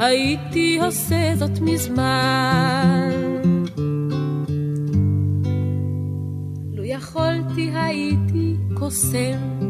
הייתי 0.00 0.78
עושה 0.82 1.32
זאת 1.36 1.60
מזמן. 1.60 3.10
לו 6.72 6.84
יכולתי 6.84 7.70
הייתי 7.74 8.56
קוסם, 8.74 9.60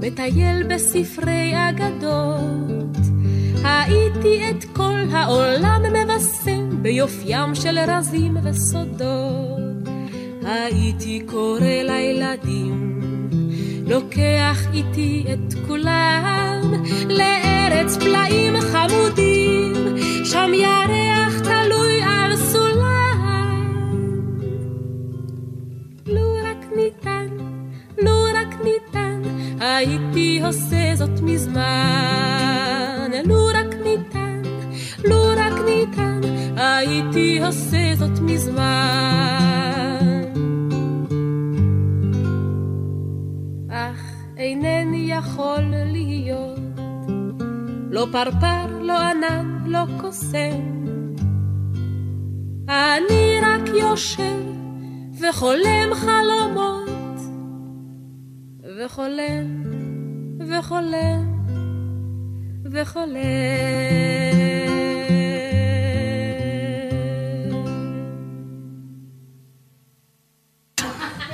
מטייל 0.00 0.62
בספרי 0.62 1.52
אגדות, 1.54 2.96
הייתי 3.64 4.50
את 4.50 4.64
כל 4.64 4.98
העולם 5.12 5.82
מבשם 5.82 6.82
ביופיים 6.82 7.54
של 7.54 7.78
רזים 7.78 8.36
וסודות. 8.42 9.56
הייתי 10.42 11.22
קורא 11.26 11.60
לילדים, 11.60 13.00
לוקח 13.86 14.66
איתי 14.72 15.24
את 15.32 15.54
כולם 15.66 16.55
לארץ 17.08 17.96
פלאים 17.96 18.54
חמודים, 18.60 19.74
שם 20.24 20.50
ירח 20.54 21.40
תלוי 21.40 22.02
על 22.02 22.36
סולם. 22.36 23.66
לו 26.06 26.34
רק 26.44 26.66
ניתן, 26.76 27.26
לו 28.02 28.24
רק 28.34 28.54
ניתן, 28.64 29.22
הייתי 29.60 30.40
עושה 30.44 30.94
זאת 30.94 31.20
מזמן. 31.22 33.10
לו 33.24 33.46
רק 33.54 33.74
ניתן, 33.84 34.42
לו 35.04 35.22
רק 35.36 35.52
ניתן, 35.64 36.20
הייתי 36.56 37.40
עושה 37.46 37.94
זאת 37.94 38.20
מזמן. 38.20 39.45
לא 47.96 48.06
פרפר, 48.12 48.66
לא 48.80 48.98
ענן, 48.98 49.58
לא 49.66 49.78
קוסם. 50.00 50.60
אני 52.68 53.38
רק 53.42 53.68
יושב 53.80 54.40
וחולם 55.20 55.90
חלומות, 55.94 57.20
וחולם, 58.78 59.64
וחולם, 60.48 61.26
וחולם. 62.72 63.16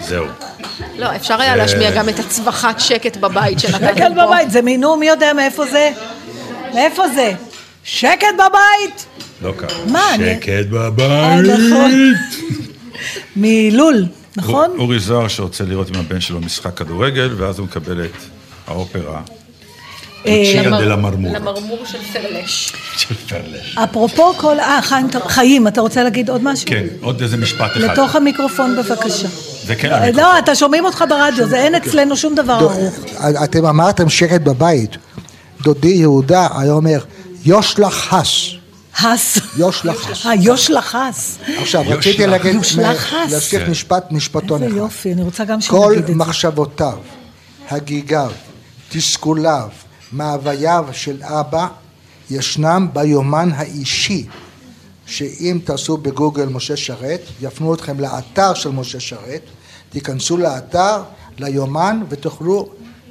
זהו. 0.01 0.25
לא, 0.99 1.17
אפשר 1.17 1.41
היה 1.41 1.51
זה- 1.53 1.57
להשמיע 1.57 1.91
גם 1.97 2.09
את 2.09 2.19
הצווחת 2.19 2.81
שקט 2.81 3.17
בבית 3.17 3.59
שנתתם 3.61 3.87
שקט 3.97 4.09
פה. 4.15 4.27
בבית, 4.27 4.51
זה 4.51 4.63
מינו, 4.63 4.97
מי 4.97 5.07
יודע 5.07 5.33
מאיפה 5.33 5.65
זה? 5.67 5.91
מאיפה 6.74 7.09
זה? 7.09 7.32
שקט 7.85 8.27
בבית! 8.35 9.07
לא 9.43 9.53
קרה. 9.57 9.69
מה, 9.86 10.01
שקט 10.16 10.49
אה, 10.49 10.62
בבית. 10.70 11.51
נכון. 11.51 12.12
מלול, 13.36 14.07
נכון? 14.36 14.70
אור- 14.70 14.78
אורי 14.78 14.99
זוהר 14.99 15.28
שרוצה 15.28 15.65
לראות 15.65 15.89
עם 15.89 15.94
הבן 16.01 16.20
שלו 16.20 16.40
משחק 16.40 16.74
כדורגל, 16.77 17.31
ואז 17.36 17.59
הוא 17.59 17.66
מקבל 17.66 18.05
את 18.05 18.11
האופרה. 18.66 19.20
אה. 20.27 20.53
למרמור 21.35 21.78
של 21.86 21.99
פרלש. 22.12 22.73
של 22.97 23.15
פרלש. 23.15 23.77
אפרופו 23.85 24.32
כל... 24.35 24.61
אה, 24.61 24.78
חיים, 24.82 25.07
אתה- 25.07 25.28
חיים, 25.28 25.69
אתה 25.69 25.81
רוצה 25.81 26.03
להגיד 26.05 26.31
עוד 26.31 26.40
משהו? 26.44 26.66
כן, 26.69 26.85
עוד 27.01 27.23
איזה 27.23 27.36
משפט 27.36 27.70
אחד. 27.77 27.81
לתוך 27.81 28.16
המיקרופון 28.16 28.77
בבקשה. 28.77 29.28
זה 29.66 29.74
כן 29.77 29.93
המיקרופון. 29.93 30.24
לא, 30.24 30.39
אתה 30.39 30.55
שומעים 30.55 30.85
אותך 30.85 31.05
ברדיו, 31.09 31.49
זה 31.49 31.57
אין 31.57 31.74
אצלנו 31.74 32.16
שום 32.16 32.35
דבר 32.35 32.53
ערוך. 32.53 32.94
אתם 33.44 33.66
אמרתם 33.66 34.09
שקט 34.09 34.40
בבית. 34.40 34.97
דודי 35.63 35.89
יהודה 35.89 36.49
היה 36.59 36.73
אומר, 36.73 37.05
יוש 37.45 37.79
לך 37.79 38.13
הס. 38.13 38.63
הס. 39.01 39.39
יוש 39.57 39.85
לך 39.85 40.11
הס. 40.11 40.27
אה, 40.27 40.35
יוש 40.35 40.71
לך 40.71 40.95
הס. 40.95 41.39
עכשיו, 41.59 41.85
רציתי. 41.87 42.27
להגיד, 42.27 42.55
יוש 42.55 42.77
לך 42.77 43.15
הס. 43.15 43.33
להזכיר 43.33 43.65
כן. 43.65 43.71
משפט, 43.71 44.13
משפטון 44.13 44.63
איזה 44.63 44.75
אחד. 44.75 44.85
יופי, 44.85 45.13
אני 45.13 45.23
רוצה 45.23 45.45
גם 45.45 45.59
כל 45.69 45.93
שנגיד 45.93 45.99
את 45.99 46.07
זה. 46.07 46.15
מחשבותיו, 46.15 46.99
הגיגיו, 47.71 48.33
תסכוליו, 48.89 49.69
מאווייו 50.13 50.87
של 50.93 51.23
אבא, 51.23 51.67
ישנם 52.31 52.89
ביומן 52.93 53.51
האישי, 53.55 54.27
שאם 55.07 55.59
תעשו 55.65 55.97
בגוגל 55.97 56.47
משה 56.47 56.77
שרת, 56.77 57.21
יפנו 57.41 57.75
אתכם 57.75 58.01
לאתר 58.01 58.55
של 58.55 58.71
משה 58.71 59.01
שרת, 59.01 59.43
תיכנסו 59.91 60.37
לאתר, 60.37 61.03
ליומן, 61.39 62.03
ותוכלו 62.09 62.69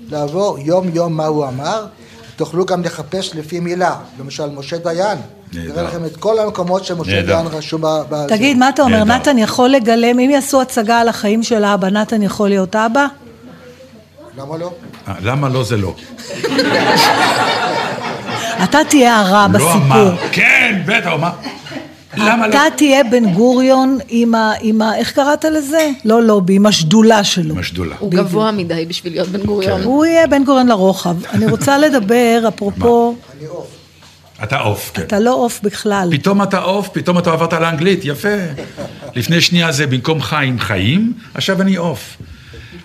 לעבור 0.07 0.60
יום-יום 0.60 1.18
מה 1.18 1.26
הוא 1.26 1.48
אמר, 1.48 1.86
תוכלו 2.35 2.65
גם 2.65 2.83
לחפש 2.83 3.35
לפי 3.35 3.59
מילה, 3.59 3.95
למשל 4.19 4.49
משה 4.49 4.77
דיין, 4.77 5.17
נהדר. 5.53 5.69
יראה 5.69 5.83
לכם 5.83 6.05
את 6.05 6.17
כל 6.17 6.39
המקומות 6.39 6.85
שמשה. 6.85 7.21
דיין 7.21 7.47
רשום 7.47 7.81
ב... 7.81 7.87
ב- 8.09 8.27
תגיד, 8.27 8.57
מה 8.57 8.69
אתה 8.69 8.81
אומר? 8.81 9.03
נתן 9.03 9.37
יכול 9.37 9.69
לגלם, 9.69 10.19
אם 10.19 10.29
יעשו 10.29 10.61
הצגה 10.61 10.99
על 10.99 11.07
החיים 11.07 11.43
של 11.43 11.65
אבא, 11.65 11.89
נתן 11.89 12.21
יכול 12.21 12.49
להיות 12.49 12.75
אבא? 12.75 13.05
למה 14.37 14.57
לא? 14.57 14.73
אה, 15.07 15.13
למה 15.21 15.49
לא 15.49 15.63
זה 15.63 15.77
לא? 15.77 15.93
אתה 18.63 18.79
תהיה 18.89 19.19
הרע 19.19 19.47
לא 19.51 19.53
בסיפור. 19.59 19.73
אמר. 19.73 20.15
כן, 20.31 20.81
בטח, 20.85 21.07
הוא 21.07 21.13
אמר. 21.15 21.29
למה 22.17 22.47
לא? 22.47 22.53
אתה 22.53 22.61
תהיה 22.77 23.03
בן 23.03 23.33
גוריון 23.33 23.97
עם 24.09 24.35
ה... 24.35 24.53
עם 24.61 24.81
ה... 24.81 24.95
איך 24.95 25.11
קראת 25.11 25.45
לזה? 25.45 25.89
לא 26.05 26.23
לובי, 26.23 26.55
עם 26.55 26.65
השדולה 26.65 27.23
שלו. 27.23 27.53
עם 27.53 27.59
השדולה. 27.59 27.95
הוא 27.99 28.11
גבוה 28.11 28.51
מדי 28.51 28.85
בשביל 28.85 29.13
להיות 29.13 29.27
בן 29.27 29.43
גוריון. 29.43 29.81
הוא 29.81 30.05
יהיה 30.05 30.27
בן 30.27 30.43
גוריון 30.43 30.67
לרוחב. 30.67 31.25
אני 31.25 31.47
רוצה 31.47 31.77
לדבר, 31.83 32.43
אפרופו, 32.47 33.15
אתה 34.43 34.59
עוף, 34.59 34.91
כן. 34.93 35.01
אתה 35.01 35.19
לא 35.19 35.35
עוף 35.35 35.59
בכלל. 35.63 36.09
פתאום 36.11 36.43
אתה 36.43 36.57
עוף, 36.57 36.89
פתאום 36.93 37.17
אתה 37.17 37.31
עברת 37.31 37.53
לאנגלית, 37.53 37.99
יפה. 38.03 38.35
לפני 39.15 39.41
שנייה 39.41 39.71
זה 39.71 39.88
במקום 39.88 40.21
חיים, 40.21 40.59
חיים, 40.59 41.13
עכשיו 41.33 41.61
אני 41.61 41.75
עוף. 41.75 42.17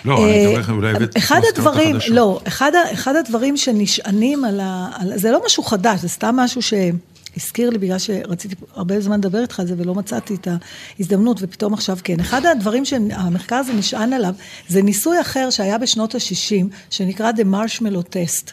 לא, 0.05 0.25
אני 0.25 0.45
אה, 0.45 0.55
זוכר, 0.61 0.73
אולי 0.73 0.91
הבאת 0.91 1.09
את 1.09 1.17
אחד 1.17 1.41
הדברים, 1.49 1.95
החדשות. 1.95 2.15
לא, 2.15 2.39
אחד, 2.47 2.71
אחד 2.93 3.15
הדברים 3.15 3.57
שנשענים 3.57 4.45
על 4.45 4.59
ה... 4.59 4.89
על, 4.99 5.11
זה 5.15 5.31
לא 5.31 5.41
משהו 5.45 5.63
חדש, 5.63 5.99
זה 5.99 6.09
סתם 6.09 6.35
משהו 6.35 6.61
שהזכיר 6.61 7.69
לי 7.69 7.77
בגלל 7.77 7.99
שרציתי 7.99 8.55
הרבה 8.75 8.99
זמן 8.99 9.17
לדבר 9.17 9.41
איתך 9.41 9.59
על 9.59 9.67
זה 9.67 9.73
ולא 9.77 9.95
מצאתי 9.95 10.35
את 10.35 10.47
ההזדמנות 10.99 11.37
ופתאום 11.41 11.73
עכשיו 11.73 11.97
כן. 12.03 12.19
אחד 12.19 12.45
הדברים 12.45 12.85
שהמחקר 12.85 13.55
הזה 13.55 13.73
נשען 13.73 14.13
עליו 14.13 14.33
זה 14.67 14.81
ניסוי 14.81 15.21
אחר 15.21 15.49
שהיה 15.49 15.77
בשנות 15.77 16.15
ה-60 16.15 16.65
שנקרא 16.89 17.31
The 17.31 17.45
Marshmallow 17.53 18.03
Test. 18.13 18.51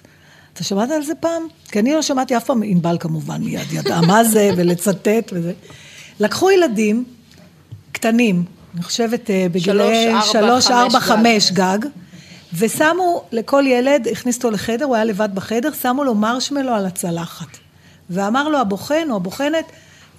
אתה 0.54 0.64
שמעת 0.64 0.90
על 0.90 1.02
זה 1.02 1.14
פעם? 1.14 1.42
כי 1.70 1.78
אני 1.78 1.94
לא 1.94 2.02
שמעתי 2.02 2.36
אף 2.36 2.44
פעם, 2.44 2.62
ענבל 2.62 2.96
כמובן 3.00 3.42
מיד 3.42 3.72
ידעה 3.72 4.00
מה 4.00 4.24
זה 4.24 4.50
ולצטט 4.56 5.32
וזה. 5.32 5.52
לקחו 6.20 6.50
ילדים 6.50 7.04
קטנים, 7.92 8.44
אני 8.74 8.82
חושבת 8.82 9.30
חמש 10.60 10.70
ארבע, 10.70 10.98
גג. 10.98 11.04
חמש 11.04 11.52
גג, 11.52 11.78
ושמו 12.58 13.24
לכל 13.32 13.64
ילד, 13.66 14.08
הכניס 14.12 14.36
אותו 14.36 14.50
לחדר, 14.50 14.84
הוא 14.84 14.94
היה 14.94 15.04
לבד 15.04 15.28
בחדר, 15.34 15.72
שמו 15.72 16.04
לו 16.04 16.14
מרשמלו 16.14 16.74
על 16.74 16.86
הצלחת. 16.86 17.46
ואמר 18.10 18.48
לו 18.48 18.58
הבוחן 18.58 19.10
או 19.10 19.16
הבוחנת, 19.16 19.64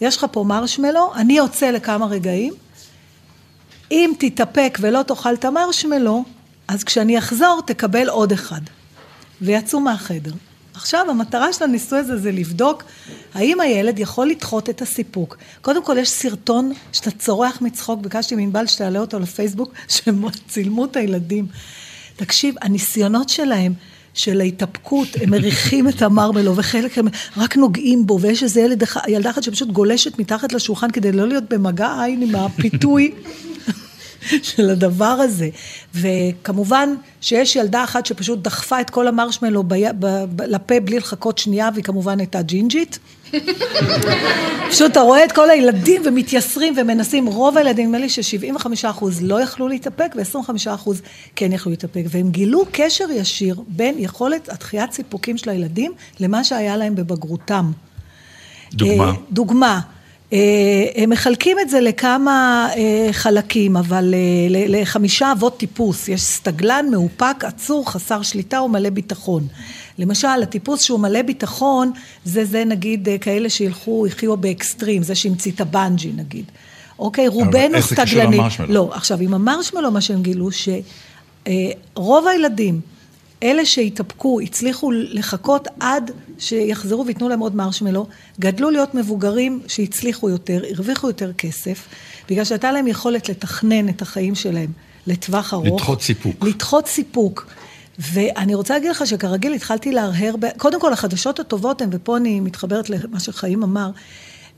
יש 0.02 0.18
לך 0.18 0.26
פה 0.32 0.44
מרשמלו, 0.44 1.12
אני 1.16 1.38
יוצא 1.38 1.72
לכמה 1.72 2.06
רגעים, 2.06 2.54
אם 3.92 4.14
תתאפק 4.20 4.78
ולא 4.82 5.04
תאכל 5.04 5.34
את 5.34 5.46
המרשמלו, 5.46 6.24
אז 6.68 6.84
כשאני 6.84 7.18
אחזור 7.18 7.62
תקבל 7.66 8.10
עוד 8.10 8.32
אחד. 8.32 8.62
ויצאו 9.42 9.80
מהחדר. 9.80 10.32
עכשיו, 10.74 11.06
המטרה 11.10 11.54
של 11.54 11.64
הניסוי 11.64 12.00
הזה 12.00 12.18
זה 12.18 12.32
לבדוק 12.32 12.84
האם 13.34 13.60
הילד 13.60 14.00
יכול 14.00 14.28
לדחות 14.28 14.70
את 14.70 14.82
הסיפוק. 14.82 15.38
קודם 15.62 15.84
כל, 15.84 15.98
יש 16.00 16.10
סרטון 16.10 16.72
שאתה 16.92 17.12
צורח 17.12 17.62
מצחוק, 17.62 18.02
ביקשתי 18.02 18.36
מענבל 18.36 18.68
שתעלה 18.68 19.00
אותו 19.00 19.20
לפייסבוק, 19.20 19.74
שהם 19.88 20.24
צילמו 20.48 20.86
את 20.86 20.96
הילדים. 20.96 21.48
תקשיב, 22.16 22.56
הניסיונות 22.62 23.30
שלהם 23.30 23.74
של 24.14 24.42
ההתאפקות, 24.42 25.08
הם 25.22 25.30
מריחים 25.30 25.88
את 25.88 26.02
המרמלו, 26.02 26.56
וחלק 26.56 26.98
הם 26.98 27.08
רק 27.38 27.58
נוגעים 27.58 28.08
בו, 28.08 28.20
ויש 28.22 28.44
איזה 28.44 28.62
ילד, 28.62 28.84
ילדה 29.08 29.30
אחת 29.30 29.44
שפשוט 29.44 29.70
גולשת 29.70 30.20
מתחת 30.20 30.54
לשולחן 30.54 30.92
כדי 30.92 31.12
לא 31.12 31.28
להיות 31.28 31.44
במגע 31.50 32.04
עין 32.04 32.22
עם 32.22 32.36
הפיתוי. 32.36 33.12
של 34.44 34.70
הדבר 34.70 35.06
הזה. 35.06 35.50
וכמובן 35.96 36.96
שיש 37.22 37.56
ילדה 37.56 37.84
אחת 37.84 38.06
שפשוט 38.06 38.40
דחפה 38.40 38.82
את 38.82 38.90
כל 38.90 39.08
המרשמלו 39.08 39.64
בי, 39.64 39.84
ב, 40.00 40.24
ב, 40.36 40.42
לפה 40.42 40.80
בלי 40.80 40.98
לחכות 40.98 41.38
שנייה, 41.38 41.70
והיא 41.74 41.84
כמובן 41.84 42.20
הייתה 42.20 42.42
ג'ינג'ית. 42.42 43.00
פשוט 44.70 44.92
אתה 44.92 45.02
רואה 45.02 45.24
את 45.24 45.32
כל 45.32 45.50
הילדים 45.50 46.02
ומתייסרים 46.06 46.74
ומנסים, 46.78 47.26
רוב 47.26 47.58
הילדים, 47.58 47.86
נדמה 47.86 47.98
לי 47.98 48.10
ש-75% 48.10 49.06
לא 49.22 49.42
יכלו 49.42 49.68
להתאפק 49.68 50.16
ו-25% 50.16 50.90
כן 51.36 51.52
יכלו 51.52 51.72
להתאפק, 51.72 52.04
והם 52.10 52.30
גילו 52.30 52.66
קשר 52.72 53.06
ישיר 53.12 53.62
בין 53.68 53.96
יכולת 53.98 54.50
התחיית 54.50 54.92
סיפוקים 54.92 55.38
של 55.38 55.50
הילדים 55.50 55.92
למה 56.20 56.44
שהיה 56.44 56.78
להם 56.78 56.96
בבגרותם. 56.96 57.72
דוגמה. 58.74 59.08
אה, 59.08 59.14
דוגמה. 59.32 59.80
אה, 60.34 60.40
הם 60.96 61.10
מחלקים 61.10 61.58
את 61.60 61.70
זה 61.70 61.82
לכמה 61.82 62.70
אה, 62.76 63.08
חלקים, 63.12 63.78
אבל 63.78 64.14
אה, 64.14 64.66
לחמישה 64.68 65.32
אבות 65.32 65.58
טיפוס. 65.58 66.08
יש 66.08 66.22
סטגלן, 66.22 66.86
מאופק, 66.92 67.44
עצור, 67.44 67.92
חסר 67.92 68.22
שליטה 68.22 68.62
ומלא 68.62 68.90
ביטחון. 68.90 69.48
למשל, 70.00 70.28
הטיפוס 70.44 70.82
שהוא 70.82 71.00
מלא 71.00 71.22
ביטחון, 71.22 71.92
זה 72.26 72.46
זה 72.46 72.66
נגיד 72.66 73.08
כאלה 73.22 73.50
שילכו, 73.50 74.08
יחיו 74.08 74.38
באקסטרים, 74.38 75.04
זה 75.04 75.16
שהמציא 75.16 75.52
את 75.52 75.62
הבנג'י 75.62 76.12
נגיד. 76.16 76.46
אוקיי, 77.00 77.28
רובנו 77.28 77.82
סטגלנים. 77.82 78.42
לא, 78.68 78.90
עכשיו 78.94 79.18
עם 79.22 79.34
המרשמלו 79.34 79.92
מה 79.92 80.02
שהם 80.02 80.22
גילו, 80.22 80.50
שרוב 80.52 82.28
הילדים, 82.28 82.82
אלה 83.44 83.66
שהתאפקו, 83.66 84.40
הצליחו 84.42 84.92
לחכות 84.92 85.68
עד 85.80 86.12
שיחזרו 86.40 87.06
וייתנו 87.06 87.30
להם 87.30 87.40
עוד 87.40 87.56
מרשמלו, 87.56 88.08
גדלו 88.40 88.70
להיות 88.72 88.96
מבוגרים 88.96 89.62
שהצליחו 89.68 90.30
יותר, 90.30 90.62
הרוויחו 90.70 91.08
יותר 91.08 91.34
כסף, 91.34 91.88
בגלל 92.30 92.44
שהייתה 92.44 92.72
להם 92.72 92.88
יכולת 92.88 93.30
לתכנן 93.30 93.90
את 93.90 94.02
החיים 94.02 94.36
שלהם 94.36 94.72
לטווח 95.08 95.54
ארוך. 95.54 95.82
לדחות 95.82 96.02
סיפוק. 96.02 96.46
לדחות 96.46 96.88
סיפוק. 96.88 97.48
ואני 98.00 98.56
רוצה 98.56 98.74
להגיד 98.74 98.92
לך 98.92 99.08
שכרגיל 99.08 99.54
התחלתי 99.54 99.92
להרהר, 99.92 100.36
ב... 100.40 100.46
קודם 100.58 100.82
כל 100.82 100.94
החדשות 100.94 101.40
הטובות 101.40 101.82
הן, 101.82 101.90
ופה 101.92 102.18
אני 102.18 102.40
מתחברת 102.40 102.90
למה 102.90 103.20
שחיים 103.20 103.64
אמר, 103.64 103.90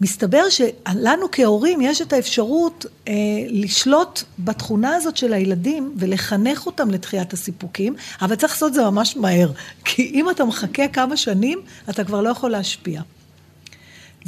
מסתבר 0.01 0.43
שלנו 0.49 1.25
כהורים 1.31 1.81
יש 1.81 2.01
את 2.01 2.13
האפשרות 2.13 2.85
אה, 3.07 3.13
לשלוט 3.49 4.23
בתכונה 4.39 4.95
הזאת 4.95 5.17
של 5.17 5.33
הילדים 5.33 5.93
ולחנך 5.97 6.65
אותם 6.65 6.91
לתחיית 6.91 7.33
הסיפוקים, 7.33 7.95
אבל 8.21 8.35
צריך 8.35 8.53
לעשות 8.53 8.69
את 8.69 8.73
זה 8.73 8.83
ממש 8.83 9.17
מהר, 9.17 9.51
כי 9.85 10.11
אם 10.13 10.29
אתה 10.29 10.45
מחכה 10.45 10.87
כמה 10.87 11.17
שנים, 11.17 11.59
אתה 11.89 12.03
כבר 12.03 12.21
לא 12.21 12.29
יכול 12.29 12.51
להשפיע. 12.51 13.01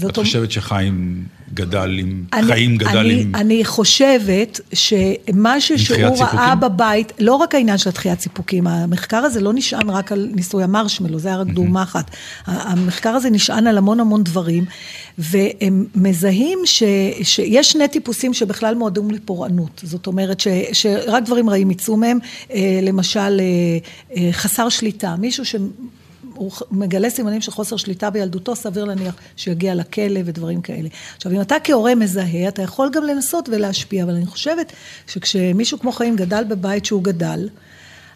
את 0.07 0.15
חושבת 0.15 0.51
שחיים 0.51 1.23
גדל 1.53 1.97
עם, 1.99 2.23
אני- 2.33 2.47
חיים 2.47 2.77
גדל 2.77 2.97
אני, 2.97 3.21
עם... 3.21 3.35
אני 3.35 3.65
חושבת 3.65 4.59
שמשהו 4.73 5.75
עם 5.75 5.81
שהוא 5.81 5.97
דחיית 5.97 6.33
ראה? 6.33 6.55
בבית, 6.55 7.13
לא 7.19 7.35
רק 7.35 7.55
העניין 7.55 7.77
של 7.77 7.89
הדחיית 7.89 8.19
סיפוקים, 8.19 8.67
המחקר 8.67 9.17
הזה 9.17 9.41
לא 9.41 9.53
נשען 9.53 9.89
רק 9.89 10.11
על 10.11 10.29
ניסוי 10.35 10.63
המרשמלו, 10.63 11.19
זה 11.19 11.27
היה 11.27 11.37
רק 11.37 11.47
דוגמה 11.47 11.83
אחת. 11.83 12.11
המחקר 12.45 13.09
הזה 13.09 13.29
נשען 13.29 13.67
על 13.67 13.77
המון 13.77 13.99
המון 13.99 14.23
דברים, 14.23 14.65
והם 15.17 15.85
מזהים 15.95 16.59
ש, 16.65 16.83
שיש 17.23 17.71
שני 17.71 17.87
טיפוסים 17.87 18.33
שבכלל 18.33 18.75
מועדים 18.75 19.11
לפורענות. 19.11 19.81
זאת 19.83 20.07
אומרת 20.07 20.39
ש, 20.39 20.47
שרק 20.73 21.23
דברים 21.23 21.49
רעים 21.49 21.71
יצאו 21.71 21.97
מהם, 21.97 22.19
אה, 22.53 22.79
למשל 22.81 23.19
אה, 23.19 23.35
אה, 24.17 24.29
חסר 24.31 24.69
שליטה, 24.69 25.15
מישהו 25.19 25.45
ש... 25.45 25.55
הוא 26.39 26.51
מגלה 26.71 27.09
סימנים 27.09 27.41
של 27.41 27.51
חוסר 27.51 27.77
שליטה 27.77 28.09
בילדותו, 28.09 28.55
סביר 28.55 28.85
להניח 28.85 29.15
שיגיע 29.35 29.75
לכלא 29.75 30.19
ודברים 30.25 30.61
כאלה. 30.61 30.89
עכשיו, 31.17 31.31
אם 31.31 31.41
אתה 31.41 31.55
כהורה 31.63 31.95
מזהה, 31.95 32.47
אתה 32.47 32.61
יכול 32.61 32.89
גם 32.93 33.03
לנסות 33.03 33.49
ולהשפיע, 33.49 34.03
אבל 34.03 34.13
אני 34.13 34.25
חושבת 34.25 34.73
שכשמישהו 35.07 35.79
כמו 35.79 35.91
חיים 35.91 36.15
גדל 36.15 36.43
בבית 36.43 36.85
שהוא 36.85 37.03
גדל, 37.03 37.49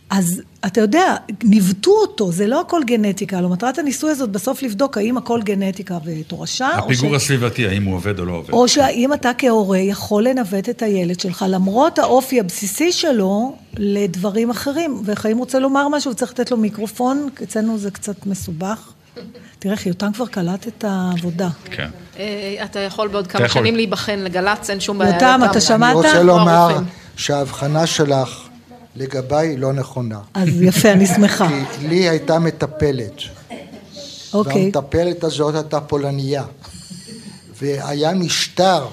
אז 0.10 0.42
אתה 0.66 0.82
יודע, 0.82 1.16
ניווטו 1.44 1.92
אותו, 1.92 2.32
זה 2.32 2.48
לא 2.48 2.62
הכל 2.62 2.82
גנטיקה, 2.86 3.42
לא 3.42 3.50
מטרת 3.50 3.80
הניסוי 3.80 4.12
הזאת 4.12 4.30
בסוף 4.30 4.64
לבדוק 4.64 4.98
האם 4.98 5.18
הכל 5.18 5.42
גנטיקה 5.42 5.98
ותורשה, 6.06 6.70
או, 6.80 6.94
ש... 6.94 6.98
הפיגור 6.98 7.16
הסביבתי, 7.16 7.68
האם 7.68 7.84
הוא 7.84 7.96
עובד 7.96 8.20
או 8.20 8.26
לא 8.26 8.32
עובד. 8.32 8.54
או 8.54 8.68
שהאם 8.68 9.14
אתה 9.14 9.32
כהורה 9.38 9.78
יכול 9.78 10.28
לנווט 10.28 10.70
את 10.70 10.82
הילד 10.82 11.20
שלך, 11.20 11.46
למרות 11.50 12.00
האופי 12.00 12.40
הבסיסי 12.40 12.92
שלו, 12.92 13.56
לדברים 13.78 14.50
אחרים. 14.50 15.02
וחיים 15.06 15.38
רוצה 15.38 15.60
לומר 15.60 15.88
משהו, 15.88 16.12
וצריך 16.12 16.32
לתת 16.32 16.52
לו 16.52 16.58
מיקרופון, 16.58 17.30
אצלנו 17.44 17.78
זה 17.78 17.92
קצת 17.92 18.26
מסובך. 18.26 18.92
תראה, 19.60 19.76
יותם 19.86 20.14
כבר 20.14 20.26
קלט 20.26 20.68
את 20.68 20.84
העבודה. 20.88 21.50
כן. 21.66 21.90
אה, 22.20 22.56
אתה 22.64 22.80
יכול 22.80 23.08
בעוד 23.08 23.28
כמה. 23.28 23.50
שנים 23.50 23.76
להיבחן 23.76 24.20
לגל"צ, 24.20 24.70
אין 24.70 24.80
שום 24.80 24.98
בעיה. 24.98 25.14
יותם, 25.14 25.42
אתה 25.52 25.62
שמעת? 25.62 25.96
אני 25.96 25.96
רוצה 25.96 26.24
לומר 26.24 26.52
הרופאים? 26.52 26.86
שההבחנה 27.16 27.88
שלך 27.88 28.50
לגביי 28.96 29.48
היא 29.50 29.58
לא 29.60 29.74
נכונה. 29.74 30.20
אז 30.34 30.62
יפה, 30.62 30.92
אני 30.92 31.06
שמחה. 31.06 31.48
כי 31.80 31.88
לי 31.88 32.10
הייתה 32.10 32.40
מטפלת. 32.40 33.12
אוקיי. 34.34 34.62
והמטפלת 34.62 35.24
הזאת 35.24 35.56
הייתה 35.56 35.82
פולניה. 35.82 36.44
והיה 37.62 38.14
משטר, 38.14 38.86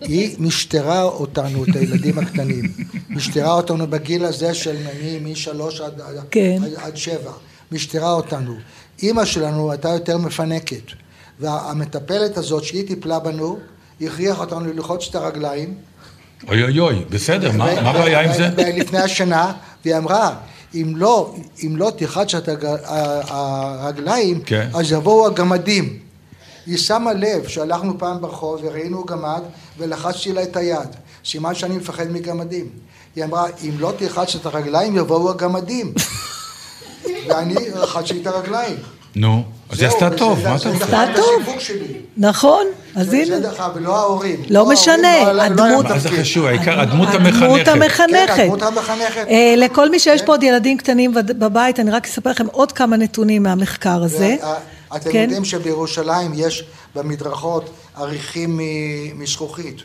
היא 0.00 0.36
משטרה 0.38 1.02
אותנו, 1.02 1.64
את 1.64 1.76
הילדים 1.76 2.18
הקטנים. 2.18 2.64
משטרה 3.08 3.52
אותנו 3.52 3.86
בגיל 3.86 4.24
הזה 4.24 4.54
של 4.54 4.76
משלוש 5.24 5.80
עד, 5.80 6.00
עד- 6.00 6.16
כן. 6.30 6.58
עד, 6.64 6.72
עד 6.76 6.96
שבע. 6.96 7.32
משטרה 7.72 8.12
אותנו. 8.12 8.54
אימא 9.02 9.24
שלנו 9.24 9.70
הייתה 9.70 9.88
יותר 9.88 10.18
מפנקת. 10.18 10.82
והמטפלת 11.40 12.36
הזאת, 12.36 12.64
שהיא 12.64 12.86
טיפלה 12.86 13.18
בנו, 13.18 13.58
הכריח 14.00 14.40
אותנו 14.40 14.72
ללחוץ 14.72 15.06
את 15.10 15.14
הרגליים. 15.14 15.74
אוי 16.48 16.62
אוי 16.62 16.80
אוי, 16.80 17.04
בסדר, 17.10 17.52
מה 17.52 17.70
הבעיה 17.70 18.20
עם 18.20 18.32
זה? 18.32 18.48
לפני 18.76 18.98
השינה, 18.98 19.52
והיא 19.84 19.96
אמרה, 19.96 20.34
אם 20.74 20.92
לא, 20.96 21.34
אם 21.64 21.76
לא 21.76 21.92
תלחץ 21.96 22.34
את 22.34 22.48
הרגליים, 23.28 24.40
כן. 24.40 24.68
אז 24.74 24.92
יבואו 24.92 25.26
הגמדים. 25.26 25.98
היא 26.66 26.76
שמה 26.76 27.12
לב 27.12 27.48
שהלכנו 27.48 27.98
פעם 27.98 28.20
ברחוב 28.20 28.60
וראינו 28.62 29.04
גמד 29.04 29.42
ולחצתי 29.78 30.32
לה 30.32 30.42
את 30.42 30.56
היד. 30.56 30.88
סימן 31.24 31.54
שאני 31.54 31.76
מפחד 31.76 32.10
מגמדים. 32.10 32.66
היא 33.16 33.24
אמרה, 33.24 33.46
אם 33.62 33.74
לא 33.78 33.92
תלחץ 33.98 34.34
את 34.34 34.46
הרגליים 34.46 34.96
יבואו 34.96 35.30
הגמדים. 35.30 35.92
ואני 37.28 37.54
רחצתי 37.74 38.20
את 38.22 38.26
הרגליים. 38.26 38.76
נו, 39.16 39.44
אז 39.70 39.80
היא 39.80 39.88
עשתה 39.88 40.10
טוב, 40.10 40.38
מה 40.48 40.56
אתה 40.56 40.68
רוצה? 40.70 41.04
את 41.04 41.16
טוב. 41.16 41.54
נכון, 42.16 42.66
אז 42.96 43.06
זה- 43.10 43.16
הנה. 43.16 43.36
ולא 43.74 43.96
ההורים. 43.96 44.42
לא 44.50 44.58
ההורים 44.58 44.78
משנה, 44.78 45.24
לא 45.24 45.32
לא 45.32 45.42
הדמות- 45.42 45.84
מה 45.86 45.98
זה. 45.98 46.08
חשוב, 46.08 46.44
העיקר 46.46 46.80
הדמות 46.80 47.08
הדמות 47.08 47.68
המחנכת. 47.68 48.34
כן, 48.36 48.42
הדמות 48.42 48.62
המחנכת. 48.62 49.24
אה, 49.28 49.54
לכל 49.56 49.90
מי 49.90 49.98
שיש 49.98 50.22
פה 50.22 50.32
עוד 50.32 50.42
ילדים 50.42 50.76
קטנים 50.78 51.14
בבית, 51.14 51.80
אני 51.80 51.90
רק 51.90 52.06
אספר 52.06 52.30
לכם 52.30 52.46
עוד 52.52 52.72
כמה 52.72 52.96
נתונים 52.96 53.42
מהמחקר 53.42 54.02
הזה. 54.02 54.36
וה- 54.42 54.54
אתם 54.96 55.10
כן. 55.12 55.18
יודעים 55.18 55.44
שבירושלים 55.44 56.32
יש 56.34 56.64
במדרכות 56.94 57.70
עריכים 57.96 58.60
מזכוכית. 59.14 59.76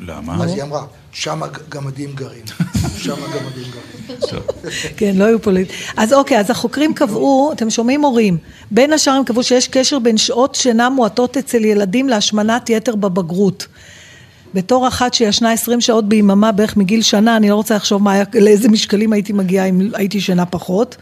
למה? 0.00 0.44
אז 0.44 0.52
היא 0.52 0.62
אמרה, 0.62 0.84
שם 1.16 1.40
גמדים 1.68 2.12
גרים. 2.14 2.44
שם 3.04 3.14
גמדים 3.14 3.64
גרים. 3.70 4.42
כן, 4.96 5.12
לא 5.16 5.24
היו 5.24 5.42
פוליט... 5.42 5.68
אז 5.96 6.12
אוקיי, 6.12 6.40
אז 6.40 6.50
החוקרים 6.50 6.94
קבעו, 6.94 7.52
אתם 7.52 7.70
שומעים 7.70 8.02
הורים, 8.04 8.38
בין 8.70 8.92
השאר 8.92 9.12
הם 9.12 9.24
קבעו 9.24 9.42
שיש 9.42 9.68
קשר 9.68 9.98
בין 9.98 10.16
שעות 10.16 10.54
שינה 10.54 10.88
מועטות 10.88 11.36
אצל 11.36 11.64
ילדים 11.64 12.08
להשמנת 12.08 12.70
יתר 12.70 12.96
בבגרות. 12.96 13.66
בתור 14.54 14.88
אחת 14.88 15.14
שישנה 15.14 15.52
20 15.52 15.80
שעות 15.80 16.08
ביממה 16.08 16.52
בערך 16.52 16.76
מגיל 16.76 17.02
שנה, 17.02 17.36
אני 17.36 17.50
לא 17.50 17.54
רוצה 17.54 17.74
לחשוב 17.76 18.02
מה 18.02 18.12
היה, 18.12 18.24
לאיזה 18.34 18.68
משקלים 18.68 19.12
הייתי 19.12 19.32
מגיעה 19.32 19.66
אם 19.66 19.90
הייתי 19.94 20.18
ישנה 20.18 20.46
פחות. 20.46 20.96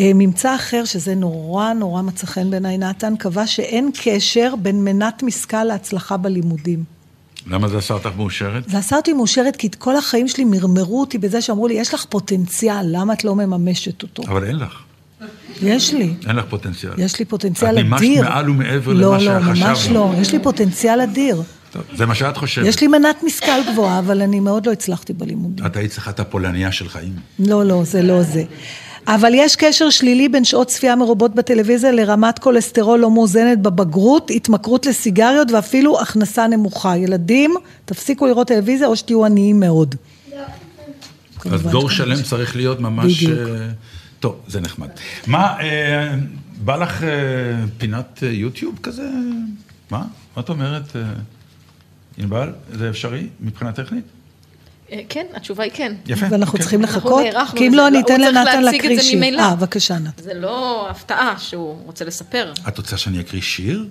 אה, 0.00 0.10
ממצא 0.14 0.54
אחר, 0.54 0.84
שזה 0.84 1.14
נורא 1.14 1.72
נורא 1.72 2.02
מצא 2.02 2.26
חן 2.26 2.50
בעיניי, 2.50 2.78
נתן, 2.78 3.16
קבע 3.16 3.46
שאין 3.46 3.90
קשר 4.02 4.54
בין 4.62 4.84
מנת 4.84 5.22
משכל 5.22 5.64
להצלחה 5.64 6.16
בלימודים. 6.16 6.97
למה 7.46 7.68
זה 7.68 7.78
עשה 7.78 7.94
אותך 7.94 8.10
מאושרת? 8.16 8.68
זה 8.68 8.78
עשה 8.78 8.96
אותי 8.96 9.12
מאושרת, 9.12 9.56
כי 9.56 9.68
כל 9.78 9.96
החיים 9.96 10.28
שלי 10.28 10.44
מרמרו 10.44 11.00
אותי 11.00 11.18
בזה 11.18 11.40
שאמרו 11.40 11.68
לי, 11.68 11.74
יש 11.74 11.94
לך 11.94 12.04
פוטנציאל, 12.04 12.84
למה 12.84 13.12
את 13.12 13.24
לא 13.24 13.34
מממשת 13.34 14.02
אותו? 14.02 14.22
אבל 14.22 14.44
אין 14.44 14.56
לך, 14.56 14.82
יש 15.62 15.94
לי. 15.94 16.14
אין 16.28 16.36
לך 16.36 16.44
פוטנציאל. 16.48 16.92
יש 16.98 17.18
לי 17.18 17.24
פוטנציאל 17.24 17.78
את 17.78 17.84
מימשת 17.84 18.02
אדיר. 18.02 18.22
מעל 18.22 18.50
ומעבר 18.50 18.92
לא, 18.92 19.16
למה 19.18 19.38
לא, 19.38 19.40
ממש 19.40 19.58
שחשבנו. 19.58 19.94
לא. 19.94 20.20
יש 20.20 20.32
לי 20.32 20.38
פוטנציאל 20.38 21.00
אדיר. 21.00 21.42
טוב, 21.72 21.82
זה 21.96 22.06
מה 22.06 22.14
שאת 22.14 22.36
חושבת. 22.36 22.66
יש 22.66 22.80
לי 22.80 22.86
מנת 22.86 23.22
משכל 23.22 23.72
גבוהה, 23.72 23.98
אבל 23.98 24.22
אני 24.22 24.40
מאוד 24.40 24.66
לא 24.66 24.72
הצלחתי 24.72 25.12
בלימודים. 25.12 25.66
את 25.66 25.76
היית 25.76 25.90
צריכה 25.90 26.10
את 26.10 26.20
הפולניה 26.20 26.72
של 26.72 26.88
חיים. 26.88 27.12
לא, 27.38 27.64
לא, 27.64 27.84
זה 27.84 28.02
לא 28.02 28.22
זה. 28.22 28.44
אבל 29.08 29.30
יש 29.34 29.56
קשר 29.56 29.90
שלילי 29.90 30.28
בין 30.28 30.44
שעות 30.44 30.68
צפייה 30.68 30.96
מרובות 30.96 31.34
בטלוויזיה 31.34 31.92
לרמת 31.92 32.38
כולסטרול 32.38 33.00
לא 33.00 33.10
מאוזנת 33.10 33.58
בבגרות, 33.62 34.30
התמכרות 34.34 34.86
לסיגריות 34.86 35.50
ואפילו 35.50 36.00
הכנסה 36.00 36.46
נמוכה. 36.46 36.96
ילדים, 36.96 37.54
תפסיקו 37.84 38.26
לראות 38.26 38.46
טלוויזיה 38.46 38.86
או 38.86 38.96
שתהיו 38.96 39.24
עניים 39.24 39.60
מאוד. 39.60 39.94
אז 41.50 41.62
דור 41.62 41.90
שלם 41.90 42.22
צריך 42.22 42.56
להיות 42.56 42.80
ממש 42.80 43.24
בדיוק. 43.24 43.38
אה, 43.38 43.68
טוב, 44.20 44.40
זה 44.48 44.60
נחמד. 44.60 44.88
מה, 45.26 45.60
אה, 45.60 46.14
בא 46.64 46.76
לך 46.76 47.02
אה, 47.02 47.08
פינת 47.78 48.22
יוטיוב 48.22 48.78
כזה? 48.82 49.10
מה? 49.90 50.04
מה 50.36 50.42
את 50.42 50.48
אומרת, 50.48 50.96
ענבל? 52.18 52.52
זה 52.72 52.90
אפשרי 52.90 53.26
מבחינה 53.40 53.72
טכנית? 53.72 54.04
אה, 54.92 55.00
כן, 55.08 55.26
התשובה 55.34 55.64
היא 55.64 55.72
כן. 55.74 55.94
יפה. 56.06 56.26
ואנחנו 56.30 56.46
אוקיי. 56.46 56.60
צריכים 56.60 56.82
לחכות? 56.82 57.24
כי 57.56 57.66
אם 57.66 57.74
לא, 57.74 57.78
לא, 57.82 57.88
אני 57.88 58.00
אתן 58.00 58.20
לנתן 58.20 58.62
להקריא 58.62 58.96
זה 58.96 59.02
שיר. 59.02 59.40
אה, 59.40 59.56
בבקשה, 59.56 59.98
נתן. 59.98 60.22
זה 60.22 60.34
לא 60.34 60.86
הפתעה 60.90 61.38
שהוא 61.38 61.78
רוצה 61.84 62.04
לספר. 62.04 62.52
את 62.68 62.78
רוצה 62.78 62.96
שאני 62.96 63.20
אקריא 63.20 63.42
שיר 63.42 63.88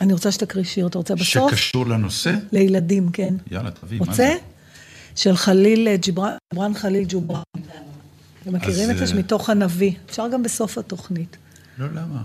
אני 0.00 0.12
רוצה 0.12 0.32
שתקריא 0.32 0.64
שיר, 0.64 0.86
אתה 0.86 0.98
רוצה 0.98 1.14
בסוף? 1.14 1.50
שקשור 1.50 1.86
לנושא? 1.86 2.34
לילדים, 2.52 3.10
כן. 3.10 3.34
יאללה, 3.50 3.70
תביא, 3.70 3.98
מה 3.98 4.04
רוצה? 4.04 4.16
זה? 4.16 4.36
של 5.16 5.36
חליל 5.36 5.96
ג'בראן, 5.96 6.36
ג'בראן 6.54 6.74
חליל 6.74 7.04
ג'ובראן. 7.08 7.42
אתם 8.42 8.52
מכירים 8.52 8.90
את 8.90 8.98
זה 8.98 9.04
אה, 9.04 9.18
מתוך 9.18 9.50
הנביא. 9.50 9.92
אפשר 10.06 10.28
גם 10.28 10.42
בסוף 10.42 10.78
התוכנית. 10.78 11.36
לא, 11.78 11.86
למה? 11.86 12.22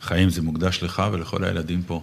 חיים, 0.00 0.30
זה 0.30 0.42
מוקדש 0.42 0.82
לך 0.82 1.02
ולכל 1.12 1.44
הילדים 1.44 1.82
פה, 1.82 2.02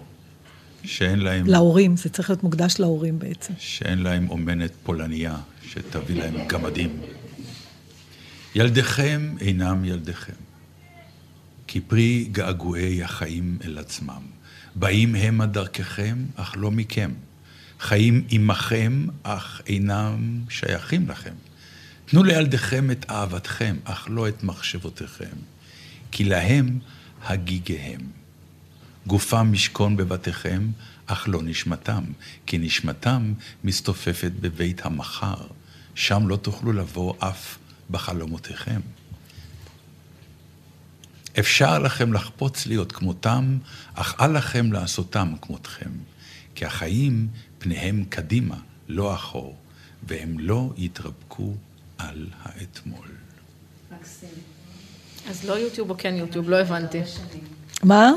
שאין 0.84 1.18
להם, 1.18 1.46
להורים, 1.46 1.96
זה 1.96 2.08
צריך 2.08 2.30
להיות 2.30 2.42
מוקדש 2.42 2.74
להורים 2.78 3.18
בעצם. 3.18 3.52
שאין 3.58 3.98
להם 3.98 4.30
אומנת 4.30 4.72
פולניה 4.82 5.36
שתביא 5.62 6.16
להם 6.16 6.48
גמדים. 6.48 7.00
ילדיכם 8.54 9.34
אינם 9.40 9.84
ילדיכם, 9.84 10.32
כי 11.66 11.80
פרי 11.80 12.28
געגועי 12.32 13.02
החיים 13.02 13.58
אל 13.64 13.78
עצמם. 13.78 14.22
באים 14.74 15.14
המה 15.14 15.46
דרככם, 15.46 16.16
אך 16.36 16.54
לא 16.58 16.70
מכם. 16.70 17.10
חיים 17.80 18.24
עמכם, 18.30 19.06
אך 19.22 19.62
אינם 19.66 20.40
שייכים 20.48 21.08
לכם. 21.08 21.34
תנו 22.06 22.22
לילדיכם 22.22 22.90
את 22.90 23.06
אהבתכם, 23.10 23.76
אך 23.84 24.06
לא 24.10 24.28
את 24.28 24.44
מחשבותיכם, 24.44 25.36
כי 26.10 26.24
להם 26.24 26.78
הגיגיהם. 27.24 28.21
גופם 29.06 29.52
משכון 29.52 29.96
בבתיכם, 29.96 30.70
אך 31.06 31.24
לא 31.28 31.42
נשמתם, 31.42 32.04
כי 32.46 32.58
נשמתם 32.58 33.32
מסתופפת 33.64 34.32
בבית 34.40 34.86
המחר, 34.86 35.46
שם 35.94 36.28
לא 36.28 36.36
תוכלו 36.36 36.72
לבוא 36.72 37.14
אף 37.18 37.58
בחלומותיכם. 37.90 38.80
אפשר 41.38 41.78
לכם 41.78 42.12
לחפוץ 42.12 42.66
להיות 42.66 42.92
כמותם, 42.92 43.58
אך 43.94 44.14
אל 44.20 44.36
לכם 44.36 44.72
לעשותם 44.72 45.32
כמותכם, 45.42 45.90
כי 46.54 46.64
החיים 46.64 47.28
פניהם 47.58 48.04
קדימה, 48.08 48.56
לא 48.88 49.14
אחור, 49.14 49.56
והם 50.02 50.38
לא 50.38 50.72
יתרפקו 50.76 51.54
על 51.98 52.26
האתמול. 52.42 53.08
אז 55.30 55.44
לא 55.44 55.58
יוטיוב 55.58 55.90
או 55.90 55.94
כן 55.98 56.14
יוטיוב, 56.14 56.50
לא 56.50 56.56
הבנתי. 56.56 57.00
מה? 57.82 58.10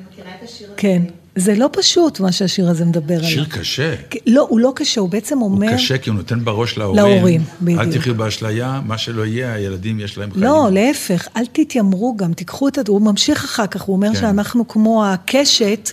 אני 0.00 0.08
מכירה 0.12 0.30
את 0.38 0.48
השיר 0.48 0.66
הזה. 0.66 0.74
כן. 0.76 1.02
זה 1.36 1.54
לא 1.54 1.70
פשוט 1.72 2.20
מה 2.20 2.32
שהשיר 2.32 2.68
הזה 2.68 2.84
מדבר 2.84 3.14
עליו. 3.14 3.28
שיר 3.30 3.44
קשה. 3.44 3.94
לא, 4.26 4.46
הוא 4.50 4.60
לא 4.60 4.72
קשה, 4.76 5.00
הוא 5.00 5.08
בעצם 5.08 5.42
אומר... 5.42 5.66
הוא 5.68 5.76
קשה 5.76 5.98
כי 5.98 6.10
הוא 6.10 6.16
נותן 6.16 6.44
בראש 6.44 6.78
להורים. 6.78 6.96
להורים, 7.04 7.42
בדיוק. 7.62 7.80
אל 7.80 7.92
תחיו 7.98 8.14
באשליה, 8.14 8.80
מה 8.86 8.98
שלא 8.98 9.26
יהיה, 9.26 9.52
הילדים 9.52 10.00
יש 10.00 10.18
להם 10.18 10.30
חיים. 10.30 10.44
לא, 10.44 10.68
להפך, 10.72 11.28
אל 11.36 11.46
תתיימרו 11.52 12.16
גם, 12.16 12.32
תיקחו 12.32 12.68
את... 12.68 12.78
הד- 12.78 12.88
הוא 12.88 13.00
ממשיך 13.02 13.44
אחר 13.44 13.66
כך, 13.66 13.82
הוא 13.82 13.96
אומר 13.96 14.08
כן. 14.08 14.20
שאנחנו 14.20 14.68
כמו 14.68 15.06
הקשת, 15.06 15.90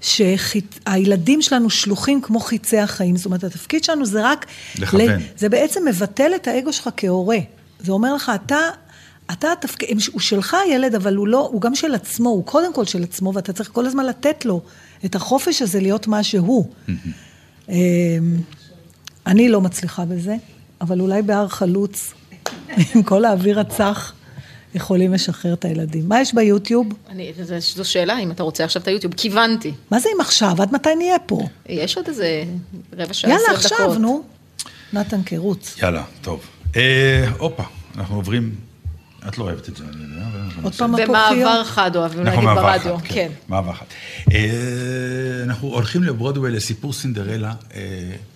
שהילדים 0.00 1.42
שלנו 1.42 1.70
שלוחים 1.70 2.20
כמו 2.20 2.40
חיצי 2.40 2.78
החיים. 2.78 3.16
זאת 3.16 3.26
אומרת, 3.26 3.44
התפקיד 3.44 3.84
שלנו 3.84 4.06
זה 4.06 4.20
רק... 4.30 4.46
לכוון. 4.78 5.00
ל- 5.10 5.16
זה 5.36 5.48
בעצם 5.48 5.80
מבטל 5.88 6.30
את 6.36 6.48
האגו 6.48 6.72
שלך 6.72 6.90
כהורה. 6.96 7.38
זה 7.80 7.92
אומר 7.92 8.14
לך, 8.14 8.32
אתה... 8.34 8.58
אתה 9.32 9.52
התפקיד, 9.52 9.98
הוא 10.12 10.20
שלך 10.20 10.56
הילד, 10.66 10.94
אבל 10.94 11.16
הוא 11.16 11.28
לא, 11.28 11.48
הוא 11.52 11.60
גם 11.60 11.74
של 11.74 11.94
עצמו, 11.94 12.28
הוא 12.28 12.44
קודם 12.44 12.72
כל 12.72 12.84
של 12.84 13.02
עצמו, 13.02 13.32
ואתה 13.34 13.52
צריך 13.52 13.70
כל 13.72 13.86
הזמן 13.86 14.06
לתת 14.06 14.44
לו 14.44 14.60
את 15.04 15.14
החופש 15.14 15.62
הזה 15.62 15.80
להיות 15.80 16.06
מה 16.06 16.22
שהוא. 16.22 16.70
אמ, 17.68 17.74
אני 19.26 19.48
לא 19.48 19.60
מצליחה 19.60 20.04
בזה, 20.04 20.36
אבל 20.80 21.00
אולי 21.00 21.22
בהר 21.22 21.48
חלוץ, 21.48 22.12
עם 22.94 23.02
כל 23.02 23.24
האוויר 23.24 23.60
הצח, 23.60 24.12
יכולים 24.74 25.12
לשחרר 25.12 25.52
את 25.52 25.64
הילדים. 25.64 26.08
מה 26.08 26.20
יש 26.20 26.34
ביוטיוב? 26.34 26.86
אני, 27.08 27.32
זו, 27.60 27.84
שאלה, 27.84 28.18
אם 28.18 28.30
אתה 28.30 28.42
רוצה 28.42 28.64
עכשיו 28.64 28.82
את 28.82 28.88
היוטיוב. 28.88 29.14
כיוונתי. 29.14 29.72
מה 29.90 30.00
זה 30.00 30.08
אם 30.16 30.20
עכשיו? 30.20 30.62
עד 30.62 30.72
מתי 30.72 30.94
נהיה 30.94 31.18
פה? 31.18 31.40
יש 31.68 31.96
עוד 31.96 32.08
איזה 32.08 32.44
רבע 32.92 33.14
שעה, 33.14 33.30
יאללה, 33.30 33.44
עשרים 33.44 33.58
דקות. 33.58 33.72
עכשיו, 33.72 33.98
נו. 33.98 34.22
נתן, 34.92 35.20
כרוץ. 35.26 35.76
יאללה, 35.82 36.04
טוב. 36.22 36.40
אה, 36.76 37.28
הופה, 37.38 37.62
אנחנו 37.96 38.16
עוברים... 38.16 38.54
את 39.28 39.38
לא 39.38 39.44
אוהבת 39.44 39.68
את 39.68 39.76
זה, 39.76 39.84
אני 39.84 40.02
יודע. 40.02 40.26
אבל 40.26 40.64
עוד. 40.64 40.74
פעם 40.74 40.92
במעבר 40.92 41.64
חד 41.64 41.96
אוהבים 41.96 42.26
אנחנו 42.26 42.42
להגיד 42.42 42.62
ברדיו, 42.62 42.98
חד, 42.98 43.04
כן. 43.04 43.30
מעבר 43.48 43.72
חד. 43.72 43.84
אה, 44.32 45.42
אנחנו 45.42 45.68
הולכים 45.68 46.02
לברודווי 46.02 46.50
לסיפור 46.50 46.92
סינדרלה 46.92 47.54
אה, 47.74 47.80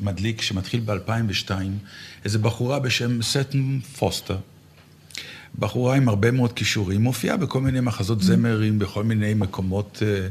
מדליק 0.00 0.42
שמתחיל 0.42 0.80
ב-2002. 0.84 1.50
איזו 2.24 2.38
בחורה 2.38 2.78
בשם 2.78 3.22
סטן 3.22 3.78
פוסטר. 3.98 4.36
בחורה 5.58 5.96
עם 5.96 6.08
הרבה 6.08 6.30
מאוד 6.30 6.52
כישורים, 6.52 7.02
מופיעה 7.02 7.36
בכל 7.36 7.60
מיני 7.60 7.80
מחזות 7.80 8.22
זמרים, 8.22 8.78
בכל 8.78 9.04
מיני 9.04 9.34
מקומות 9.34 10.02
אה, 10.06 10.28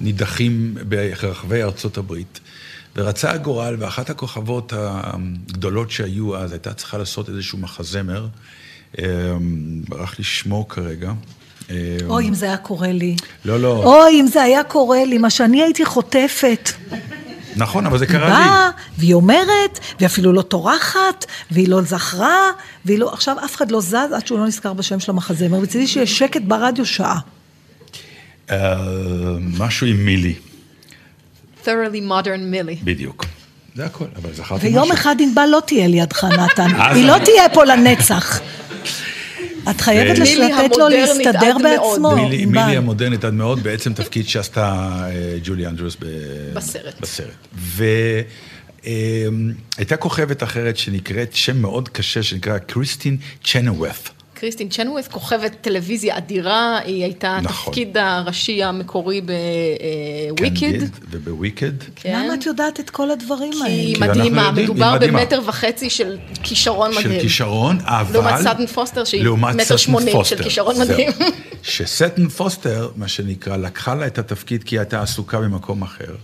נידחים 0.00 0.74
ברחבי 0.88 1.62
ארצות 1.62 1.98
הברית. 1.98 2.40
ורצה 2.96 3.30
הגורל, 3.30 3.76
ואחת 3.78 4.10
הכוכבות 4.10 4.72
הגדולות 4.76 5.90
שהיו 5.90 6.36
אז, 6.36 6.52
הייתה 6.52 6.74
צריכה 6.74 6.98
לעשות 6.98 7.28
איזשהו 7.28 7.58
מחזמר. 7.58 8.26
אה, 8.98 9.04
ברח 9.88 10.18
לי 10.18 10.24
שמו 10.24 10.68
כרגע. 10.68 11.12
אה, 11.70 11.96
אוי, 12.08 12.28
אם 12.28 12.34
זה 12.34 12.46
היה 12.46 12.56
קורה 12.56 12.92
לי. 12.92 13.16
לא, 13.44 13.60
לא. 13.60 13.82
אוי, 13.84 14.20
אם 14.20 14.26
זה 14.26 14.42
היה 14.42 14.64
קורה 14.64 15.04
לי, 15.04 15.18
מה 15.18 15.30
שאני 15.30 15.62
הייתי 15.62 15.84
חוטפת. 15.84 16.70
נכון, 17.56 17.86
אבל 17.86 17.98
זה 17.98 18.06
קרה 18.06 18.28
לי. 18.28 18.34
באה, 18.34 18.70
והיא 18.98 19.14
אומרת, 19.14 19.78
והיא 19.98 20.06
אפילו 20.06 20.32
לא 20.32 20.42
טורחת, 20.42 21.26
והיא 21.50 21.68
לא 21.68 21.82
זכרה, 21.82 22.50
והיא 22.84 22.98
לא... 22.98 23.12
עכשיו 23.12 23.36
אף 23.44 23.56
אחד 23.56 23.70
לא 23.70 23.80
זז 23.80 23.94
עד 23.94 24.26
שהוא 24.26 24.38
לא 24.38 24.46
נזכר 24.46 24.72
בשם 24.72 25.00
של 25.00 25.10
המחזמר. 25.10 25.60
מצידי 25.60 25.86
שיהיה 25.86 26.06
שקט 26.06 26.42
ברדיו 26.42 26.86
שעה. 26.86 27.18
אה, 28.50 28.76
משהו 29.58 29.86
עם 29.86 30.04
מילי, 30.04 30.34
thoroughly 31.64 32.10
modern 32.10 32.40
מילי. 32.40 32.76
בדיוק. 32.84 33.24
זה 33.74 33.84
הכל, 33.86 34.04
אבל 34.16 34.32
זכרתי 34.34 34.54
משהו. 34.54 34.80
ויום 34.80 34.92
אחד 34.92 35.16
ענבל 35.20 35.46
לא 35.50 35.62
תהיה 35.66 35.88
לידך, 35.88 36.24
נתן. 36.24 36.68
היא 36.94 37.06
לא 37.06 37.16
תהיה 37.24 37.48
פה 37.48 37.64
לנצח. 37.64 38.40
את 39.70 39.80
חייבת 39.80 40.18
לתת 40.18 40.76
לו 40.76 40.86
המודרנית 40.86 41.26
להסתדר. 41.26 41.56
בעצמו. 41.62 42.16
מילי. 42.16 42.46
מילי 42.46 42.76
המודרנית 42.76 43.24
עד 43.24 43.34
מאוד, 43.34 43.62
בעצם 43.62 43.92
תפקיד 43.92 44.28
שעשתה 44.28 44.90
אה, 45.10 45.38
ג'ולי 45.44 45.66
אנדרוס 45.66 45.96
ב... 46.00 46.04
בסרט. 46.54 47.00
בסרט. 47.00 47.48
והייתה 48.84 49.96
כוכבת 49.98 50.42
אחרת 50.42 50.76
שנקראת, 50.76 51.34
שם 51.34 51.56
מאוד 51.56 51.88
קשה, 51.88 52.22
שנקרא 52.22 52.58
קריסטין 52.58 53.16
צ'נווית. 53.44 54.17
קריסטין 54.40 54.68
צ'נווית, 54.68 55.08
כוכבת 55.08 55.52
טלוויזיה 55.60 56.16
אדירה, 56.16 56.78
היא 56.84 57.04
הייתה 57.04 57.38
נכון. 57.42 57.68
התפקיד 57.68 57.96
הראשי 57.96 58.62
המקורי 58.62 59.20
בוויקד. 59.20 60.60
קנדיד 60.60 60.90
ובוויקד. 61.10 61.72
למה 62.04 62.34
את 62.34 62.46
יודעת 62.46 62.80
את 62.80 62.90
כל 62.90 63.10
הדברים 63.10 63.52
היא 63.52 63.62
האלה? 63.62 63.96
כי 63.96 64.02
אנחנו 64.02 64.20
מדהימה, 64.20 64.42
יודעים, 64.42 64.56
היא 64.56 64.64
מדובר 64.64 64.94
מדהימה. 64.94 65.18
במטר 65.18 65.40
וחצי 65.46 65.90
של 65.90 66.18
כישרון 66.42 66.90
מדהים. 66.90 67.02
של 67.02 67.20
כישרון, 67.20 67.78
אבל... 67.82 68.12
לעומת 68.12 68.40
סאדן 68.42 68.66
פוסטר, 68.66 69.04
שהיא 69.04 69.24
מטר 69.54 69.76
שמונים, 69.76 70.24
של. 70.24 70.42
כישרון 70.42 70.74
זהו. 70.74 70.84
מדהים. 70.84 71.10
שסאטון 71.62 72.28
פוסטר, 72.28 72.90
מה 72.96 73.08
שנקרא, 73.08 73.56
לקחה 73.56 73.94
לה 73.94 74.06
את 74.06 74.18
התפקיד 74.18 74.64
כי 74.64 74.74
היא 74.74 74.80
הייתה 74.80 75.02
עסוקה 75.02 75.40
במקום 75.40 75.82
אחר, 75.82 76.14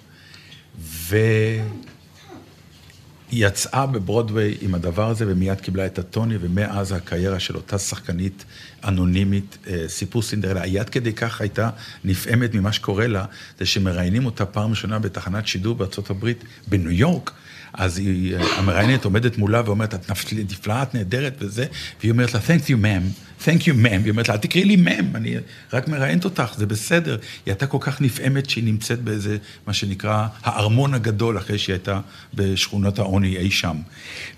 והיא 3.35 3.47
יצאה 3.47 3.87
בברודוויי 3.87 4.57
עם 4.61 4.75
הדבר 4.75 5.09
הזה 5.09 5.25
ומיד 5.29 5.61
קיבלה 5.61 5.87
את 5.87 5.99
הטוני, 5.99 6.37
ומאז 6.41 6.93
הקריירה 6.93 7.41
של 7.41 7.57
אותה 7.57 7.79
שחקנית 7.79 8.45
אנונימית, 8.85 9.59
אה, 9.67 9.85
סיפור 9.89 10.23
סינדרלה, 10.23 10.63
היא 10.63 10.81
עד 10.81 10.91
כדי 10.91 11.13
כך 11.13 11.41
הייתה 11.41 11.71
נפעמת 12.05 12.55
ממה 12.55 12.73
שקורה 12.73 13.07
לה, 13.07 13.25
זה 13.59 13.67
שמראיינים 13.67 14.27
אותה 14.27 14.47
פעם 14.47 14.71
ראשונה 14.71 14.99
בתחנת 14.99 15.47
שידור 15.47 15.75
בארצות 15.75 16.11
הברית, 16.11 16.45
בניו 16.69 16.91
יורק, 16.91 17.31
אז 17.73 17.99
היא, 17.99 18.37
אה, 18.37 18.59
המראיינת 18.59 19.05
עומדת 19.05 19.39
מולה 19.39 19.63
ואומרת, 19.65 19.95
את 19.95 20.11
נפל- 20.11 20.37
נפלאה, 20.51 20.83
את 20.83 20.95
נהדרת 20.95 21.35
וזה, 21.39 21.67
והיא 22.01 22.13
אומרת 22.13 22.35
לה, 22.35 22.41
Thank 22.41 22.63
you, 22.69 22.75
ma'am, 22.85 23.34
Thank 23.41 23.61
you, 23.67 23.73
ma'am, 23.73 24.01
והיא 24.01 24.11
אומרת 24.11 24.29
לה, 24.29 24.35
אל 24.35 24.41
תקראי 24.41 24.65
לי 24.65 24.77
ma'am, 24.85 25.05
אני 25.17 25.37
רק 25.73 25.89
מראיינת 25.89 26.25
אותך, 26.25 26.55
זה 26.57 26.67
בסדר. 26.67 27.13
היא 27.13 27.53
הייתה 27.53 27.67
כל 27.67 27.79
כך 27.81 28.01
נפעמת 28.01 28.51
שהיא 28.51 28.65
נמצאת 28.65 29.03
באיזה, 29.03 29.37
מה 29.67 29.73
שנקרא, 29.73 30.27
הארמון 30.43 30.95
הגדול, 30.95 31.39
אחרי 31.39 31.59
שהיא 31.59 31.75
הייתה 31.75 32.01
בשכונות 32.35 32.99
העוני 32.99 33.37
אי 33.37 33.51
שם. 33.51 33.77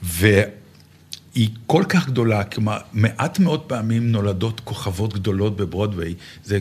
והיא 0.02 1.48
כל 1.66 1.84
כך 1.88 2.06
גדולה, 2.06 2.44
כלומר, 2.44 2.78
מעט 2.92 3.38
מאוד 3.38 3.60
פעמים 3.60 4.12
נולדות 4.12 4.60
כוכבות 4.60 5.14
גדולות 5.14 5.56
בברודוויי, 5.56 6.14
זה, 6.44 6.58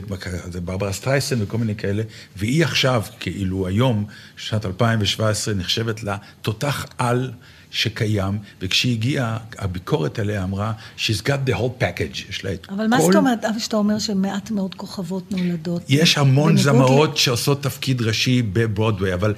זה 0.51 0.61
ברברה 0.61 0.93
סטרייסן 0.93 1.41
וכל 1.41 1.57
מיני 1.57 1.75
כאלה, 1.75 2.03
והיא 2.35 2.63
עכשיו, 2.63 3.03
כאילו 3.19 3.67
היום, 3.67 4.05
שנת 4.37 4.65
2017, 4.65 5.53
נחשבת 5.53 6.03
לה 6.03 6.17
תותח 6.41 6.85
על 6.97 7.31
שקיים, 7.75 8.37
וכשהיא 8.61 8.93
הגיעה, 8.93 9.37
הביקורת 9.57 10.19
עליה 10.19 10.43
אמרה, 10.43 10.73
she's 10.97 11.21
got 11.21 11.49
the 11.49 11.53
whole 11.53 11.81
package, 11.81 12.29
יש 12.29 12.45
לה 12.45 12.53
את 12.53 12.67
אבל 12.69 12.87
מה 12.87 12.97
כל... 12.97 13.03
זאת 13.03 13.15
אומרת, 13.15 13.45
אבי, 13.45 13.59
שאתה 13.59 13.77
אומר 13.77 13.99
שמעט 13.99 14.51
מאוד 14.51 14.75
כוכבות 14.75 15.31
נולדות? 15.31 15.81
יש 15.89 16.17
המון 16.17 16.57
זמרות 16.57 17.17
שעושות 17.17 17.63
תפקיד 17.63 18.01
ראשי 18.01 18.41
בברודוויי, 18.41 19.13
אבל 19.13 19.33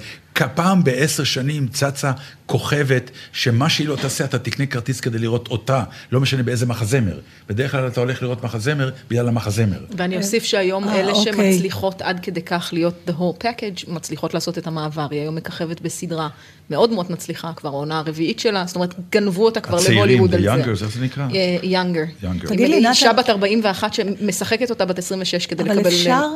פעם 0.54 0.84
בעשר 0.84 1.24
שנים 1.24 1.68
צצה 1.68 2.12
כוכבת, 2.46 3.10
שמה 3.32 3.68
שהיא 3.68 3.88
לא 3.88 3.96
תעשה, 3.96 4.24
אתה 4.24 4.38
תקנה 4.38 4.66
כרטיס 4.66 5.00
כדי 5.00 5.18
לראות 5.18 5.48
אותה, 5.48 5.82
לא 6.12 6.20
משנה 6.20 6.42
באיזה 6.42 6.66
מחזמר. 6.66 7.18
בדרך 7.48 7.70
כלל 7.70 7.86
אתה 7.88 8.00
הולך 8.00 8.22
לראות 8.22 8.44
מחזמר 8.44 8.90
בגלל 9.10 9.28
המחזמר. 9.28 9.78
ואני 9.96 10.16
אוסיף 10.16 10.44
שהיום 10.44 10.88
אה, 10.88 11.00
אלה 11.00 11.12
אוקיי. 11.12 11.32
שמצליחות 11.52 12.02
עד 12.02 12.20
כדי 12.22 12.42
כך 12.42 12.70
להיות 12.72 12.94
the 13.08 13.12
whole 13.12 13.42
package, 13.44 13.90
מצליחות 13.92 14.34
לעשות 14.34 14.58
את 14.58 14.66
המעבר. 14.66 15.06
היא 15.10 15.20
היום 15.20 15.34
מככבת 15.34 15.80
בסדרה 15.80 16.28
מאוד 16.70 16.90
מאוד 16.90 17.12
מצליחה, 17.12 17.52
כבר 17.56 17.68
העונה 17.68 17.98
הרביעית 17.98 18.38
שלה, 18.40 18.64
זאת 18.66 18.76
אומרת, 18.76 18.94
גנבו 19.12 19.44
אותה 19.44 19.60
כבר 19.60 19.76
הצעירים, 19.76 19.98
להוליווד 19.98 20.34
על 20.34 20.42
זה. 20.42 20.54
Youngers, 20.54 20.84
איך 20.84 20.92
זה 20.94 21.00
נקרא? 21.00 21.28
יאנגר. 21.62 22.02
Younger. 22.22 22.48
תגיד 22.48 22.68
לי, 22.70 22.80
נתן- 22.80 22.88
אישה 22.90 23.12
בת 23.12 23.30
41 23.30 23.94
שמשחקת 23.94 24.70
אותה 24.70 24.84
בת 24.84 24.98
26 24.98 25.46
כדי 25.46 25.62
אבל 25.62 25.72
לקבל 25.72 25.88
אפשר- 25.88 26.26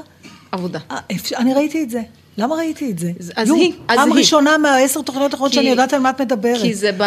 עבודה. 0.52 0.78
אה, 0.90 0.98
אפשר- 1.12 1.36
אני 1.36 1.54
ראיתי 1.54 1.82
את 1.82 1.90
זה. 1.90 2.02
למה 2.38 2.54
ראיתי 2.54 2.90
את 2.90 2.98
זה? 2.98 3.12
אז 3.36 3.48
יו, 3.48 3.54
היא, 3.54 3.72
אז 3.88 3.96
פעם 3.96 4.12
היא. 4.12 4.18
ראשונה 4.18 4.58
מהעשר 4.58 5.02
תוכניות 5.02 5.32
האחרונות 5.32 5.52
שאני 5.52 5.68
יודעת 5.68 5.92
על 5.92 6.00
מה 6.00 6.10
את 6.10 6.20
מדברת. 6.20 6.62
כי 6.62 6.74
זה 6.74 6.90
ב... 6.98 7.02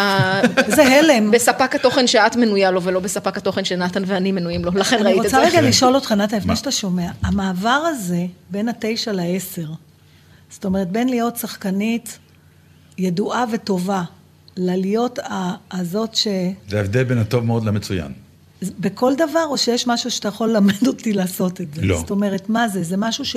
זה 0.75 0.83
הלם. 0.83 1.31
בספק 1.31 1.75
התוכן 1.75 2.07
שאת 2.07 2.35
מנויה 2.35 2.71
לו, 2.71 2.83
ולא 2.83 2.99
בספק 2.99 3.37
התוכן 3.37 3.65
שנתן 3.65 4.03
ואני 4.07 4.31
מנויים 4.31 4.65
לו, 4.65 4.71
לכן 4.75 4.95
אני 4.95 5.13
ראית 5.13 5.25
את 5.25 5.29
זה. 5.31 5.37
רוצה 5.37 5.49
רגע 5.49 5.61
לשאול 5.61 5.95
אותך, 5.95 6.11
נתן, 6.11 6.37
לפני? 6.37 6.55
שאתה 6.55 6.71
שומע, 6.71 7.07
המעבר 7.23 7.69
הזה 7.89 8.25
בין 8.49 8.69
התשע 8.69 9.11
לעשר, 9.11 9.67
זאת 10.49 10.65
אומרת, 10.65 10.89
בין 10.91 11.09
להיות 11.09 11.35
שחקנית 11.37 12.19
ידועה 12.97 13.45
וטובה, 13.51 14.03
ללהיות 14.57 15.19
הזאת 15.71 16.15
ש... 16.15 16.27
זה 16.69 16.77
ההבדל 16.77 17.03
בין 17.03 17.17
הטוב 17.17 17.43
מאוד 17.45 17.65
למצוין. 17.65 18.11
בכל 18.79 19.13
דבר, 19.15 19.45
או 19.49 19.57
שיש 19.57 19.87
משהו 19.87 20.11
שאתה 20.11 20.27
יכול 20.27 20.49
ללמד 20.49 20.87
אותי 20.87 21.13
לעשות 21.13 21.61
את 21.61 21.73
זה? 21.73 21.81
לא. 21.85 21.97
זאת 21.97 22.09
אומרת, 22.09 22.49
מה 22.49 22.67
זה? 22.67 22.83
זה 22.83 22.97
משהו 22.97 23.25
ש... 23.25 23.35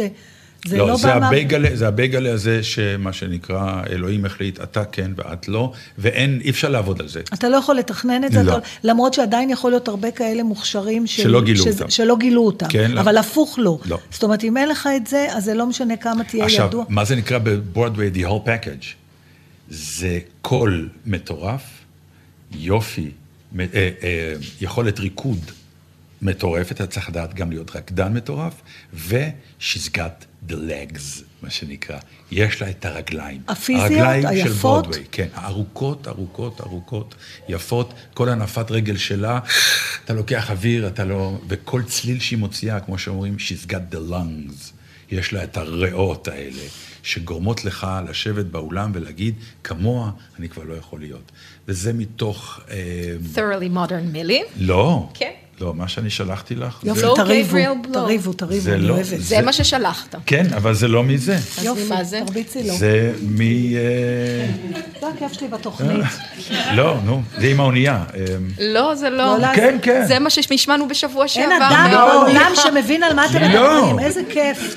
זה 0.66 0.76
לא, 0.78 0.88
לא 0.88 0.96
זה 0.96 1.08
בא 1.08 1.18
מה... 1.20 1.26
הבייגלה, 1.26 1.68
זה 1.76 1.88
הבייגלה 1.88 2.32
הזה 2.32 2.62
שמה 2.62 3.12
שנקרא, 3.12 3.82
אלוהים 3.90 4.24
החליט, 4.24 4.60
אתה 4.62 4.84
כן 4.84 5.10
ואת 5.16 5.48
לא, 5.48 5.72
ואין, 5.98 6.40
אי 6.44 6.50
אפשר 6.50 6.68
לעבוד 6.68 7.00
על 7.00 7.08
זה. 7.08 7.20
אתה 7.34 7.48
לא 7.48 7.56
יכול 7.56 7.76
לתכנן 7.76 8.24
את 8.24 8.32
זה, 8.32 8.42
לא. 8.42 8.56
אתה, 8.58 8.66
למרות 8.84 9.14
שעדיין 9.14 9.50
יכול 9.50 9.70
להיות 9.70 9.88
הרבה 9.88 10.10
כאלה 10.10 10.42
מוכשרים 10.42 11.06
של, 11.06 11.22
שלא 11.22 11.40
גילו 11.42 11.64
שזה- 11.64 11.70
אותם. 11.70 11.90
שלא 11.90 12.16
גילו 12.16 12.46
אותם. 12.46 12.66
כן, 12.68 12.90
לא. 12.90 13.00
אבל 13.00 13.16
הפוך 13.16 13.58
לא. 13.58 13.78
לא. 13.86 13.98
זאת 14.10 14.22
אומרת, 14.22 14.44
אם 14.44 14.56
אין 14.56 14.68
לך 14.68 14.88
את 14.96 15.06
זה, 15.06 15.26
אז 15.30 15.44
זה 15.44 15.54
לא 15.54 15.66
משנה 15.66 15.96
כמה 15.96 16.24
תהיה 16.24 16.44
עכשיו, 16.44 16.66
ידוע. 16.66 16.84
מה 16.88 17.04
זה 17.04 17.16
נקרא 17.16 17.38
בברודוויי, 17.38 18.10
the 18.14 18.26
whole 18.28 18.46
package? 18.48 18.86
זה 19.70 20.18
קול 20.42 20.88
מטורף, 21.06 21.62
יופי, 22.52 23.10
יכולת 24.60 25.00
ריקוד 25.00 25.50
מטורפת, 26.22 26.70
אתה 26.70 26.86
צריך 26.86 27.08
לדעת 27.08 27.34
גם 27.34 27.50
להיות 27.50 27.76
רקדן 27.76 28.12
מטורף, 28.12 28.54
ו-she's 28.94 29.88
got 29.94 30.48
the 30.48 30.52
legs, 30.52 31.22
מה 31.42 31.50
שנקרא. 31.50 31.98
יש 32.30 32.62
לה 32.62 32.70
את 32.70 32.84
הרגליים. 32.84 33.42
הפיזיות, 33.48 33.90
הרגליים 33.90 34.22
של 34.22 34.52
היפות? 34.52 34.84
ברודוויי, 34.84 35.04
כן, 35.12 35.28
ארוכות, 35.36 36.08
ארוכות, 36.08 36.60
ארוכות, 36.60 37.14
יפות, 37.48 37.94
כל 38.14 38.28
הנפת 38.28 38.70
רגל 38.70 38.96
שלה, 38.96 39.40
אתה 40.04 40.14
לוקח 40.14 40.50
אוויר, 40.50 40.86
אתה 40.86 41.04
לא... 41.04 41.38
וכל 41.48 41.82
צליל 41.82 42.20
שהיא 42.20 42.38
מוציאה, 42.38 42.80
כמו 42.80 42.98
שאומרים, 42.98 43.36
she's 43.38 43.70
got 43.70 43.94
the 43.94 44.12
lungs. 44.12 44.77
יש 45.10 45.32
לה 45.32 45.44
את 45.44 45.56
הריאות 45.56 46.28
האלה, 46.28 46.62
שגורמות 47.02 47.64
לך 47.64 47.86
לשבת 48.08 48.44
באולם 48.44 48.90
ולהגיד, 48.94 49.34
כמוה 49.64 50.10
אני 50.38 50.48
כבר 50.48 50.62
לא 50.64 50.74
יכול 50.74 51.00
להיות. 51.00 51.32
וזה 51.68 51.92
מתוך... 51.92 52.60
אה, 52.70 53.16
thoroughly 53.34 53.76
modern 53.76 54.12
מילים. 54.12 54.46
לא. 54.56 55.08
כן. 55.14 55.32
לא, 55.60 55.74
מה 55.74 55.88
שאני 55.88 56.10
שלחתי 56.10 56.54
לך. 56.54 56.78
יופי, 56.84 57.00
זה- 57.00 57.06
תריבו, 57.16 57.48
גבריאל 57.48 57.72
בלו. 57.82 57.92
תריבו, 58.04 58.32
תריבו, 58.32 58.60
זה 58.62 58.74
אני 58.74 58.82
לא- 58.82 58.94
אוהבת. 58.94 59.04
זה 59.06 59.16
זה- 59.16 59.40
מה 59.42 59.52
ששלחת. 59.52 60.14
כן, 60.26 60.46
אבל 60.56 60.74
זה 60.74 60.88
לא 60.88 61.04
מזה. 61.04 61.34
אז 61.34 61.64
יופי, 61.64 61.84
ממה 61.84 62.04
זה? 62.04 62.20
תרביצי 62.26 62.62
לו. 62.68 62.74
זה 62.74 63.12
מ... 63.22 63.40
אה, 63.40 63.46
זה 65.00 65.06
הכיף 65.16 65.32
שלי 65.32 65.48
בתוכנית. 65.48 66.00
לא, 66.76 66.96
נו, 67.04 67.22
זה 67.38 67.46
עם 67.46 67.60
האונייה. 67.60 68.04
אה, 68.14 68.20
לא, 68.60 68.94
זה 68.94 69.10
לא. 69.10 69.16
לא, 69.16 69.38
לא, 69.38 69.46
כן, 69.54 69.78
כן. 69.82 70.04
זה 70.06 70.18
מה 70.18 70.30
שהשמענו 70.30 70.88
בשבוע 70.88 71.28
שעבר. 71.28 71.44
אין 71.52 71.62
אדם. 71.62 71.90
בעולם 71.92 72.52
שמבין 72.54 73.02
על 73.02 73.14
מה 73.14 73.26
אתם 73.26 73.42
לא. 73.42 73.48
מדברים, 73.80 73.98
איזה 73.98 74.20
כיף. 74.30 74.76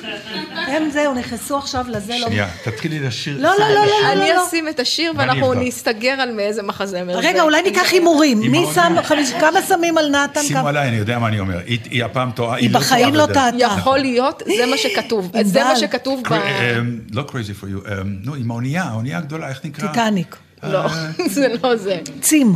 הם 0.68 0.90
זהו, 0.94 1.14
נכנסו 1.14 1.58
עכשיו 1.58 1.86
לזה, 1.90 2.14
לא... 2.20 2.28
שנייה, 2.28 2.48
תתחילי 2.64 3.00
לשיר. 3.00 3.38
לא, 3.38 3.50
לא, 3.60 3.70
לא, 3.70 3.76
לא, 3.86 4.12
אני 4.12 4.30
לא. 4.36 4.48
אשים 4.48 4.68
את 4.70 4.80
השיר 4.80 5.14
ואנחנו. 5.18 5.54
נסתגר 5.54 6.12
על 6.12 6.32
מאיזה 6.32 6.64
מחזמר. 6.64 7.18
רגע. 7.18 7.42
אולי 7.42 7.62
ניקח 7.62 7.92
הימורים. 7.92 8.40
מי. 8.40 8.66
שם, 8.76 8.96
כמה 9.40 9.60
שמים 9.68 9.98
על 9.98 10.10
נתן? 10.10 10.42
עליי, 10.72 10.90
אני 10.90 10.98
יודע 10.98 11.20
מה 11.20 11.28
אני 11.28 11.40
אומר. 11.40 11.60
היא- 11.66 11.80
היא 11.90 12.04
הפעם 12.04 12.32
טועה. 12.32 12.58
היא 12.58 12.70
לא 12.72 12.80
בחיים 12.80 13.06
טועה 13.06 13.18
לא 13.18 13.26
בדרך. 13.26 13.38
טעתה. 13.54 13.80
יכול 13.80 14.00
להיות, 14.00 14.44
זה 14.58 14.66
מה 14.66 14.78
שכתוב. 14.78 15.32
זה 15.44 15.64
מה. 15.64 15.76
שכתוב 15.76 16.24
ב... 16.30 16.34
אה, 16.34 16.80
לא 17.12 17.26
crazy 17.30 17.64
for 17.64 17.86
you, 17.86 17.90
אה, 17.90 17.96
נו, 18.06 18.36
עם 18.36 18.52
האונייה, 18.52 18.84
האונייה 18.84 19.18
הגדולה, 19.18 19.50
איך 19.50 19.66
נקרא? 19.66 19.88
טיטניק. 19.88 20.36
לא, 20.64 20.88
זה 21.30 21.48
לא 21.64 21.76
זה. 21.76 22.00
צים. 22.22 22.56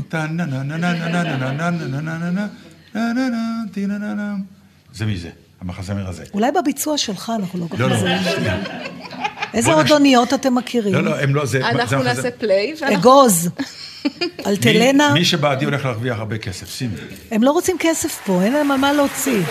זה 4.93 5.05
מי 5.05 5.17
זה? 5.17 5.29
המחזמר 5.61 6.07
הזה. 6.09 6.23
אולי 6.33 6.51
בביצוע 6.51 6.97
שלך 6.97 7.31
אנחנו 7.39 7.59
לא 7.59 7.65
כל 7.69 7.77
לא, 7.79 7.89
כך 7.95 8.01
לא. 8.03 8.09
איזה 9.53 9.73
עוד 9.73 9.91
אוניות 9.91 10.33
אתם 10.33 10.55
מכירים? 10.55 10.93
לא, 10.93 11.03
לא, 11.03 11.19
הם 11.19 11.35
לא, 11.35 11.45
זה... 11.45 11.69
אנחנו. 11.69 12.03
נעשה 12.03 12.31
פליי. 12.31 12.73
אגוז. 12.93 13.49
אלטלנה. 14.47 15.13
מי 15.13 15.25
שבעדי 15.25 15.65
הולך 15.65 15.85
להרוויח 15.85 16.19
הרבה 16.19 16.37
כסף, 16.37 16.69
שימי. 16.69 16.95
הם 17.31 17.43
לא 17.43 17.51
רוצים 17.51 17.75
כסף 17.79 18.19
פה, 18.25 18.41
אין 18.43 18.53
להם 18.53 18.71
על 18.71 18.77
מה 18.77 18.93
להוציא. 18.93 19.41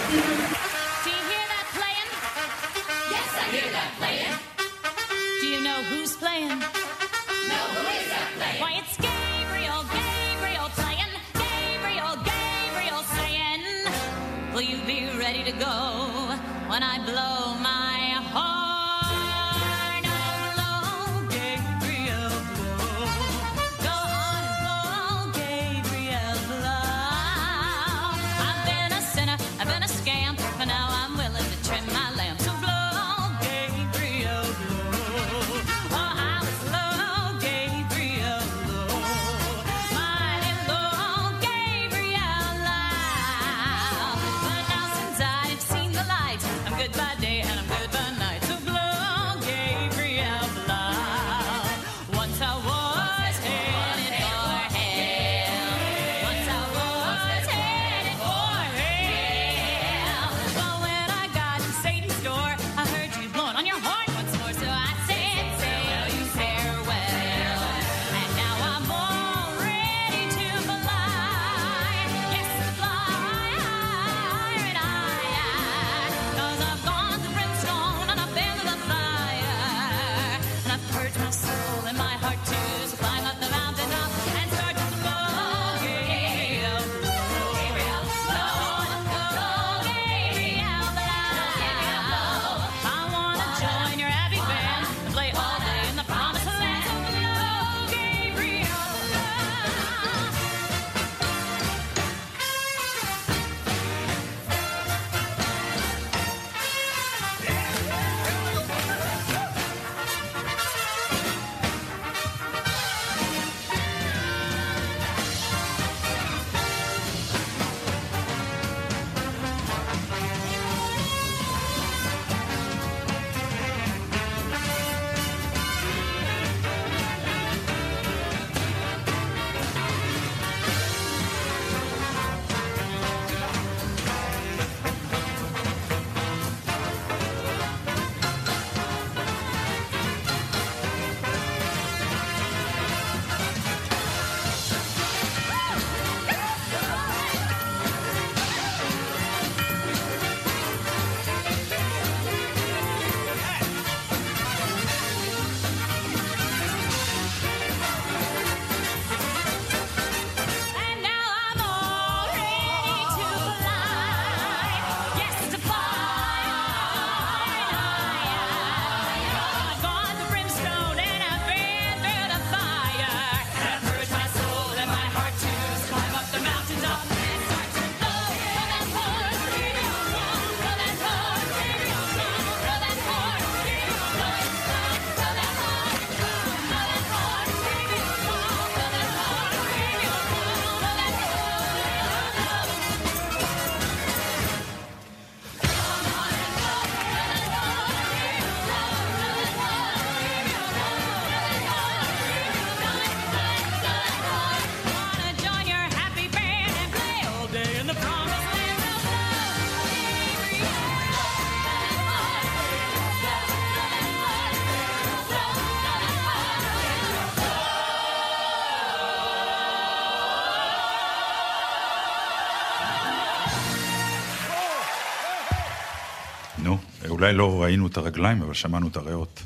אולי 227.24 227.36
לא 227.36 227.62
ראינו 227.62 227.86
את 227.86 227.96
הרגליים, 227.96 228.42
אבל 228.42 228.54
שמענו 228.54 228.88
את 228.88 228.96
הריאות. 228.96 229.42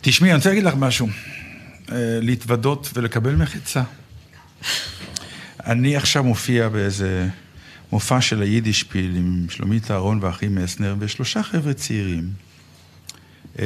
תשמעי, 0.00 0.30
אני 0.30 0.36
רוצה 0.36 0.48
להגיד 0.48 0.64
לך 0.64 0.74
משהו. 0.78 1.08
אה, 1.92 2.18
להתוודות 2.22 2.90
ולקבל 2.94 3.34
מחיצה. 3.34 3.82
אני 5.66 5.96
עכשיו 5.96 6.24
מופיע 6.24 6.68
באיזה 6.68 7.28
מופע 7.92 8.20
של 8.20 8.42
היידישפיל 8.42 9.16
עם 9.16 9.46
שלומית 9.50 9.90
אהרון 9.90 10.18
ואחי 10.22 10.48
מסנר 10.48 10.94
ושלושה 10.98 11.42
חבר'ה 11.42 11.74
צעירים. 11.74 12.30
אה, 13.58 13.64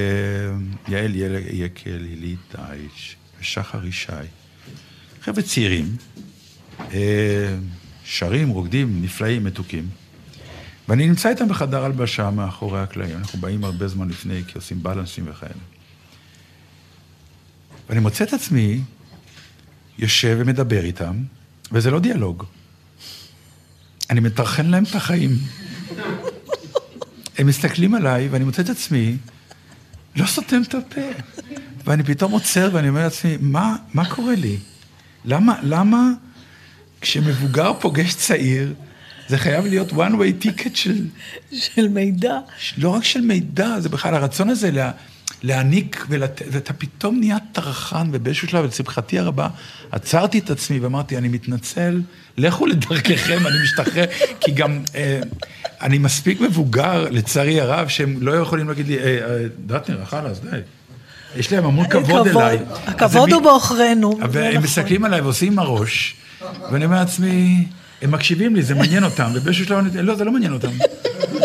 יעל 0.89 1.13
יקל, 1.51 2.07
הילית 2.11 2.39
דייץ' 2.57 3.15
ושחר 3.41 3.87
ישי. 3.87 4.13
חבר'ה 5.23 5.43
צעירים, 5.43 5.97
אה, 6.81 7.57
שרים, 8.05 8.49
רוקדים, 8.49 9.03
נפלאים, 9.03 9.45
מתוקים. 9.45 10.02
ואני 10.89 11.09
נמצא 11.09 11.29
איתם 11.29 11.49
בחדר 11.49 11.85
הלבשה 11.85 12.31
מאחורי 12.31 12.81
הקלעים. 12.81 13.17
אנחנו 13.19 13.39
באים 13.39 13.65
הרבה 13.65 13.89
זמן 13.89 14.09
לפני, 14.09 14.43
כי 14.47 14.53
עושים 14.55 14.83
בלנסים 14.83 15.25
וכאלה. 15.29 15.53
ואני 17.89 18.01
מוצא 18.01 18.25
את 18.25 18.33
עצמי 18.33 18.81
יושב 19.99 20.37
ומדבר 20.41 20.85
איתם, 20.85 21.17
וזה 21.73 21.91
לא 21.91 22.01
דיאלוג. 22.01 22.45
אני 24.11 24.21
מטרחן 24.21 24.67
להם 24.67 24.85
את 24.85 24.95
החיים. 24.95 25.31
הם 27.39 27.47
מסתכלים 27.47 27.95
עליי, 27.95 28.29
ואני 28.29 28.45
מוצא 28.45 28.63
את 28.63 28.69
עצמי 28.69 29.17
לא 30.17 30.27
סותם 30.27 30.63
את 30.69 30.75
הפה. 30.75 31.01
ואני 31.85 32.03
פתאום 32.03 32.33
עוצר 32.33 32.71
ואני 32.73 32.89
אומר 32.89 33.03
לעצמי, 33.03 33.37
מה, 33.41 33.77
מה 33.95 34.11
קורה 34.11 34.35
לי? 34.35 34.59
למה, 35.25 35.59
למה 35.63 36.11
כשמבוגר 37.01 37.73
פוגש 37.81 38.15
צעיר, 38.15 38.75
זה 39.33 39.39
חייב 39.39 39.67
להיות 39.67 39.91
one 39.91 40.13
way 40.13 40.45
ticket 40.45 40.75
של... 40.75 41.05
של 41.53 41.89
מידע. 41.89 42.39
לא 42.79 42.89
רק 42.89 43.05
של 43.05 43.21
מידע, 43.21 43.81
זה 43.81 43.89
בכלל 43.89 44.15
הרצון 44.15 44.51
הזה 44.51 44.71
לה, 44.71 44.91
להעניק, 45.43 46.07
ולת... 46.09 46.43
ואתה 46.51 46.73
פתאום 46.73 47.19
נהיה 47.19 47.37
טרחן, 47.53 48.09
ובאיזשהו 48.13 48.49
שלב, 48.49 48.65
לשמחתי 48.65 49.19
הרבה, 49.19 49.49
עצרתי 49.91 50.39
את 50.39 50.51
עצמי 50.51 50.79
ואמרתי, 50.79 51.17
אני 51.17 51.29
מתנצל, 51.29 52.01
לכו 52.37 52.67
לדרככם, 52.67 53.47
אני 53.47 53.57
משתחרר, 53.63 54.05
כי 54.41 54.51
גם 54.51 54.81
אה, 54.95 55.21
אני 55.81 55.99
מספיק 55.99 56.41
מבוגר, 56.41 57.07
לצערי 57.11 57.61
הרב, 57.61 57.89
שהם 57.89 58.17
לא 58.21 58.33
יכולים 58.33 58.69
להגיד 58.69 58.87
לי, 58.87 58.99
אה, 58.99 59.05
אה, 59.05 59.45
דטנר, 59.67 60.05
חלאס, 60.05 60.39
די. 60.39 60.57
יש 61.37 61.53
להם 61.53 61.65
המון 61.65 61.89
כבוד 61.89 62.27
אליי. 62.27 62.59
הכבוד 62.87 63.29
אז 63.29 63.33
הוא 63.33 63.43
בעוכרינו. 63.43 64.19
והם 64.31 64.51
נכון. 64.51 64.65
מסתכלים 64.65 65.05
עליי 65.05 65.21
ועושים 65.21 65.53
עם 65.53 65.59
הראש, 65.59 66.17
ואני 66.73 66.85
אומר 66.85 66.97
לעצמי, 66.97 67.67
הם 68.03 68.11
מקשיבים 68.11 68.57
לי, 68.57 68.63
זה 68.63 68.75
מעניין 68.75 69.05
אותם, 69.05 69.31
ובאיזשהו 69.35 69.65
שלב 69.67 69.79
אני, 69.79 70.03
לא, 70.03 70.15
זה 70.15 70.25
לא 70.25 70.33
מעניין 70.33 70.53
אותם. 70.53 70.71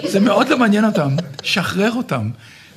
זה 0.08 0.20
מאוד 0.20 0.50
לא 0.50 0.58
מעניין 0.58 0.86
אותם, 0.86 1.16
שחרר 1.44 1.92
אותם. 1.92 2.30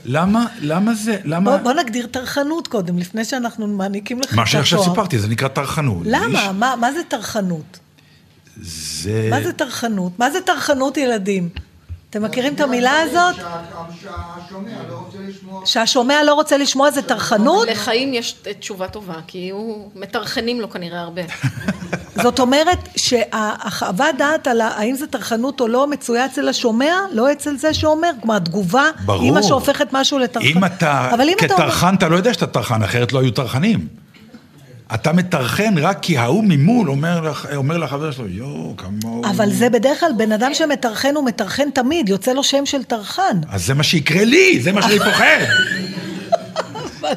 למה, 0.05 0.47
למה 0.61 0.95
זה, 0.95 1.17
למה... 1.25 1.51
בוא, 1.51 1.57
בוא 1.59 1.83
נגדיר 1.83 2.07
טרחנות 2.07 2.69
קודם, 2.69 2.99
לפני 2.99 3.25
שאנחנו 3.25 3.67
מעניקים 3.67 4.19
לך 4.21 4.25
את 4.25 4.31
התואר. 4.31 4.45
מה 4.45 4.47
שעכשיו 4.47 4.85
סיפרתי, 4.85 5.19
זה 5.19 5.29
נקרא 5.29 5.49
טרחנות. 5.49 6.03
למה? 6.05 6.53
מה, 6.53 6.75
מה 6.81 6.93
זה 6.93 7.01
טרחנות? 7.09 7.79
זה... 8.63 9.29
מה 9.31 9.43
זה 9.43 9.53
טרחנות? 9.53 10.19
מה 10.19 10.31
זה 10.31 10.39
טרחנות 10.41 10.97
ילדים? 10.97 11.49
אתם 12.11 12.23
מכירים 12.23 12.55
את 12.55 12.61
המילה 12.61 13.01
הזאת? 13.01 13.35
שהשומע 15.65 16.23
לא 16.25 16.35
רוצה 16.35 16.57
לשמוע 16.57 16.91
זה 16.91 17.03
טרחנות? 17.03 17.69
לחיים 17.69 18.15
יש 18.15 18.37
תשובה 18.59 18.89
טובה, 18.89 19.15
כי 19.27 19.51
הוא, 19.51 19.91
מטרחנים 19.95 20.61
לו 20.61 20.71
כנראה 20.71 21.01
הרבה. 21.01 21.23
זאת 22.23 22.41
אומרת 22.41 22.79
שהחוות 22.97 24.17
דעת 24.19 24.47
על 24.47 24.61
האם 24.61 24.95
זה 24.95 25.07
טרחנות 25.07 25.61
או 25.61 25.69
לא 25.69 25.87
מצויה 25.87 26.27
אצל 26.27 26.49
השומע, 26.49 26.95
לא 27.13 27.33
אצל 27.33 27.57
זה 27.57 27.75
שאומר, 27.75 28.11
כלומר 28.21 28.37
התגובה, 28.37 28.85
ברור. 29.05 29.23
היא 29.23 29.33
מה 29.33 29.43
שהופכת 29.43 29.89
משהו 29.93 30.19
לטרחנות. 30.19 30.57
אם 30.57 30.65
אתה, 30.65 31.11
כטרחן, 31.39 31.95
אתה 31.95 32.09
לא 32.09 32.17
יודע 32.17 32.35
שאתה 32.35 32.47
טרחן, 32.47 32.83
אחרת 32.83 33.13
לא 33.13 33.21
היו 33.21 33.31
טרחנים. 33.31 34.00
אתה 34.95 35.13
מטרחן 35.13 35.79
רק 35.79 35.99
כי 36.03 36.19
ההוא 36.19 36.45
ממול 36.49 36.91
אומר, 36.91 37.21
לך, 37.21 37.47
אומר 37.57 37.79
לחבר 37.79 38.11
שלו, 38.11 38.29
יואו, 38.29 38.75
כמוהו. 38.77 39.25
אבל 39.25 39.51
זה 39.51 39.69
בדרך 39.71 40.01
כלל 40.01 40.11
בן 40.17 40.33
אדם 40.33 40.55
שמטרחן 40.55 41.15
הוא 41.17 41.25
מטרחן 41.25 41.71
תמיד, 41.71 42.09
יוצא 42.09 42.33
לו 42.33 42.43
שם 42.45 42.67
של 42.67 42.85
טרחן. 42.85 43.37
אז 43.49 43.67
זה 43.67 43.75
מה 43.75 43.83
שיקרה 43.83 44.25
לי, 44.25 44.61
זה 44.61 44.73
מה 44.73 44.83
שאני 44.83 44.99
פוחד. 45.11 45.39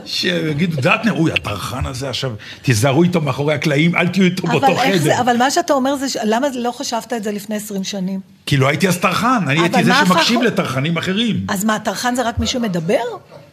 שיגידו, 0.05 0.81
דטנר, 0.81 1.11
אוי, 1.11 1.31
הטרחן 1.31 1.85
הזה 1.85 2.09
עכשיו, 2.09 2.31
תיזהרו 2.61 3.03
איתו 3.03 3.21
מאחורי 3.21 3.53
הקלעים, 3.53 3.95
אל 3.95 4.07
תהיו 4.07 4.23
איתו 4.25 4.47
באותו 4.47 4.67
איך 4.81 4.97
זה, 4.97 5.09
חדר. 5.11 5.21
אבל 5.21 5.37
מה 5.37 5.51
שאתה 5.51 5.73
אומר 5.73 5.95
זה, 5.95 6.05
למה 6.23 6.47
לא 6.55 6.71
חשבת 6.71 7.13
את 7.13 7.23
זה 7.23 7.31
לפני 7.31 7.55
20 7.55 7.83
שנים? 7.83 8.19
כי 8.45 8.57
לא 8.57 8.67
הייתי 8.67 8.87
אז 8.87 8.97
טרחן, 8.97 9.43
אני 9.47 9.59
הייתי 9.59 9.83
זה 9.83 9.93
הפך- 9.93 10.07
שמקשיב 10.07 10.41
לטרחנים 10.41 10.97
אחרים. 10.97 11.45
אז 11.49 11.63
מה, 11.65 11.79
טרחן 11.79 12.15
זה 12.15 12.21
רק 12.21 12.39
מי 12.39 12.47
שמדבר? 12.47 13.03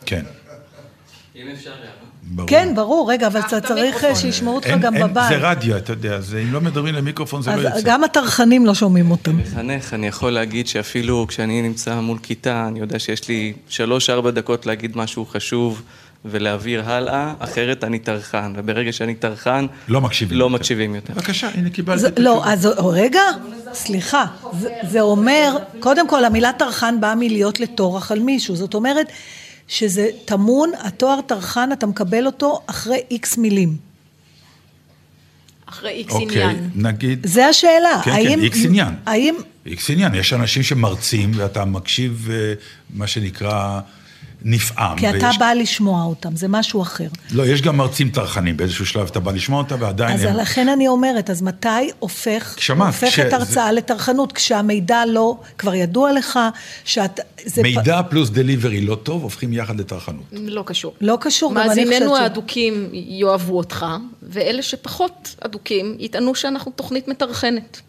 כן. 0.07 0.23
אם 1.37 1.43
אפשר. 1.55 1.71
ברור. 2.33 2.49
כן, 2.49 2.73
ברור, 2.75 3.11
רגע, 3.13 3.27
אבל 3.27 3.41
אתה 3.41 3.61
צריך 3.61 4.05
אה, 4.05 4.15
שישמעו 4.15 4.55
אותך 4.55 4.69
גם 4.81 4.95
אין- 4.97 5.03
בבית. 5.07 5.29
זה 5.29 5.37
רדיו, 5.51 5.77
אתה 5.77 5.93
יודע, 5.93 6.21
זה- 6.21 6.39
אם 6.43 6.53
לא 6.53 6.61
מדברים 6.61 6.95
למיקרופון 6.95 7.43
זה 7.43 7.57
לא 7.57 7.61
יוצא. 7.61 7.81
גם 7.85 8.05
הטרחנים 8.05 8.67
לא 8.67 8.75
שומעים 8.75 9.11
אותם. 9.11 9.39
מחנך, 9.39 9.95
אני 9.95 10.07
יכול 10.07 10.31
להגיד 10.31 10.67
שאפילו 10.67 11.27
כשאני 11.29 11.63
נמצא 11.63 12.01
מול 12.01 12.19
כיתה, 12.23 12.65
אני 12.69 12.81
יודע 12.81 12.99
שיש 12.99 13.29
לי 13.29 13.53
שלוש-ארבע 13.69 14.31
דקות 14.31 14.67
להגיד 14.67 14.97
משהו 14.97 15.27
חשוב 15.27 15.83
ולהעביר 16.25 16.91
הלאה, 16.91 17.33
אחרת 17.39 17.85
אני 17.85 17.99
טרחן, 17.99 18.53
וברגע 18.57 18.93
שאני 18.93 19.15
טרחן, 19.15 19.67
לא 19.89 20.01
מקשיבים 20.01 20.39
לא 20.39 20.51
מקשיבים 20.51 20.95
יותר. 20.95 21.13
בבקשה, 21.15 21.49
הנה 21.55 21.71
קיבלתי 21.71 22.07
את 22.07 22.19
לא. 22.19 22.43
אז 22.47 22.69
רגע, 22.79 23.21
סליחה, 23.73 24.25
זה, 24.61 24.69
זה 24.91 25.01
אומר, 25.01 25.57
קודם 25.81 26.09
כל 26.09 26.25
המילה 26.25 26.53
טרחן 26.53 27.01
באה 27.01 27.15
מלהיות 27.15 27.61
לטורח 27.61 28.13
על 28.13 28.19
מישהו, 28.19 28.57
זאת 28.57 28.75
אומרת 28.75 29.07
שזה 29.71 30.09
טמון, 30.25 30.73
התואר 30.79 31.21
טרחן, 31.21 31.73
אתה 31.73 31.87
מקבל 31.87 32.27
אותו 32.27 32.61
אחרי 32.67 33.01
איקס 33.11 33.39
מילים. 33.39 33.77
אחרי 35.67 35.91
איקס 35.91 36.13
אוקיי, 36.13 36.43
עניין. 36.43 36.71
נגיד, 36.75 37.27
זה 37.27 37.47
השאלה, 37.47 38.01
כן, 38.05 38.11
האם... 38.11 38.29
כן, 38.29 38.41
איקס 38.41 38.65
עניין. 38.65 38.95
האם... 39.07 39.35
איקס 39.67 39.91
עניין, 39.91 40.15
יש 40.15 40.33
אנשים 40.33 40.63
שמרצים 40.63 41.31
ואתה 41.35 41.65
מקשיב, 41.65 42.29
אה, 42.31 42.55
מה 42.95 43.07
שנקרא, 43.07 43.81
נפעם. 44.45 44.99
כי 44.99 45.11
אתה 45.11 45.27
ויש- 45.27 45.39
בא 45.39 45.53
לשמוע 45.53 46.05
אותם, 46.05 46.37
זה 46.37 46.49
משהו 46.49 46.83
אחר. 46.83 47.07
לא, 47.33 47.47
יש 47.47 47.63
גם 47.63 47.77
מרצים 47.77 48.11
טרחנים, 48.11 48.57
באיזשהו 48.57 48.87
שלב 48.87 49.07
אתה 49.11 49.21
בא 49.21 49.33
לשמוע 49.33 49.59
אותם 49.63 49.77
ועדיין 49.81 50.15
אז 50.15 50.25
הם... 50.25 50.37
לכן 50.37 50.69
אני 50.69 50.89
אומרת, 50.89 51.31
אז 51.31 51.43
מתי 51.43 51.69
הופך, 51.99 52.55
שמעת, 52.59 52.87
הופכת 52.95 53.09
כש- 53.29 53.33
הרצאה 53.33 53.73
לטרחנות? 53.73 54.33
כשהמידע 54.33 55.07
לא, 55.07 55.39
כבר 55.59 55.75
ידוע 55.75 56.13
לך, 56.13 56.39
שאת... 56.85 57.21
זה 57.45 57.61
פ- 57.63 57.65
מידע 57.65 58.03
פלוס 58.03 58.31
דליברי 58.31 58.81
לא 58.81 58.95
טוב, 58.95 59.23
הופכים 59.23 59.53
יחד 59.53 59.81
לטרחנות. 59.81 60.25
לא 60.33 60.63
קשור. 60.67 60.95
לא 61.01 61.19
קשור, 61.21 61.51
גם 61.55 61.59
אני 61.61 61.69
חושבת 61.71 61.87
מאזיננו 61.89 62.17
ש- 62.17 62.21
האדוקים 62.21 62.89
יאהבו 62.93 63.57
אותך, 63.59 63.87
ואלה 64.23 64.63
שפחות 64.63 65.35
אדוקים 65.41 65.97
יטענו 65.99 66.35
שאנחנו 66.35 66.73
תוכנית 66.77 67.09
מטרחנת. 67.09 67.81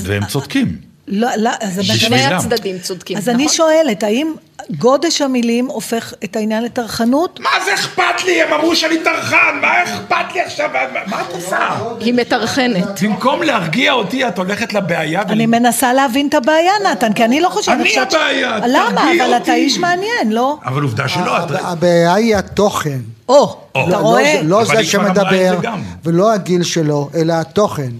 והם 0.00 0.26
צודקים. 0.26 0.78
לא, 1.08 1.28
לא, 1.36 1.50
אז 1.60 1.80
שני 1.82 1.94
בשבילם. 1.94 2.36
הצדדים 2.36 2.78
צודקים, 2.78 3.16
אז 3.16 3.28
אני 3.28 3.44
נכון? 3.44 3.56
שואלת, 3.56 4.02
האם 4.02 4.32
גודש 4.78 5.22
המילים 5.22 5.66
הופך 5.66 6.14
את 6.24 6.36
העניין 6.36 6.64
לטרחנות? 6.64 7.40
מה 7.40 7.48
זה 7.64 7.74
אכפת 7.74 8.24
לי? 8.26 8.42
הם 8.42 8.52
אמרו 8.52 8.76
שאני 8.76 8.98
טרחן, 9.04 9.36
מה 9.60 9.82
אכפת 9.84 10.34
לי 10.34 10.40
עכשיו? 10.40 10.70
מה- 11.06 11.20
את 11.20 11.34
עושה? 11.34 11.58
היא 12.00 12.14
מטרחנת. 12.14 13.02
במקום 13.02 13.42
להרגיע 13.42 13.92
אותי, 13.92 14.28
את 14.28 14.38
הולכת 14.38 14.72
לבעיה. 14.72 15.22
אני 15.22 15.46
מנסה 15.46 15.92
להבין 15.92 16.28
את 16.28 16.34
הבעיה, 16.34 16.72
נתן, 16.92 17.12
כי 17.12 17.24
אני 17.24 17.40
לא 17.40 17.48
חושבת... 17.48 17.74
אני 17.74 17.88
חושבת 17.88 18.10
ש- 18.10 18.14
הבעיה, 18.14 18.58
למה? 18.68 19.00
תרגיע 19.06 19.24
אבל 19.24 19.32
אתה 19.32 19.38
אותי. 19.38 19.52
איש 19.52 19.78
מעניין, 19.78 20.32
לא? 20.32 20.58
אבל 20.64 20.82
עובדה 20.82 21.08
שלא, 21.08 21.38
את... 21.38 21.50
הבעיה 21.64 22.14
היא 22.14 22.36
התוכן. 22.36 22.98
או, 23.28 23.34
או. 23.74 23.82
אתה 23.82 23.90
לא- 23.90 23.96
רואה? 23.96 24.40
לא 24.44 24.64
זה 24.64 24.84
שמדבר. 24.84 25.58
ולא 26.04 26.32
הגיל 26.32 26.62
שלו, 26.62 27.10
אלא 27.14 27.32
התוכן. 27.32 27.90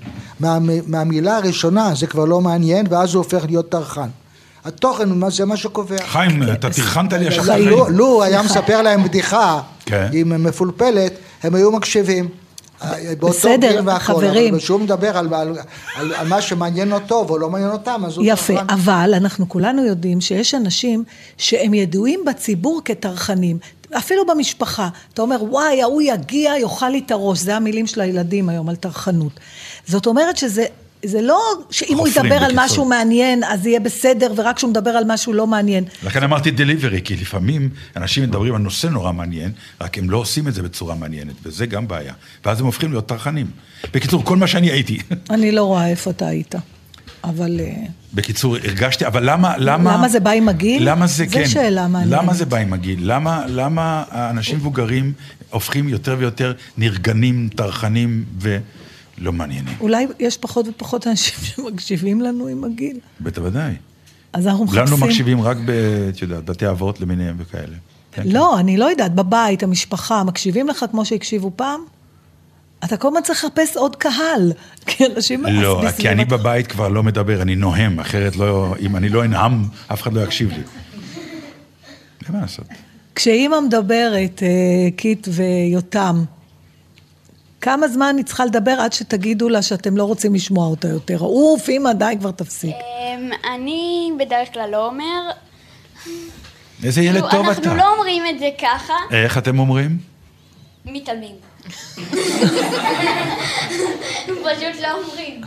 מה- 0.41 0.59
מהמילה 0.87 1.37
הראשונה 1.37 1.95
זה 1.95 2.07
כבר 2.07 2.25
לא 2.25 2.41
מעניין, 2.41 2.87
ואז 2.91 3.15
הוא 3.15 3.25
הופך 3.25 3.45
להיות 3.47 3.69
טרחן. 3.69 4.09
התוכן 4.65 5.09
מה- 5.09 5.31
זה 5.31 5.45
מה 5.45 5.57
שקובע. 5.57 5.97
חיים, 6.07 6.43
אתה 6.53 6.71
טרחנת 6.71 7.13
לי 7.13 7.27
עכשיו. 7.27 7.59
לו- 7.59 7.89
לו- 7.91 8.23
היה 8.23 8.43
מספר 8.43 8.83
להם 8.83 9.05
בדיחה, 9.05 9.61
כן. 9.87 10.07
עם 10.13 10.45
מפולפלת, 10.45 11.13
הם 11.43 11.55
היו 11.55 11.73
מקשיבים. 11.73 12.29
אה, 12.83 12.93
בסדר, 13.21 13.99
חברים. 13.99 14.55
אבל 14.55 14.63
כשהוא 14.63 14.81
מדבר 14.81 15.19
על, 15.19 15.35
על, 15.35 15.55
על, 15.97 16.15
על 16.15 16.29
מה 16.29 16.43
שמעניין 16.43 16.93
אותו 16.93 17.27
ולא 17.33 17.51
מעניין 17.51 17.71
אותם, 17.71 18.03
אז 18.07 18.17
הוא 18.17 18.25
יפה, 18.29 18.55
טרחן. 18.55 18.67
אבל 18.71 19.15
אנחנו 19.17 19.49
כולנו 19.49 19.85
יודעים 19.85 20.21
שיש 20.21 20.55
אנשים 20.55 21.05
שהם 21.39 21.75
ידועים 21.75 22.21
בציבור 22.27 22.81
כטרחנים. 22.85 23.59
אפילו 23.99 24.27
במשפחה, 24.27 24.89
אתה 25.15 25.23
אומר, 25.23 25.37
וואי, 25.51 25.83
ההוא 25.83 26.03
יגיע, 26.03 26.53
יאכל 26.61 26.89
לי 26.89 27.03
את 27.07 27.11
הראש, 27.11 27.39
זה 27.39 27.57
המילים 27.57 27.87
של 27.87 28.01
הילדים 28.01 28.49
היום 28.49 28.69
על 28.69 28.77
טרחנות. 28.77 29.33
זאת 29.87 30.07
אומרת 30.07 30.37
שזה, 30.37 30.65
זה 31.05 31.23
לא 31.23 31.41
שאם 31.71 31.97
הוא 31.99 32.09
ידבר 32.09 32.35
על 32.35 32.45
בקיצור. 32.45 32.65
משהו 32.65 32.85
מעניין, 32.85 33.45
אז 33.45 33.67
יהיה 33.67 33.81
בסדר, 33.81 34.33
ורק 34.37 34.57
כשהוא 34.57 34.71
מדבר 34.71 34.91
על 34.91 35.05
משהו 35.07 35.33
לא 35.33 35.47
מעניין. 35.47 35.85
לכן 36.03 36.23
אמרתי 36.23 36.51
דליברי, 36.51 37.01
כי 37.05 37.17
לפעמים 37.17 37.69
אנשים 37.97 38.23
מדברים 38.23 38.55
על 38.55 38.61
נושא 38.61 38.87
נורא 38.87 39.13
מעניין, 39.13 39.53
רק 39.81 39.99
הם 39.99 40.11
לא 40.11 40.17
עושים 40.17 40.49
את 40.49 40.55
זה 40.55 40.63
בצורה 40.63 40.95
מעניינת, 40.95 41.35
וזה 41.43 41.67
גם 41.67 41.89
בעיה. 41.89 42.13
ואז 42.45 42.61
הם 42.61 42.67
הופכים 42.67 42.91
להיות 42.91 43.07
טרחנים. 43.07 43.47
בקיצור, 43.95 44.25
כל 44.25 44.37
מה 44.37 44.47
שאני 44.47 44.71
הייתי. 44.71 44.99
אני 45.31 45.53
לא 45.53 45.63
רואה 45.65 45.89
איפה 45.89 46.11
אתה 46.11 46.27
היית. 46.27 46.55
אבל 47.25 47.61
אה, 47.61 47.75
בקיצור, 48.15 48.57
הרגשתי, 48.57 49.07
אבל 49.07 49.31
למה, 49.31 49.59
למה... 49.59 49.95
למה 49.95 50.09
זה 50.09 50.21
בא 50.21 50.31
עם 50.31 50.49
הגיל? 50.49 50.91
למה 50.91 51.07
זה, 51.07 51.25
זו 51.25 51.31
כן. 51.33 51.49
שאלה 51.49 51.89
מעניינת. 51.89 52.23
למה 52.23 52.35
זה 52.35 52.45
בא 52.45 52.57
עם 52.57 52.73
הגיל? 52.73 52.99
למה, 53.03 53.45
למה 53.49 54.05
האנשים 54.11 54.57
מבוגרים 54.57 55.13
הופכים 55.51 55.89
יותר 55.89 56.17
ויותר 56.19 56.53
נרגנים, 56.77 57.49
טרחנים 57.57 58.25
ולא 59.19 59.33
מעניינים? 59.33 59.75
אולי 59.81 60.07
יש 60.19 60.37
פחות 60.37 60.69
ופחות 60.69 61.07
אנשים 61.07 61.35
שמקשיבים 61.49 62.21
לנו 62.21 62.47
עם 62.47 62.65
הגיל. 62.65 62.99
בוודאי. 63.21 63.75
אז 64.33 64.47
אנחנו 64.47 64.65
מחפשים... 64.65 64.85
לנו 64.85 64.97
מקשיבים 64.97 65.41
רק 65.41 65.57
ב... 65.65 65.71
את 66.09 66.23
יודעת, 66.23 66.45
בתי 66.45 66.69
אבות 66.69 67.01
למיניהם 67.01 67.37
וכאלה. 67.39 67.77
לא, 68.25 68.61
אני 68.61 68.77
לא 68.77 68.85
יודעת, 68.85 69.15
בבית, 69.15 69.63
המשפחה, 69.63 70.25
מקשיבים 70.25 70.69
לך 70.69 70.85
כמו 70.91 71.05
שהקשיבו 71.05 71.51
פעם? 71.57 71.81
אתה 72.85 72.97
כל 72.97 73.09
הזמן 73.09 73.21
צריך 73.23 73.45
לחפש 73.45 73.77
עוד 73.77 73.97
קהל, 73.97 74.53
כי 74.87 75.07
אנשים... 75.07 75.45
לא, 75.47 75.83
כי 75.97 76.09
אני 76.09 76.25
בבית 76.25 76.67
כבר 76.67 76.89
לא 76.89 77.03
מדבר, 77.03 77.43
אני 77.43 77.57
נוהם, 77.57 78.01
אחרת 78.01 78.37
לא... 78.37 78.75
אם 78.81 78.97
אני 78.97 79.09
לא 79.09 79.25
אנהם, 79.25 79.63
אף 79.89 80.03
אחד 80.03 80.13
לא 80.13 80.21
יקשיב 80.21 80.51
לי. 80.51 80.57
אין 82.27 82.35
מה 82.35 82.41
לעשות. 82.41 82.67
כשאימא 83.15 83.61
מדברת, 83.61 84.43
אה, 84.43 84.91
קיט 84.97 85.29
ויותם, 85.31 86.25
כמה 87.67 87.89
זמן 87.89 88.15
היא 88.17 88.25
צריכה 88.25 88.45
לדבר 88.45 88.71
עד 88.71 88.93
שתגידו 88.93 89.49
לה 89.49 89.63
שאתם 89.63 89.97
לא 89.97 90.05
רוצים 90.05 90.35
לשמוע 90.35 90.67
אותה 90.67 90.89
יותר? 90.89 91.19
אוף, 91.21 91.69
אימא, 91.69 91.93
די, 91.93 92.15
כבר 92.21 92.31
תפסיק. 92.31 92.75
אמ, 92.75 93.31
אני 93.55 94.11
בדרך 94.19 94.53
כלל 94.53 94.71
לא 94.71 94.87
אומר. 94.87 95.31
איזה 96.85 97.03
ילד 97.03 97.31
טוב 97.31 97.47
אנחנו 97.49 97.63
אתה. 97.63 97.75
לא 97.75 97.93
אומרים 97.93 98.23
את 98.27 98.39
זה 98.39 98.49
ככה, 98.61 98.95
איך 99.11 99.39
אתם 99.39 99.59
אומרים? 99.59 99.99
מתעלמים. 100.85 101.35
פשוט 104.45 104.81
לא 104.83 104.89
אומרים. 105.03 105.41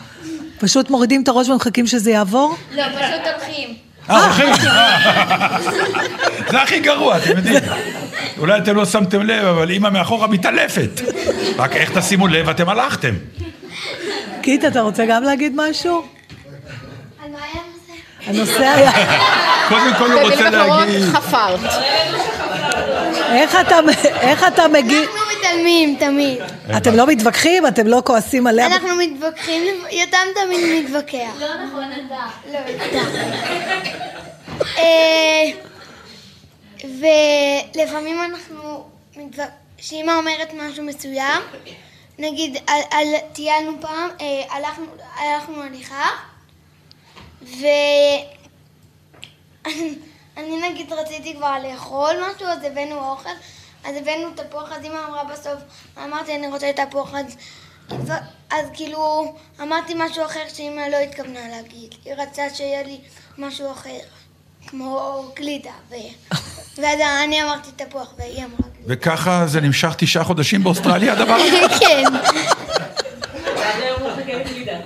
פשוט 0.59 0.89
מורידים 0.89 1.23
את 1.23 1.27
הראש 1.27 1.49
ומחכים 1.49 1.87
שזה 1.87 2.11
יעבור? 2.11 2.55
לא, 2.71 2.83
פשוט 2.83 3.27
הולכים. 3.33 3.88
אה, 4.09 4.23
הולכים. 4.25 4.53
זה 6.51 6.61
הכי 6.61 6.79
גרוע, 6.79 7.17
אתם 7.17 7.29
יודעים. 7.29 7.63
אולי 8.37 8.57
אתם 8.57 8.75
לא 8.75 8.85
שמתם 8.85 9.21
לב, 9.21 9.45
אבל 9.45 9.69
אימא 9.69 9.89
מאחורה 9.89 10.27
מתעלפת. 10.27 11.01
רק 11.57 11.75
איך 11.75 11.97
תשימו 11.97 12.27
לב, 12.27 12.49
אתם 12.49 12.69
הלכתם. 12.69 13.13
קיט, 14.41 14.65
אתה 14.65 14.81
רוצה 14.81 15.05
גם 15.05 15.23
להגיד 15.23 15.53
משהו? 15.55 16.05
הנושא 18.27 18.63
היה... 18.75 18.91
קודם 19.69 19.93
כל 19.97 20.11
הוא 20.11 20.21
רוצה 20.21 20.35
במילים 20.35 20.59
אחרות, 20.59 20.79
להגיד... 20.79 21.03
חפרת. 21.03 21.59
איך 23.31 23.55
אתה, 23.61 23.79
איך 24.21 24.43
אתה 24.47 24.67
מגיב? 24.67 25.09
מתעלמים 25.39 25.95
תמיד. 25.99 26.39
אתם 26.77 26.95
לא 26.95 27.07
מתווכחים? 27.07 27.67
אתם 27.67 27.87
לא 27.87 28.01
כועסים 28.05 28.47
עליה? 28.47 28.65
אנחנו 28.65 28.89
מתווכחים, 28.97 29.63
יותם 29.91 30.17
תמיד 30.35 30.85
מתווכח. 30.85 31.39
לא 31.39 31.65
נכון, 31.65 31.91
אתה. 31.91 32.25
לא, 32.51 32.59
אתה. 32.87 32.99
אה, 34.77 35.51
ולפעמים 36.83 38.21
אנחנו, 38.21 38.89
שאמא 39.77 40.11
אומרת 40.11 40.53
משהו 40.53 40.83
מסוים, 40.83 41.41
נגיד, 42.19 42.57
על, 42.67 42.81
על, 42.91 43.07
טיילנו 43.33 43.71
פעם, 43.81 44.09
אה, 44.21 44.57
הלכנו 45.17 45.63
הליכה, 45.63 46.09
ו... 47.41 47.65
אני 50.37 50.69
נגיד 50.69 50.93
רציתי 50.93 51.35
כבר 51.35 51.55
לאכול 51.63 52.13
משהו, 52.29 52.47
אז 52.47 52.63
הבאנו 52.63 53.09
אוכל, 53.09 53.29
אז 53.83 53.95
הבאנו 53.95 54.29
תפוח, 54.35 54.71
אז 54.71 54.85
אמא 54.85 54.97
אמרה 55.07 55.23
בסוף, 55.23 55.61
אמרתי 56.03 56.35
אני 56.35 56.47
רוצה 56.47 56.71
תפוח, 56.75 57.13
אז, 57.13 57.35
ו- 57.91 58.23
אז 58.51 58.65
כאילו 58.73 59.35
אמרתי 59.61 59.93
משהו 59.97 60.25
אחר 60.25 60.43
שאמא 60.53 60.81
לא 60.91 60.97
התכוונה 60.97 61.47
להגיד, 61.47 61.95
היא 62.05 62.13
רצתה 62.17 62.41
שיהיה 62.53 62.83
לי 62.83 62.99
משהו 63.37 63.71
אחר, 63.71 63.99
כמו 64.67 65.23
גלידה, 65.35 65.71
ו... 65.89 65.93
ואז 66.81 66.99
אני 67.25 67.43
אמרתי 67.43 67.69
תפוח, 67.75 68.13
והיא 68.17 68.45
אמרה 68.45 68.69
וככה 68.85 69.47
זה 69.47 69.61
נמשך 69.61 69.93
תשעה 69.97 70.23
חודשים 70.23 70.63
באוסטרליה, 70.63 71.13
הדבר 71.13 71.33
הזה? 71.33 71.57
כן. 71.79 72.03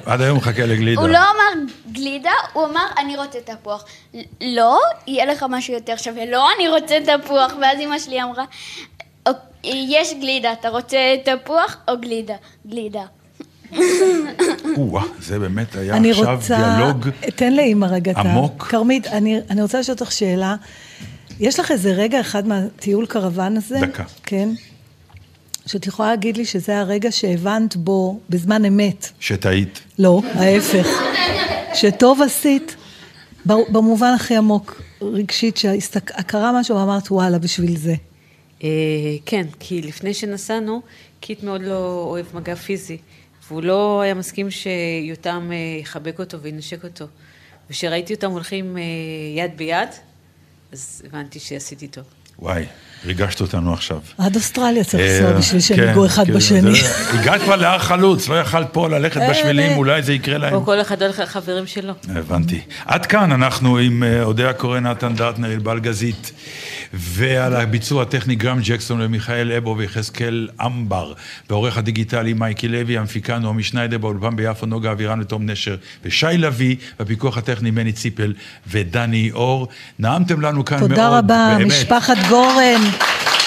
עד 0.05 0.21
היום 0.21 0.37
מחכה 0.37 0.65
לגלידה. 0.65 1.01
הוא 1.01 1.09
לא 1.09 1.17
אמר 1.17 1.61
גלידה, 1.91 2.31
הוא 2.53 2.65
אמר 2.65 2.85
אני 2.97 3.17
רוצה 3.17 3.39
תפוח. 3.45 3.85
לא, 4.41 4.79
יהיה 5.07 5.25
לך 5.25 5.45
משהו 5.49 5.73
יותר 5.73 5.95
שווה. 5.97 6.25
לא, 6.25 6.47
אני 6.57 6.67
רוצה 6.67 6.97
תפוח. 7.05 7.53
ואז 7.61 7.79
אמא 7.79 7.99
שלי 7.99 8.23
אמרה, 8.23 8.45
"אוק, 9.27 9.37
יש 9.63 10.13
גלידה, 10.13 10.53
אתה 10.53 10.69
רוצה 10.69 10.97
תפוח 11.25 11.77
או 11.87 11.97
גלידה? 12.01 12.35
גלידה. 12.67 13.03
או-אה, 14.77 15.03
זה 15.19 15.39
באמת 15.39 15.75
היה 15.75 15.97
אני 15.97 16.11
עכשיו 16.11 16.35
רוצה... 16.35 16.75
דיאלוג. 16.77 17.09
תן 17.35 17.53
לאימא 17.53 17.85
רגע. 17.85 18.11
עמוק. 18.15 18.63
כרמית, 18.63 19.07
אני, 19.07 19.39
אני 19.49 19.61
רוצה 19.61 19.79
לשאול 19.79 19.97
אותך 19.99 20.11
שאלה. 20.11 20.55
יש 21.39 21.59
לך 21.59 21.71
איזה 21.71 21.91
רגע 21.91 22.19
אחד 22.19 22.47
מהטיול 22.47 23.05
קרוון 23.05 23.57
הזה? 23.57 23.79
דקה. 23.79 24.03
כן. 24.23 24.49
שאת 25.65 25.87
יכולה 25.87 26.09
להגיד 26.09 26.37
לי 26.37 26.45
שזה 26.45 26.79
הרגע 26.79 27.11
שהבנת 27.11 27.75
בו 27.75 28.19
בזמן 28.29 28.65
אמת. 28.65 29.09
שטעית. 29.19 29.81
לא, 29.99 30.21
ההפך. 30.33 30.87
שטוב 31.73 32.21
עשית, 32.21 32.75
ב- 33.47 33.71
במובן 33.71 34.13
הכי 34.15 34.35
עמוק, 34.35 34.81
רגשית, 35.01 35.57
שקרה 35.57 36.59
משהו 36.59 36.75
ואמרת, 36.75 37.11
וואלה, 37.11 37.39
בשביל 37.39 37.77
זה. 37.77 37.95
אה, 38.63 38.69
כן, 39.25 39.45
כי 39.59 39.81
לפני 39.81 40.13
שנסענו, 40.13 40.81
קיט 41.19 41.43
מאוד 41.43 41.61
לא 41.61 42.05
אוהב 42.09 42.25
מגע 42.33 42.55
פיזי, 42.55 42.97
והוא 43.47 43.63
לא 43.63 44.01
היה 44.01 44.13
מסכים 44.13 44.51
שיותם 44.51 45.49
אה, 45.51 45.79
יחבק 45.81 46.19
אותו 46.19 46.41
וינשק 46.41 46.83
אותו. 46.83 47.05
וכשראיתי 47.69 48.13
אותם 48.13 48.31
הולכים 48.31 48.77
אה, 48.77 48.81
יד 49.37 49.57
ביד, 49.57 49.89
אז 50.71 51.01
הבנתי 51.05 51.39
שעשיתי 51.39 51.87
טוב. 51.87 52.03
וואי, 52.39 52.65
ריגשת 53.05 53.41
אותנו 53.41 53.73
עכשיו. 53.73 53.99
עד 54.17 54.35
אוסטרליה 54.35 54.83
צריך 54.83 55.03
אה, 55.03 55.19
לנסוע 55.19 55.39
בשביל 55.39 55.61
שהם 55.61 55.77
כן, 55.77 55.83
ייגעו 55.83 56.05
אחד 56.05 56.25
כן, 56.25 56.33
בשני. 56.33 56.79
הגעת 57.13 57.41
כבר 57.41 57.55
להר 57.55 57.79
חלוץ, 57.79 58.29
לא 58.29 58.39
יכלת 58.39 58.67
פה 58.71 58.89
ללכת 58.89 59.21
אה, 59.21 59.29
בשבילים, 59.29 59.71
אה. 59.71 59.77
אולי 59.77 60.01
זה 60.01 60.13
יקרה 60.13 60.37
להם. 60.37 60.53
או 60.53 60.65
כל 60.65 60.81
אחד 60.81 61.01
הולך 61.03 61.19
לחברים 61.19 61.67
שלו. 61.67 61.93
הבנתי. 62.15 62.61
עד 62.85 63.05
כאן 63.05 63.31
אנחנו 63.31 63.77
עם 63.77 64.03
אודיה 64.23 64.49
הקורא, 64.49 64.79
נתן 64.79 65.15
דרטנר, 65.15 65.49
ענבל 65.49 65.79
גזית, 65.79 66.31
ועל 66.93 67.55
הביצוע 67.55 68.01
הטכני 68.01 68.35
גרם 68.35 68.59
ג'קסון 68.63 69.01
ומיכאל 69.01 69.51
אבו 69.51 69.75
ויחזקאל 69.77 70.47
אמבר, 70.65 71.13
והעורך 71.49 71.77
הדיגיטלי 71.77 72.33
מייקי 72.33 72.67
לוי, 72.67 72.97
המפיקה 72.97 73.39
נעמי 73.39 73.63
שניידר, 73.63 73.97
באולפן 73.97 74.35
ביפו 74.35 74.65
נוגה 74.65 74.91
אבירן 74.91 75.21
ותום 75.21 75.49
נשר, 75.49 75.75
ושי 76.05 76.25
לביא, 76.37 76.75
בפיקוח 76.99 77.37
הטכני 77.37 77.71
מני 77.71 77.91
ציפל 77.91 78.33
ודני 78.67 79.31
אור. 79.33 79.67
נעמתם 79.99 80.41
לנו 80.41 80.65
כאן 80.65 80.79
מאוד, 80.79 80.89
תודה 80.89 81.17
רבה, 81.17 81.55
באמת. 81.57 81.67
משפחת 81.67 82.17
גורן 82.29 82.81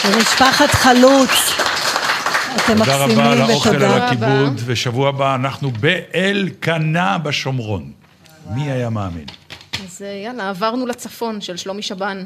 ומשפחת 0.06 0.70
חלוץ. 0.70 1.31
אתם 2.56 2.78
תודה 2.78 2.97
רבה 2.97 3.06
מקסימים 3.06 3.27
על 3.27 3.40
האוכל, 3.40 3.68
על 3.68 3.77
ותודה. 3.77 4.06
הכיבוד, 4.06 4.60
ושבוע 4.64 5.09
הבא 5.09 5.35
אנחנו 5.35 5.70
באלקנה 5.70 7.18
בשומרון. 7.18 7.90
מי 8.55 8.70
היה 8.70 8.90
מאמין? 8.90 9.24
אז 9.85 10.02
אה, 10.02 10.23
יאללה, 10.24 10.48
עברנו 10.48 10.86
לצפון 10.86 11.40
של 11.40 11.56
שלומי 11.56 11.82
שבן, 11.82 12.24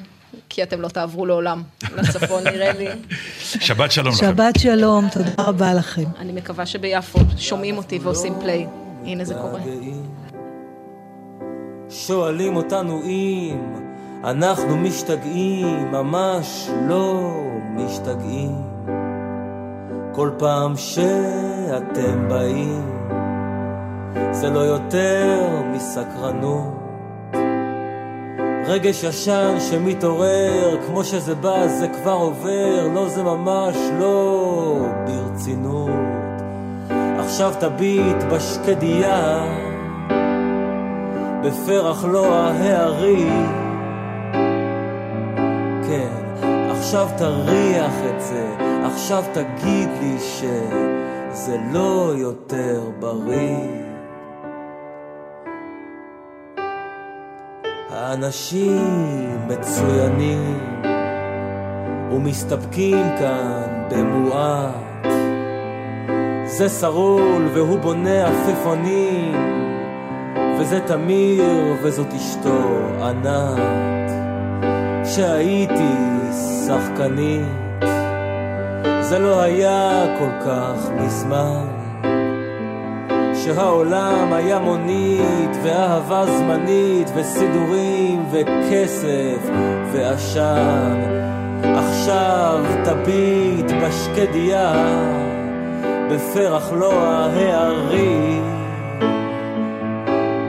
כי 0.48 0.62
אתם 0.62 0.80
לא 0.80 0.88
תעברו 0.88 1.26
לעולם 1.26 1.62
לצפון, 1.96 2.44
נראה 2.44 2.72
לי. 2.72 2.86
שבת 3.66 3.92
שלום 3.92 4.14
לכם. 4.14 4.26
שבת 4.26 4.58
שלום, 4.58 5.08
תודה 5.08 5.30
רבה 5.38 5.74
לכם. 5.74 6.04
אני 6.18 6.32
מקווה 6.32 6.66
שביפו 6.66 7.18
שומעים 7.38 7.76
אותי 7.76 7.98
ועושים 8.02 8.34
פליי. 8.40 8.66
הנה 9.04 9.24
זה 9.24 9.34
קורה. 9.34 9.60
שואלים 11.90 12.56
אותנו 12.56 13.02
אם 13.04 13.89
אנחנו 14.24 14.76
משתגעים, 14.76 15.92
ממש 15.92 16.70
לא 16.88 17.30
משתגעים. 17.76 18.62
כל 20.12 20.30
פעם 20.38 20.76
שאתם 20.76 22.28
באים, 22.28 22.90
זה 24.30 24.50
לא 24.50 24.58
יותר 24.58 25.38
מסקרנות. 25.72 26.74
רגש 28.66 29.04
ישן 29.04 29.56
שמתעורר, 29.60 30.76
כמו 30.86 31.04
שזה 31.04 31.34
בא 31.34 31.66
זה 31.66 31.88
כבר 31.88 32.12
עובר, 32.12 32.88
לא 32.94 33.08
זה 33.08 33.22
ממש 33.22 33.76
לא 33.98 34.86
ברצינות. 35.06 35.90
עכשיו 37.18 37.52
תביט 37.60 38.22
בשקדיה, 38.32 39.44
בפרח 41.42 42.04
לא 42.04 42.34
ההרים. 42.34 43.59
עכשיו 46.90 47.08
תריח 47.18 47.92
את 48.10 48.20
זה, 48.20 48.56
עכשיו 48.84 49.24
תגיד 49.32 49.88
לי 50.00 50.16
שזה 50.18 51.56
לא 51.72 52.12
יותר 52.16 52.80
בריא. 52.98 53.66
האנשים 57.90 59.38
מצוינים 59.48 60.58
ומסתפקים 62.12 63.06
כאן 63.18 63.88
במועט. 63.90 65.06
זה 66.44 66.68
סרול 66.68 67.48
והוא 67.54 67.78
בונה 67.78 68.26
עפיפונים 68.26 69.34
וזה 70.58 70.80
תמיר 70.80 71.76
וזאת 71.82 72.14
אשתו 72.14 72.60
ענת 73.02 74.10
שהייתי 75.04 76.09
שחקנית 76.66 77.84
זה 79.00 79.18
לא 79.18 79.40
היה 79.40 80.04
כל 80.18 80.46
כך 80.46 80.90
מזמן 80.90 81.66
שהעולם 83.34 84.32
היה 84.32 84.58
מונית 84.58 85.56
ואהבה 85.62 86.26
זמנית 86.26 87.10
וסידורים 87.14 88.24
וכסף 88.30 89.50
ועשן. 89.92 91.00
עכשיו 91.62 92.64
תביט 92.84 93.72
בשקדיה 93.82 94.72
בפרח 96.10 96.72
לוע 96.72 97.28
הערים 97.34 98.60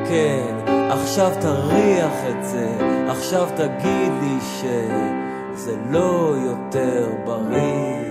כן, 0.10 0.72
עכשיו 0.90 1.32
תריח 1.42 2.14
את 2.30 2.44
זה, 2.44 2.68
עכשיו 3.10 3.48
תגיד 3.56 4.12
לי 4.22 4.38
שזה 5.62 5.76
לא 5.92 6.36
יותר 6.46 7.10
בריא. 7.26 8.02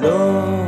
לא 0.00 0.59